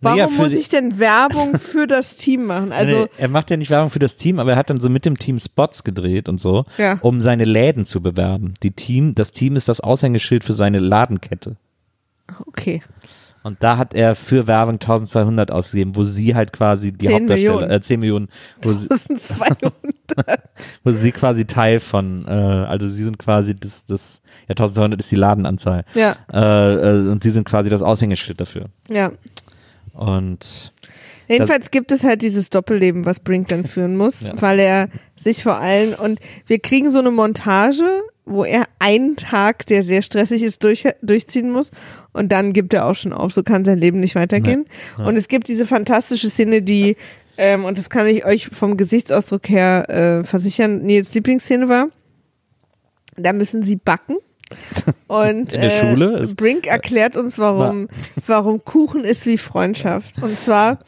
warum 0.00 0.18
Naja, 0.18 0.30
muss 0.36 0.52
ich 0.52 0.68
denn 0.68 0.98
Werbung 0.98 1.58
für 1.58 1.86
das 1.86 2.16
Team 2.16 2.46
machen? 2.46 2.72
Also, 2.80 3.02
nee, 3.04 3.06
er 3.18 3.28
macht 3.28 3.50
ja 3.50 3.56
nicht 3.56 3.70
Werbung 3.70 3.90
für 3.90 3.98
das 3.98 4.16
Team, 4.16 4.38
aber 4.38 4.52
er 4.52 4.56
hat 4.56 4.70
dann 4.70 4.80
so 4.80 4.88
mit 4.88 5.04
dem 5.04 5.16
Team 5.18 5.38
Spots 5.40 5.84
gedreht 5.84 6.28
und 6.28 6.38
so, 6.38 6.64
Ja. 6.78 6.98
um 7.00 7.20
seine 7.20 7.44
Läden 7.44 7.86
zu 7.86 8.00
bewerben. 8.02 8.54
Die 8.62 8.70
Team, 8.72 9.14
das 9.14 9.32
Team 9.32 9.56
ist 9.56 9.68
das 9.68 9.80
Aushängeschild 9.80 10.44
für 10.44 10.54
seine 10.54 10.78
Ladenkette. 10.78 11.56
okay. 12.46 12.82
Und 13.42 13.62
da 13.62 13.78
hat 13.78 13.94
er 13.94 14.16
für 14.16 14.46
Werbung 14.46 14.74
1200 14.74 15.50
ausgegeben, 15.50 15.96
wo 15.96 16.04
sie 16.04 16.34
halt 16.34 16.52
quasi 16.52 16.92
die 16.92 17.06
10 17.06 17.14
Hauptdarsteller, 17.14 17.52
Millionen. 17.54 17.70
äh, 17.70 17.80
10 17.80 18.00
Millionen, 18.00 18.28
wo 18.60 18.72
sie, 18.74 18.86
Das 18.86 19.04
sind 19.04 19.18
200. 19.18 19.72
wo 20.84 20.90
sie 20.92 21.10
quasi 21.10 21.46
Teil 21.46 21.80
von, 21.80 22.26
äh, 22.28 22.30
also 22.32 22.86
sie 22.86 23.02
sind 23.02 23.18
quasi 23.18 23.54
das, 23.56 23.86
das, 23.86 24.20
ja 24.46 24.50
1200 24.50 25.00
ist 25.00 25.10
die 25.10 25.16
Ladenanzahl. 25.16 25.86
ja, 25.94 26.16
Äh, 26.30 26.74
äh, 26.74 27.08
und 27.08 27.22
sie 27.22 27.30
sind 27.30 27.44
quasi 27.48 27.70
das 27.70 27.80
Aushängeschild 27.82 28.38
dafür. 28.42 28.66
ja. 28.90 29.10
Und 30.00 30.72
Jedenfalls 31.28 31.70
gibt 31.70 31.92
es 31.92 32.02
halt 32.02 32.22
dieses 32.22 32.50
Doppelleben, 32.50 33.04
was 33.04 33.20
Brink 33.20 33.48
dann 33.48 33.64
führen 33.64 33.96
muss, 33.96 34.22
Ja. 34.24 34.32
weil 34.40 34.58
er 34.58 34.88
sich 35.14 35.42
vor 35.42 35.58
allem 35.58 35.94
und 35.94 36.18
wir 36.46 36.58
kriegen 36.58 36.90
so 36.90 36.98
eine 36.98 37.10
Montage, 37.10 37.84
wo 38.24 38.44
er 38.44 38.64
einen 38.78 39.16
Tag, 39.16 39.66
der 39.66 39.82
sehr 39.82 40.02
stressig 40.02 40.42
ist, 40.42 40.64
durch, 40.64 40.88
durchziehen 41.02 41.50
muss 41.50 41.70
und 42.12 42.32
dann 42.32 42.52
gibt 42.52 42.72
er 42.74 42.86
auch 42.86 42.94
schon 42.94 43.12
auf, 43.12 43.32
so 43.32 43.42
kann 43.42 43.64
sein 43.64 43.78
Leben 43.78 44.00
nicht 44.00 44.14
weitergehen. 44.14 44.64
Ja. 44.98 45.04
Und 45.06 45.16
es 45.16 45.28
gibt 45.28 45.46
diese 45.48 45.66
fantastische 45.66 46.30
Szene, 46.30 46.62
die, 46.62 46.96
ähm, 47.36 47.64
und 47.64 47.78
das 47.78 47.90
kann 47.90 48.06
ich 48.06 48.24
euch 48.24 48.48
vom 48.48 48.76
Gesichtsausdruck 48.76 49.48
her 49.48 49.88
äh, 49.88 50.24
versichern, 50.24 50.82
Nils 50.82 51.14
Lieblingsszene 51.14 51.68
war. 51.68 51.88
Da 53.16 53.32
müssen 53.32 53.62
sie 53.62 53.76
backen. 53.76 54.16
Und 55.06 55.52
In 55.52 55.60
der 55.60 55.74
äh, 55.74 55.78
Schule 55.78 56.26
Brink 56.36 56.66
erklärt 56.66 57.16
uns, 57.16 57.38
warum, 57.38 57.88
warum 58.26 58.64
Kuchen 58.64 59.04
ist 59.04 59.26
wie 59.26 59.38
Freundschaft. 59.38 60.22
Und 60.22 60.38
zwar 60.38 60.78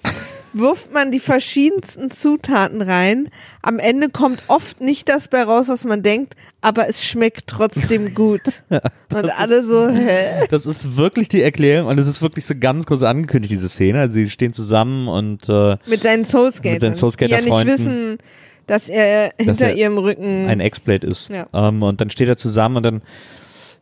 wirft 0.53 0.93
man 0.93 1.11
die 1.11 1.21
verschiedensten 1.21 2.11
Zutaten 2.11 2.83
rein. 2.83 3.29
Am 3.63 3.79
Ende 3.79 4.09
kommt 4.09 4.43
oft 4.49 4.81
nicht 4.81 5.09
das 5.09 5.29
bei 5.29 5.43
raus, 5.43 5.69
was 5.69 5.85
man 5.85 6.03
denkt, 6.03 6.35
aber 6.61 6.89
es 6.89 7.05
schmeckt 7.05 7.47
trotzdem 7.47 8.15
gut. 8.15 8.41
Und 9.15 9.39
alle 9.39 9.65
so, 9.65 9.89
hä? 9.89 10.47
das 10.51 10.67
ist 10.67 10.97
wirklich 10.97 11.29
die 11.29 11.43
Erklärung 11.43 11.89
und 11.89 11.99
es 11.99 12.07
ist 12.07 12.23
wirklich 12.23 12.47
so 12.47 12.55
ganz 12.59 12.87
kurz 12.87 13.03
angekündigt, 13.03 13.53
diese 13.53 13.69
Szene. 13.69 14.01
Also 14.01 14.15
sie 14.15 14.31
stehen 14.31 14.55
zusammen 14.55 15.07
und 15.07 15.51
äh, 15.51 15.77
Mit 15.85 16.03
seinen 16.03 16.25
Soulskatern, 16.25 16.93
Mit 16.93 16.97
seinen 16.97 17.17
die 17.19 17.25
ja 17.27 17.41
nicht 17.43 17.67
wissen, 17.67 18.19
dass 18.67 18.89
er 18.89 19.33
hinter 19.39 19.67
er 19.67 19.75
ihrem 19.75 19.99
Rücken 19.99 20.47
ein 20.49 20.61
X-Blade 20.61 21.07
ist. 21.07 21.29
Ja. 21.29 21.47
Ähm, 21.53 21.83
und 21.83 22.01
dann 22.01 22.09
steht 22.09 22.29
er 22.29 22.39
zusammen 22.39 22.79
und 22.79 22.85
dann 22.85 23.03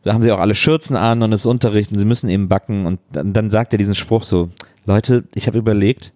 da 0.03 0.13
haben 0.13 0.23
sie 0.23 0.31
auch 0.31 0.39
alle 0.39 0.55
Schürzen 0.55 0.95
an 0.95 1.21
und 1.21 1.33
es 1.33 1.41
ist 1.41 1.45
Unterricht 1.45 1.91
und 1.91 1.97
sie 1.97 2.05
müssen 2.05 2.29
eben 2.29 2.47
backen 2.47 2.85
und 2.85 2.99
dann, 3.11 3.33
dann 3.33 3.49
sagt 3.49 3.73
er 3.73 3.77
diesen 3.77 3.95
Spruch 3.95 4.23
so, 4.23 4.49
Leute, 4.85 5.25
ich 5.35 5.47
habe 5.47 5.57
überlegt, 5.59 6.13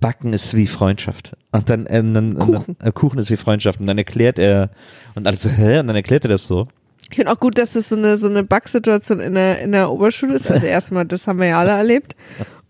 Backen 0.00 0.32
ist 0.32 0.54
wie 0.54 0.66
Freundschaft. 0.66 1.36
Und 1.52 1.68
dann, 1.68 1.86
ähm, 1.88 2.14
dann, 2.14 2.34
Kuchen. 2.34 2.76
Dann, 2.78 2.88
äh, 2.88 2.92
Kuchen 2.92 3.18
ist 3.18 3.30
wie 3.30 3.36
Freundschaft. 3.36 3.80
Und 3.80 3.86
dann 3.86 3.98
erklärt 3.98 4.38
er, 4.38 4.70
und 5.14 5.26
alle 5.26 5.36
so, 5.36 5.50
hä? 5.50 5.80
Und 5.80 5.88
dann 5.88 5.96
erklärt 5.96 6.24
er 6.24 6.30
das 6.30 6.46
so. 6.46 6.68
Ich 7.10 7.16
finde 7.16 7.32
auch 7.32 7.40
gut, 7.40 7.58
dass 7.58 7.72
das 7.72 7.88
so 7.88 7.96
eine, 7.96 8.16
so 8.16 8.28
eine 8.28 8.44
Backsituation 8.44 9.20
in 9.20 9.34
der, 9.34 9.60
in 9.60 9.72
der 9.72 9.90
Oberschule 9.90 10.34
ist. 10.34 10.50
Also 10.50 10.66
erstmal, 10.66 11.04
das 11.04 11.26
haben 11.26 11.40
wir 11.40 11.48
ja 11.48 11.58
alle 11.58 11.72
erlebt. 11.72 12.14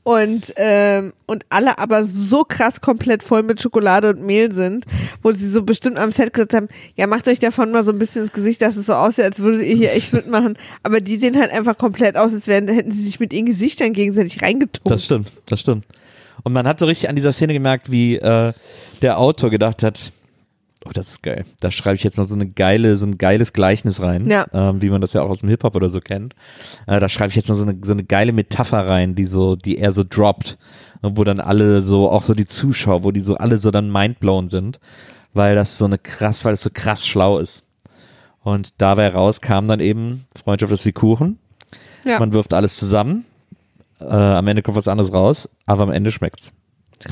Und, 0.03 0.55
ähm, 0.57 1.13
und 1.27 1.45
alle 1.51 1.79
aber 1.79 2.05
so 2.05 2.43
krass 2.43 2.81
komplett 2.81 3.23
voll 3.23 3.43
mit 3.43 3.61
Schokolade 3.61 4.09
und 4.11 4.23
Mehl 4.23 4.51
sind, 4.51 4.87
wo 5.23 5.31
sie 5.31 5.49
so 5.49 5.63
bestimmt 5.63 5.99
am 5.99 6.11
Set 6.11 6.33
gesagt 6.33 6.55
haben, 6.55 6.69
ja, 6.97 7.07
macht 7.07 7.29
euch 7.29 7.39
davon 7.39 7.71
mal 7.71 7.85
so 7.85 7.93
ein 7.93 7.99
bisschen 7.99 8.23
ins 8.23 8.33
Gesicht, 8.33 8.63
dass 8.63 8.77
es 8.77 8.87
so 8.87 8.95
aussieht, 8.95 9.25
als 9.25 9.41
würdet 9.41 9.63
ihr 9.63 9.77
hier 9.77 9.93
echt 9.93 10.13
mitmachen. 10.15 10.57
Aber 10.83 11.01
die 11.01 11.19
sehen 11.19 11.39
halt 11.39 11.53
einfach 11.53 11.77
komplett 11.77 12.17
aus, 12.17 12.33
als 12.33 12.47
wären, 12.47 12.67
hätten 12.69 12.93
sie 12.93 13.03
sich 13.05 13.21
mit 13.21 13.33
ihren 13.33 13.47
Gesichtern 13.47 13.93
gegenseitig 13.93 14.43
reingetunkt. 14.43 14.91
Das 14.91 15.05
stimmt, 15.05 15.31
das 15.47 15.61
stimmt. 15.61 15.85
Und 16.43 16.55
man 16.55 16.67
hat 16.67 16.81
so 16.81 16.87
richtig 16.87 17.11
an 17.11 17.17
dieser 17.17 17.33
Szene 17.33 17.53
gemerkt, 17.53 17.91
wie 17.91 18.17
äh, 18.17 18.53
der 19.03 19.19
Autor 19.19 19.51
gedacht 19.51 19.83
hat, 19.83 20.13
oh, 20.85 20.91
das 20.93 21.09
ist 21.11 21.22
geil. 21.22 21.45
Da 21.61 21.70
schreibe 21.70 21.97
ich 21.97 22.05
jetzt 22.05 22.16
mal 22.16 22.24
so 22.24 22.35
eine 22.35 22.49
geile, 22.49 22.97
so 22.97 23.07
ein 23.07 23.18
geiles 23.18 23.53
Gleichnis 23.53 24.01
rein, 24.03 24.28
Ja. 24.31 24.47
ähm, 24.53 24.83
wie 24.83 24.91
man 24.91 25.01
das 25.01 25.12
ja 25.12 25.22
auch 25.22 25.31
aus 25.31 25.41
dem 25.41 25.49
Hip-Hop 25.49 25.74
oder 25.76 25.89
so 25.89 26.01
kennt. 26.01 26.35
Äh, 26.87 27.01
da 27.01 27.09
schreibe 27.09 27.31
ich 27.31 27.37
jetzt 27.37 27.49
mal 27.49 27.55
so 27.55 27.62
eine, 27.62 27.76
so 27.83 27.93
eine 27.93 28.05
geile 28.05 28.33
Metapher 28.33 28.87
rein, 28.87 29.14
die 29.14 29.24
so, 29.26 29.57
die 29.57 29.78
er 29.78 29.93
so 29.93 30.05
droppt. 30.09 30.59
Und 31.03 31.16
wo 31.16 31.24
dann 31.24 31.41
alle 31.41 31.81
so, 31.81 32.11
auch 32.11 32.22
so 32.22 32.35
die 32.35 32.45
Zuschauer, 32.45 33.05
wo 33.05 33.11
die 33.11 33.20
so 33.20 33.37
alle 33.37 33.57
so 33.57 33.70
dann 33.70 33.91
mindblown 33.91 34.49
sind, 34.51 34.81
weil 35.33 35.55
das 35.55 35.78
so 35.78 35.87
eine 35.87 35.97
krass, 35.97 36.45
weil 36.45 36.53
es 36.53 36.62
so 36.62 36.68
krass 36.72 37.07
schlau 37.07 37.39
ist. 37.39 37.64
Und 38.43 38.74
dabei 38.83 39.09
raus 39.09 39.41
kam 39.41 39.66
dann 39.66 39.81
eben, 39.81 40.26
Freundschaft 40.43 40.72
ist 40.72 40.85
wie 40.85 40.93
Kuchen. 40.93 41.39
Ja. 42.05 42.18
Man 42.18 42.33
wirft 42.35 42.53
alles 42.53 42.76
zusammen. 42.76 43.24
Äh, 43.99 44.05
am 44.05 44.47
Ende 44.47 44.62
kommt 44.62 44.76
was 44.76 44.89
anderes 44.89 45.12
raus, 45.12 45.49
aber 45.66 45.83
am 45.85 45.91
Ende 45.91 46.11
schmeckt's. 46.11 46.53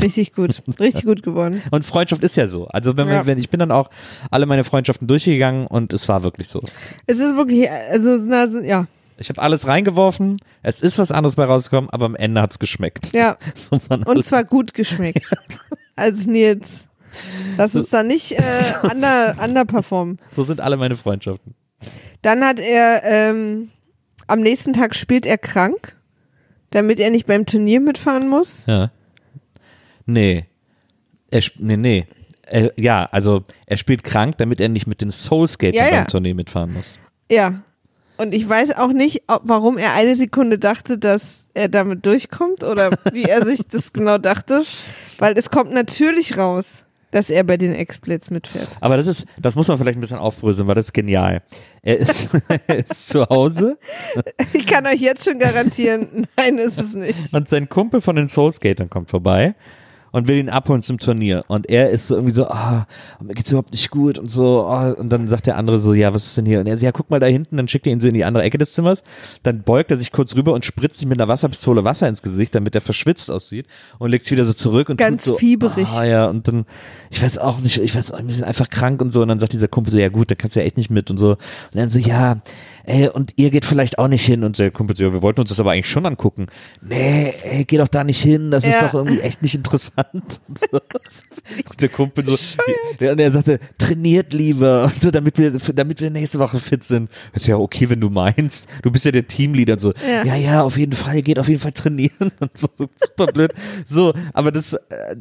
Richtig 0.02 0.32
gut. 0.34 0.62
Richtig 0.78 1.04
gut 1.04 1.22
geworden. 1.22 1.62
Und 1.70 1.84
Freundschaft 1.84 2.22
ist 2.22 2.36
ja 2.36 2.46
so. 2.46 2.66
Also 2.68 2.96
wenn, 2.96 3.08
Ja. 3.08 3.26
wenn 3.26 3.38
ich 3.38 3.48
bin 3.50 3.58
dann 3.60 3.70
auch 3.70 3.88
alle 4.30 4.46
meine 4.46 4.64
Freundschaften 4.64 5.06
durchgegangen 5.08 5.66
und 5.66 5.92
es 5.92 6.08
war 6.08 6.22
wirklich 6.22 6.48
so. 6.48 6.60
Es 7.06 7.18
ist 7.18 7.36
wirklich, 7.36 7.70
also, 7.70 8.16
na, 8.18 8.44
ja. 8.62 8.86
Ich 9.16 9.28
habe 9.30 9.40
alles 9.42 9.66
reingeworfen, 9.66 10.36
es 10.62 10.80
ist 10.80 10.98
was 10.98 11.10
anderes 11.10 11.34
bei 11.36 11.44
rausgekommen, 11.44 11.90
aber 11.90 12.06
am 12.06 12.14
Ende 12.14 12.40
hat's 12.40 12.58
geschmeckt. 12.58 13.12
Ja. 13.12 13.36
So 13.54 13.80
Und 13.88 14.24
zwar 14.24 14.44
gut 14.44 14.74
geschmeckt. 14.74 15.22
Als 15.96 16.26
Nils. 16.26 16.86
Lass 17.56 17.74
uns 17.74 17.88
da 17.88 18.02
nicht 18.04 18.32
äh, 18.32 18.42
under, 18.82 19.34
underperformen. 19.42 20.18
so 20.36 20.44
sind 20.44 20.60
alle 20.60 20.76
meine 20.76 20.94
Freundschaften. 20.96 21.54
Dann 22.22 22.44
hat 22.44 22.60
er, 22.60 23.02
ähm, 23.04 23.70
am 24.28 24.40
nächsten 24.40 24.72
Tag 24.72 24.94
spielt 24.94 25.26
er 25.26 25.38
krank, 25.38 25.96
damit 26.70 27.00
er 27.00 27.10
nicht 27.10 27.26
beim 27.26 27.46
Turnier 27.46 27.80
mitfahren 27.80 28.28
muss. 28.28 28.64
Ja. 28.66 28.90
Nee. 30.08 30.46
Er, 31.30 31.42
nee, 31.58 31.76
nee. 31.76 32.06
Er, 32.46 32.72
ja, 32.76 33.06
also 33.12 33.44
er 33.66 33.76
spielt 33.76 34.02
krank, 34.02 34.38
damit 34.38 34.58
er 34.60 34.70
nicht 34.70 34.86
mit 34.86 35.02
den 35.02 35.10
Soulskatern 35.10 35.74
Ja, 35.74 35.84
ja. 35.88 35.96
beim 35.96 36.08
Tournee 36.08 36.34
mitfahren 36.34 36.72
muss. 36.72 36.98
Ja. 37.30 37.62
Und 38.16 38.34
ich 38.34 38.48
weiß 38.48 38.76
auch 38.78 38.92
nicht, 38.92 39.22
ob, 39.28 39.42
warum 39.44 39.76
er 39.78 39.92
eine 39.92 40.16
Sekunde 40.16 40.58
dachte, 40.58 40.98
dass 40.98 41.44
er 41.54 41.68
damit 41.68 42.06
durchkommt 42.06 42.64
oder 42.64 42.90
wie 43.12 43.24
er 43.24 43.44
sich 43.44 43.60
das 43.68 43.92
genau 43.92 44.16
dachte. 44.18 44.64
Weil 45.18 45.36
es 45.38 45.50
kommt 45.50 45.72
natürlich 45.72 46.38
raus, 46.38 46.84
dass 47.10 47.28
er 47.30 47.44
bei 47.44 47.58
den 47.58 47.74
X-Blitz 47.74 48.30
mitfährt. 48.30 48.70
Aber 48.80 48.96
das 48.96 49.06
ist, 49.06 49.26
das 49.38 49.54
muss 49.54 49.68
man 49.68 49.76
vielleicht 49.78 49.98
ein 49.98 50.00
bisschen 50.00 50.18
aufbröseln, 50.18 50.66
weil 50.68 50.74
das 50.74 50.86
ist 50.86 50.92
genial. 50.94 51.42
Er 51.82 51.98
ist, 51.98 52.30
er 52.66 52.76
ist 52.78 53.08
zu 53.08 53.28
Hause 53.28 53.78
Ich 54.54 54.66
kann 54.66 54.86
euch 54.86 55.00
jetzt 55.00 55.24
schon 55.24 55.38
garantieren, 55.38 56.26
nein, 56.36 56.56
ist 56.58 56.78
es 56.78 56.94
nicht. 56.94 57.32
und 57.34 57.48
sein 57.50 57.68
Kumpel 57.68 58.00
von 58.00 58.16
den 58.16 58.28
Soulskatern 58.28 58.88
kommt 58.88 59.10
vorbei 59.10 59.54
und 60.12 60.28
will 60.28 60.36
ihn 60.36 60.48
abholen 60.48 60.82
zum 60.82 60.98
Turnier. 60.98 61.44
Und 61.48 61.68
er 61.68 61.90
ist 61.90 62.08
so 62.08 62.14
irgendwie 62.16 62.34
so, 62.34 62.46
ah, 62.48 62.86
mir 63.20 63.34
geht's 63.34 63.50
überhaupt 63.50 63.72
nicht 63.72 63.90
gut 63.90 64.18
und 64.18 64.30
so. 64.30 64.66
ah. 64.66 64.92
und 64.92 65.10
dann 65.10 65.28
sagt 65.28 65.46
der 65.46 65.56
andere 65.56 65.78
so, 65.78 65.94
ja, 65.94 66.14
was 66.14 66.26
ist 66.26 66.36
denn 66.36 66.46
hier? 66.46 66.60
Und 66.60 66.66
er 66.66 66.76
so, 66.76 66.84
ja, 66.84 66.92
guck 66.92 67.10
mal 67.10 67.20
da 67.20 67.26
hinten. 67.26 67.56
Dann 67.56 67.68
schickt 67.68 67.86
er 67.86 67.92
ihn 67.92 68.00
so 68.00 68.08
in 68.08 68.14
die 68.14 68.24
andere 68.24 68.42
Ecke 68.42 68.58
des 68.58 68.72
Zimmers. 68.72 69.02
Dann 69.42 69.62
beugt 69.62 69.90
er 69.90 69.96
sich 69.96 70.12
kurz 70.12 70.34
rüber 70.34 70.52
und 70.52 70.64
spritzt 70.64 70.98
sich 70.98 71.08
mit 71.08 71.20
einer 71.20 71.28
Wasserpistole 71.28 71.84
Wasser 71.84 72.08
ins 72.08 72.22
Gesicht, 72.22 72.54
damit 72.54 72.74
er 72.74 72.80
verschwitzt 72.80 73.30
aussieht 73.30 73.66
und 73.98 74.10
legt 74.10 74.30
wieder 74.30 74.44
so 74.44 74.52
zurück 74.52 74.88
und 74.88 74.96
Ganz 74.96 75.24
tut 75.24 75.34
so, 75.34 75.38
fieberig. 75.38 75.88
Ah, 75.88 76.04
ja, 76.04 76.26
und 76.26 76.48
dann, 76.48 76.66
ich 77.10 77.22
weiß 77.22 77.38
auch 77.38 77.60
nicht, 77.60 77.78
ich 77.78 77.94
weiß 77.94 78.12
auch, 78.12 78.20
wir 78.22 78.34
sind 78.34 78.44
einfach 78.44 78.68
krank 78.68 79.00
und 79.00 79.12
so. 79.12 79.22
Und 79.22 79.28
dann 79.28 79.40
sagt 79.40 79.52
dieser 79.52 79.68
Kumpel 79.68 79.92
so, 79.92 79.98
ja 79.98 80.08
gut, 80.08 80.30
da 80.30 80.34
kannst 80.34 80.56
du 80.56 80.60
ja 80.60 80.66
echt 80.66 80.76
nicht 80.76 80.90
mit 80.90 81.10
und 81.10 81.18
so. 81.18 81.30
Und 81.30 81.38
dann 81.74 81.90
so, 81.90 81.98
ja, 81.98 82.38
ey, 82.88 83.08
und 83.08 83.32
ihr 83.36 83.50
geht 83.50 83.64
vielleicht 83.64 83.98
auch 83.98 84.08
nicht 84.08 84.24
hin. 84.24 84.42
Und 84.44 84.58
der 84.58 84.70
Kumpel 84.70 84.96
so, 84.96 85.04
ja, 85.04 85.12
wir 85.12 85.22
wollten 85.22 85.40
uns 85.40 85.50
das 85.50 85.60
aber 85.60 85.72
eigentlich 85.72 85.86
schon 85.88 86.06
angucken. 86.06 86.46
Nee, 86.80 87.34
ey, 87.42 87.64
geh 87.64 87.76
doch 87.78 87.88
da 87.88 88.02
nicht 88.04 88.20
hin, 88.22 88.50
das 88.50 88.66
ist 88.66 88.80
Ja. 88.80 88.86
doch 88.88 88.94
irgendwie 88.94 89.20
echt 89.20 89.42
nicht 89.42 89.54
interessant. 89.54 90.40
Und, 90.48 90.58
so. 90.58 90.66
und 91.70 91.80
der 91.82 91.88
Kumpel 91.88 92.26
so, 92.26 92.36
der, 92.98 93.14
der 93.14 93.32
sagte, 93.32 93.60
trainiert 93.78 94.32
lieber, 94.32 94.84
und 94.84 95.00
so, 95.00 95.10
damit 95.10 95.38
wir, 95.38 95.52
damit 95.74 96.00
wir 96.00 96.10
nächste 96.10 96.38
Woche 96.38 96.58
fit 96.58 96.82
sind. 96.84 97.10
Ich 97.34 97.42
so, 97.44 97.50
ja, 97.50 97.56
okay, 97.58 97.88
wenn 97.90 98.00
du 98.00 98.10
meinst. 98.10 98.68
Du 98.82 98.90
bist 98.90 99.04
ja 99.04 99.12
der 99.12 99.26
Teamleader 99.26 99.74
und 99.74 99.80
so. 99.80 99.92
Ja. 100.06 100.24
Ja, 100.24 100.36
ja, 100.36 100.62
auf 100.62 100.76
jeden 100.76 100.92
Fall, 100.94 101.22
geht 101.22 101.38
auf 101.38 101.48
jeden 101.48 101.60
Fall 101.60 101.72
trainieren. 101.72 102.08
Und 102.40 102.56
so, 102.56 102.68
super 102.76 103.26
blöd. 103.26 103.52
So, 103.84 104.12
aber 104.32 104.50
das, 104.52 104.72
äh, 104.72 105.16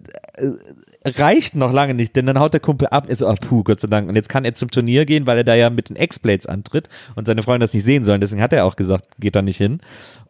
reicht 1.07 1.55
noch 1.55 1.71
lange 1.71 1.93
nicht, 1.93 2.15
denn 2.15 2.25
dann 2.25 2.39
haut 2.39 2.53
der 2.53 2.59
Kumpel 2.59 2.87
ab. 2.89 3.05
Er 3.07 3.15
so, 3.15 3.27
ah, 3.27 3.35
puh, 3.35 3.63
Gott 3.63 3.79
sei 3.79 3.87
Dank. 3.87 4.09
Und 4.09 4.15
jetzt 4.15 4.29
kann 4.29 4.45
er 4.45 4.53
zum 4.53 4.71
Turnier 4.71 5.05
gehen, 5.05 5.25
weil 5.25 5.37
er 5.37 5.43
da 5.43 5.55
ja 5.55 5.69
mit 5.69 5.89
den 5.89 5.95
X-Blades 5.95 6.45
antritt 6.45 6.89
und 7.15 7.27
seine 7.27 7.43
Freunde 7.43 7.63
das 7.63 7.73
nicht 7.73 7.83
sehen 7.83 8.03
sollen. 8.03 8.21
Deswegen 8.21 8.41
hat 8.41 8.53
er 8.53 8.65
auch 8.65 8.75
gesagt, 8.75 9.05
geht 9.19 9.35
da 9.35 9.41
nicht 9.41 9.57
hin. 9.57 9.79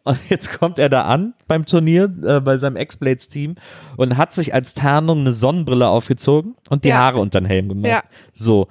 Und 0.04 0.18
jetzt 0.30 0.58
kommt 0.58 0.78
er 0.78 0.88
da 0.88 1.02
an 1.02 1.34
beim 1.48 1.66
Turnier 1.66 2.04
äh, 2.24 2.40
bei 2.40 2.56
seinem 2.56 2.76
X-Blades-Team 2.76 3.56
und 3.96 4.16
hat 4.16 4.32
sich 4.32 4.54
als 4.54 4.74
Tarnung 4.74 5.20
eine 5.20 5.32
Sonnenbrille 5.32 5.86
aufgezogen 5.86 6.54
und 6.70 6.84
die 6.84 6.88
Ja. 6.88 6.98
Haare 6.98 7.18
unter 7.18 7.40
den 7.40 7.46
Helm 7.46 7.68
gemacht. 7.68 7.90
Ja. 7.90 8.02
So. 8.32 8.68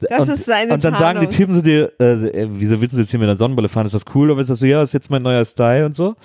Das 0.00 0.20
und, 0.20 0.30
ist 0.30 0.46
seine 0.46 0.72
Und 0.72 0.82
dann 0.82 0.96
sagen 0.96 1.20
die 1.20 1.26
Tarnung. 1.26 1.30
Typen 1.30 1.54
zu 1.56 1.62
dir, 1.62 1.92
äh, 2.00 2.46
wieso 2.52 2.80
willst 2.80 2.96
du 2.96 3.00
jetzt 3.00 3.10
hier 3.10 3.20
mit 3.20 3.28
einer 3.28 3.36
Sonnenbrille 3.36 3.68
fahren? 3.68 3.84
Ist 3.84 3.94
das 3.94 4.04
cool? 4.14 4.30
Oder 4.30 4.40
ist 4.40 4.48
das 4.48 4.60
so, 4.60 4.66
ja, 4.66 4.82
ist 4.82 4.94
jetzt 4.94 5.10
mein 5.10 5.22
neuer 5.22 5.44
Style 5.44 5.84
und 5.84 5.94
so? 5.94 6.16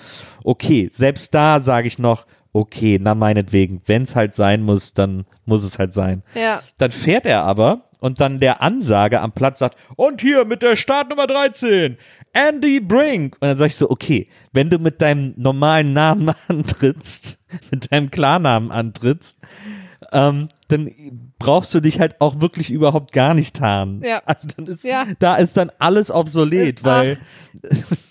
Okay, 0.44 0.90
selbst 0.92 1.34
da 1.34 1.60
sage 1.60 1.88
ich 1.88 2.00
noch, 2.00 2.26
okay, 2.56 2.98
na 3.02 3.16
meinetwegen, 3.16 3.82
wenn 3.86 4.04
es 4.04 4.16
halt 4.16 4.34
sein 4.34 4.64
muss, 4.64 4.94
dann 4.94 5.26
muss 5.46 5.64
es 5.64 5.78
halt 5.78 5.94
sein. 5.94 6.24
Ja. 6.36 6.62
Dann 6.78 6.92
fährt 6.92 7.26
er 7.26 7.44
aber 7.44 7.90
und 8.00 8.22
dann 8.22 8.40
der 8.40 8.62
Ansage 8.62 9.20
am 9.20 9.34
Platz 9.34 9.60
sagt, 9.60 9.78
und 9.98 10.22
hier 10.22 10.46
mit 10.46 10.62
der 10.64 10.76
Startnummer 10.78 11.28
13, 11.28 11.98
Andy 12.32 12.80
Brink. 12.80 13.36
Und 13.42 13.48
dann 13.50 13.58
sag 13.58 13.68
ich 13.68 13.76
so, 13.76 13.90
okay, 13.90 14.30
wenn 14.54 14.70
du 14.70 14.80
mit 14.80 15.02
deinem 15.02 15.34
normalen 15.36 15.92
Namen 15.94 16.34
antrittst, 16.48 17.40
mit 17.72 17.92
deinem 17.92 18.10
Klarnamen 18.10 18.72
antrittst, 18.72 19.38
ähm, 20.14 20.48
dann 20.70 20.92
brauchst 21.40 21.74
du 21.74 21.82
dich 21.82 22.00
halt 22.00 22.22
auch 22.22 22.40
wirklich 22.40 22.72
überhaupt 22.72 23.12
gar 23.12 23.34
nicht 23.34 23.56
tarnen. 23.56 24.02
Ja. 24.02 24.22
Also 24.26 24.48
dann 24.56 24.66
ist, 24.68 24.86
Ja. 24.86 25.06
da 25.20 25.36
ist 25.36 25.58
dann 25.58 25.72
alles 25.80 26.10
obsolet, 26.10 26.80
Ach. 26.84 26.86
weil 26.86 27.18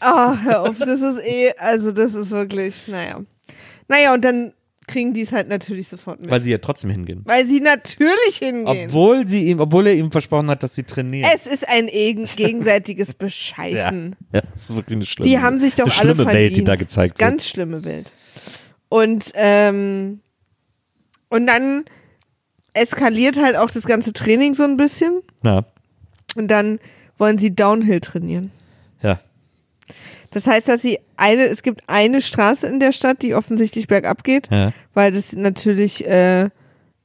Ah, 0.01 0.35
hör 0.43 0.63
auf, 0.63 0.79
das 0.79 1.01
ist 1.01 1.19
eh, 1.25 1.53
also 1.59 1.93
das 1.93 2.15
ist 2.15 2.31
wirklich, 2.31 2.75
naja. 2.89 3.21
Naja, 3.89 4.15
und 4.15 4.25
dann 4.25 4.53
kriegen 4.87 5.15
die 5.15 5.23
es 5.23 5.33
halt 5.33 5.49
natürlich 5.49 5.89
sofort 5.89 6.21
mit. 6.21 6.31
weil 6.31 6.41
sie 6.41 6.51
ja 6.51 6.59
trotzdem 6.59 6.91
hingehen. 6.91 7.23
Weil 7.25 7.47
sie 7.49 7.61
natürlich 7.61 8.37
hingehen. 8.39 8.89
Obwohl 8.89 9.27
sie 9.27 9.45
ihm, 9.49 9.61
obwohl 9.61 9.87
er 9.87 9.95
ihm 9.95 10.11
versprochen 10.13 10.51
hat, 10.51 10.63
dass 10.63 10.75
sie 10.75 10.83
trainieren. 10.83 11.29
es 11.35 11.47
ist 11.47 11.67
ein 11.69 11.89
egen- 11.89 12.27
gegenseitiges 12.27 13.15
Bescheißen. 13.19 14.15
Ja, 14.33 14.43
das 14.53 14.65
ist 14.71 14.75
wirklich 14.77 14.97
eine 14.97 15.07
schlimme, 15.07 15.31
Die 15.31 15.39
haben 15.39 15.59
sich 15.59 15.75
doch 15.75 15.85
eine 15.85 15.93
alle 15.95 16.01
schlimme 16.15 16.23
verdient. 16.31 16.45
Welt, 16.45 16.57
die 16.59 16.65
da 16.65 16.75
gezeigt 16.77 17.13
wird. 17.13 17.19
Ganz 17.19 17.49
schlimme 17.49 17.83
Welt. 17.85 18.13
Und, 18.91 19.33
ähm, 19.37 20.21
und 21.31 21.47
dann 21.47 21.85
eskaliert 22.75 23.37
halt 23.41 23.57
auch 23.57 23.71
das 23.71 23.87
ganze 23.87 24.13
Training 24.13 24.55
so 24.55 24.65
ein 24.65 24.77
bisschen. 24.77 25.23
Ja, 25.45 25.65
Und 26.37 26.49
dann 26.49 26.79
wollen 27.17 27.39
sie 27.39 27.55
Downhill 27.55 28.01
trainieren. 28.01 28.51
ja. 29.03 29.21
Das 30.31 30.47
heißt, 30.47 30.69
dass 30.69 30.83
sie 30.83 30.99
eine, 31.17 31.45
es 31.45 31.63
gibt 31.63 31.83
eine 31.87 32.21
Straße 32.21 32.67
in 32.67 32.81
der 32.81 32.93
Stadt, 32.93 33.23
die 33.23 33.35
offensichtlich 33.35 33.87
bergab 33.87 34.25
geht, 34.25 34.49
Ja. 34.51 34.73
weil 34.95 35.13
das 35.13 35.33
natürlich 35.35 36.07
äh, 36.07 36.49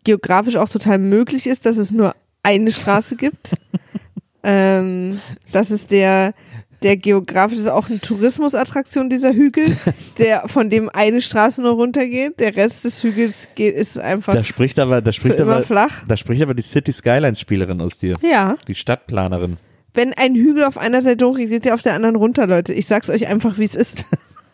geografisch 0.04 0.56
auch 0.56 0.70
total 0.70 0.98
möglich 0.98 1.46
ist, 1.48 1.66
dass 1.66 1.78
es 1.78 1.92
nur 1.92 2.16
eine 2.44 2.72
Straße 2.72 3.16
gibt. 3.16 3.54
ähm, 4.44 5.20
das 5.52 5.72
ist 5.72 5.92
der, 5.92 6.34
der 6.82 6.96
geografisch 6.98 7.58
ist 7.60 7.68
auch 7.68 7.90
eine 7.90 8.00
Tourismusattraktion, 8.00 9.10
dieser 9.10 9.34
Hügel, 9.34 9.66
der, 10.18 10.48
von 10.48 10.70
dem 10.70 10.90
eine 10.90 11.22
Straße 11.22 11.62
nur 11.62 11.74
runtergeht. 11.74 12.40
Der 12.40 12.56
Rest 12.56 12.86
des 12.86 13.04
Hügels 13.04 13.50
geht, 13.56 13.76
ist 13.76 14.00
einfach 14.00 14.34
Da 14.34 14.44
spricht 14.44 14.80
aber, 14.80 15.02
da 15.02 15.12
spricht 15.12 15.40
immer 15.40 15.58
aber, 15.58 15.64
flach. 15.64 16.04
da 16.08 16.16
spricht 16.18 16.42
aber 16.42 16.54
die 16.54 16.64
City 16.64 16.94
Skylines 16.94 17.40
Spielerin 17.42 17.82
aus 17.82 17.98
dir. 17.98 18.14
Ja, 18.22 18.58
Die 18.68 18.76
Stadtplanerin. 18.76 19.58
Wenn 19.94 20.14
ein 20.14 20.36
Hügel 20.36 20.64
auf 20.64 20.78
einer 20.78 21.02
Seite 21.02 21.26
hochgeht, 21.26 21.50
geht 21.50 21.66
der 21.66 21.74
auf 21.74 21.82
der 21.82 21.94
anderen 21.94 22.16
runter, 22.16 22.48
Leute. 22.48 22.74
Ich 22.74 22.88
sag's 22.88 23.10
euch 23.10 23.28
einfach, 23.28 23.58
wie 23.58 23.66
es 23.66 23.76
ist. 23.76 24.06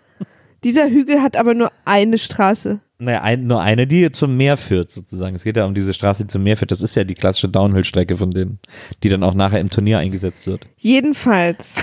Dieser 0.64 0.90
Hügel 0.90 1.22
hat 1.22 1.38
aber 1.38 1.54
nur 1.54 1.72
eine 1.86 2.18
Straße. 2.18 2.80
Naja, 2.98 3.22
ein, 3.22 3.46
nur 3.46 3.62
eine, 3.62 3.88
die 3.88 4.12
zum 4.12 4.38
Meer 4.38 4.58
führt, 4.58 4.90
sozusagen. 4.90 5.36
Es 5.36 5.44
geht 5.44 5.58
ja 5.58 5.66
um 5.66 5.74
diese 5.74 5.94
Straße, 5.94 6.24
die 6.24 6.28
zum 6.28 6.44
Meer 6.44 6.56
führt. 6.56 6.72
Das 6.72 6.82
ist 6.82 6.96
ja 6.96 7.04
die 7.04 7.14
klassische 7.14 7.50
Downhill-Strecke 7.50 8.16
von 8.16 8.32
denen, 8.32 8.60
die 9.04 9.10
dann 9.10 9.22
auch 9.22 9.34
nachher 9.34 9.60
im 9.60 9.70
Turnier 9.70 10.00
eingesetzt 10.00 10.48
wird. 10.48 10.66
Jedenfalls 10.78 11.76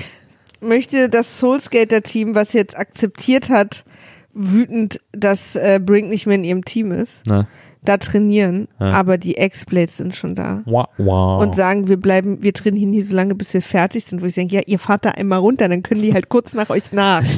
möchte 0.61 1.11
das 1.11 1.39
Soulskater-Team, 1.39 2.35
was 2.35 2.55
jetzt 2.55 2.77
akzeptiert 2.77 3.51
hat, 3.51 3.85
wütend, 4.33 5.01
dass 5.13 5.55
äh, 5.57 5.79
Brink 5.85 6.09
nicht 6.09 6.27
mehr 6.27 6.37
in 6.37 6.45
ihrem 6.45 6.65
Team 6.65 6.93
ist, 6.93 7.27
Ne? 7.27 7.47
Da 7.85 7.97
trainieren, 7.97 8.69
Ja. 8.81 8.91
aber 8.91 9.19
die 9.19 9.37
X-Blades 9.39 9.97
sind 9.97 10.15
schon 10.15 10.35
da. 10.35 10.63
Wow. 10.67 10.87
wow. 10.99 11.43
Und 11.43 11.57
sagen, 11.57 11.89
wir 11.89 11.97
bleiben, 11.97 12.43
wir 12.43 12.53
trainieren 12.53 12.93
hier 12.93 13.05
so 13.05 13.15
lange, 13.17 13.35
bis 13.35 13.53
wir 13.55 13.63
fertig 13.63 14.05
sind, 14.05 14.23
wo 14.23 14.27
ich 14.27 14.35
denke, 14.35 14.55
ja, 14.57 14.63
ihr 14.67 14.79
fahrt 14.79 15.05
da 15.05 15.11
einmal 15.11 15.41
runter, 15.41 15.69
dann 15.69 15.83
können 15.83 16.03
die 16.03 16.15
halt 16.15 16.29
kurz 16.29 16.55
nach 16.55 16.71
euch 16.71 16.93
nach. 16.93 17.25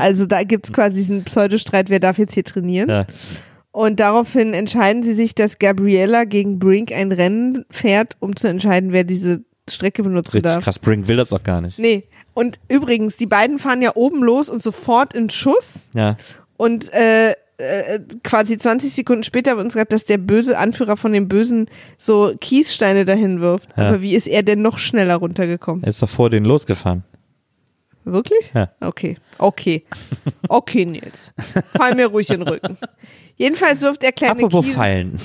Also 0.00 0.26
da 0.26 0.44
gibt's 0.44 0.72
quasi 0.72 0.94
diesen 0.94 1.24
Pseudostreit, 1.24 1.90
wer 1.90 1.98
darf 1.98 2.18
jetzt 2.18 2.34
hier 2.34 2.44
trainieren. 2.44 2.88
ja. 2.88 3.04
Und 3.72 3.98
daraufhin 3.98 4.54
entscheiden 4.54 5.02
sie 5.02 5.12
sich, 5.14 5.34
dass 5.34 5.58
Gabriella 5.58 6.22
gegen 6.24 6.60
Brink 6.60 6.92
ein 6.92 7.10
Rennen 7.10 7.64
fährt, 7.68 8.16
um 8.20 8.36
zu 8.36 8.46
entscheiden, 8.48 8.92
wer 8.92 9.02
diese 9.02 9.42
Strecke 9.68 10.04
benutzen 10.04 10.30
Richtig 10.36 10.42
darf. 10.52 10.62
krass. 10.64 10.78
Brink 10.78 11.08
will 11.08 11.16
das 11.16 11.32
auch 11.32 11.42
gar 11.42 11.60
nicht. 11.60 11.78
Nee. 11.80 12.04
Und 12.32 12.60
übrigens, 12.68 13.16
die 13.16 13.26
beiden 13.26 13.58
fahren 13.58 13.82
ja 13.82 13.90
oben 13.96 14.22
los 14.22 14.48
und 14.48 14.62
sofort 14.62 15.14
in 15.14 15.30
Schuss. 15.30 15.88
Ja. 15.94 16.16
Und 16.56 16.92
äh, 16.92 17.34
äh, 17.58 17.98
quasi 18.22 18.56
20 18.56 18.92
Sekunden 18.92 19.22
später 19.24 19.56
wird 19.56 19.64
uns 19.64 19.74
gesagt, 19.74 19.92
dass 19.92 20.04
der 20.04 20.18
böse 20.18 20.56
Anführer 20.58 20.96
von 20.96 21.12
den 21.12 21.28
Bösen 21.28 21.68
so 21.96 22.32
Kiessteine 22.40 23.04
dahin 23.04 23.40
wirft. 23.40 23.70
Ja. 23.76 23.88
Aber 23.88 24.02
wie 24.02 24.14
ist 24.14 24.26
er 24.26 24.42
denn 24.42 24.62
noch 24.62 24.78
schneller 24.78 25.16
runtergekommen? 25.16 25.82
Er 25.82 25.90
ist 25.90 26.00
doch 26.00 26.08
vor 26.08 26.30
denen 26.30 26.46
losgefahren. 26.46 27.02
Wirklich? 28.04 28.52
Ja. 28.54 28.70
Okay. 28.80 29.16
Okay. 29.38 29.84
Okay, 30.48 30.86
Nils. 30.86 31.32
Fall 31.76 31.94
mir 31.94 32.06
ruhig 32.06 32.30
in 32.30 32.40
den 32.40 32.48
Rücken. 32.48 32.78
Jedenfalls 33.36 33.82
wirft 33.82 34.02
er 34.02 34.12
kleine 34.12 34.32
Apropos 34.32 34.64
Kies 34.64 34.74
Fallen. 34.74 35.16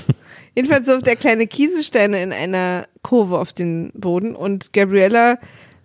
Jedenfalls 0.55 0.87
wirft 0.87 1.07
er 1.07 1.15
kleine 1.15 1.47
Kieselsteine 1.47 2.21
in 2.21 2.33
einer 2.33 2.85
Kurve 3.01 3.39
auf 3.39 3.53
den 3.53 3.91
Boden 3.93 4.35
und 4.35 4.73
Gabriella 4.73 5.39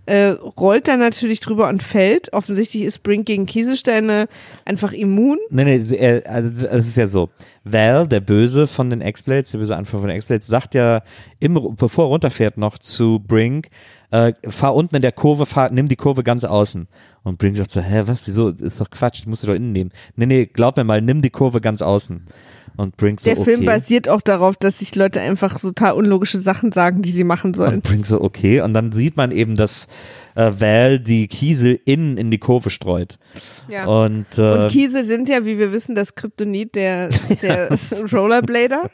äh, 0.09 0.29
rollt 0.59 0.89
dann 0.89 1.01
natürlich 1.01 1.41
drüber 1.41 1.69
und 1.69 1.83
fällt. 1.83 2.33
Offensichtlich 2.33 2.85
ist 2.85 3.03
Brink 3.03 3.27
gegen 3.27 3.47
Kieselsteine 3.47 4.27
einfach 4.65 4.93
immun. 4.93 5.39
Nee, 5.51 5.65
nee, 5.65 5.79
sie- 5.79 5.99
er, 5.99 6.23
also 6.29 6.67
es 6.67 6.89
ist 6.89 6.97
ja 6.97 7.07
so. 7.07 7.29
Val, 7.65 8.09
der 8.09 8.21
Böse 8.21 8.67
von 8.67 8.89
den 8.91 9.03
X-Blades, 9.03 9.51
der 9.51 9.59
böse 9.59 9.77
Anführer 9.77 10.01
von 10.03 10.09
den 10.09 10.17
X-Blades, 10.17 10.47
sagt 10.47 10.75
ja, 10.75 11.03
im, 11.39 11.75
bevor 11.77 12.07
er 12.07 12.09
runterfährt, 12.09 12.57
noch 12.57 12.79
zu 12.79 13.19
Brink, 13.21 13.69
äh, 14.11 14.33
fahr 14.49 14.75
unten 14.75 14.97
in 14.97 15.03
der 15.03 15.13
Kurve, 15.13 15.45
fahr, 15.45 15.71
nimm 15.71 15.89
die 15.89 15.97
Kurve 15.97 16.23
ganz 16.25 16.45
außen. 16.45 16.89
Und 17.29 17.39
Brink 17.39 17.57
sagt 17.57 17.70
so, 17.70 17.81
hä, 17.81 18.03
was, 18.07 18.26
wieso, 18.26 18.49
ist 18.49 18.81
doch 18.81 18.91
Quatsch, 18.91 19.20
ich 19.20 19.26
muss 19.26 19.43
sie 19.43 19.47
doch 19.47 19.55
innen 19.55 19.72
nehmen. 19.72 19.91
Nee, 20.16 20.26
nee, 20.26 20.47
glaub 20.47 20.76
mir 20.76 20.85
mal, 20.85 21.03
nimm 21.03 21.22
die 21.22 21.31
Kurve 21.31 21.61
ganz 21.61 21.83
außen. 21.83 22.26
Und 22.76 22.97
Brink 22.97 23.20
so, 23.20 23.24
Der 23.24 23.39
okay. 23.39 23.51
Film 23.51 23.64
basiert 23.64 24.09
auch 24.09 24.20
darauf, 24.20 24.57
dass 24.57 24.79
sich 24.79 24.95
Leute 24.95 25.20
einfach 25.20 25.61
total 25.61 25.95
unlogische 25.95 26.39
Sachen 26.39 26.70
sagen, 26.70 27.03
die 27.03 27.11
sie 27.11 27.24
machen 27.24 27.53
sollen. 27.53 27.74
Und 27.74 27.83
Brink 27.83 28.07
so, 28.07 28.20
okay. 28.20 28.61
Und 28.61 28.72
dann 28.72 28.93
sieht 28.93 29.16
man 29.16 29.33
eben, 29.33 29.57
dass 29.57 29.89
äh, 30.37 30.53
Val 30.59 31.01
die 31.01 31.26
Kiesel 31.26 31.81
innen 31.85 32.16
in 32.16 32.31
die 32.31 32.39
Kurve 32.39 32.70
streut. 32.70 33.18
Ja. 33.68 33.87
Und, 33.87 34.39
äh, 34.39 34.43
Und 34.43 34.70
Kiesel 34.70 35.05
sind 35.05 35.29
ja, 35.29 35.45
wie 35.45 35.59
wir 35.59 35.72
wissen, 35.72 35.97
das 35.97 36.14
Kryptonit 36.14 36.76
der, 36.76 37.09
der 37.43 37.70
Rollerblader. 38.12 38.91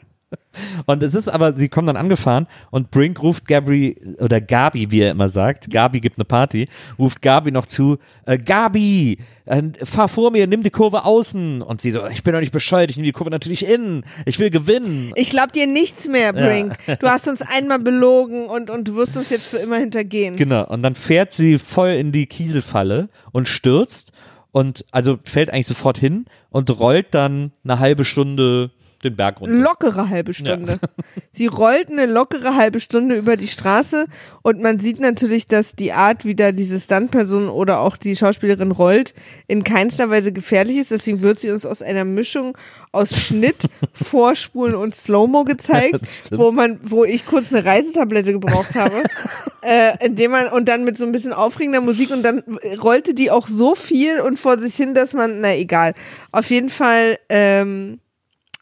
Und 0.85 1.03
es 1.03 1.15
ist 1.15 1.29
aber, 1.29 1.55
sie 1.55 1.69
kommen 1.69 1.87
dann 1.87 1.97
angefahren 1.97 2.47
und 2.71 2.91
Brink 2.91 3.21
ruft 3.21 3.47
Gabri, 3.47 3.95
oder 4.19 4.41
Gabi, 4.41 4.91
wie 4.91 5.01
er 5.01 5.11
immer 5.11 5.29
sagt, 5.29 5.69
Gabi 5.69 5.99
gibt 5.99 6.17
eine 6.17 6.25
Party, 6.25 6.67
ruft 6.97 7.21
Gabi 7.21 7.51
noch 7.51 7.65
zu, 7.65 7.97
äh, 8.25 8.37
Gabi, 8.37 9.17
äh, 9.45 9.61
fahr 9.83 10.07
vor 10.07 10.31
mir, 10.31 10.47
nimm 10.47 10.63
die 10.63 10.69
Kurve 10.69 11.05
außen. 11.05 11.61
Und 11.61 11.81
sie 11.81 11.91
so, 11.91 12.05
ich 12.07 12.23
bin 12.23 12.33
doch 12.33 12.39
nicht 12.39 12.51
bescheuert, 12.51 12.89
ich 12.89 12.97
nehme 12.97 13.07
die 13.07 13.11
Kurve 13.11 13.31
natürlich 13.31 13.65
innen, 13.65 14.03
ich 14.25 14.39
will 14.39 14.49
gewinnen. 14.49 15.11
Ich 15.15 15.29
glaub 15.29 15.53
dir 15.53 15.67
nichts 15.67 16.07
mehr, 16.07 16.33
Brink. 16.33 16.77
Du 16.99 17.07
hast 17.07 17.27
uns 17.27 17.41
einmal 17.41 17.79
belogen 17.79 18.47
und, 18.47 18.69
und 18.69 18.87
du 18.87 18.95
wirst 18.95 19.17
uns 19.17 19.29
jetzt 19.29 19.47
für 19.47 19.57
immer 19.57 19.77
hintergehen. 19.77 20.35
Genau, 20.35 20.65
und 20.67 20.83
dann 20.83 20.95
fährt 20.95 21.31
sie 21.31 21.57
voll 21.57 21.89
in 21.89 22.11
die 22.11 22.25
Kieselfalle 22.25 23.09
und 23.31 23.47
stürzt 23.47 24.11
und 24.51 24.85
also 24.91 25.19
fällt 25.23 25.49
eigentlich 25.49 25.67
sofort 25.67 25.97
hin 25.97 26.25
und 26.49 26.79
rollt 26.79 27.07
dann 27.13 27.51
eine 27.63 27.79
halbe 27.79 28.05
Stunde 28.05 28.71
den 29.05 29.15
Berg 29.15 29.41
runter. 29.41 29.55
lockere 29.55 30.09
halbe 30.09 30.33
Stunde. 30.33 30.79
Sie 31.31 31.47
rollt 31.47 31.89
eine 31.89 32.05
lockere 32.05 32.55
halbe 32.55 32.79
Stunde 32.79 33.15
über 33.15 33.37
die 33.37 33.47
Straße 33.47 34.05
und 34.41 34.61
man 34.61 34.79
sieht 34.79 34.99
natürlich, 34.99 35.47
dass 35.47 35.75
die 35.75 35.93
Art, 35.93 36.25
wie 36.25 36.35
da 36.35 36.51
diese 36.51 36.79
Stuntperson 36.79 37.49
oder 37.49 37.79
auch 37.79 37.97
die 37.97 38.15
Schauspielerin 38.15 38.71
rollt, 38.71 39.13
in 39.47 39.63
keinster 39.63 40.09
Weise 40.09 40.31
gefährlich 40.31 40.77
ist. 40.77 40.91
Deswegen 40.91 41.21
wird 41.21 41.39
sie 41.39 41.51
uns 41.51 41.65
aus 41.65 41.81
einer 41.81 42.05
Mischung 42.05 42.57
aus 42.91 43.15
Schnitt, 43.15 43.69
Vorspulen 43.93 44.75
und 44.75 44.95
Slow-Mo 44.95 45.43
gezeigt, 45.43 46.07
stimmt. 46.07 46.41
wo 46.41 46.51
man, 46.51 46.79
wo 46.83 47.03
ich 47.03 47.25
kurz 47.25 47.51
eine 47.51 47.63
Reisetablette 47.63 48.31
gebraucht 48.31 48.75
habe, 48.75 49.03
äh, 49.61 50.05
indem 50.05 50.31
man 50.31 50.47
und 50.47 50.67
dann 50.67 50.83
mit 50.83 50.97
so 50.97 51.05
ein 51.05 51.11
bisschen 51.11 51.33
aufregender 51.33 51.81
Musik 51.81 52.11
und 52.11 52.23
dann 52.23 52.43
rollte 52.81 53.13
die 53.13 53.31
auch 53.31 53.47
so 53.47 53.75
viel 53.75 54.21
und 54.21 54.39
vor 54.39 54.59
sich 54.59 54.75
hin, 54.75 54.93
dass 54.93 55.13
man, 55.13 55.41
na 55.41 55.55
egal. 55.55 55.93
Auf 56.31 56.49
jeden 56.49 56.69
Fall, 56.69 57.17
ähm, 57.29 57.99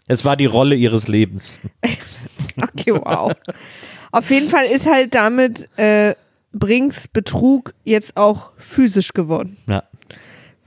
Es 0.08 0.26
war 0.26 0.36
die 0.36 0.45
Rolle 0.45 0.76
ihres 0.76 1.08
Lebens. 1.08 1.62
Okay, 2.56 2.93
wow. 2.93 3.32
Auf 4.12 4.30
jeden 4.30 4.49
Fall 4.49 4.66
ist 4.66 4.86
halt 4.86 5.16
damit 5.16 5.70
äh, 5.78 6.14
Brinks 6.51 7.08
Betrug 7.08 7.74
jetzt 7.84 8.16
auch 8.16 8.51
physisch 8.58 9.14
geworden. 9.14 9.58
Ja. 9.68 9.84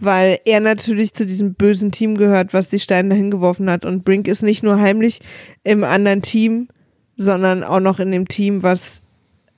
Weil 0.01 0.41
er 0.45 0.59
natürlich 0.61 1.15
zu 1.15 1.27
diesem 1.27 1.55
bösen 1.55 1.93
Team 1.93 2.17
gehört, 2.17 2.55
was 2.55 2.69
die 2.69 2.81
Steine 2.81 3.11
dahin 3.11 3.31
geworfen 3.31 3.71
hat. 3.71 3.85
Und 3.85 4.05
Brink 4.05 4.27
ist 4.27 4.43
nicht 4.43 4.65
nur 4.65 4.81
heimlich 4.81 5.21
im 5.63 5.85
anderen 5.85 6.23
Team, 6.23 6.69
sondern 7.17 7.63
auch 7.63 7.81
noch 7.81 8.01
in 8.01 8.11
dem 8.11 8.27
Team, 8.27 8.65
was 8.65 9.01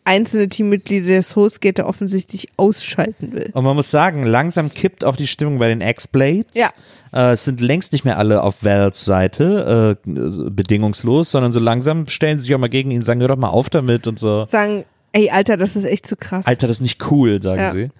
einzelne 0.08 0.48
Teammitglieder 0.48 1.06
des 1.16 1.36
Hostgator 1.36 1.86
offensichtlich 1.86 2.48
ausschalten 2.56 3.32
will. 3.32 3.50
Und 3.52 3.62
man 3.64 3.76
muss 3.76 3.90
sagen, 3.90 4.24
langsam 4.24 4.72
kippt 4.72 5.04
auch 5.04 5.16
die 5.16 5.26
Stimmung 5.26 5.58
bei 5.58 5.68
den 5.68 5.82
X-Blades. 5.82 6.58
Ja. 6.58 6.70
Äh, 7.12 7.32
es 7.32 7.44
sind 7.44 7.60
längst 7.60 7.92
nicht 7.92 8.04
mehr 8.04 8.18
alle 8.18 8.42
auf 8.42 8.64
Vals 8.64 9.04
Seite, 9.04 9.98
äh, 10.04 10.10
bedingungslos, 10.50 11.30
sondern 11.30 11.52
so 11.52 11.60
langsam 11.60 12.06
stellen 12.08 12.38
sie 12.38 12.44
sich 12.44 12.54
auch 12.54 12.58
mal 12.58 12.68
gegen 12.68 12.90
ihn, 12.90 13.02
sagen, 13.02 13.20
hör 13.20 13.28
doch 13.28 13.36
mal 13.36 13.48
auf 13.48 13.68
damit 13.70 14.06
und 14.06 14.18
so. 14.18 14.46
Sagen, 14.46 14.84
ey, 15.12 15.30
Alter, 15.30 15.56
das 15.56 15.76
ist 15.76 15.84
echt 15.84 16.06
zu 16.06 16.16
krass. 16.16 16.46
Alter, 16.46 16.66
das 16.66 16.78
ist 16.78 16.82
nicht 16.82 17.10
cool, 17.10 17.42
sagen 17.42 17.60
Ja. 17.60 17.72
sie. 17.72 17.90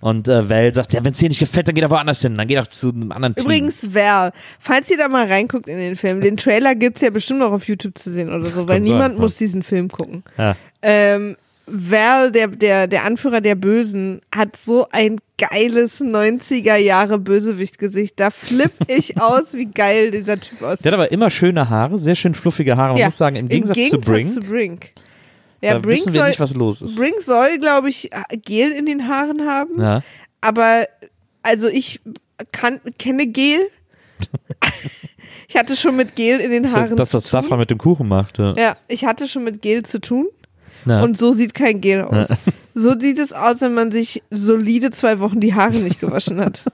Und 0.00 0.28
äh, 0.28 0.48
Val 0.48 0.74
sagt, 0.74 0.92
ja, 0.92 1.02
wenn 1.04 1.12
es 1.12 1.18
dir 1.18 1.28
nicht 1.28 1.38
gefällt, 1.40 1.68
dann 1.68 1.74
geh 1.74 1.80
doch 1.80 1.90
woanders 1.90 2.20
hin, 2.20 2.36
dann 2.36 2.46
geh 2.46 2.56
doch 2.56 2.66
zu 2.66 2.90
einem 2.90 3.10
anderen 3.12 3.34
Team. 3.34 3.44
Übrigens, 3.46 3.94
Val, 3.94 4.32
falls 4.60 4.90
ihr 4.90 4.98
da 4.98 5.08
mal 5.08 5.26
reinguckt 5.26 5.68
in 5.68 5.78
den 5.78 5.96
Film, 5.96 6.20
den 6.20 6.36
Trailer 6.36 6.74
gibt's 6.74 7.00
ja 7.00 7.10
bestimmt 7.10 7.42
auch 7.42 7.52
auf 7.52 7.66
YouTube 7.68 7.96
zu 7.98 8.10
sehen 8.10 8.28
oder 8.32 8.44
so, 8.44 8.68
weil 8.68 8.76
Kann 8.78 8.84
sein, 8.86 8.92
niemand 8.92 9.14
ja. 9.14 9.20
muss 9.20 9.36
diesen 9.36 9.62
Film 9.62 9.88
gucken. 9.90 10.24
Ja. 10.36 10.56
Ähm, 10.82 11.36
Val, 11.66 12.30
der, 12.30 12.48
der, 12.48 12.86
der 12.86 13.04
Anführer 13.04 13.40
der 13.40 13.54
Bösen, 13.54 14.20
hat 14.34 14.56
so 14.56 14.86
ein 14.92 15.18
geiles 15.38 16.00
90er 16.00 16.76
Jahre 16.76 17.18
Bösewichtgesicht. 17.18 18.20
Da 18.20 18.30
flipp 18.30 18.72
ich 18.88 19.20
aus, 19.20 19.54
wie 19.54 19.66
geil 19.66 20.10
dieser 20.10 20.38
Typ 20.38 20.62
aussieht. 20.62 20.84
Der 20.84 20.92
hat 20.92 20.98
aber 21.00 21.10
immer 21.12 21.30
schöne 21.30 21.70
Haare, 21.70 21.98
sehr 21.98 22.14
schön 22.14 22.34
fluffige 22.34 22.76
Haare. 22.76 22.90
Man 22.92 22.98
Ja, 22.98 23.06
muss 23.06 23.16
sagen, 23.18 23.36
im 23.36 23.48
Gegensatz, 23.48 23.88
zu 23.88 23.98
Brink, 24.00 24.30
zu 24.30 24.40
Brink. 24.40 24.90
Ja, 25.62 25.74
da 25.74 25.78
Brink 25.78 26.00
wissen 26.00 26.12
wir 26.12 26.20
soll, 26.20 26.28
nicht, 26.28 26.40
was 26.40 26.54
los 26.54 26.82
ist. 26.82 26.96
Brink 26.96 27.20
soll, 27.22 27.58
glaube 27.58 27.88
ich, 27.88 28.10
Gel 28.44 28.70
in 28.72 28.84
den 28.86 29.08
Haaren 29.08 29.46
haben. 29.46 29.80
ja. 29.80 30.02
Aber 30.42 30.86
also 31.42 31.68
ich 31.68 32.00
kann, 32.52 32.80
kenne 32.98 33.26
Gel. 33.26 33.60
ich 35.48 35.56
hatte 35.56 35.76
schon 35.76 35.96
mit 35.96 36.16
Gel 36.16 36.40
in 36.40 36.50
den 36.50 36.70
Haaren 36.72 36.96
Das, 36.96 37.10
zu 37.10 37.18
tun. 37.18 37.26
Safran 37.26 37.58
mit 37.58 37.70
dem 37.70 37.78
Kuchen 37.78 38.08
macht. 38.08 38.38
Ja. 38.38 38.54
Ja, 38.56 38.76
ich 38.88 39.04
hatte 39.04 39.28
schon 39.28 39.44
mit 39.44 39.62
Gel 39.62 39.84
zu 39.84 40.00
tun. 40.00 40.26
Ja. 40.86 41.02
Und 41.02 41.16
so 41.18 41.32
sieht 41.32 41.54
kein 41.54 41.80
Gel 41.80 42.02
aus. 42.02 42.28
So 42.74 42.98
sieht 42.98 43.18
es 43.18 43.32
aus, 43.32 43.60
wenn 43.60 43.74
man 43.74 43.90
sich 43.92 44.22
solide 44.30 44.90
zwei 44.90 45.20
Wochen 45.20 45.40
die 45.40 45.54
Haare 45.54 45.74
nicht 45.74 46.00
gewaschen 46.00 46.40
hat. 46.40 46.64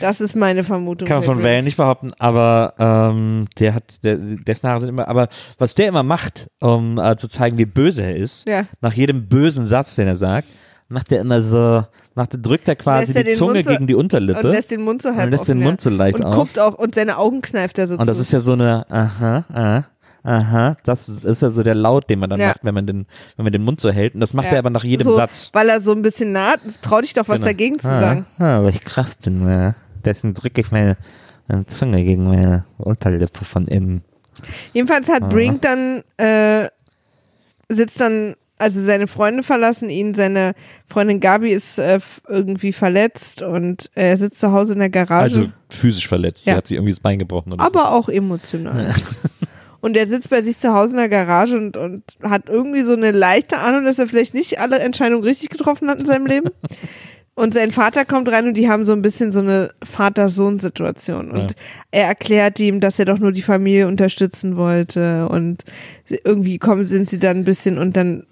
Das 0.00 0.20
ist 0.20 0.34
meine 0.36 0.62
Vermutung. 0.64 1.06
Kann 1.06 1.18
man 1.18 1.24
von. 1.24 1.42
Valen 1.42 1.64
nicht 1.64 1.76
behaupten, 1.76 2.12
aber 2.18 2.74
ähm, 2.78 3.46
der 3.58 3.74
hat, 3.74 4.02
der, 4.04 4.16
dessen 4.16 4.68
Haare 4.68 4.80
sind 4.80 4.88
immer, 4.90 5.08
aber 5.08 5.28
was 5.58 5.74
der 5.74 5.88
immer 5.88 6.02
macht, 6.04 6.46
um 6.60 6.98
äh, 6.98 7.16
zu 7.16 7.28
zeigen, 7.28 7.58
wie 7.58 7.66
böse 7.66 8.02
er 8.02 8.16
ist, 8.16 8.48
Ja. 8.48 8.64
nach 8.80 8.92
jedem 8.94 9.26
bösen 9.28 9.66
Satz, 9.66 9.96
den 9.96 10.06
er 10.06 10.16
sagt, 10.16 10.46
macht 10.88 11.10
er 11.12 11.20
immer 11.20 11.42
so, 11.42 11.84
macht, 12.14 12.30
drückt 12.40 12.68
er 12.68 12.76
quasi 12.76 13.12
die 13.12 13.24
den 13.24 13.36
Zunge 13.36 13.62
so- 13.62 13.70
gegen 13.70 13.86
die 13.86 13.94
Unterlippe. 13.94 14.46
Und 14.46 14.52
lässt 14.52 14.70
den 14.70 14.82
Mund 14.82 15.02
so 15.02 15.10
halb 15.10 15.24
Und 15.24 15.30
lässt 15.32 15.48
den 15.48 15.58
offen, 15.58 15.64
Mund 15.66 15.80
so 15.80 15.90
leicht 15.90 16.14
Und 16.20 16.24
auf. 16.24 16.34
guckt 16.34 16.58
auch, 16.58 16.74
und 16.76 16.94
seine 16.94 17.18
Augen 17.18 17.42
kneift 17.42 17.78
er 17.78 17.88
so 17.88 17.96
Und 17.96 18.06
das 18.06 18.18
zu. 18.18 18.22
ist 18.22 18.32
ja 18.32 18.40
so 18.40 18.52
eine, 18.52 18.86
aha, 18.90 19.44
aha, 19.52 19.84
aha, 20.24 20.74
das 20.84 21.08
ist, 21.08 21.24
ist 21.24 21.42
ja 21.42 21.50
so 21.50 21.62
der 21.62 21.74
Laut, 21.74 22.08
den 22.08 22.18
man 22.18 22.30
dann 22.30 22.40
Ja. 22.40 22.48
macht, 22.48 22.60
wenn 22.64 22.74
man 22.74 22.86
den, 22.86 23.06
wenn 23.36 23.44
man 23.44 23.52
den 23.52 23.62
Mund 23.64 23.80
so 23.80 23.90
hält. 23.90 24.14
Und 24.14 24.20
das 24.20 24.34
macht 24.34 24.46
Ja. 24.46 24.52
er 24.52 24.58
aber 24.60 24.70
nach 24.70 24.84
jedem 24.84 25.04
so, 25.06 25.14
Satz. 25.16 25.50
Weil 25.52 25.68
er 25.68 25.80
so 25.80 25.92
ein 25.92 26.02
bisschen 26.02 26.32
naht, 26.32 26.60
trau 26.82 27.00
dich 27.00 27.14
doch 27.14 27.28
was 27.28 27.36
Genau. 27.36 27.46
dagegen 27.46 27.78
zu 27.78 27.88
ah, 27.88 28.00
sagen. 28.00 28.26
Ah, 28.38 28.62
weil 28.62 28.70
ich 28.70 28.84
krass 28.84 29.16
bin, 29.16 29.48
ja. 29.48 29.74
Deswegen 30.04 30.34
drücke 30.34 30.60
ich 30.60 30.70
meine, 30.70 30.96
meine 31.48 31.66
Zunge 31.66 32.04
gegen 32.04 32.24
meine 32.24 32.64
Unterlippe 32.78 33.44
von 33.44 33.66
innen. 33.66 34.02
Jedenfalls 34.72 35.08
hat 35.08 35.28
Brink 35.28 35.62
dann, 35.62 36.02
äh, 36.16 36.68
sitzt 37.68 38.00
dann, 38.00 38.34
also 38.58 38.80
seine 38.80 39.06
Freunde 39.08 39.42
verlassen 39.42 39.90
ihn, 39.90 40.14
seine 40.14 40.52
Freundin 40.88 41.18
Gabi 41.20 41.50
ist 41.50 41.78
äh, 41.78 41.98
irgendwie 42.28 42.72
verletzt 42.72 43.42
und 43.42 43.90
er 43.94 44.16
sitzt 44.16 44.38
zu 44.38 44.52
Hause 44.52 44.74
in 44.74 44.78
der 44.78 44.88
Garage. 44.90 45.22
Also 45.40 45.52
physisch 45.68 46.06
verletzt. 46.06 46.46
Ja. 46.46 46.52
Sie 46.52 46.56
hat 46.58 46.66
sich 46.68 46.76
irgendwie 46.76 46.92
das 46.92 47.00
Bein 47.00 47.18
gebrochen 47.18 47.52
oder 47.52 47.64
aber 47.64 47.92
auch 47.92 48.08
emotional. 48.08 48.94
Und 49.82 49.96
er 49.96 50.06
sitzt 50.06 50.30
bei 50.30 50.40
sich 50.40 50.58
zu 50.58 50.72
Hause 50.72 50.92
in 50.92 50.96
der 50.98 51.08
Garage 51.10 51.56
und, 51.58 51.76
und 51.76 52.02
hat 52.22 52.48
irgendwie 52.48 52.80
so 52.82 52.94
eine 52.94 53.10
leichte 53.10 53.58
Ahnung, 53.58 53.84
dass 53.84 53.98
er 53.98 54.06
vielleicht 54.06 54.32
nicht 54.32 54.58
alle 54.60 54.78
Entscheidungen 54.78 55.24
richtig 55.24 55.50
getroffen 55.50 55.90
hat 55.90 56.00
in 56.00 56.06
seinem 56.06 56.24
Leben. 56.26 56.48
Und 57.34 57.54
sein 57.54 57.72
Vater 57.72 58.04
kommt 58.04 58.30
rein 58.30 58.46
und 58.46 58.58
die 58.58 58.68
haben 58.68 58.84
so 58.84 58.92
ein 58.92 59.00
bisschen 59.00 59.32
so 59.32 59.40
eine 59.40 59.70
Vater-Sohn-Situation. 59.82 61.30
Und 61.30 61.52
Ja. 61.52 61.56
er 61.90 62.06
erklärt 62.08 62.60
ihm, 62.60 62.80
dass 62.80 62.98
er 62.98 63.06
doch 63.06 63.18
nur 63.18 63.32
die 63.32 63.40
Familie 63.40 63.88
unterstützen 63.88 64.56
wollte. 64.56 65.26
Und 65.28 65.64
irgendwie 66.24 66.58
kommen, 66.58 66.84
sind 66.84 67.08
sie 67.08 67.18
dann 67.18 67.38
ein 67.38 67.44
bisschen 67.44 67.78
und 67.78 67.96
dann 67.96 68.26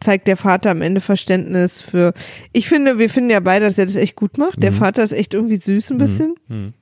zeigt 0.00 0.28
der 0.28 0.36
Vater 0.36 0.70
am 0.70 0.82
Ende 0.82 1.00
Verständnis 1.00 1.80
für. 1.80 2.12
Ich 2.52 2.68
finde, 2.68 2.98
wir 2.98 3.08
finden 3.08 3.30
ja 3.30 3.40
beide, 3.40 3.64
dass 3.64 3.78
er 3.78 3.86
das 3.86 3.96
echt 3.96 4.16
gut 4.16 4.36
macht. 4.36 4.62
Der 4.62 4.72
Vater 4.72 5.02
ist 5.02 5.12
echt 5.12 5.32
irgendwie 5.32 5.56
süß 5.56 5.90
ein 5.92 5.98
bisschen. 5.98 6.34
Mhm. 6.48 6.74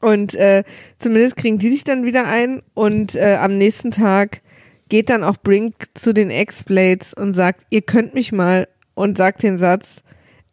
Und 0.00 0.34
äh, 0.34 0.64
zumindest 0.98 1.36
kriegen 1.36 1.58
die 1.58 1.70
sich 1.70 1.84
dann 1.84 2.04
wieder 2.04 2.26
ein. 2.26 2.62
Und 2.74 3.14
äh, 3.14 3.36
am 3.40 3.58
nächsten 3.58 3.90
Tag 3.90 4.42
geht 4.88 5.10
dann 5.10 5.24
auch 5.24 5.36
Brink 5.36 5.88
zu 5.94 6.12
den 6.12 6.30
X-Blades 6.30 7.14
und 7.14 7.34
sagt, 7.34 7.66
ihr 7.70 7.82
könnt 7.82 8.14
mich 8.14 8.32
mal 8.32 8.68
und 8.94 9.16
sagt 9.16 9.42
den 9.42 9.58
Satz, 9.58 10.02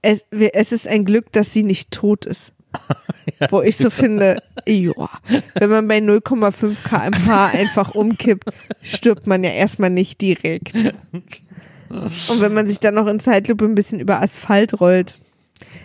es, 0.02 0.26
es 0.32 0.72
ist 0.72 0.88
ein 0.88 1.06
Glück, 1.06 1.32
dass 1.32 1.54
sie 1.54 1.64
nicht 1.64 1.92
tot 1.92 2.26
ist. 2.26 2.54
Wo 3.50 3.62
ich 3.62 3.78
so 3.78 3.90
finde, 3.90 4.38
ja, 4.68 5.10
wenn 5.56 5.70
man 5.70 5.88
bei 5.88 5.98
0,5 5.98 6.76
kmh 6.84 7.48
einfach 7.48 7.96
umkippt, 7.96 8.50
stirbt 8.82 9.28
man 9.28 9.44
ja 9.44 9.52
erstmal 9.52 9.90
nicht 9.90 10.22
direkt. 10.22 10.74
Und 11.90 12.42
wenn 12.42 12.54
man 12.54 12.68
sich 12.68 12.80
dann 12.80 12.96
noch 12.96 13.08
in 13.08 13.20
Zeitlupe 13.20 13.66
ein 13.66 13.76
bisschen 13.76 14.00
über 14.00 14.22
Asphalt 14.22 14.80
rollt, 14.82 15.18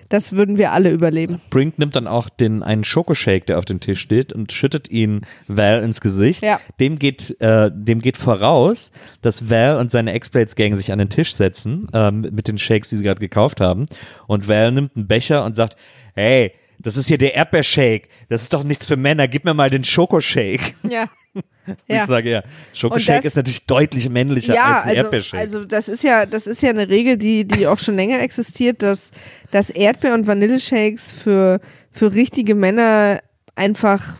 das 0.08 0.32
würden 0.32 0.58
wir 0.58 0.72
alle 0.72 0.90
überleben. 0.90 1.40
Brink 1.50 1.78
nimmt 1.78 1.96
dann 1.96 2.06
auch 2.06 2.28
den 2.28 2.62
einen 2.62 2.84
Schokoshake, 2.84 3.46
der 3.46 3.58
auf 3.58 3.64
dem 3.64 3.80
Tisch 3.80 4.00
steht, 4.00 4.32
und 4.32 4.52
schüttet 4.52 4.90
ihn 4.90 5.22
Val 5.46 5.82
ins 5.82 6.00
Gesicht. 6.00 6.44
Ja. 6.44 6.60
Dem 6.80 6.98
geht, 6.98 7.40
äh, 7.40 7.70
dem 7.72 8.00
geht 8.00 8.16
voraus, 8.16 8.92
dass 9.22 9.48
Val 9.50 9.76
und 9.76 9.90
seine 9.90 10.14
X-Blades-Gang 10.16 10.76
sich 10.76 10.92
an 10.92 10.98
den 10.98 11.10
Tisch 11.10 11.34
setzen 11.34 11.86
ähm, 11.92 12.22
mit 12.32 12.48
den 12.48 12.58
Shakes, 12.58 12.90
die 12.90 12.96
sie 12.96 13.04
gerade 13.04 13.20
gekauft 13.20 13.60
haben. 13.60 13.86
Und 14.26 14.48
Val 14.48 14.72
nimmt 14.72 14.96
einen 14.96 15.06
Becher 15.06 15.44
und 15.44 15.54
sagt: 15.54 15.76
Hey, 16.14 16.52
das 16.78 16.96
ist 16.96 17.08
hier 17.08 17.18
der 17.18 17.34
Erdbeershake. 17.34 18.08
Das 18.28 18.42
ist 18.42 18.52
doch 18.52 18.64
nichts 18.64 18.86
für 18.86 18.96
Männer. 18.96 19.28
Gib 19.28 19.44
mir 19.44 19.54
mal 19.54 19.70
den 19.70 19.84
Schokoshake. 19.84 20.74
Ja. 20.82 21.06
Ja. 21.86 22.02
ich 22.02 22.08
sage 22.08 22.30
ja, 22.30 22.42
Schokoshake 22.74 23.24
ist 23.24 23.36
natürlich 23.36 23.64
deutlich 23.66 24.08
männlicher 24.08 24.54
ja, 24.54 24.74
als 24.74 24.82
ein 24.82 24.88
also, 24.88 24.96
Erdbeershake. 25.02 25.40
also 25.40 25.64
das 25.64 25.88
ist 25.88 26.02
ja, 26.02 26.26
das 26.26 26.48
ist 26.48 26.62
ja 26.62 26.70
eine 26.70 26.88
Regel, 26.88 27.16
die, 27.16 27.46
die 27.46 27.68
auch 27.68 27.78
schon 27.78 27.94
länger 27.94 28.20
existiert, 28.20 28.82
dass, 28.82 29.12
dass 29.52 29.70
Erdbeer- 29.70 30.14
und 30.14 30.26
Vanilleshakes 30.26 31.12
für, 31.12 31.60
für 31.92 32.12
richtige 32.12 32.56
Männer 32.56 33.20
einfach 33.54 34.16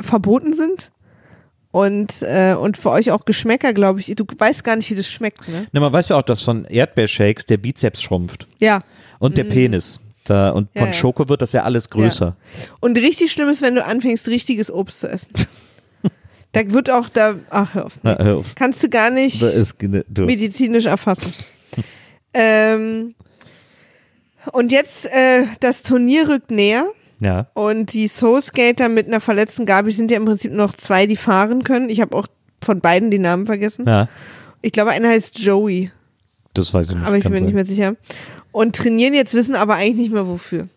verboten 0.00 0.52
sind. 0.52 0.92
Und, 1.72 2.20
äh, 2.22 2.54
und 2.54 2.76
für 2.76 2.90
euch 2.90 3.10
auch 3.12 3.24
Geschmäcker, 3.24 3.72
glaube 3.72 3.98
ich. 4.00 4.14
Du 4.14 4.24
weißt 4.36 4.62
gar 4.62 4.76
nicht, 4.76 4.90
wie 4.90 4.94
das 4.94 5.08
schmeckt, 5.08 5.48
ne? 5.48 5.66
Na, 5.72 5.80
man 5.80 5.90
weiß 5.92 6.10
ja 6.10 6.16
auch, 6.16 6.22
dass 6.22 6.42
von 6.42 6.66
Erdbeershakes 6.66 7.46
der 7.46 7.56
Bizeps 7.56 8.02
schrumpft 8.02 8.46
Ja. 8.60 8.82
und 9.18 9.38
der 9.38 9.44
Penis. 9.44 10.00
Da, 10.24 10.50
und 10.50 10.64
Mhm. 10.64 10.70
Ja, 10.74 10.80
von 10.82 10.88
ja. 10.92 10.94
Schoko 10.98 11.28
wird 11.30 11.40
das 11.42 11.52
ja 11.52 11.62
alles 11.64 11.88
größer. 11.90 12.36
Und 12.80 12.98
richtig 12.98 13.32
schlimm 13.32 13.48
ist, 13.48 13.62
wenn 13.62 13.74
du 13.74 13.84
anfängst, 13.84 14.28
richtiges 14.28 14.70
Obst 14.70 15.00
zu 15.00 15.08
essen. 15.08 15.30
Da 16.52 16.70
wird 16.70 16.90
auch 16.90 17.08
da, 17.08 17.34
ach 17.50 17.74
hör 17.74 17.86
auf. 17.86 17.98
Na, 18.02 18.18
hör 18.18 18.36
auf. 18.38 18.54
Kannst 18.54 18.82
du 18.82 18.88
gar 18.88 19.10
nicht 19.10 19.42
ist, 19.42 19.76
du. 19.80 20.22
medizinisch 20.26 20.86
erfassen. 20.86 21.32
ähm, 22.34 23.14
und 24.52 24.72
jetzt, 24.72 25.06
äh, 25.06 25.44
das 25.60 25.82
Turnier 25.82 26.28
rückt 26.28 26.50
näher. 26.50 26.86
Ja. 27.20 27.46
Und 27.54 27.92
die 27.92 28.08
Soul 28.08 28.42
Skater 28.42 28.88
mit 28.88 29.06
einer 29.06 29.20
verletzten 29.20 29.64
Gabi 29.64 29.92
sind 29.92 30.10
ja 30.10 30.16
im 30.16 30.24
Prinzip 30.24 30.52
noch 30.52 30.74
zwei, 30.76 31.06
die 31.06 31.16
fahren 31.16 31.62
können. 31.62 31.88
Ich 31.88 32.00
habe 32.00 32.16
auch 32.16 32.26
von 32.60 32.80
beiden 32.80 33.10
die 33.10 33.18
Namen 33.20 33.46
vergessen. 33.46 33.86
Ja, 33.86 34.08
Ich 34.60 34.72
glaube, 34.72 34.90
einer 34.90 35.08
heißt 35.10 35.38
Joey, 35.38 35.92
das 36.54 36.74
weiß 36.74 36.90
ich 36.90 36.96
nicht. 36.96 37.06
aber 37.06 37.16
ich 37.16 37.22
bin 37.22 37.32
mir 37.32 37.40
nicht 37.40 37.54
mehr 37.54 37.64
sicher. 37.64 37.94
Und 38.50 38.74
trainieren 38.76 39.14
jetzt, 39.14 39.34
wissen 39.34 39.54
aber 39.54 39.74
eigentlich 39.76 40.08
nicht 40.08 40.12
mehr 40.12 40.26
wofür. 40.26 40.68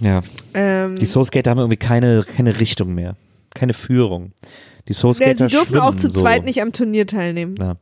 Ja. 0.00 0.22
Ähm, 0.54 0.96
Die 0.96 1.06
Soul 1.06 1.24
Skater 1.24 1.50
haben 1.50 1.58
irgendwie 1.58 1.76
keine, 1.76 2.24
keine 2.36 2.58
Richtung 2.60 2.94
mehr. 2.94 3.16
Keine 3.54 3.74
Führung. 3.74 4.32
Die 4.88 4.92
Soul 4.92 5.12
ja, 5.12 5.26
Skater 5.26 5.48
sie 5.48 5.54
dürfen 5.54 5.78
auch 5.78 5.94
zu 5.94 6.10
so. 6.10 6.20
zweit 6.20 6.44
nicht 6.44 6.60
am 6.60 6.72
Turnier 6.72 7.06
teilnehmen. 7.06 7.54
Ja. 7.58 7.76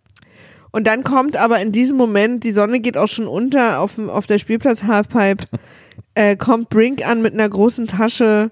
Und 0.72 0.86
dann 0.86 1.02
kommt 1.02 1.36
aber 1.36 1.60
in 1.60 1.72
diesem 1.72 1.96
Moment, 1.96 2.44
die 2.44 2.52
Sonne 2.52 2.80
geht 2.80 2.96
auch 2.96 3.08
schon 3.08 3.26
unter 3.26 3.80
auf, 3.80 3.98
auf 3.98 4.26
der 4.26 4.38
Spielplatz 4.38 4.84
Halfpipe, 4.84 5.44
äh, 6.14 6.36
kommt 6.36 6.68
Brink 6.68 7.06
an 7.06 7.22
mit 7.22 7.34
einer 7.34 7.48
großen 7.48 7.86
Tasche 7.86 8.50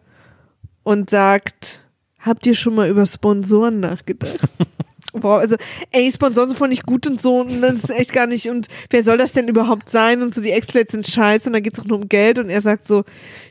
und 0.82 1.10
sagt, 1.10 1.86
habt 2.18 2.46
ihr 2.46 2.54
schon 2.54 2.74
mal 2.74 2.88
über 2.88 3.06
Sponsoren 3.06 3.80
nachgedacht? 3.80 4.40
Boah, 5.12 5.38
also, 5.38 5.56
ey, 5.90 6.10
Sponsoren 6.10 6.48
sind 6.48 6.58
voll 6.58 6.68
nicht 6.68 6.84
gut 6.84 7.06
und 7.06 7.20
so, 7.20 7.40
und 7.40 7.62
das 7.62 7.84
ist 7.84 7.90
echt 7.90 8.12
gar 8.12 8.26
nicht, 8.26 8.48
und 8.50 8.68
wer 8.90 9.02
soll 9.02 9.16
das 9.16 9.32
denn 9.32 9.48
überhaupt 9.48 9.88
sein? 9.88 10.20
Und 10.22 10.34
so, 10.34 10.42
die 10.42 10.50
Exploits 10.50 10.92
sind 10.92 11.06
scheiße, 11.06 11.48
und 11.48 11.54
da 11.54 11.60
geht's 11.60 11.80
auch 11.80 11.86
nur 11.86 11.98
um 11.98 12.08
Geld, 12.08 12.38
und 12.38 12.50
er 12.50 12.60
sagt 12.60 12.86
so, 12.86 13.04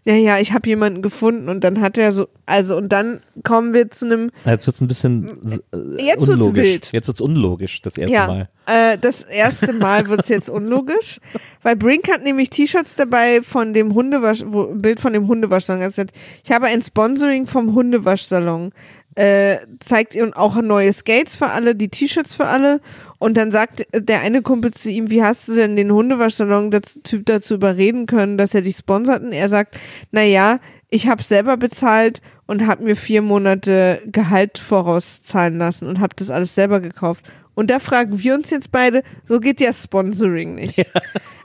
ja, 0.04 0.14
ja, 0.14 0.38
ich 0.38 0.54
habe 0.54 0.70
jemanden 0.70 1.02
gefunden, 1.02 1.50
und 1.50 1.64
dann 1.64 1.82
hat 1.82 1.98
er 1.98 2.12
so, 2.12 2.28
also, 2.46 2.78
und 2.78 2.90
dann 2.90 3.22
kommen 3.44 3.74
wir 3.74 3.90
zu 3.90 4.06
einem, 4.06 4.32
Jetzt 4.46 4.68
wird's 4.68 4.82
ein 4.82 4.88
bisschen 4.88 5.62
äh, 5.74 6.04
Jetzt 6.04 6.20
wird's 6.20 6.30
unlogisch. 6.30 6.64
wild. 6.64 6.90
Jetzt 6.92 7.08
wird's 7.08 7.22
unlogisch, 7.22 7.82
das 7.82 7.98
erste 7.98 8.14
ja, 8.14 8.28
Mal. 8.28 8.50
Äh, 8.68 8.98
das 9.00 9.24
erste 9.24 9.74
Mal 9.74 10.08
wird's 10.10 10.30
jetzt 10.30 10.50
unlogisch, 10.50 11.20
weil 11.64 11.76
Brink 11.76 12.08
hat 12.10 12.24
nämlich 12.24 12.50
T-Shirts 12.52 12.96
dabei 12.96 13.42
von 13.42 13.74
dem 13.74 13.94
Hundewasch, 13.96 14.44
wo, 14.46 14.68
Bild 14.68 15.00
von 15.00 15.14
dem 15.14 15.28
Hundewaschsalon. 15.28 15.82
Er 15.82 15.88
hat 15.88 15.96
gesagt, 15.96 16.12
ich 16.44 16.52
habe 16.52 16.68
ein 16.68 16.84
Sponsoring 16.84 17.48
vom 17.48 17.74
Hundewaschsalon. 17.74 18.74
Äh, 19.18 19.66
zeigt 19.80 20.16
und 20.16 20.38
auch 20.38 20.62
neue 20.62 20.94
Skates 20.94 21.36
für 21.36 21.48
alle, 21.48 21.74
die 21.74 21.90
T-Shirts 21.90 22.36
für 22.36 22.46
alle. 22.46 22.82
Und 23.18 23.36
dann 23.36 23.52
sagt 23.52 23.84
der 23.92 24.22
eine 24.22 24.44
Kumpel 24.44 24.72
zu 24.76 24.92
ihm, 24.92 25.10
wie 25.10 25.24
hast 25.24 25.48
du 25.48 25.56
denn 25.56 25.76
den 25.76 25.92
Hundewaschsalon 25.92 26.70
das 26.70 27.00
Typ 27.04 27.26
dazu 27.26 27.56
überreden 27.56 28.06
können, 28.06 28.38
dass 28.38 28.54
er 28.54 28.62
dich 28.62 28.78
sponsert? 28.78 29.24
Und 29.24 29.32
er 29.32 29.50
sagt, 29.50 29.76
na 30.12 30.22
ja, 30.22 30.60
ich 30.92 31.08
habe 31.08 31.24
selber 31.24 31.58
bezahlt 31.58 32.22
und 32.46 32.68
habe 32.68 32.84
mir 32.84 32.96
vier 32.96 33.24
Monate 33.24 34.04
Gehalt 34.06 34.60
vorauszahlen 34.60 35.58
lassen 35.58 35.88
und 35.88 36.00
habe 36.00 36.16
das 36.16 36.30
alles 36.30 36.54
selber 36.54 36.80
gekauft. 36.80 37.26
Und 37.56 37.72
da 37.72 37.80
fragen 37.80 38.22
wir 38.22 38.36
uns 38.36 38.52
jetzt 38.52 38.72
beide, 38.72 39.02
so 39.28 39.40
geht 39.40 39.60
ja 39.60 39.74
Sponsoring 39.74 40.54
nicht. 40.54 40.86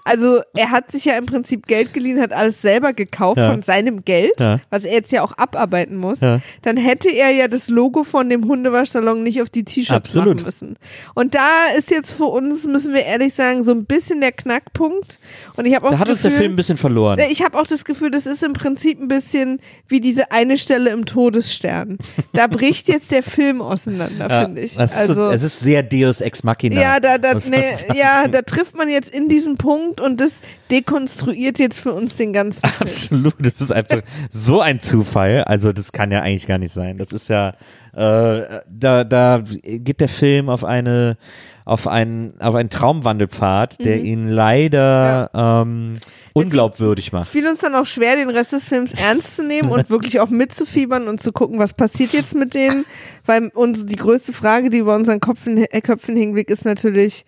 Also 0.05 0.40
er 0.55 0.70
hat 0.72 0.90
sich 0.90 1.05
ja 1.05 1.16
im 1.16 1.26
Prinzip 1.26 1.66
Geld 1.68 1.92
geliehen, 1.94 2.20
hat 2.20 2.32
alles 2.32 2.61
selber 2.61 2.92
gekauft 2.92 3.36
Ja. 3.38 3.50
von 3.50 3.62
seinem 3.62 4.05
Geld, 4.05 4.32
Ja. 4.40 4.61
was 4.70 4.84
er 4.84 4.94
jetzt 4.94 5.12
ja 5.12 5.22
auch 5.22 5.32
abarbeiten 5.38 5.96
muss. 5.96 6.20
Ja. 6.20 6.40
Dann 6.62 6.76
hätte 6.76 7.09
er 7.09 7.30
ja 7.30 7.46
das 7.46 7.68
Logo 7.68 8.03
von 8.03 8.28
dem 8.28 8.46
Hundewaschsalon 8.48 9.22
nicht 9.22 9.40
auf 9.42 9.48
die 9.50 9.64
T-Shirts 9.64 10.14
machen 10.14 10.42
müssen. 10.44 10.76
Und 11.14 11.34
da 11.36 11.66
ist 11.78 11.90
jetzt 11.90 12.12
für 12.12 12.24
uns, 12.24 12.66
müssen 12.66 12.94
wir 12.94 13.05
ehrlich 13.05 13.34
sagen, 13.34 13.62
so 13.62 13.70
ein 13.72 13.84
bisschen 13.84 14.20
der 14.20 14.32
Knackpunkt. 14.32 15.20
Und 15.57 15.66
ich 15.66 15.74
habe 15.76 15.86
auch 15.86 15.90
Da 15.90 15.96
das 15.98 16.00
hat 16.00 16.09
uns 16.11 16.22
der 16.22 16.30
Gefühl, 16.30 16.42
Film 16.42 16.53
ein 16.55 16.57
bisschen 16.57 16.76
verloren. 16.78 17.20
ich 17.30 17.42
habe 17.44 17.59
auch 17.59 17.66
das 17.66 17.84
Gefühl, 17.84 18.11
das 18.11 18.26
ist 18.26 18.42
im 18.42 18.55
Prinzip 18.55 19.00
ein 19.00 19.09
bisschen 19.09 19.61
wie 19.86 20.00
diese 20.00 20.32
eine 20.32 20.59
Stelle 20.59 20.90
im 20.90 21.07
Todesstern. 21.07 21.98
Da 22.32 22.48
bricht 22.48 22.88
jetzt 22.88 23.11
der 23.12 23.22
Film 23.22 23.62
auseinander, 23.62 24.28
finde 24.44 24.62
ich. 24.62 24.78
Also 24.78 25.14
so, 25.14 25.30
es 25.30 25.42
ist 25.44 25.61
sehr 25.61 25.82
Deus 25.84 26.20
Ex 26.20 26.42
Machina. 26.42 26.80
ja, 26.80 26.98
da, 27.00 27.18
da, 27.18 27.34
nee, 27.34 27.74
ja, 27.94 28.26
da 28.26 28.42
trifft 28.42 28.76
man 28.76 28.88
jetzt 28.88 29.11
in 29.11 29.28
diesen 29.28 29.57
Punkt 29.59 29.91
und 30.01 30.20
das 30.20 30.34
dekonstruiert 30.70 31.59
jetzt 31.59 31.80
für 31.80 31.93
uns 31.93 32.16
den 32.16 32.32
ganzen 32.32 32.61
Film. 32.68 32.80
Absolut, 32.80 33.34
das 33.38 33.61
ist 33.61 33.72
einfach 33.72 34.03
so 34.30 34.61
ein 34.61 34.80
Zufall. 34.80 35.45
Also 35.45 35.72
das 35.72 35.93
kann 35.93 36.11
ja 36.11 36.20
eigentlich 36.20 36.47
gar 36.47 36.59
nicht 36.59 36.72
sein. 36.72 36.97
Das 36.99 37.12
ist 37.12 37.28
ja, 37.28 37.51
äh, 37.95 38.61
da, 38.68 39.05
da 39.05 39.43
geht 39.62 40.01
der 40.01 40.09
Film 40.09 40.49
auf 40.49 40.64
eine, 40.64 41.16
auf 41.64 41.86
einen, 41.86 42.40
auf 42.40 42.55
einen 42.55 42.70
Traumwandelpfad, 42.70 43.84
der 43.84 44.01
ihn 44.01 44.28
leider 44.28 45.30
ähm, 45.32 45.99
unglaubwürdig 46.32 47.09
Es 47.09 47.12
macht. 47.12 47.28
fiel 47.28 47.47
uns 47.47 47.61
dann 47.61 47.74
auch 47.74 47.86
schwer, 47.86 48.16
den 48.16 48.30
Rest 48.30 48.53
des 48.53 48.66
Films 48.66 48.93
ernst 48.95 49.36
zu 49.36 49.47
nehmen 49.47 49.68
und 49.68 49.88
wirklich 49.90 50.18
auch 50.20 50.30
mitzufiebern 50.30 51.07
und 51.09 51.22
zu 51.22 51.32
gucken, 51.32 51.59
was 51.59 51.74
passiert 51.74 52.12
jetzt 52.12 52.34
mit 52.34 52.55
denen. 52.55 52.84
Weil 53.26 53.49
uns 53.55 53.86
die 53.86 53.97
größte 53.97 54.32
Frage, 54.32 54.70
die 54.70 54.78
über 54.78 54.97
unseren 54.97 55.20
Köpfen, 55.20 55.64
Köpfen 55.82 56.16
hinweg, 56.16 56.51
ist 56.51 56.64
natürlich, 56.64 57.24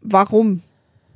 warum? 0.00 0.62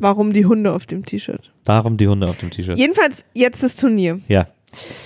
Warum 0.02 0.32
die 0.32 0.46
Hunde 0.46 0.72
auf 0.72 0.86
dem 0.86 1.04
T-Shirt? 1.04 1.52
Warum 1.64 1.96
die 1.96 2.08
Hunde 2.08 2.26
auf 2.26 2.36
dem 2.38 2.50
T-Shirt? 2.50 2.76
Jedenfalls 2.76 3.24
jetzt 3.34 3.62
das 3.62 3.76
Turnier. 3.76 4.20
Ja. 4.28 4.48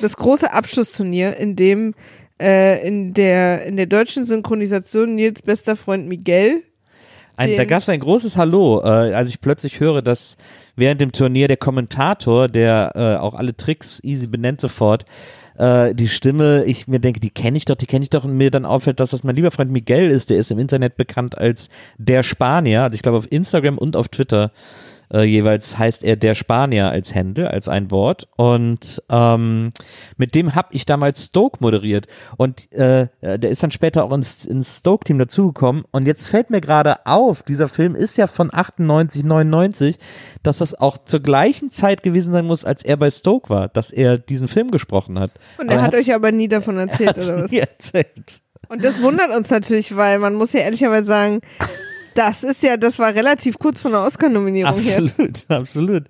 das 0.00 0.16
große 0.16 0.52
Abschlussturnier, 0.52 1.36
in 1.36 1.54
dem 1.54 1.94
äh, 2.40 2.86
in 2.86 3.12
der 3.14 3.66
in 3.66 3.76
der 3.76 3.86
deutschen 3.86 4.24
Synchronisation 4.24 5.14
Nils 5.14 5.42
bester 5.42 5.76
Freund 5.76 6.08
Miguel 6.08 6.62
Ein, 7.36 7.56
da 7.56 7.64
gab 7.64 7.82
es 7.82 7.88
ein 7.88 8.00
großes 8.00 8.36
Hallo, 8.36 8.80
äh, 8.82 9.12
als 9.14 9.28
ich 9.28 9.40
plötzlich 9.40 9.80
höre, 9.80 10.00
dass 10.00 10.36
während 10.76 11.00
dem 11.00 11.12
Turnier 11.12 11.48
der 11.48 11.56
Kommentator, 11.58 12.48
der 12.48 12.92
äh, 12.94 13.16
auch 13.16 13.34
alle 13.34 13.54
Tricks 13.56 14.00
easy 14.02 14.26
benennt 14.26 14.60
sofort, 14.60 15.04
äh, 15.58 15.94
die 15.94 16.08
Stimme, 16.08 16.64
ich 16.64 16.88
mir 16.88 17.00
denke, 17.00 17.20
die 17.20 17.30
kenne 17.30 17.56
ich 17.56 17.64
doch, 17.64 17.76
die 17.76 17.86
kenne 17.86 18.02
ich 18.02 18.10
doch. 18.10 18.24
Und 18.24 18.36
mir 18.36 18.50
dann 18.50 18.64
auffällt, 18.64 19.00
dass 19.00 19.10
das 19.10 19.24
mein 19.24 19.36
lieber 19.36 19.50
Freund 19.50 19.70
Miguel 19.70 20.10
ist, 20.10 20.30
der 20.30 20.38
ist 20.38 20.50
im 20.50 20.58
Internet 20.58 20.96
bekannt 20.96 21.36
als 21.38 21.70
der 21.98 22.22
Spanier, 22.22 22.82
also 22.82 22.96
ich 22.96 23.02
glaube 23.02 23.18
auf 23.18 23.30
Instagram 23.30 23.78
und 23.78 23.96
auf 23.96 24.08
Twitter 24.08 24.52
Äh, 25.12 25.24
jeweils 25.24 25.78
heißt 25.78 26.04
er 26.04 26.16
der 26.16 26.34
Spanier 26.34 26.90
als 26.90 27.14
Händel, 27.14 27.48
als 27.48 27.68
ein 27.68 27.90
Wort. 27.90 28.26
Und 28.36 29.02
ähm, 29.10 29.72
mit 30.16 30.34
dem 30.34 30.54
habe 30.54 30.68
ich 30.72 30.86
damals 30.86 31.26
Stoke 31.26 31.58
moderiert. 31.60 32.06
Und 32.36 32.72
äh, 32.72 33.08
der 33.22 33.50
ist 33.50 33.62
dann 33.62 33.70
später 33.70 34.04
auch 34.04 34.12
ins, 34.12 34.44
ins 34.44 34.78
Stoke-Team 34.78 35.18
dazugekommen. 35.18 35.84
Und 35.90 36.06
jetzt 36.06 36.26
fällt 36.26 36.50
mir 36.50 36.60
gerade 36.60 37.06
auf, 37.06 37.42
dieser 37.42 37.68
Film 37.68 37.94
ist 37.94 38.16
ja 38.16 38.26
von 38.26 38.52
98, 38.52 39.24
99, 39.24 39.98
dass 40.42 40.58
das 40.58 40.74
auch 40.74 40.98
zur 40.98 41.20
gleichen 41.20 41.70
Zeit 41.70 42.02
gewesen 42.02 42.32
sein 42.32 42.46
muss, 42.46 42.64
als 42.64 42.84
er 42.84 42.96
bei 42.96 43.10
Stoke 43.10 43.50
war, 43.50 43.68
dass 43.68 43.90
er 43.90 44.18
diesen 44.18 44.48
Film 44.48 44.70
gesprochen 44.70 45.18
hat. 45.18 45.30
Und 45.58 45.68
er 45.68 45.78
Aber 45.78 45.86
hat 45.86 45.94
euch 45.94 46.14
aber 46.14 46.32
nie 46.32 46.48
davon 46.48 46.76
er 46.78 46.88
erzählt, 46.88 47.18
oder 47.18 47.42
was? 47.44 47.50
nie 47.50 47.58
erzählt. 47.58 48.40
Und 48.68 48.82
das 48.82 49.00
wundert 49.02 49.34
uns 49.34 49.50
natürlich, 49.50 49.96
weil 49.96 50.18
man 50.18 50.34
muss 50.34 50.52
ja 50.52 50.60
ehrlicherweise 50.60 51.06
sagen, 51.06 51.40
das 52.16 52.42
ist 52.42 52.62
ja, 52.62 52.76
das 52.76 52.98
war 52.98 53.14
relativ 53.14 53.58
kurz 53.58 53.80
von 53.80 53.92
der 53.92 54.02
Oscar-Nominierung 54.02 54.78
her. 54.78 54.98
Absolut, 54.98 55.44
absolut. 55.48 56.04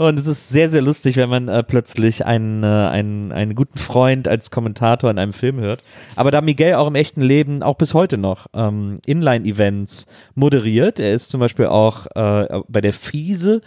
Und 0.00 0.18
es 0.18 0.26
ist 0.26 0.48
sehr, 0.48 0.70
sehr 0.70 0.80
lustig, 0.80 1.18
wenn 1.18 1.28
man 1.28 1.48
äh, 1.48 1.62
plötzlich 1.62 2.24
einen, 2.24 2.62
äh, 2.62 2.66
einen, 2.66 3.32
einen 3.32 3.54
guten 3.54 3.78
Freund 3.78 4.28
als 4.28 4.50
Kommentator 4.50 5.10
in 5.10 5.18
einem 5.18 5.34
Film 5.34 5.60
hört. 5.60 5.82
Aber 6.16 6.30
da 6.30 6.40
Miguel 6.40 6.76
auch 6.76 6.86
im 6.86 6.94
echten 6.94 7.20
Leben, 7.20 7.62
auch 7.62 7.76
bis 7.76 7.92
heute 7.92 8.16
noch, 8.16 8.46
ähm, 8.54 9.00
Inline-Events 9.04 10.06
moderiert. 10.34 11.00
Er 11.00 11.12
ist 11.12 11.30
zum 11.30 11.40
Beispiel 11.40 11.66
auch 11.66 12.06
äh, 12.14 12.62
bei 12.66 12.80
der 12.80 12.94
Fiese, 12.94 13.60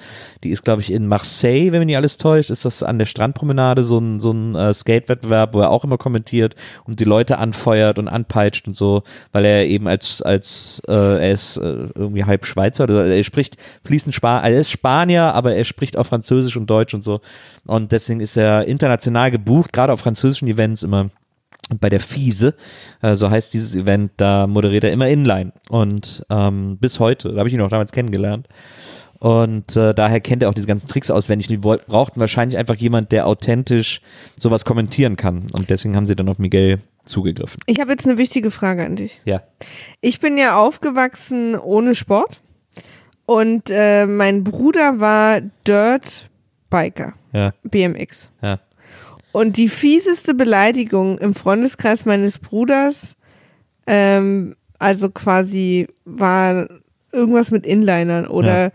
die 0.43 0.49
ist, 0.49 0.63
glaube 0.63 0.81
ich, 0.81 0.91
in 0.91 1.05
Marseille, 1.05 1.71
wenn 1.71 1.77
mich 1.77 1.85
nicht 1.85 1.97
alles 1.97 2.17
täuscht, 2.17 2.49
ist 2.49 2.65
das 2.65 2.81
an 2.81 2.97
der 2.97 3.05
Strandpromenade 3.05 3.83
so 3.83 3.99
ein, 3.99 4.19
so 4.19 4.31
ein 4.31 4.55
äh, 4.55 4.73
Skate-Wettbewerb, 4.73 5.53
wo 5.53 5.61
er 5.61 5.69
auch 5.69 5.83
immer 5.83 5.99
kommentiert 5.99 6.55
und 6.85 6.99
die 6.99 7.03
Leute 7.03 7.37
anfeuert 7.37 7.99
und 7.99 8.07
anpeitscht 8.07 8.67
und 8.67 8.75
so, 8.75 9.03
weil 9.33 9.45
er 9.45 9.67
eben 9.67 9.87
als, 9.87 10.23
als 10.23 10.81
äh, 10.87 10.93
er 10.93 11.31
ist 11.31 11.57
äh, 11.57 11.89
irgendwie 11.93 12.23
halb 12.23 12.47
Schweizer 12.47 12.85
oder 12.85 13.05
er 13.05 13.23
spricht 13.23 13.57
fließend 13.83 14.15
Spanisch, 14.15 14.45
also 14.45 14.55
er 14.55 14.61
ist 14.61 14.71
Spanier, 14.71 15.35
aber 15.35 15.53
er 15.53 15.63
spricht 15.63 15.95
auch 15.95 16.07
Französisch 16.07 16.22
und 16.31 16.69
Deutsch 16.69 16.93
und 16.93 17.03
so. 17.03 17.21
Und 17.65 17.91
deswegen 17.91 18.19
ist 18.19 18.37
er 18.37 18.65
international 18.65 19.31
gebucht, 19.31 19.73
gerade 19.73 19.93
auf 19.93 19.99
französischen 19.99 20.47
Events 20.47 20.83
immer. 20.83 21.09
Und 21.69 21.79
bei 21.79 21.89
der 21.89 22.01
Fiese, 22.01 22.55
äh, 23.01 23.15
so 23.15 23.29
heißt 23.29 23.53
dieses 23.53 23.75
Event, 23.75 24.11
da 24.17 24.47
moderiert 24.47 24.83
er 24.83 24.91
immer 24.91 25.07
Inline. 25.07 25.53
Und 25.69 26.25
ähm, 26.29 26.77
bis 26.77 26.99
heute, 26.99 27.31
da 27.31 27.39
habe 27.39 27.47
ich 27.47 27.55
ihn 27.55 27.61
auch 27.61 27.69
damals 27.69 27.91
kennengelernt. 27.91 28.47
Und 29.19 29.77
äh, 29.77 29.93
daher 29.93 30.19
kennt 30.19 30.43
er 30.43 30.49
auch 30.49 30.53
diese 30.53 30.67
ganzen 30.67 30.89
Tricks 30.89 31.09
auswendig. 31.09 31.47
Die 31.47 31.55
brauchten 31.55 32.19
wahrscheinlich 32.19 32.57
einfach 32.57 32.75
jemand, 32.75 33.13
der 33.13 33.25
authentisch 33.25 34.01
sowas 34.37 34.65
kommentieren 34.65 35.15
kann. 35.15 35.45
Und 35.53 35.69
deswegen 35.69 35.95
haben 35.95 36.05
sie 36.05 36.17
dann 36.17 36.27
auf 36.27 36.39
Miguel 36.39 36.79
zugegriffen. 37.05 37.61
Ich 37.65 37.79
habe 37.79 37.91
jetzt 37.91 38.05
eine 38.05 38.17
wichtige 38.17 38.51
Frage 38.51 38.85
an 38.85 38.97
dich. 38.97 39.21
Ja. 39.23 39.41
Ich 40.01 40.19
bin 40.19 40.37
ja 40.37 40.57
aufgewachsen 40.57 41.57
ohne 41.57 41.95
Sport 41.95 42.41
und 43.25 43.69
äh, 43.69 44.05
mein 44.05 44.43
Bruder 44.43 44.99
war 44.99 45.39
Dirt 45.67 46.29
Biker, 46.69 47.13
Ja, 47.31 47.53
BMX. 47.63 48.29
ja. 48.41 48.59
Und 49.31 49.57
die 49.57 49.69
fieseste 49.69 50.33
Beleidigung 50.35 51.17
im 51.17 51.33
Freundeskreis 51.33 52.05
meines 52.05 52.37
Bruders, 52.39 53.15
ähm, 53.87 54.55
also 54.79 55.09
quasi 55.09 55.87
war 56.05 56.67
irgendwas 57.11 57.49
mit 57.51 57.65
Inlinern 57.65 58.27
oder 58.27 58.65
Ja. 58.65 58.71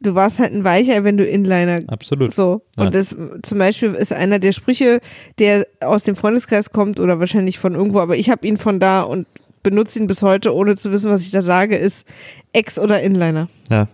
du 0.00 0.14
warst 0.14 0.38
halt 0.38 0.52
ein 0.52 0.64
Weicher, 0.64 1.02
wenn 1.04 1.16
du 1.16 1.24
Inliner 1.24 1.78
Absolut. 1.88 2.32
so. 2.34 2.62
Ja. 2.76 2.84
Und 2.84 2.94
das 2.94 3.16
zum 3.42 3.58
Beispiel 3.58 3.94
ist 3.94 4.12
einer 4.12 4.38
der 4.38 4.52
Sprüche, 4.52 5.00
der 5.38 5.66
aus 5.80 6.04
dem 6.04 6.14
Freundeskreis 6.16 6.70
kommt 6.70 7.00
oder 7.00 7.18
wahrscheinlich 7.20 7.58
von 7.58 7.74
irgendwo, 7.74 8.00
aber 8.00 8.16
ich 8.16 8.30
habe 8.30 8.46
ihn 8.46 8.58
von 8.58 8.78
da 8.80 9.02
und 9.02 9.26
benutze 9.70 9.98
ihn 9.98 10.06
bis 10.06 10.22
heute, 10.22 10.54
ohne 10.54 10.76
zu 10.76 10.92
wissen, 10.92 11.10
was 11.10 11.22
ich 11.22 11.32
da 11.32 11.42
sage, 11.42 11.76
ist 11.76 12.06
Ex 12.52 12.78
oder 12.78 13.02
Inliner, 13.02 13.48
Ja, 13.68 13.88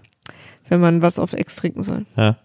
wenn 0.68 0.80
man 0.80 1.00
was 1.00 1.18
auf 1.18 1.32
Ex 1.32 1.56
trinken 1.56 1.82
soll. 1.82 2.04
ja. 2.16 2.36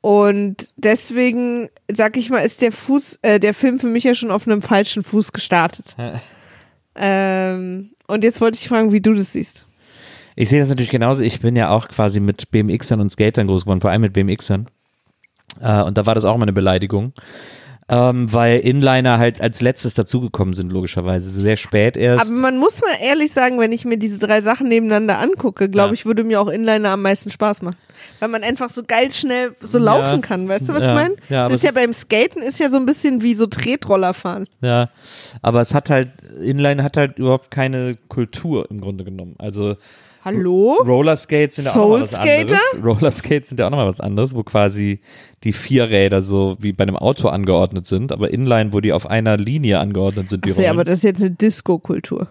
Und 0.00 0.72
deswegen, 0.76 1.68
sag 1.92 2.16
ich 2.16 2.28
mal, 2.30 2.38
ist 2.40 2.60
der 2.60 2.72
Fuß, 2.72 3.18
äh, 3.22 3.38
der 3.40 3.54
Film 3.54 3.78
für 3.78 3.86
mich 3.88 4.02
ja 4.04 4.14
schon 4.14 4.30
auf 4.32 4.46
einem 4.48 4.60
falschen 4.62 5.02
Fuß 5.04 5.32
gestartet. 5.32 5.94
ähm, 6.96 7.90
und 8.06 8.24
jetzt 8.24 8.40
wollte 8.40 8.58
ich 8.60 8.68
fragen, 8.68 8.92
wie 8.92 9.00
du 9.00 9.12
das 9.14 9.32
siehst. 9.32 9.66
Ich 10.34 10.48
sehe 10.48 10.60
das 10.60 10.68
natürlich 10.68 10.90
genauso. 10.90 11.22
Ich 11.22 11.40
bin 11.40 11.56
ja 11.56 11.70
auch 11.70 11.88
quasi 11.88 12.20
mit 12.20 12.50
BMXern 12.50 13.00
und 13.00 13.10
Skatern 13.10 13.46
groß 13.46 13.62
geworden, 13.62 13.80
vor 13.80 13.90
allem 13.90 14.02
mit 14.02 14.12
BMXern. 14.12 14.68
Äh, 15.60 15.82
und 15.82 15.96
da 15.98 16.06
war 16.06 16.14
das 16.14 16.24
auch 16.24 16.36
mal 16.36 16.44
eine 16.44 16.52
Beleidigung. 16.52 17.12
Ähm, 17.88 18.32
weil 18.32 18.60
Inliner 18.60 19.18
halt 19.18 19.40
als 19.40 19.60
letztes 19.60 19.94
dazugekommen 19.94 20.54
sind, 20.54 20.72
logischerweise. 20.72 21.28
Sehr 21.30 21.56
spät 21.56 21.96
erst. 21.96 22.22
Aber 22.26 22.30
man 22.30 22.56
muss 22.56 22.80
mal 22.80 22.94
ehrlich 23.02 23.32
sagen, 23.32 23.58
wenn 23.58 23.72
ich 23.72 23.84
mir 23.84 23.98
diese 23.98 24.18
drei 24.18 24.40
Sachen 24.40 24.68
nebeneinander 24.68 25.18
angucke, 25.18 25.68
glaube 25.68 25.88
Ja. 25.88 25.92
ich, 25.94 26.06
würde 26.06 26.24
mir 26.24 26.40
auch 26.40 26.48
Inliner 26.48 26.90
am 26.90 27.02
meisten 27.02 27.28
Spaß 27.30 27.60
machen. 27.62 27.76
Weil 28.20 28.28
man 28.28 28.44
einfach 28.44 28.70
so 28.70 28.82
geil 28.86 29.10
schnell 29.10 29.54
so 29.60 29.78
Ja. 29.78 29.84
laufen 29.84 30.20
kann, 30.22 30.48
weißt 30.48 30.68
du, 30.68 30.72
was 30.74 30.84
Ja. 30.84 30.88
ich 30.90 30.94
meine? 30.94 31.16
Ja, 31.28 31.48
das 31.48 31.56
ist 31.56 31.64
ja 31.64 31.72
beim 31.72 31.92
Skaten 31.92 32.40
ist 32.42 32.58
ja 32.60 32.70
so 32.70 32.76
ein 32.78 32.86
bisschen 32.86 33.20
wie 33.20 33.34
so 33.34 33.46
Tretroller 33.46 34.14
fahren. 34.14 34.46
Ja, 34.60 34.88
aber 35.42 35.60
es 35.60 35.74
hat 35.74 35.90
halt, 35.90 36.10
Inline 36.40 36.82
hat 36.82 36.96
halt 36.96 37.18
überhaupt 37.18 37.50
keine 37.50 37.94
Kultur 38.08 38.70
im 38.70 38.80
Grunde 38.80 39.04
genommen. 39.04 39.34
Also 39.38 39.76
Hallo? 40.24 40.76
Rollerskates 40.84 41.56
sind 41.56 41.64
ja 41.64 41.72
auch 41.72 41.76
noch 41.76 41.88
mal 41.88 42.02
was 42.02 42.14
anderes. 42.14 42.60
Rollerskates 42.84 43.48
sind 43.48 43.60
ja 43.60 43.66
auch 43.66 43.70
nochmal 43.70 43.88
was 43.88 44.00
anderes, 44.00 44.34
wo 44.36 44.42
quasi 44.42 45.00
die 45.42 45.52
vier 45.52 45.90
Räder 45.90 46.22
so 46.22 46.56
wie 46.60 46.72
bei 46.72 46.82
einem 46.82 46.96
Auto 46.96 47.28
angeordnet 47.28 47.86
sind, 47.86 48.12
aber 48.12 48.30
Inline, 48.32 48.72
wo 48.72 48.80
die 48.80 48.92
auf 48.92 49.08
einer 49.10 49.36
Linie 49.36 49.80
angeordnet 49.80 50.30
sind, 50.30 50.44
die 50.44 50.50
Achso, 50.50 50.62
ja, 50.62 50.68
Rollen. 50.68 50.78
aber 50.80 50.84
das 50.84 50.98
ist 50.98 51.04
jetzt 51.04 51.20
eine 51.20 51.32
Disco-Kultur. 51.32 52.28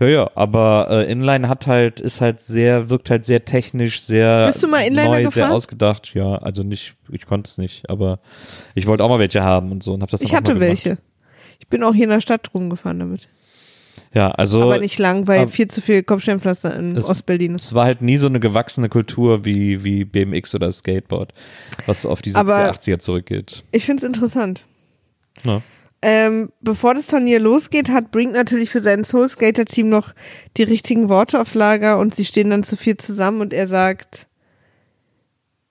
Ja, 0.00 0.06
ja, 0.06 0.30
aber 0.34 0.88
äh, 0.90 1.10
Inline 1.10 1.48
hat 1.48 1.66
halt, 1.66 2.00
ist 2.00 2.20
halt 2.20 2.40
sehr, 2.40 2.90
wirkt 2.90 3.10
halt 3.10 3.24
sehr 3.24 3.44
technisch, 3.44 4.02
sehr 4.02 4.46
Bist 4.46 4.62
du 4.62 4.68
mal 4.68 4.80
Inliner 4.80 5.04
neu, 5.08 5.16
sehr 5.18 5.24
gefahren? 5.24 5.52
ausgedacht. 5.52 6.14
Ja, 6.14 6.36
also 6.36 6.62
nicht, 6.62 6.94
ich 7.10 7.26
konnte 7.26 7.48
es 7.48 7.58
nicht, 7.58 7.88
aber 7.88 8.18
ich 8.74 8.86
wollte 8.86 9.04
auch 9.04 9.08
mal 9.08 9.18
welche 9.20 9.42
haben 9.42 9.70
und 9.70 9.82
so 9.82 9.94
und 9.94 10.02
habe 10.02 10.10
das 10.10 10.20
dann 10.20 10.26
Ich 10.26 10.34
hatte 10.34 10.58
welche. 10.60 10.98
Ich 11.60 11.68
bin 11.68 11.82
auch 11.84 11.94
hier 11.94 12.04
in 12.04 12.10
der 12.10 12.20
Stadt 12.20 12.52
rumgefahren 12.54 12.98
damit. 12.98 13.28
Ja, 14.14 14.30
also 14.30 14.62
aber 14.62 14.78
nicht 14.78 14.98
lang, 14.98 15.26
weil 15.26 15.40
aber- 15.42 15.48
viel 15.50 15.68
zu 15.68 15.80
viel 15.80 16.02
Kopfsteinpflaster 16.02 16.74
in 16.76 16.96
Es- 16.96 17.08
Ostberlin 17.08 17.54
ist. 17.54 17.64
es 17.66 17.74
war 17.74 17.84
halt 17.86 18.02
nie 18.02 18.16
so 18.16 18.26
eine 18.26 18.40
gewachsene 18.40 18.88
Kultur 18.88 19.44
wie, 19.44 19.84
wie 19.84 20.04
BMX 20.04 20.54
oder 20.54 20.70
Skateboard, 20.72 21.32
was 21.86 22.04
auf 22.06 22.22
die 22.22 22.30
70er, 22.32 22.40
Aber- 22.40 22.70
80er 22.72 22.98
zurückgeht. 22.98 23.64
Ich 23.72 23.84
finde 23.84 24.02
es 24.02 24.06
interessant. 24.06 24.64
Ja. 25.44 25.62
Ähm, 26.00 26.50
bevor 26.60 26.94
das 26.94 27.06
Turnier 27.08 27.40
losgeht, 27.40 27.88
hat 27.90 28.12
Brink 28.12 28.32
natürlich 28.32 28.70
für 28.70 28.80
sein 28.80 29.02
Soul 29.04 29.28
Skater 29.28 29.64
Team 29.64 29.88
noch 29.88 30.12
die 30.56 30.62
richtigen 30.62 31.08
Worte 31.08 31.40
auf 31.40 31.54
Lager 31.54 31.98
und 31.98 32.14
sie 32.14 32.24
stehen 32.24 32.50
dann 32.50 32.62
zu 32.62 32.76
viert 32.76 33.02
zusammen 33.02 33.40
und 33.40 33.52
er 33.52 33.66
sagt, 33.66 34.28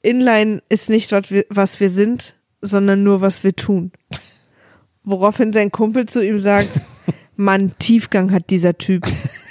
Inline 0.02 0.62
ist 0.70 0.90
nicht, 0.90 1.12
wir, 1.32 1.46
was 1.50 1.80
wir 1.80 1.90
sind, 1.90 2.36
sondern 2.62 3.04
nur, 3.04 3.22
was 3.22 3.44
wir 3.44 3.56
tun. 3.56 3.92
Woraufhin 5.04 5.54
sein 5.54 5.72
Kumpel 5.72 6.06
zu 6.08 6.22
ihm 6.26 6.40
sagt, 6.40 6.70
Mann, 7.38 7.74
Tiefgang 7.80 8.32
hat 8.32 8.50
dieser 8.50 8.78
Typ. 8.78 9.04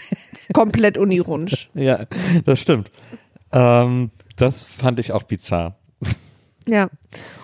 Komplett 0.52 0.96
unironisch. 0.98 1.68
ja, 1.74 2.06
das 2.44 2.60
stimmt. 2.60 2.90
Ähm, 3.52 4.10
das 4.36 4.64
fand 4.64 4.98
ich 5.00 5.12
auch 5.12 5.22
bizarr. 5.24 5.76
Ja. 6.68 6.88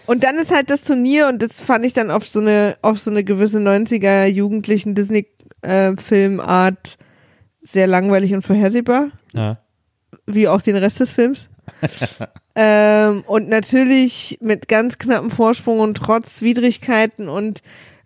Und 0.06 0.24
dann 0.24 0.36
ist 0.36 0.52
halt 0.54 0.68
das 0.70 0.82
Turnier 0.82 1.28
und 1.28 1.40
das 1.42 1.60
fand 1.60 1.84
ich 1.86 1.92
dann 1.92 2.10
auf 2.10 2.26
so 2.26 2.40
eine, 2.40 2.76
auf 2.82 2.98
so 2.98 3.08
eine 3.10 3.22
gewisse 3.24 3.58
90er 3.58 4.26
jugendlichen 4.26 4.94
Disney-Filmart 4.96 6.98
sehr 7.60 7.86
langweilig 7.86 8.34
und 8.34 8.42
vorhersehbar, 8.42 9.10
Ja. 9.32 9.58
wie 10.26 10.48
auch 10.48 10.60
den 10.62 10.76
Rest 10.76 10.98
des 11.00 11.12
Films. 11.12 11.48
ähm, 12.56 13.22
und 13.26 13.48
natürlich 13.48 14.38
mit 14.40 14.68
ganz 14.68 14.98
knappem 14.98 15.30
Vorsprung 15.30 15.78
und 15.80 15.96
trotz 15.96 16.42
Widrigkeiten 16.42 17.28
und 17.28 17.62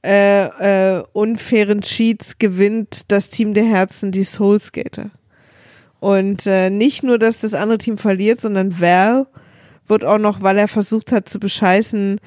äh, 0.07 0.99
äh, 0.99 1.03
unfairen 1.13 1.81
Cheats 1.81 2.39
gewinnt 2.39 3.11
das 3.11 3.29
Team 3.29 3.55
der 3.55 3.65
Herzen 3.65 4.13
die 4.13 4.25
Soul 4.25 4.61
Skater. 4.61 5.11
Und 5.99 6.47
äh, 6.47 6.71
nicht 6.71 7.03
nur, 7.03 7.19
dass 7.19 7.41
das 7.41 7.55
andere 7.55 7.79
Team 7.79 7.99
verliert, 7.99 8.41
sondern 8.41 8.81
Val 8.81 9.27
wird 9.89 10.05
auch 10.05 10.18
noch, 10.18 10.43
weil 10.43 10.59
er 10.59 10.68
versucht 10.68 11.12
hat 11.12 11.28
zu 11.28 11.39
bescheißen, 11.39 12.18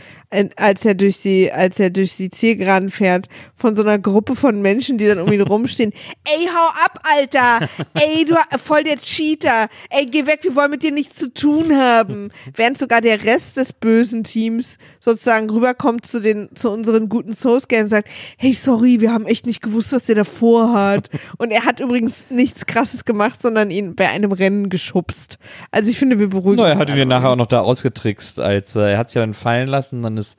als 0.56 0.86
er 0.86 0.94
durch 0.94 1.22
die, 1.22 1.52
als 1.52 1.80
er 1.80 1.90
durch 1.90 2.16
die 2.16 2.30
Zielgeraden 2.30 2.90
fährt, 2.90 3.28
von 3.56 3.76
so 3.76 3.82
einer 3.82 3.98
Gruppe 3.98 4.36
von 4.36 4.62
Menschen, 4.62 4.98
die 4.98 5.08
dann 5.08 5.20
um 5.20 5.32
ihn 5.32 5.42
rumstehen. 5.42 5.92
Ey, 6.26 6.46
hau 6.48 6.68
ab, 6.86 7.00
Alter! 7.16 7.68
Ey, 7.96 8.26
du 8.26 8.36
voll 8.64 8.84
der 8.84 8.98
Cheater! 8.98 9.68
Ey, 9.90 10.06
geh 10.06 10.26
weg, 10.28 10.40
wir 10.44 10.56
wollen 10.56 10.72
mit 10.72 10.84
dir 10.84 10.92
nichts 10.92 11.16
zu 11.16 11.34
tun 11.34 11.76
haben. 11.76 12.30
Während 12.56 12.78
sogar 12.78 13.02
der 13.02 13.24
Rest 13.26 13.58
des 13.58 13.74
bösen 13.74 14.24
Teams 14.24 14.78
sozusagen 15.00 15.50
rüberkommt 15.50 16.06
zu 16.06 16.20
den, 16.22 16.50
zu 16.54 16.70
unseren 16.70 17.10
guten 17.10 17.34
Soulscan 17.34 17.84
und 17.86 17.90
sagt, 17.90 18.08
hey, 18.38 18.54
sorry, 18.54 19.02
wir 19.02 19.12
haben 19.12 19.26
echt 19.26 19.46
nicht 19.48 19.62
gewusst, 19.62 19.92
was 19.94 20.04
der 20.04 20.16
davor 20.16 20.74
hat. 20.74 21.10
Und 21.38 21.52
er 21.52 21.66
hat 21.66 21.80
übrigens 21.80 22.24
nichts 22.30 22.66
krasses 22.68 23.04
gemacht, 23.04 23.42
sondern 23.42 23.72
ihn 23.72 23.96
bei 23.96 24.08
einem 24.10 24.32
Rennen 24.32 24.70
geschubst. 24.70 25.40
Also 25.72 25.90
ich 25.90 25.98
finde, 25.98 26.20
wir 26.20 26.30
beruhigen 26.30 26.58
No, 26.58 26.66
er 26.66 26.74
uns 26.74 26.82
hat 26.82 26.88
ihn 26.90 26.92
alle. 26.94 27.00
ja 27.00 27.06
nachher 27.06 27.30
auch 27.32 27.36
noch 27.36 27.48
da 27.50 27.62
ausgetrickst, 27.62 28.40
als 28.40 28.76
äh, 28.76 28.92
er 28.92 28.98
hat 28.98 29.10
sich 29.10 29.16
ja 29.16 29.22
dann 29.22 29.34
fallen 29.34 29.68
lassen, 29.68 30.02
dann 30.02 30.18
ist 30.18 30.38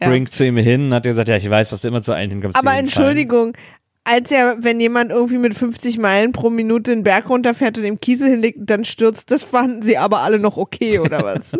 Ja. 0.00 0.08
Brink 0.08 0.30
zu 0.30 0.44
ihm 0.46 0.56
hin 0.56 0.86
und 0.86 0.94
hat 0.94 1.02
gesagt, 1.04 1.28
ja, 1.28 1.36
ich 1.36 1.48
weiß, 1.48 1.70
dass 1.70 1.80
du 1.80 1.88
immer 1.88 2.02
zu 2.02 2.12
allen 2.12 2.30
hinkommst. 2.30 2.56
Aber. 2.58 2.76
Entschuldigung, 2.76 3.56
als 4.04 4.30
er, 4.30 4.56
wenn 4.60 4.80
jemand 4.80 5.10
irgendwie 5.10 5.38
mit 5.38 5.54
50 5.54 5.98
Meilen 5.98 6.32
pro 6.32 6.50
Minute 6.50 6.92
den 6.92 7.02
Berg 7.02 7.28
runterfährt 7.28 7.78
und 7.78 7.84
im 7.84 8.00
Kiesel 8.00 8.30
hinlegt 8.30 8.58
und 8.58 8.70
dann 8.70 8.84
stürzt, 8.84 9.30
das 9.30 9.42
fanden 9.42 9.82
sie 9.82 9.98
aber 9.98 10.20
alle 10.20 10.38
noch 10.38 10.56
okay, 10.56 10.98
oder 10.98 11.22
was? 11.24 11.58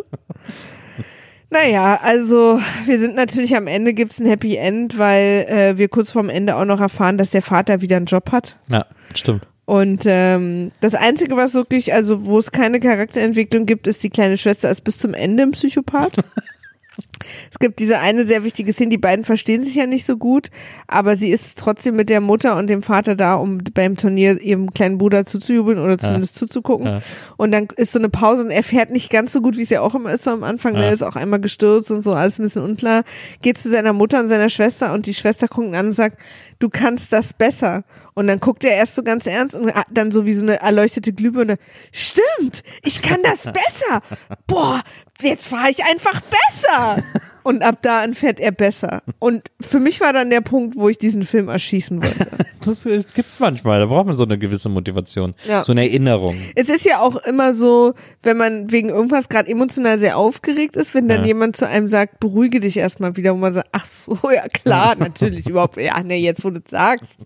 naja, 1.50 1.98
also 2.02 2.60
wir 2.86 2.98
sind 3.00 3.16
natürlich 3.16 3.56
am 3.56 3.66
Ende 3.66 3.92
gibt's 3.92 4.20
ein 4.20 4.26
Happy 4.26 4.56
End, 4.56 4.98
weil 4.98 5.46
äh, 5.48 5.78
wir 5.78 5.88
kurz 5.88 6.12
vorm 6.12 6.28
Ende 6.28 6.56
auch 6.56 6.64
noch 6.64 6.80
erfahren, 6.80 7.18
dass 7.18 7.30
der 7.30 7.42
Vater 7.42 7.80
wieder 7.80 7.96
einen 7.96 8.06
Job 8.06 8.30
hat. 8.30 8.56
Ja, 8.70 8.86
stimmt. 9.14 9.47
Und 9.68 10.04
ähm, 10.06 10.72
das 10.80 10.94
Einzige, 10.94 11.36
was 11.36 11.52
wirklich, 11.52 11.92
also 11.92 12.24
wo 12.24 12.38
es 12.38 12.52
keine 12.52 12.80
Charakterentwicklung 12.80 13.66
gibt, 13.66 13.86
ist 13.86 14.02
die 14.02 14.08
kleine 14.08 14.38
Schwester 14.38 14.70
ist 14.70 14.82
bis 14.82 14.96
zum 14.96 15.12
Ende 15.12 15.42
ein 15.42 15.50
Psychopath. 15.50 16.24
Es 17.50 17.58
gibt 17.58 17.78
diese 17.78 17.98
eine 17.98 18.26
sehr 18.26 18.44
wichtige 18.44 18.72
Szene, 18.72 18.90
die 18.90 18.98
beiden 18.98 19.24
verstehen 19.24 19.62
sich 19.62 19.74
ja 19.74 19.86
nicht 19.86 20.06
so 20.06 20.16
gut, 20.16 20.50
aber 20.86 21.16
sie 21.16 21.30
ist 21.30 21.58
trotzdem 21.58 21.96
mit 21.96 22.08
der 22.08 22.20
Mutter 22.20 22.56
und 22.56 22.68
dem 22.68 22.82
Vater 22.82 23.14
da, 23.14 23.34
um 23.34 23.58
beim 23.74 23.96
Turnier 23.96 24.40
ihrem 24.40 24.72
kleinen 24.72 24.98
Bruder 24.98 25.24
zuzujubeln 25.24 25.78
oder 25.78 25.98
zumindest 25.98 26.36
ja. 26.36 26.40
zuzugucken. 26.40 26.86
Ja. 26.86 27.02
Und 27.36 27.52
dann 27.52 27.68
ist 27.76 27.92
so 27.92 27.98
eine 27.98 28.08
Pause 28.08 28.44
und 28.44 28.50
er 28.50 28.62
fährt 28.62 28.90
nicht 28.90 29.10
ganz 29.10 29.32
so 29.32 29.40
gut, 29.40 29.56
wie 29.56 29.62
es 29.62 29.70
ja 29.70 29.80
auch 29.80 29.94
immer 29.94 30.12
ist 30.12 30.24
so 30.24 30.30
am 30.30 30.44
Anfang. 30.44 30.74
Ja. 30.74 30.82
Er 30.82 30.92
ist 30.92 31.02
auch 31.02 31.16
einmal 31.16 31.40
gestürzt 31.40 31.90
und 31.90 32.02
so, 32.02 32.12
alles 32.14 32.38
ein 32.38 32.42
bisschen 32.42 32.64
unklar. 32.64 33.04
Geht 33.42 33.58
zu 33.58 33.70
seiner 33.70 33.92
Mutter 33.92 34.20
und 34.20 34.28
seiner 34.28 34.48
Schwester 34.48 34.92
und 34.92 35.06
die 35.06 35.14
Schwester 35.14 35.48
guckt 35.48 35.68
ihn 35.68 35.74
an 35.74 35.86
und 35.86 35.92
sagt, 35.92 36.18
du 36.58 36.68
kannst 36.68 37.12
das 37.12 37.32
besser. 37.32 37.84
Und 38.14 38.26
dann 38.26 38.40
guckt 38.40 38.64
er 38.64 38.72
erst 38.72 38.96
so 38.96 39.04
ganz 39.04 39.26
ernst 39.26 39.54
und 39.54 39.72
dann 39.90 40.10
so 40.10 40.26
wie 40.26 40.34
so 40.34 40.42
eine 40.42 40.60
erleuchtete 40.60 41.12
Glühbirne. 41.12 41.56
Stimmt, 41.92 42.64
ich 42.82 43.00
kann 43.00 43.20
das 43.22 43.44
besser. 43.44 44.02
Boah, 44.48 44.82
jetzt 45.20 45.46
fahre 45.46 45.70
ich 45.70 45.84
einfach 45.84 46.20
besser. 46.22 47.02
Und 47.48 47.62
ab 47.62 47.78
da 47.80 48.02
an 48.02 48.12
fährt 48.12 48.40
er 48.40 48.52
besser. 48.52 49.02
Und 49.20 49.50
für 49.58 49.80
mich 49.80 50.02
war 50.02 50.12
dann 50.12 50.28
der 50.28 50.42
Punkt, 50.42 50.76
wo 50.76 50.90
ich 50.90 50.98
diesen 50.98 51.22
Film 51.22 51.48
erschießen 51.48 52.02
wollte. 52.02 52.26
Das, 52.64 52.82
das 52.82 53.14
gibt 53.14 53.30
es 53.32 53.38
manchmal. 53.38 53.80
Da 53.80 53.86
braucht 53.86 54.06
man 54.06 54.16
so 54.16 54.24
eine 54.24 54.36
gewisse 54.36 54.68
Motivation. 54.68 55.34
Ja. 55.46 55.64
So 55.64 55.72
eine 55.72 55.88
Erinnerung. 55.88 56.36
Es 56.54 56.68
ist 56.68 56.84
ja 56.84 57.00
auch 57.00 57.16
immer 57.16 57.54
so, 57.54 57.94
wenn 58.22 58.36
man 58.36 58.70
wegen 58.70 58.90
irgendwas 58.90 59.30
gerade 59.30 59.48
emotional 59.48 59.98
sehr 59.98 60.18
aufgeregt 60.18 60.76
ist, 60.76 60.92
wenn 60.92 61.08
dann 61.08 61.20
ja. 61.22 61.28
jemand 61.28 61.56
zu 61.56 61.66
einem 61.66 61.88
sagt, 61.88 62.20
beruhige 62.20 62.60
dich 62.60 62.76
erstmal 62.76 63.16
wieder, 63.16 63.32
wo 63.32 63.38
man 63.38 63.54
sagt, 63.54 63.70
ach 63.72 63.86
so, 63.86 64.18
ja 64.34 64.46
klar, 64.48 64.96
natürlich, 64.98 65.48
überhaupt, 65.48 65.80
ja, 65.80 66.02
ne, 66.02 66.16
jetzt 66.16 66.44
wo 66.44 66.50
du 66.50 66.60
es 66.62 66.70
sagst. 66.70 67.16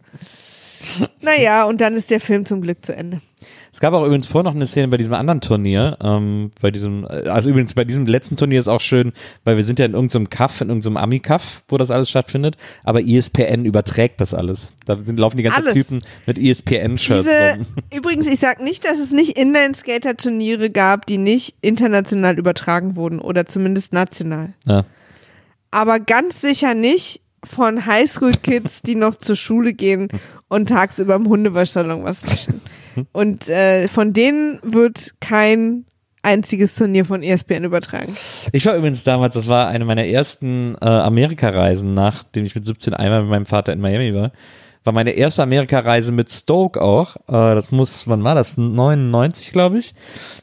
Naja, 1.20 1.64
und 1.64 1.81
dann 1.81 1.97
ist 1.97 2.11
der 2.11 2.20
Film 2.20 2.47
zum 2.47 2.61
Glück 2.61 2.85
zu 2.85 2.95
Ende. 2.95 3.20
Es 3.73 3.81
gab 3.81 3.95
auch 3.95 4.05
übrigens 4.05 4.27
vorher 4.27 4.45
noch 4.45 4.55
eine 4.55 4.66
Szene 4.66 4.89
bei 4.89 4.99
diesem 4.99 5.14
anderen 5.14 5.41
Turnier, 5.41 5.97
ähm, 6.03 6.53
bei 6.61 6.70
diesem, 6.70 7.07
also 7.07 7.49
übrigens 7.49 7.73
bei 7.73 7.85
diesem 7.85 8.05
letzten 8.05 8.37
Turnier 8.37 8.59
ist 8.59 8.68
auch 8.68 8.83
schön, 8.83 9.12
weil 9.45 9.57
wir 9.57 9.64
sind 9.64 9.79
ja 9.79 9.87
in 9.87 9.95
irgendeinem 9.95 10.29
Kaff, 10.29 10.61
in 10.61 10.68
irgendeinem 10.68 10.99
Ami-Kaff, 10.99 11.62
wo 11.68 11.79
das 11.79 11.91
alles 11.91 12.11
stattfindet, 12.11 12.59
aber 12.85 13.01
ESPN 13.01 13.64
überträgt 13.64 14.20
das 14.20 14.35
alles. 14.35 14.75
Da 14.85 14.99
sind, 15.03 15.18
laufen 15.18 15.39
die 15.39 15.43
ganzen 15.45 15.62
alles. 15.62 15.73
Typen 15.73 16.03
mit 16.27 16.39
ESPN-Shirts 16.39 17.27
rum. 17.27 17.66
Übrigens, 17.97 18.27
ich 18.27 18.41
sag 18.41 18.62
nicht, 18.62 18.85
dass 18.85 18.99
es 18.99 19.11
nicht 19.12 19.39
Inline-Skater-Turniere 19.39 20.68
gab, 20.68 21.07
die 21.07 21.16
nicht 21.16 21.55
international 21.62 22.39
übertragen 22.39 22.95
wurden 22.95 23.20
oder 23.20 23.47
zumindest 23.47 23.95
national. 23.95 24.53
Ja. 24.66 24.85
Aber 25.70 25.99
ganz 25.99 26.43
sicher 26.43 26.75
nicht 26.75 27.23
von 27.43 27.87
Highschool-Kids, 27.87 28.83
die 28.83 28.97
noch 28.97 29.16
zur 29.16 29.35
Schule 29.37 29.73
gehen 29.73 30.09
und 30.49 30.68
tagsüber 30.68 31.14
im 31.14 31.27
Hundewaschsalon 31.27 32.05
was 32.05 32.23
waschen. 32.23 32.61
Und 33.12 33.49
äh, 33.49 33.88
von 33.88 34.12
denen 34.12 34.59
wird 34.62 35.14
kein 35.20 35.84
einziges 36.22 36.74
Turnier 36.76 37.05
von 37.05 37.22
ESPN 37.22 37.64
übertragen. 37.64 38.16
Ich 38.53 38.64
war 38.66 38.76
übrigens 38.76 39.03
damals, 39.03 39.34
das 39.34 39.49
war 39.49 39.68
eine 39.68 39.84
meiner 39.84 40.07
ersten 40.07 40.76
äh, 40.80 40.86
Amerikareisen, 40.86 41.95
nachdem 41.95 42.45
ich 42.45 42.55
mit 42.55 42.64
17 42.64 42.95
einmal 42.95 43.22
mit 43.22 43.30
meinem 43.30 43.47
Vater 43.47 43.72
in 43.72 43.80
Miami 43.80 44.14
war. 44.14 44.32
War 44.84 44.93
meine 44.93 45.12
erste 45.12 45.45
Amerikareise 45.45 46.11
mit 46.11 46.30
Stoke 46.30 46.80
auch. 46.80 47.16
Äh, 47.28 47.55
das 47.55 47.70
muss, 47.70 48.09
wann 48.09 48.24
war 48.24 48.34
das? 48.34 48.57
99, 48.57 49.53
glaube 49.53 49.78
ich. 49.78 49.95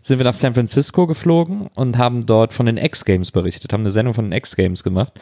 Sind 0.01 0.19
wir 0.19 0.25
nach 0.25 0.33
San 0.33 0.53
Francisco 0.53 1.07
geflogen 1.07 1.67
und 1.75 1.97
haben 1.97 2.25
dort 2.25 2.53
von 2.53 2.65
den 2.65 2.77
X-Games 2.77 3.31
berichtet, 3.31 3.73
haben 3.73 3.81
eine 3.81 3.91
Sendung 3.91 4.13
von 4.13 4.25
den 4.25 4.33
X-Games 4.33 4.83
gemacht 4.83 5.13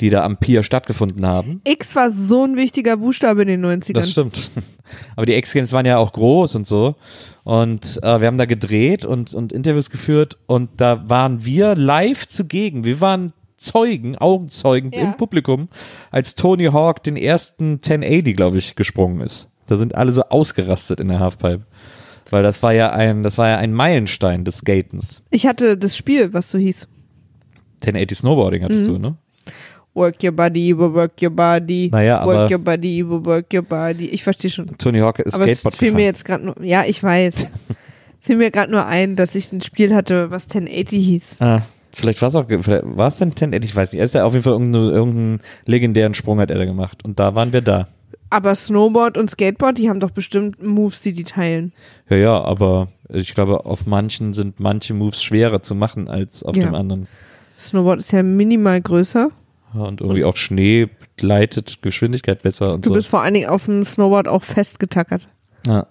die 0.00 0.10
da 0.10 0.24
am 0.24 0.38
Pier 0.38 0.62
stattgefunden 0.62 1.26
haben. 1.26 1.60
X 1.64 1.94
war 1.94 2.10
so 2.10 2.44
ein 2.44 2.56
wichtiger 2.56 2.96
Buchstabe 2.96 3.42
in 3.42 3.48
den 3.48 3.64
90ern. 3.64 3.94
Das 3.94 4.10
stimmt. 4.10 4.50
Aber 5.16 5.26
die 5.26 5.34
X-Games 5.34 5.72
waren 5.72 5.86
ja 5.86 5.98
auch 5.98 6.12
groß 6.12 6.54
und 6.56 6.66
so. 6.66 6.96
Und 7.44 8.00
äh, 8.02 8.20
wir 8.20 8.26
haben 8.26 8.38
da 8.38 8.46
gedreht 8.46 9.04
und, 9.04 9.34
und 9.34 9.52
Interviews 9.52 9.90
geführt 9.90 10.38
und 10.46 10.70
da 10.76 11.08
waren 11.08 11.44
wir 11.44 11.74
live 11.74 12.26
zugegen. 12.26 12.84
Wir 12.84 13.00
waren 13.00 13.32
Zeugen, 13.56 14.16
Augenzeugen 14.16 14.90
ja. 14.92 15.02
im 15.02 15.16
Publikum, 15.16 15.68
als 16.10 16.34
Tony 16.34 16.66
Hawk 16.66 17.02
den 17.02 17.16
ersten 17.16 17.74
1080, 17.74 18.34
glaube 18.34 18.56
ich, 18.56 18.74
gesprungen 18.74 19.20
ist. 19.20 19.48
Da 19.66 19.76
sind 19.76 19.94
alle 19.94 20.12
so 20.12 20.22
ausgerastet 20.22 20.98
in 20.98 21.08
der 21.08 21.20
Halfpipe. 21.20 21.66
Weil 22.30 22.42
das 22.42 22.62
war 22.62 22.72
ja 22.72 22.90
ein, 22.90 23.22
das 23.22 23.38
war 23.38 23.48
ja 23.48 23.56
ein 23.58 23.74
Meilenstein 23.74 24.44
des 24.44 24.58
Skatens. 24.58 25.24
Ich 25.30 25.46
hatte 25.46 25.76
das 25.76 25.96
Spiel, 25.96 26.32
was 26.32 26.50
so 26.50 26.58
hieß. 26.58 26.88
1080 27.82 28.18
Snowboarding 28.18 28.64
hattest 28.64 28.86
mhm. 28.86 28.92
du, 28.92 28.98
ne? 28.98 29.16
Work 30.00 30.24
your 30.24 30.32
body, 30.32 30.74
work 30.74 31.20
your 31.20 31.30
body. 31.30 31.90
Naja, 31.92 32.24
work 32.24 32.50
your 32.50 32.58
body, 32.58 33.04
work 33.06 33.52
your 33.52 33.60
body. 33.60 34.06
Ich 34.06 34.22
verstehe 34.22 34.50
schon. 34.50 34.66
Tony 34.78 35.00
Hawk 35.00 35.18
ist 35.18 35.34
aber 35.34 35.44
Skateboard 35.46 35.74
es 35.74 35.78
fiel 35.78 35.92
mir 35.92 36.04
jetzt 36.04 36.24
gerade 36.24 36.42
nur, 36.42 36.62
ja, 36.62 36.84
ich 36.86 37.02
weiß. 37.02 37.48
fiel 38.20 38.36
mir 38.36 38.50
gerade 38.50 38.72
nur 38.72 38.86
ein, 38.86 39.14
dass 39.14 39.34
ich 39.34 39.52
ein 39.52 39.60
Spiel 39.60 39.94
hatte, 39.94 40.30
was 40.30 40.44
1080 40.44 41.06
hieß. 41.06 41.36
Ah, 41.40 41.60
vielleicht 41.92 42.22
war 42.22 42.28
es 42.28 42.34
auch, 42.34 42.48
war 42.48 43.08
es 43.08 43.18
denn 43.18 43.28
1080? 43.28 43.64
Ich 43.70 43.76
weiß 43.76 43.92
nicht. 43.92 43.98
Er 43.98 44.06
ist 44.06 44.14
ja 44.14 44.24
auf 44.24 44.32
jeden 44.32 44.42
Fall 44.42 44.54
irgendeinen, 44.54 44.90
irgendeinen 44.90 45.40
legendären 45.66 46.14
Sprung 46.14 46.40
hat 46.40 46.50
er 46.50 46.56
da 46.56 46.64
gemacht. 46.64 47.04
Und 47.04 47.18
da 47.18 47.34
waren 47.34 47.52
wir 47.52 47.60
da. 47.60 47.88
Aber 48.30 48.54
Snowboard 48.54 49.18
und 49.18 49.30
Skateboard, 49.30 49.76
die 49.76 49.90
haben 49.90 50.00
doch 50.00 50.12
bestimmt 50.12 50.62
Moves, 50.62 51.02
die 51.02 51.12
die 51.12 51.24
teilen. 51.24 51.72
Ja, 52.08 52.16
ja, 52.16 52.40
aber 52.42 52.88
ich 53.10 53.34
glaube, 53.34 53.66
auf 53.66 53.86
manchen 53.86 54.32
sind 54.32 54.60
manche 54.60 54.94
Moves 54.94 55.22
schwerer 55.22 55.62
zu 55.62 55.74
machen 55.74 56.08
als 56.08 56.42
auf 56.42 56.56
ja. 56.56 56.64
dem 56.64 56.74
anderen. 56.74 57.06
Snowboard 57.58 57.98
ist 57.98 58.12
ja 58.12 58.22
minimal 58.22 58.80
größer. 58.80 59.30
Und 59.72 60.00
irgendwie 60.00 60.24
auch 60.24 60.36
Schnee 60.36 60.88
leitet 61.20 61.82
Geschwindigkeit 61.82 62.42
besser 62.42 62.74
und 62.74 62.84
du 62.84 62.88
so. 62.88 62.94
Du 62.94 62.98
bist 62.98 63.08
vor 63.08 63.22
allen 63.22 63.34
Dingen 63.34 63.48
auf 63.48 63.66
dem 63.66 63.84
Snowboard 63.84 64.26
auch 64.26 64.42
festgetackert. 64.42 65.28
Ja, 65.66 65.86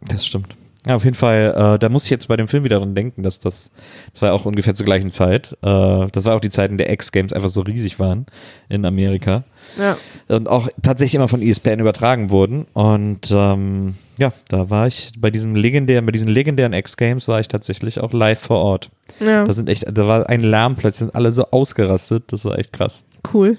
das 0.00 0.26
stimmt. 0.26 0.56
Ja, 0.86 0.94
auf 0.94 1.04
jeden 1.04 1.16
Fall, 1.16 1.74
äh, 1.74 1.78
da 1.78 1.88
muss 1.90 2.04
ich 2.04 2.10
jetzt 2.10 2.28
bei 2.28 2.36
dem 2.36 2.48
Film 2.48 2.64
wieder 2.64 2.78
dran 2.78 2.94
denken, 2.94 3.22
dass 3.22 3.38
das, 3.38 3.70
das 4.12 4.22
war 4.22 4.30
ja 4.30 4.34
auch 4.34 4.46
ungefähr 4.46 4.74
zur 4.74 4.86
gleichen 4.86 5.10
Zeit. 5.10 5.52
Äh, 5.62 6.06
das 6.10 6.24
war 6.24 6.34
auch 6.34 6.40
die 6.40 6.48
Zeit, 6.48 6.70
in 6.70 6.78
der 6.78 6.90
X-Games 6.90 7.34
einfach 7.34 7.50
so 7.50 7.60
riesig 7.60 7.98
waren 7.98 8.24
in 8.70 8.86
Amerika. 8.86 9.44
Ja. 9.78 9.98
Und 10.28 10.48
auch 10.48 10.68
tatsächlich 10.82 11.16
immer 11.16 11.28
von 11.28 11.42
ESPN 11.42 11.80
übertragen 11.80 12.30
wurden. 12.30 12.66
Und 12.72 13.30
ähm, 13.30 13.94
ja, 14.18 14.32
da 14.48 14.70
war 14.70 14.86
ich 14.86 15.12
bei 15.18 15.30
diesem 15.30 15.54
legendären, 15.54 16.06
bei 16.06 16.12
diesen 16.12 16.28
legendären 16.28 16.72
X-Games 16.72 17.28
war 17.28 17.40
ich 17.40 17.48
tatsächlich 17.48 18.00
auch 18.00 18.14
live 18.14 18.40
vor 18.40 18.58
Ort. 18.60 18.90
Ja. 19.20 19.44
Da 19.44 19.52
sind 19.52 19.68
echt, 19.68 19.84
da 19.86 20.08
war 20.08 20.30
ein 20.30 20.40
Lärm 20.40 20.76
plötzlich, 20.76 21.00
sind 21.00 21.14
alle 21.14 21.30
so 21.30 21.44
ausgerastet. 21.50 22.24
Das 22.28 22.46
war 22.46 22.58
echt 22.58 22.72
krass. 22.72 23.04
Cool. 23.34 23.58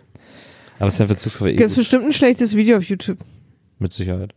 Aber 0.80 0.90
San 0.90 1.06
Francisco 1.06 1.44
war 1.44 1.52
eh. 1.52 1.56
Gibt 1.56 1.76
bestimmt 1.76 2.06
ein 2.06 2.14
schlechtes 2.14 2.56
Video 2.56 2.78
auf 2.78 2.84
YouTube. 2.84 3.20
Mit 3.78 3.94
Sicherheit. 3.94 4.34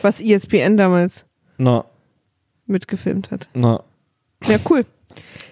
Was 0.00 0.22
ESPN 0.22 0.78
damals 0.78 1.26
no. 1.58 1.84
Mitgefilmt 2.68 3.30
hat. 3.30 3.48
No. 3.54 3.82
Ja, 4.46 4.58
cool. 4.70 4.84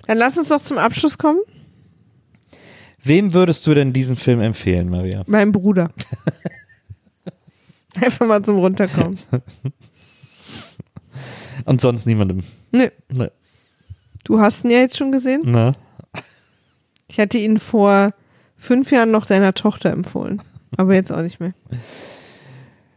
Dann 0.06 0.18
lass 0.18 0.36
uns 0.36 0.48
doch 0.48 0.60
zum 0.60 0.78
Abschluss 0.78 1.18
kommen. 1.18 1.40
Wem 3.02 3.34
würdest 3.34 3.66
du 3.66 3.74
denn 3.74 3.92
diesen 3.92 4.16
Film 4.16 4.40
empfehlen, 4.40 4.88
Maria? 4.88 5.22
Meinem 5.26 5.52
Bruder. 5.52 5.90
Einfach 8.00 8.26
mal 8.26 8.42
zum 8.42 8.58
Runterkommen. 8.58 9.18
Und 11.64 11.80
sonst 11.80 12.06
niemandem? 12.06 12.42
Nö. 12.72 12.88
Nee. 13.08 13.30
Du 14.24 14.40
hast 14.40 14.64
ihn 14.64 14.70
ja 14.70 14.78
jetzt 14.78 14.96
schon 14.96 15.12
gesehen? 15.12 15.42
Na. 15.44 15.74
Ich 17.08 17.18
hatte 17.18 17.38
ihn 17.38 17.58
vor 17.58 18.12
fünf 18.56 18.90
Jahren 18.90 19.10
noch 19.10 19.26
deiner 19.26 19.54
Tochter 19.54 19.90
empfohlen. 19.90 20.42
Aber 20.76 20.94
jetzt 20.94 21.12
auch 21.12 21.22
nicht 21.22 21.40
mehr. 21.40 21.54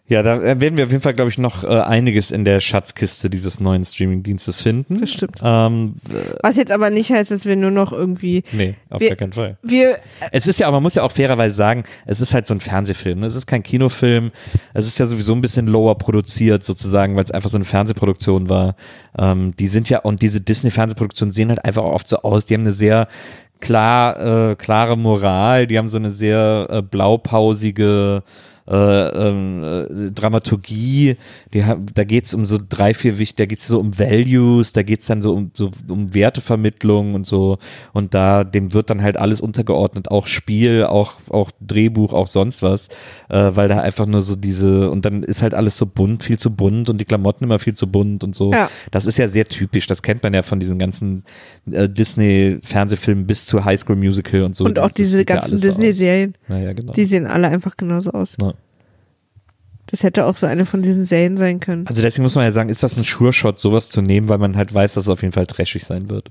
Ja, 0.10 0.24
da 0.24 0.42
werden 0.42 0.76
wir 0.76 0.86
auf 0.86 0.92
jeden 0.92 1.04
Fall, 1.04 1.14
glaube 1.14 1.30
ich, 1.30 1.38
noch 1.38 1.64
äh, 1.64 1.68
einiges 1.68 2.32
in 2.32 2.44
der 2.44 2.60
Schatzkiste 2.62 3.30
dieses 3.30 3.60
neuen 3.60 3.86
Streaming-Dienstes 3.86 4.60
finden. 4.60 5.00
Das 5.00 5.12
stimmt. 5.12 5.38
Ähm, 5.44 5.98
Was 6.42 6.58
jetzt 6.58 6.72
aber 6.72 6.90
nicht 6.90 7.12
heißt, 7.12 7.30
dass 7.30 7.46
wir 7.46 7.56
nur 7.56 7.70
noch 7.70 7.94
irgendwie. 7.94 8.44
Nee, 8.52 8.74
auf 8.90 9.02
wir, 9.02 9.10
gar 9.10 9.18
keinen 9.18 9.34
Fall. 9.34 9.60
Wir, 9.62 9.98
es 10.32 10.48
ist 10.48 10.60
ja, 10.60 10.68
aber 10.68 10.78
man 10.78 10.84
muss 10.84 10.96
ja 10.96 11.04
auch 11.04 11.12
fairerweise 11.12 11.54
sagen, 11.54 11.84
es 12.08 12.22
ist 12.22 12.34
halt 12.34 12.48
so 12.48 12.56
ein 12.56 12.60
Fernsehfilm. 12.60 13.20
Ne? 13.20 13.28
Es 13.28 13.36
ist 13.36 13.46
kein 13.46 13.62
Kinofilm. 13.62 14.32
Es 14.74 14.88
ist 14.88 14.98
ja 14.98 15.06
sowieso 15.06 15.34
ein 15.34 15.42
bisschen 15.42 15.68
lower 15.68 15.96
produziert 15.96 16.64
sozusagen, 16.64 17.16
weil 17.16 17.26
es 17.26 17.32
einfach 17.32 17.52
so 17.52 17.58
eine 17.58 17.66
Fernsehproduktion 17.66 18.50
war. 18.50 18.76
Ähm, 19.16 19.56
die 19.60 19.68
sind 19.68 19.90
ja, 19.90 20.00
und 20.00 20.24
diese 20.24 20.42
Disney-Fernsehproduktionen 20.42 21.32
sehen 21.32 21.50
halt 21.50 21.64
einfach 21.64 21.84
auch 21.84 21.94
oft 21.94 22.10
so 22.10 22.18
aus. 22.24 22.48
Die 22.48 22.56
haben 22.56 22.62
eine 22.62 22.74
sehr 22.74 23.08
klar, 23.60 24.52
äh, 24.52 24.56
klare 24.56 24.98
Moral. 24.98 25.68
Die 25.68 25.78
haben 25.78 25.88
so 25.88 25.98
eine 25.98 26.10
sehr 26.10 26.68
äh, 26.72 26.82
blaupausige 26.82 28.24
äh, 28.26 28.49
ähm, 28.72 29.64
äh, 29.64 30.12
Dramaturgie, 30.12 31.16
die, 31.54 31.64
da 31.96 32.04
geht's 32.04 32.34
um 32.34 32.46
so 32.46 32.58
drei, 32.68 32.94
vier 32.94 33.18
wichtig, 33.18 33.36
da 33.38 33.46
geht's 33.46 33.68
so 33.68 33.80
um 33.80 33.98
Values, 33.98 34.74
da 34.74 34.84
geht's 34.84 35.08
dann 35.08 35.22
so 35.22 35.34
um, 35.34 35.52
so 35.54 35.72
um 35.88 36.14
Wertevermittlung 36.14 37.14
und 37.16 37.26
so 37.26 37.58
und 37.94 38.14
da, 38.14 38.44
dem 38.44 38.74
wird 38.74 38.90
dann 38.90 39.02
halt 39.02 39.18
alles 39.18 39.42
untergeordnet, 39.42 40.12
auch 40.12 40.28
Spiel, 40.28 40.84
auch, 40.84 41.14
auch 41.30 41.52
Drehbuch, 41.62 42.14
auch 42.14 42.28
sonst 42.28 42.62
was, 42.62 42.90
äh, 43.30 43.52
weil 43.56 43.68
da 43.68 43.80
einfach 43.80 44.06
nur 44.06 44.22
so 44.22 44.36
diese, 44.36 44.90
und 44.92 45.06
dann 45.06 45.24
ist 45.24 45.42
halt 45.42 45.54
alles 45.54 45.78
so 45.78 45.86
bunt, 45.86 46.24
viel 46.24 46.38
zu 46.38 46.52
bunt 46.56 46.90
und 46.90 47.00
die 47.00 47.06
Klamotten 47.06 47.46
immer 47.46 47.60
viel 47.60 47.74
zu 47.74 47.88
bunt 47.92 48.24
und 48.24 48.36
so. 48.36 48.52
Ja. 48.52 48.70
Das 48.92 49.06
ist 49.06 49.18
ja 49.18 49.28
sehr 49.28 49.46
typisch, 49.46 49.88
das 49.88 50.04
kennt 50.04 50.22
man 50.24 50.34
ja 50.34 50.42
von 50.44 50.60
diesen 50.60 50.78
ganzen 50.78 51.24
äh, 51.72 51.90
Disney-Fernsehfilmen 51.90 53.26
bis 53.28 53.46
zu 53.46 53.66
High 53.66 53.80
School 53.80 53.96
Musical 53.96 54.44
und 54.44 54.56
so. 54.56 54.64
Und 54.66 54.80
auch 54.80 54.84
Das- 54.90 54.94
diese 54.94 55.18
ja 55.20 55.24
ganzen 55.24 55.56
aus. 55.56 55.62
Disney-Serien, 55.62 56.36
Naja, 56.48 56.74
genau. 56.74 56.94
die 56.94 57.06
sehen 57.06 57.26
alle 57.28 57.48
einfach 57.48 57.76
genauso 57.78 58.12
aus. 58.12 58.36
Ja. 58.42 58.54
Das 59.92 60.04
hätte 60.04 60.26
auch 60.26 60.38
so 60.38 60.46
eine 60.46 60.66
von 60.66 60.82
diesen 60.82 61.06
Serien 61.06 61.36
sein 61.36 61.60
können. 61.60 61.88
Also 61.88 62.02
deswegen 62.02 62.24
muss 62.24 62.36
man 62.36 62.44
ja 62.44 62.52
sagen, 62.52 62.70
ist 62.70 62.84
das 62.84 62.96
ein 62.98 63.04
Sure-Shot, 63.04 63.60
sowas 63.60 63.90
zu 63.90 64.02
nehmen, 64.02 64.30
weil 64.30 64.38
man 64.38 64.56
halt 64.56 64.74
weiß, 64.74 64.94
dass 64.94 65.06
es 65.06 65.10
auf 65.10 65.22
jeden 65.22 65.34
Fall 65.34 65.48
trashig 65.48 65.84
sein 65.84 66.10
wird. 66.10 66.30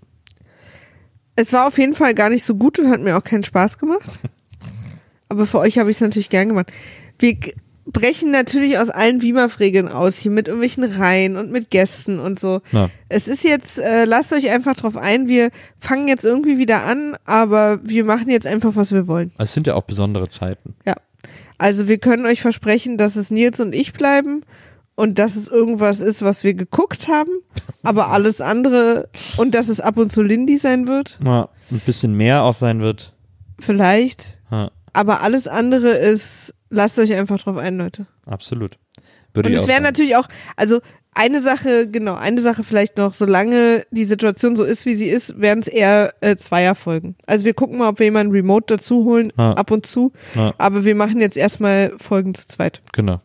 Es 1.35 1.53
war 1.53 1.67
auf 1.67 1.79
jeden 1.79 1.95
Fall 1.95 2.15
gar 2.15 2.31
nicht 2.31 2.45
so 2.45 2.55
gut 2.55 2.79
und 2.79 2.91
hat 2.91 3.01
mir 3.01 3.17
auch 3.17 3.25
keinen 3.25 3.43
Spaß 3.43 3.79
gemacht. 3.79 4.21
Aber 5.29 5.47
für 5.47 5.59
euch 5.59 5.79
habe 5.79 5.91
ich 5.91 5.97
es 5.97 6.01
natürlich 6.01 6.31
gern 6.31 6.49
gemacht. 6.49 6.73
Wir 7.19 7.37
brechen 7.85 8.31
natürlich 8.31 8.79
aus 8.79 8.91
allen 8.91 9.23
WIMAF-Regeln 9.23 9.89
aus, 9.89 10.19
hier 10.19 10.31
mit 10.31 10.47
irgendwelchen 10.47 10.85
Reihen 10.85 11.37
und 11.37 11.51
mit 11.51 11.71
Gästen 11.71 12.19
und 12.19 12.39
so. 12.39 12.61
Ja. 12.73 12.91
Es 13.09 13.29
ist 13.29 13.45
jetzt, 13.45 13.79
äh, 13.79 14.05
lasst 14.05 14.33
euch 14.33 14.51
einfach 14.51 14.77
drauf 14.77 14.97
ein, 14.97 15.29
wir 15.29 15.51
fangen 15.81 16.09
jetzt 16.09 16.25
irgendwie 16.25 16.59
wieder 16.59 16.85
an, 16.85 17.17
aber 17.25 17.81
wir 17.83 18.05
machen 18.05 18.31
jetzt 18.31 18.47
einfach, 18.47 18.77
was 18.77 18.93
wir 18.93 19.07
wollen. 19.07 19.33
Es 19.39 19.53
sind 19.53 19.67
ja 19.67 19.75
auch 19.75 19.83
besondere 19.83 20.29
Zeiten. 20.29 20.75
Ja. 20.87 20.95
Also 21.59 21.89
wir 21.89 21.99
können 21.99 22.25
euch 22.27 22.41
versprechen, 22.41 22.97
dass 22.97 23.17
es 23.17 23.31
Nils 23.31 23.59
und 23.61 23.75
ich 23.75 23.93
bleiben 23.93 24.43
und 24.95 25.19
dass 25.19 25.37
es 25.37 25.49
irgendwas 25.49 26.01
ist, 26.01 26.23
was 26.23 26.45
wir 26.45 26.55
geguckt 26.55 27.09
haben, 27.09 27.31
aber 27.83 28.11
alles 28.11 28.41
andere 28.41 29.09
und 29.37 29.55
dass 29.55 29.69
es 29.69 29.81
ab 29.81 29.97
und 29.97 30.11
zu 30.13 30.23
Lindy 30.23 30.57
sein 30.57 30.87
wird, 30.89 31.19
Ja, 31.25 31.49
ein 31.71 31.81
bisschen 31.81 32.15
mehr 32.15 32.43
auch 32.45 32.55
sein 32.55 32.81
wird. 32.81 33.13
vielleicht. 33.61 34.39
Ja, 34.51 34.71
Aber 34.93 35.21
alles 35.23 35.47
andere 35.47 35.91
ist, 35.91 36.55
lasst 36.71 36.99
euch 36.99 37.13
einfach 37.15 37.39
drauf 37.41 37.57
ein, 37.59 37.77
Leute. 37.79 38.07
absolut. 38.27 38.79
Würde 39.35 39.51
Und 39.51 39.55
es 39.57 39.69
wäre 39.69 39.83
natürlich 39.83 40.17
auch, 40.17 40.27
also 40.57 40.81
eine 41.19 41.43
Sache, 41.43 41.89
genau, 41.91 42.15
eine 42.15 42.41
Sache 42.41 42.63
vielleicht 42.63 42.97
noch, 42.97 43.13
solange 43.13 43.83
die 43.91 44.05
Situation 44.05 44.55
so 44.55 44.63
ist, 44.65 44.87
wie 44.87 44.95
sie 44.95 45.09
ist, 45.09 45.41
werden 45.41 45.61
es 45.61 45.67
eher 45.69 46.15
äh, 46.21 46.37
Zweierfolgen. 46.37 47.17
Also 47.27 47.45
wir 47.45 47.55
gucken 47.55 47.77
mal, 47.79 47.89
ob 47.89 47.99
wir 47.99 48.07
jemanden 48.07 48.33
remote 48.33 48.77
dazu 48.77 49.05
holen, 49.05 49.33
Ja. 49.37 49.53
ab 49.55 49.71
und 49.73 49.85
zu. 49.85 50.13
Ja. 50.37 50.55
Aber 50.59 50.85
wir 50.85 50.95
machen 50.95 51.21
jetzt 51.21 51.37
erstmal 51.37 51.93
Folgen 51.99 52.35
zu 52.35 52.47
zweit. 52.47 52.81
Genau. 52.93 53.19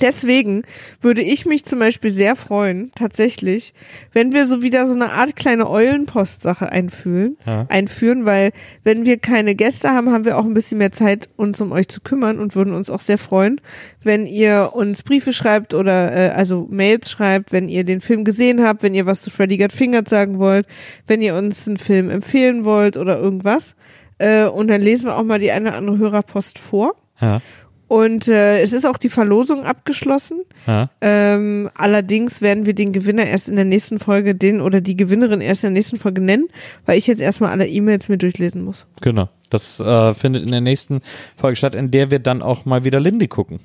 Deswegen 0.00 0.62
würde 1.00 1.22
ich 1.22 1.46
mich 1.46 1.64
zum 1.64 1.78
Beispiel 1.78 2.10
sehr 2.10 2.36
freuen, 2.36 2.90
tatsächlich, 2.94 3.72
wenn 4.12 4.32
wir 4.32 4.46
so 4.46 4.62
wieder 4.62 4.86
so 4.86 4.94
eine 4.94 5.12
Art 5.12 5.36
kleine 5.36 5.68
Eulenpost-Sache 5.68 6.70
einfühlen, 6.70 7.36
Ja. 7.46 7.66
einführen, 7.68 8.26
weil 8.26 8.50
wenn 8.84 9.06
wir 9.06 9.18
keine 9.18 9.54
Gäste 9.54 9.90
haben, 9.90 10.10
haben 10.12 10.24
wir 10.24 10.38
auch 10.38 10.44
ein 10.44 10.54
bisschen 10.54 10.78
mehr 10.78 10.92
Zeit, 10.92 11.28
uns 11.36 11.60
um 11.60 11.72
euch 11.72 11.88
zu 11.88 12.00
kümmern 12.00 12.38
und 12.38 12.54
würden 12.54 12.74
uns 12.74 12.90
auch 12.90 13.00
sehr 13.00 13.18
freuen, 13.18 13.60
wenn 14.02 14.26
ihr 14.26 14.70
uns 14.74 15.02
Briefe 15.02 15.32
schreibt 15.32 15.74
oder 15.74 16.12
äh, 16.14 16.30
also 16.30 16.66
Mails 16.70 17.10
schreibt, 17.10 17.52
wenn 17.52 17.68
ihr 17.68 17.84
den 17.84 18.00
Film 18.00 18.24
gesehen 18.24 18.62
habt, 18.64 18.82
wenn 18.82 18.94
ihr 18.94 19.06
was 19.06 19.22
zu 19.22 19.30
Freddy 19.30 19.56
Got 19.58 19.72
Fingered 19.72 20.08
sagen 20.08 20.38
wollt, 20.38 20.66
wenn 21.06 21.22
ihr 21.22 21.34
uns 21.34 21.66
einen 21.66 21.76
Film 21.76 22.10
empfehlen 22.10 22.64
wollt 22.64 22.96
oder 22.96 23.18
irgendwas. 23.18 23.74
Äh, 24.18 24.44
und 24.46 24.68
dann 24.68 24.80
lesen 24.80 25.06
wir 25.06 25.16
auch 25.16 25.22
mal 25.24 25.38
die 25.38 25.50
eine 25.50 25.68
oder 25.68 25.78
andere 25.78 25.98
Hörerpost 25.98 26.58
vor. 26.58 26.94
Ja. 27.20 27.40
Und 27.88 28.26
äh, 28.26 28.60
es 28.62 28.72
ist 28.72 28.84
auch 28.84 28.96
die 28.96 29.08
Verlosung 29.08 29.64
abgeschlossen. 29.64 30.42
Ja. 30.66 30.90
Ähm, 31.00 31.70
allerdings 31.74 32.42
werden 32.42 32.66
wir 32.66 32.74
den 32.74 32.92
Gewinner 32.92 33.26
erst 33.26 33.48
in 33.48 33.56
der 33.56 33.64
nächsten 33.64 34.00
Folge, 34.00 34.34
den 34.34 34.60
oder 34.60 34.80
die 34.80 34.96
Gewinnerin 34.96 35.40
erst 35.40 35.62
in 35.62 35.68
der 35.68 35.78
nächsten 35.78 35.98
Folge 35.98 36.20
nennen, 36.20 36.48
weil 36.84 36.98
ich 36.98 37.06
jetzt 37.06 37.20
erstmal 37.20 37.50
alle 37.50 37.66
E-Mails 37.66 38.08
mir 38.08 38.18
durchlesen 38.18 38.64
muss. 38.64 38.86
Genau. 39.02 39.28
Das 39.50 39.78
äh, 39.78 40.14
findet 40.14 40.42
in 40.42 40.50
der 40.50 40.60
nächsten 40.60 41.00
Folge 41.36 41.56
statt, 41.56 41.76
in 41.76 41.92
der 41.92 42.10
wir 42.10 42.18
dann 42.18 42.42
auch 42.42 42.64
mal 42.64 42.84
wieder 42.84 42.98
Lindy 42.98 43.28
gucken. 43.28 43.60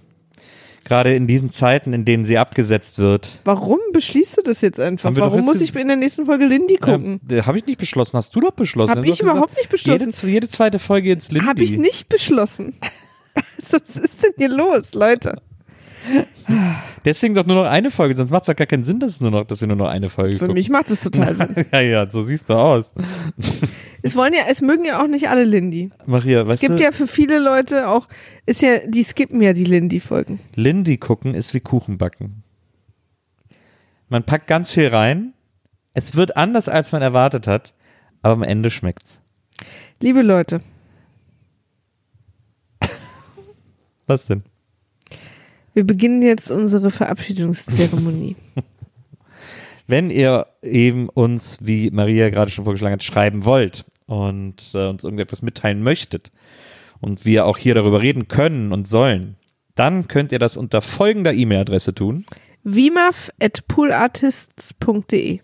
Gerade 0.83 1.15
in 1.15 1.27
diesen 1.27 1.51
Zeiten, 1.51 1.93
in 1.93 2.05
denen 2.05 2.25
sie 2.25 2.37
abgesetzt 2.37 2.99
wird. 2.99 3.39
Warum 3.43 3.79
beschließt 3.93 4.37
du 4.37 4.41
das 4.41 4.61
jetzt 4.61 4.79
einfach? 4.79 5.15
Warum 5.15 5.45
muss 5.45 5.61
ich 5.61 5.75
in 5.75 5.87
der 5.87 5.95
nächsten 5.95 6.25
Folge 6.25 6.45
Lindy 6.45 6.77
gucken? 6.77 7.21
Ähm, 7.29 7.45
Habe 7.45 7.57
ich 7.57 7.65
nicht 7.65 7.77
beschlossen. 7.77 8.17
Hast 8.17 8.35
du 8.35 8.39
doch 8.39 8.51
beschlossen. 8.51 8.91
Hab 8.91 8.97
Du 8.97 9.03
hast 9.03 9.13
ich 9.13 9.19
gesagt, 9.19 9.35
überhaupt 9.35 9.57
nicht 9.57 9.69
beschlossen. 9.69 10.11
Jede, 10.11 10.27
jede 10.27 10.49
zweite 10.49 10.79
Folge 10.79 11.09
jetzt 11.09 11.31
Lindy. 11.31 11.47
Habe 11.47 11.63
ich 11.63 11.77
nicht 11.77 12.09
beschlossen. 12.09 12.73
Was 13.71 13.95
ist 13.95 14.23
denn 14.23 14.33
hier 14.37 14.49
los, 14.49 14.93
Leute? 14.93 15.41
Deswegen 17.05 17.35
doch 17.35 17.45
nur 17.45 17.55
noch 17.63 17.69
eine 17.69 17.91
Folge, 17.91 18.15
sonst 18.15 18.31
macht 18.31 18.41
es 18.43 18.47
doch 18.47 18.55
gar 18.55 18.67
keinen 18.67 18.83
Sinn, 18.83 18.99
dass, 18.99 19.11
es 19.11 19.21
nur 19.21 19.31
noch, 19.31 19.45
dass 19.45 19.61
wir 19.61 19.67
nur 19.67 19.77
noch 19.77 19.87
eine 19.87 20.09
Folge 20.09 20.33
Für 20.33 20.39
gucken. 20.45 20.55
mich 20.55 20.69
macht 20.69 20.89
es 20.89 21.01
total 21.01 21.35
Sinn. 21.37 21.65
ja, 21.71 21.79
ja, 21.81 22.09
so 22.09 22.21
siehst 22.23 22.49
du 22.49 22.53
aus. 22.55 22.93
Es 24.01 24.15
wollen 24.15 24.33
ja, 24.33 24.41
es 24.49 24.61
mögen 24.61 24.83
ja 24.83 25.01
auch 25.01 25.07
nicht 25.07 25.29
alle 25.29 25.43
Lindy. 25.43 25.91
Maria, 26.05 26.41
Es 26.41 26.47
weißt 26.47 26.61
gibt 26.61 26.79
du, 26.79 26.83
ja 26.83 26.91
für 26.91 27.07
viele 27.07 27.39
Leute 27.39 27.87
auch, 27.87 28.07
ist 28.45 28.61
ja, 28.61 28.79
die 28.87 29.03
skippen 29.03 29.41
ja 29.41 29.53
die 29.53 29.63
Lindy-Folgen. 29.63 30.39
Lindy 30.55 30.97
gucken 30.97 31.33
ist 31.35 31.53
wie 31.53 31.59
Kuchen 31.59 31.97
backen. 31.97 32.43
Man 34.09 34.23
packt 34.23 34.47
ganz 34.47 34.71
viel 34.73 34.87
rein. 34.87 35.33
Es 35.93 36.15
wird 36.15 36.35
anders, 36.35 36.67
als 36.67 36.91
man 36.91 37.01
erwartet 37.01 37.47
hat, 37.47 37.73
aber 38.21 38.33
am 38.33 38.43
Ende 38.43 38.69
schmeckt's. 38.69 39.21
Liebe 40.01 40.21
Leute, 40.23 40.61
Was 44.11 44.25
denn? 44.25 44.43
wir 45.73 45.87
beginnen 45.87 46.21
jetzt 46.21 46.51
unsere 46.51 46.91
Verabschiedungszeremonie. 46.91 48.35
Wenn 49.87 50.09
ihr 50.09 50.47
eben 50.61 51.07
uns, 51.07 51.59
wie 51.61 51.91
Maria 51.91 52.29
gerade 52.29 52.51
schon 52.51 52.65
vorgeschlagen 52.65 52.93
hat, 52.93 53.03
schreiben 53.03 53.45
wollt 53.45 53.85
und 54.05 54.71
äh, 54.73 54.87
uns 54.87 55.05
irgendetwas 55.05 55.41
mitteilen 55.41 55.81
möchtet 55.81 56.33
und 56.99 57.25
wir 57.25 57.45
auch 57.45 57.57
hier 57.57 57.73
darüber 57.73 58.01
reden 58.01 58.27
können 58.27 58.73
und 58.73 58.85
sollen, 58.85 59.37
dann 59.75 60.09
könnt 60.09 60.33
ihr 60.33 60.39
das 60.39 60.57
unter 60.57 60.81
folgender 60.81 61.33
E-Mail-Adresse 61.33 61.95
tun. 61.95 62.25
Vimaf 62.63 63.31
at 63.41 63.65
poolartists.de. 63.69 65.39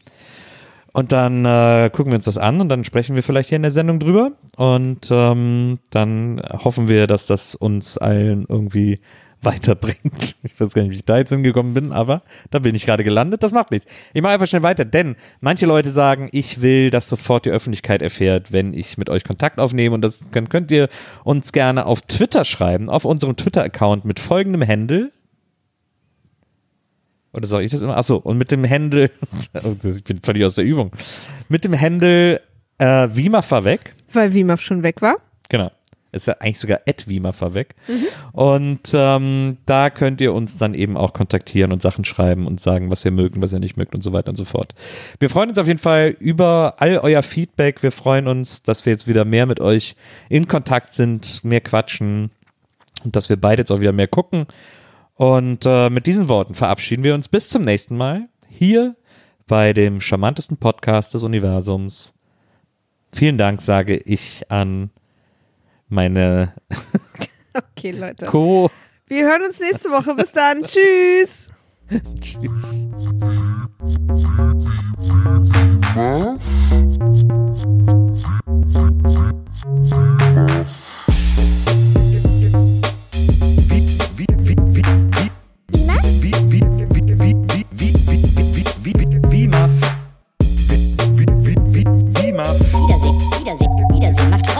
Und 0.98 1.12
dann 1.12 1.46
äh, 1.46 1.92
gucken 1.94 2.12
wir 2.12 2.16
uns 2.16 2.26
das 2.26 2.40
an 2.40 2.60
und 2.60 2.70
dann 2.70 2.84
sprechen 2.84 3.16
wir 3.16 3.22
vielleicht 3.22 3.50
hier 3.50 3.58
in 3.58 3.62
der 3.62 3.70
Sendung 3.70 4.00
drüber. 4.00 4.32
Und 4.56 5.10
ähm, 5.12 5.78
dann 5.92 6.42
hoffen 6.52 6.88
wir, 6.88 7.06
dass 7.06 7.28
das 7.28 7.54
uns 7.54 8.00
allen 8.00 8.48
irgendwie 8.50 9.00
weiterbringt. 9.44 10.38
Ich 10.44 10.60
weiß 10.60 10.74
gar 10.74 10.82
nicht, 10.82 10.90
wie 10.90 10.96
ich 10.96 11.06
da 11.06 11.20
jetzt 11.20 11.30
hingekommen 11.30 11.76
bin, 11.76 11.92
aber 11.92 12.24
da 12.50 12.58
bin 12.58 12.74
ich 12.74 12.88
gerade 12.88 13.04
gelandet. 13.04 13.44
Das 13.44 13.52
macht 13.52 13.70
nichts. 13.70 13.86
Ich 14.16 14.24
mache 14.24 14.34
einfach 14.34 14.48
schnell 14.48 14.64
weiter, 14.64 14.86
denn 14.86 15.16
manche 15.40 15.68
Leute 15.68 15.92
sagen, 15.92 16.30
ich 16.32 16.62
will, 16.62 16.90
dass 16.90 17.10
sofort 17.10 17.46
die 17.46 17.52
Öffentlichkeit 17.52 18.02
erfährt, 18.02 18.52
wenn 18.52 18.74
ich 18.74 18.98
mit 18.98 19.12
euch 19.12 19.24
Kontakt 19.24 19.60
aufnehme. 19.60 19.94
Und 19.94 20.02
das 20.02 20.26
könnt 20.32 20.72
ihr 20.72 20.90
uns 21.24 21.52
gerne 21.52 21.86
auf 21.86 22.02
Twitter 22.02 22.44
schreiben, 22.44 22.90
auf 22.90 23.06
unserem 23.06 23.36
Twitter-Account 23.36 24.04
mit 24.04 24.20
folgendem 24.20 24.68
Handle. 24.68 25.12
Oder 27.34 27.48
soll 27.48 27.64
ich 27.64 27.72
das 27.72 27.82
immer? 27.82 27.98
Achso, 27.98 28.18
und 28.18 28.38
mit 28.38 28.52
dem 28.52 28.68
Handle, 28.68 29.12
oh, 29.64 29.76
ich 29.84 30.04
bin 30.04 30.20
völlig 30.22 30.44
aus 30.46 30.56
der 30.56 30.66
Übung, 30.66 30.92
mit 31.50 31.64
dem 31.64 31.80
Handle 31.80 32.42
äh, 32.78 33.08
Wima 33.12 33.42
fahr 33.42 33.64
weg. 33.64 33.96
Weil 34.14 34.34
Vimaf 34.34 34.62
schon 34.62 34.84
weg 34.84 35.02
war. 35.02 35.18
Genau. 35.50 35.72
Ist 36.14 36.28
ja 36.28 36.36
eigentlich 36.40 36.60
sogar 36.60 36.80
at 36.88 37.08
Wima 37.08 37.34
fahr 37.34 37.54
weg. 37.54 37.76
Und 38.32 38.92
ähm, 38.94 39.58
da 39.66 39.90
könnt 39.90 40.22
ihr 40.22 40.34
uns 40.34 40.58
dann 40.58 40.74
eben 40.74 40.96
auch 40.96 41.12
kontaktieren 41.12 41.74
und 41.74 41.82
Sachen 41.82 42.06
schreiben 42.06 42.48
und 42.48 42.62
sagen, 42.62 42.90
was 42.90 43.04
ihr 43.04 43.12
mögt 43.12 43.36
und 43.36 43.42
was 43.42 43.52
ihr 43.52 43.60
nicht 43.60 43.76
mögt 43.76 43.94
und 43.94 44.02
so 44.02 44.14
weiter 44.14 44.30
und 44.30 44.36
so 44.36 44.46
fort. 44.46 44.74
Wir 45.20 45.30
freuen 45.30 45.50
uns 45.50 45.58
auf 45.58 45.68
jeden 45.68 45.80
Fall 45.80 46.16
über 46.20 46.76
all 46.78 46.98
euer 47.00 47.24
Feedback. 47.24 47.84
Wir 47.84 47.92
freuen 47.92 48.28
uns, 48.28 48.64
dass 48.64 48.86
wir 48.86 48.94
jetzt 48.94 49.08
wieder 49.08 49.26
mehr 49.26 49.46
mit 49.46 49.60
euch 49.60 49.96
in 50.30 50.48
Kontakt 50.48 50.94
sind, 50.94 51.44
mehr 51.44 51.62
quatschen 51.62 52.32
und 53.04 53.16
dass 53.16 53.30
wir 53.30 53.36
beide 53.36 53.62
jetzt 53.62 53.72
auch 53.72 53.82
wieder 53.82 53.94
mehr 53.94 54.08
gucken. 54.08 54.48
Und 55.18 55.66
äh, 55.66 55.90
mit 55.90 56.06
diesen 56.06 56.28
Worten 56.28 56.54
verabschieden 56.54 57.04
wir 57.04 57.16
uns 57.16 57.28
bis 57.28 57.50
zum 57.50 57.64
nächsten 57.64 57.98
Mal 57.98 58.30
hier 58.50 58.96
bei 59.48 59.74
dem 59.74 60.00
charmantesten 60.00 60.58
Podcast 60.58 61.14
des 61.14 61.24
Universums. 61.24 62.14
Vielen 63.12 63.38
Dank, 63.38 63.62
sage 63.62 63.98
ich 63.98 64.50
an 64.52 64.92
meine 65.90 66.54
Okay, 67.54 67.92
Leute. 67.92 68.26
Co. 68.26 68.70
Wir 69.08 69.26
hören 69.26 69.44
uns 69.44 69.60
nächste 69.60 69.90
Woche. 69.90 70.14
Bis 70.14 70.32
dann. 70.32 70.62
Tschüss. 70.62 71.48
Tschüss. 72.20 72.90
Wiedersehen, 81.28 81.97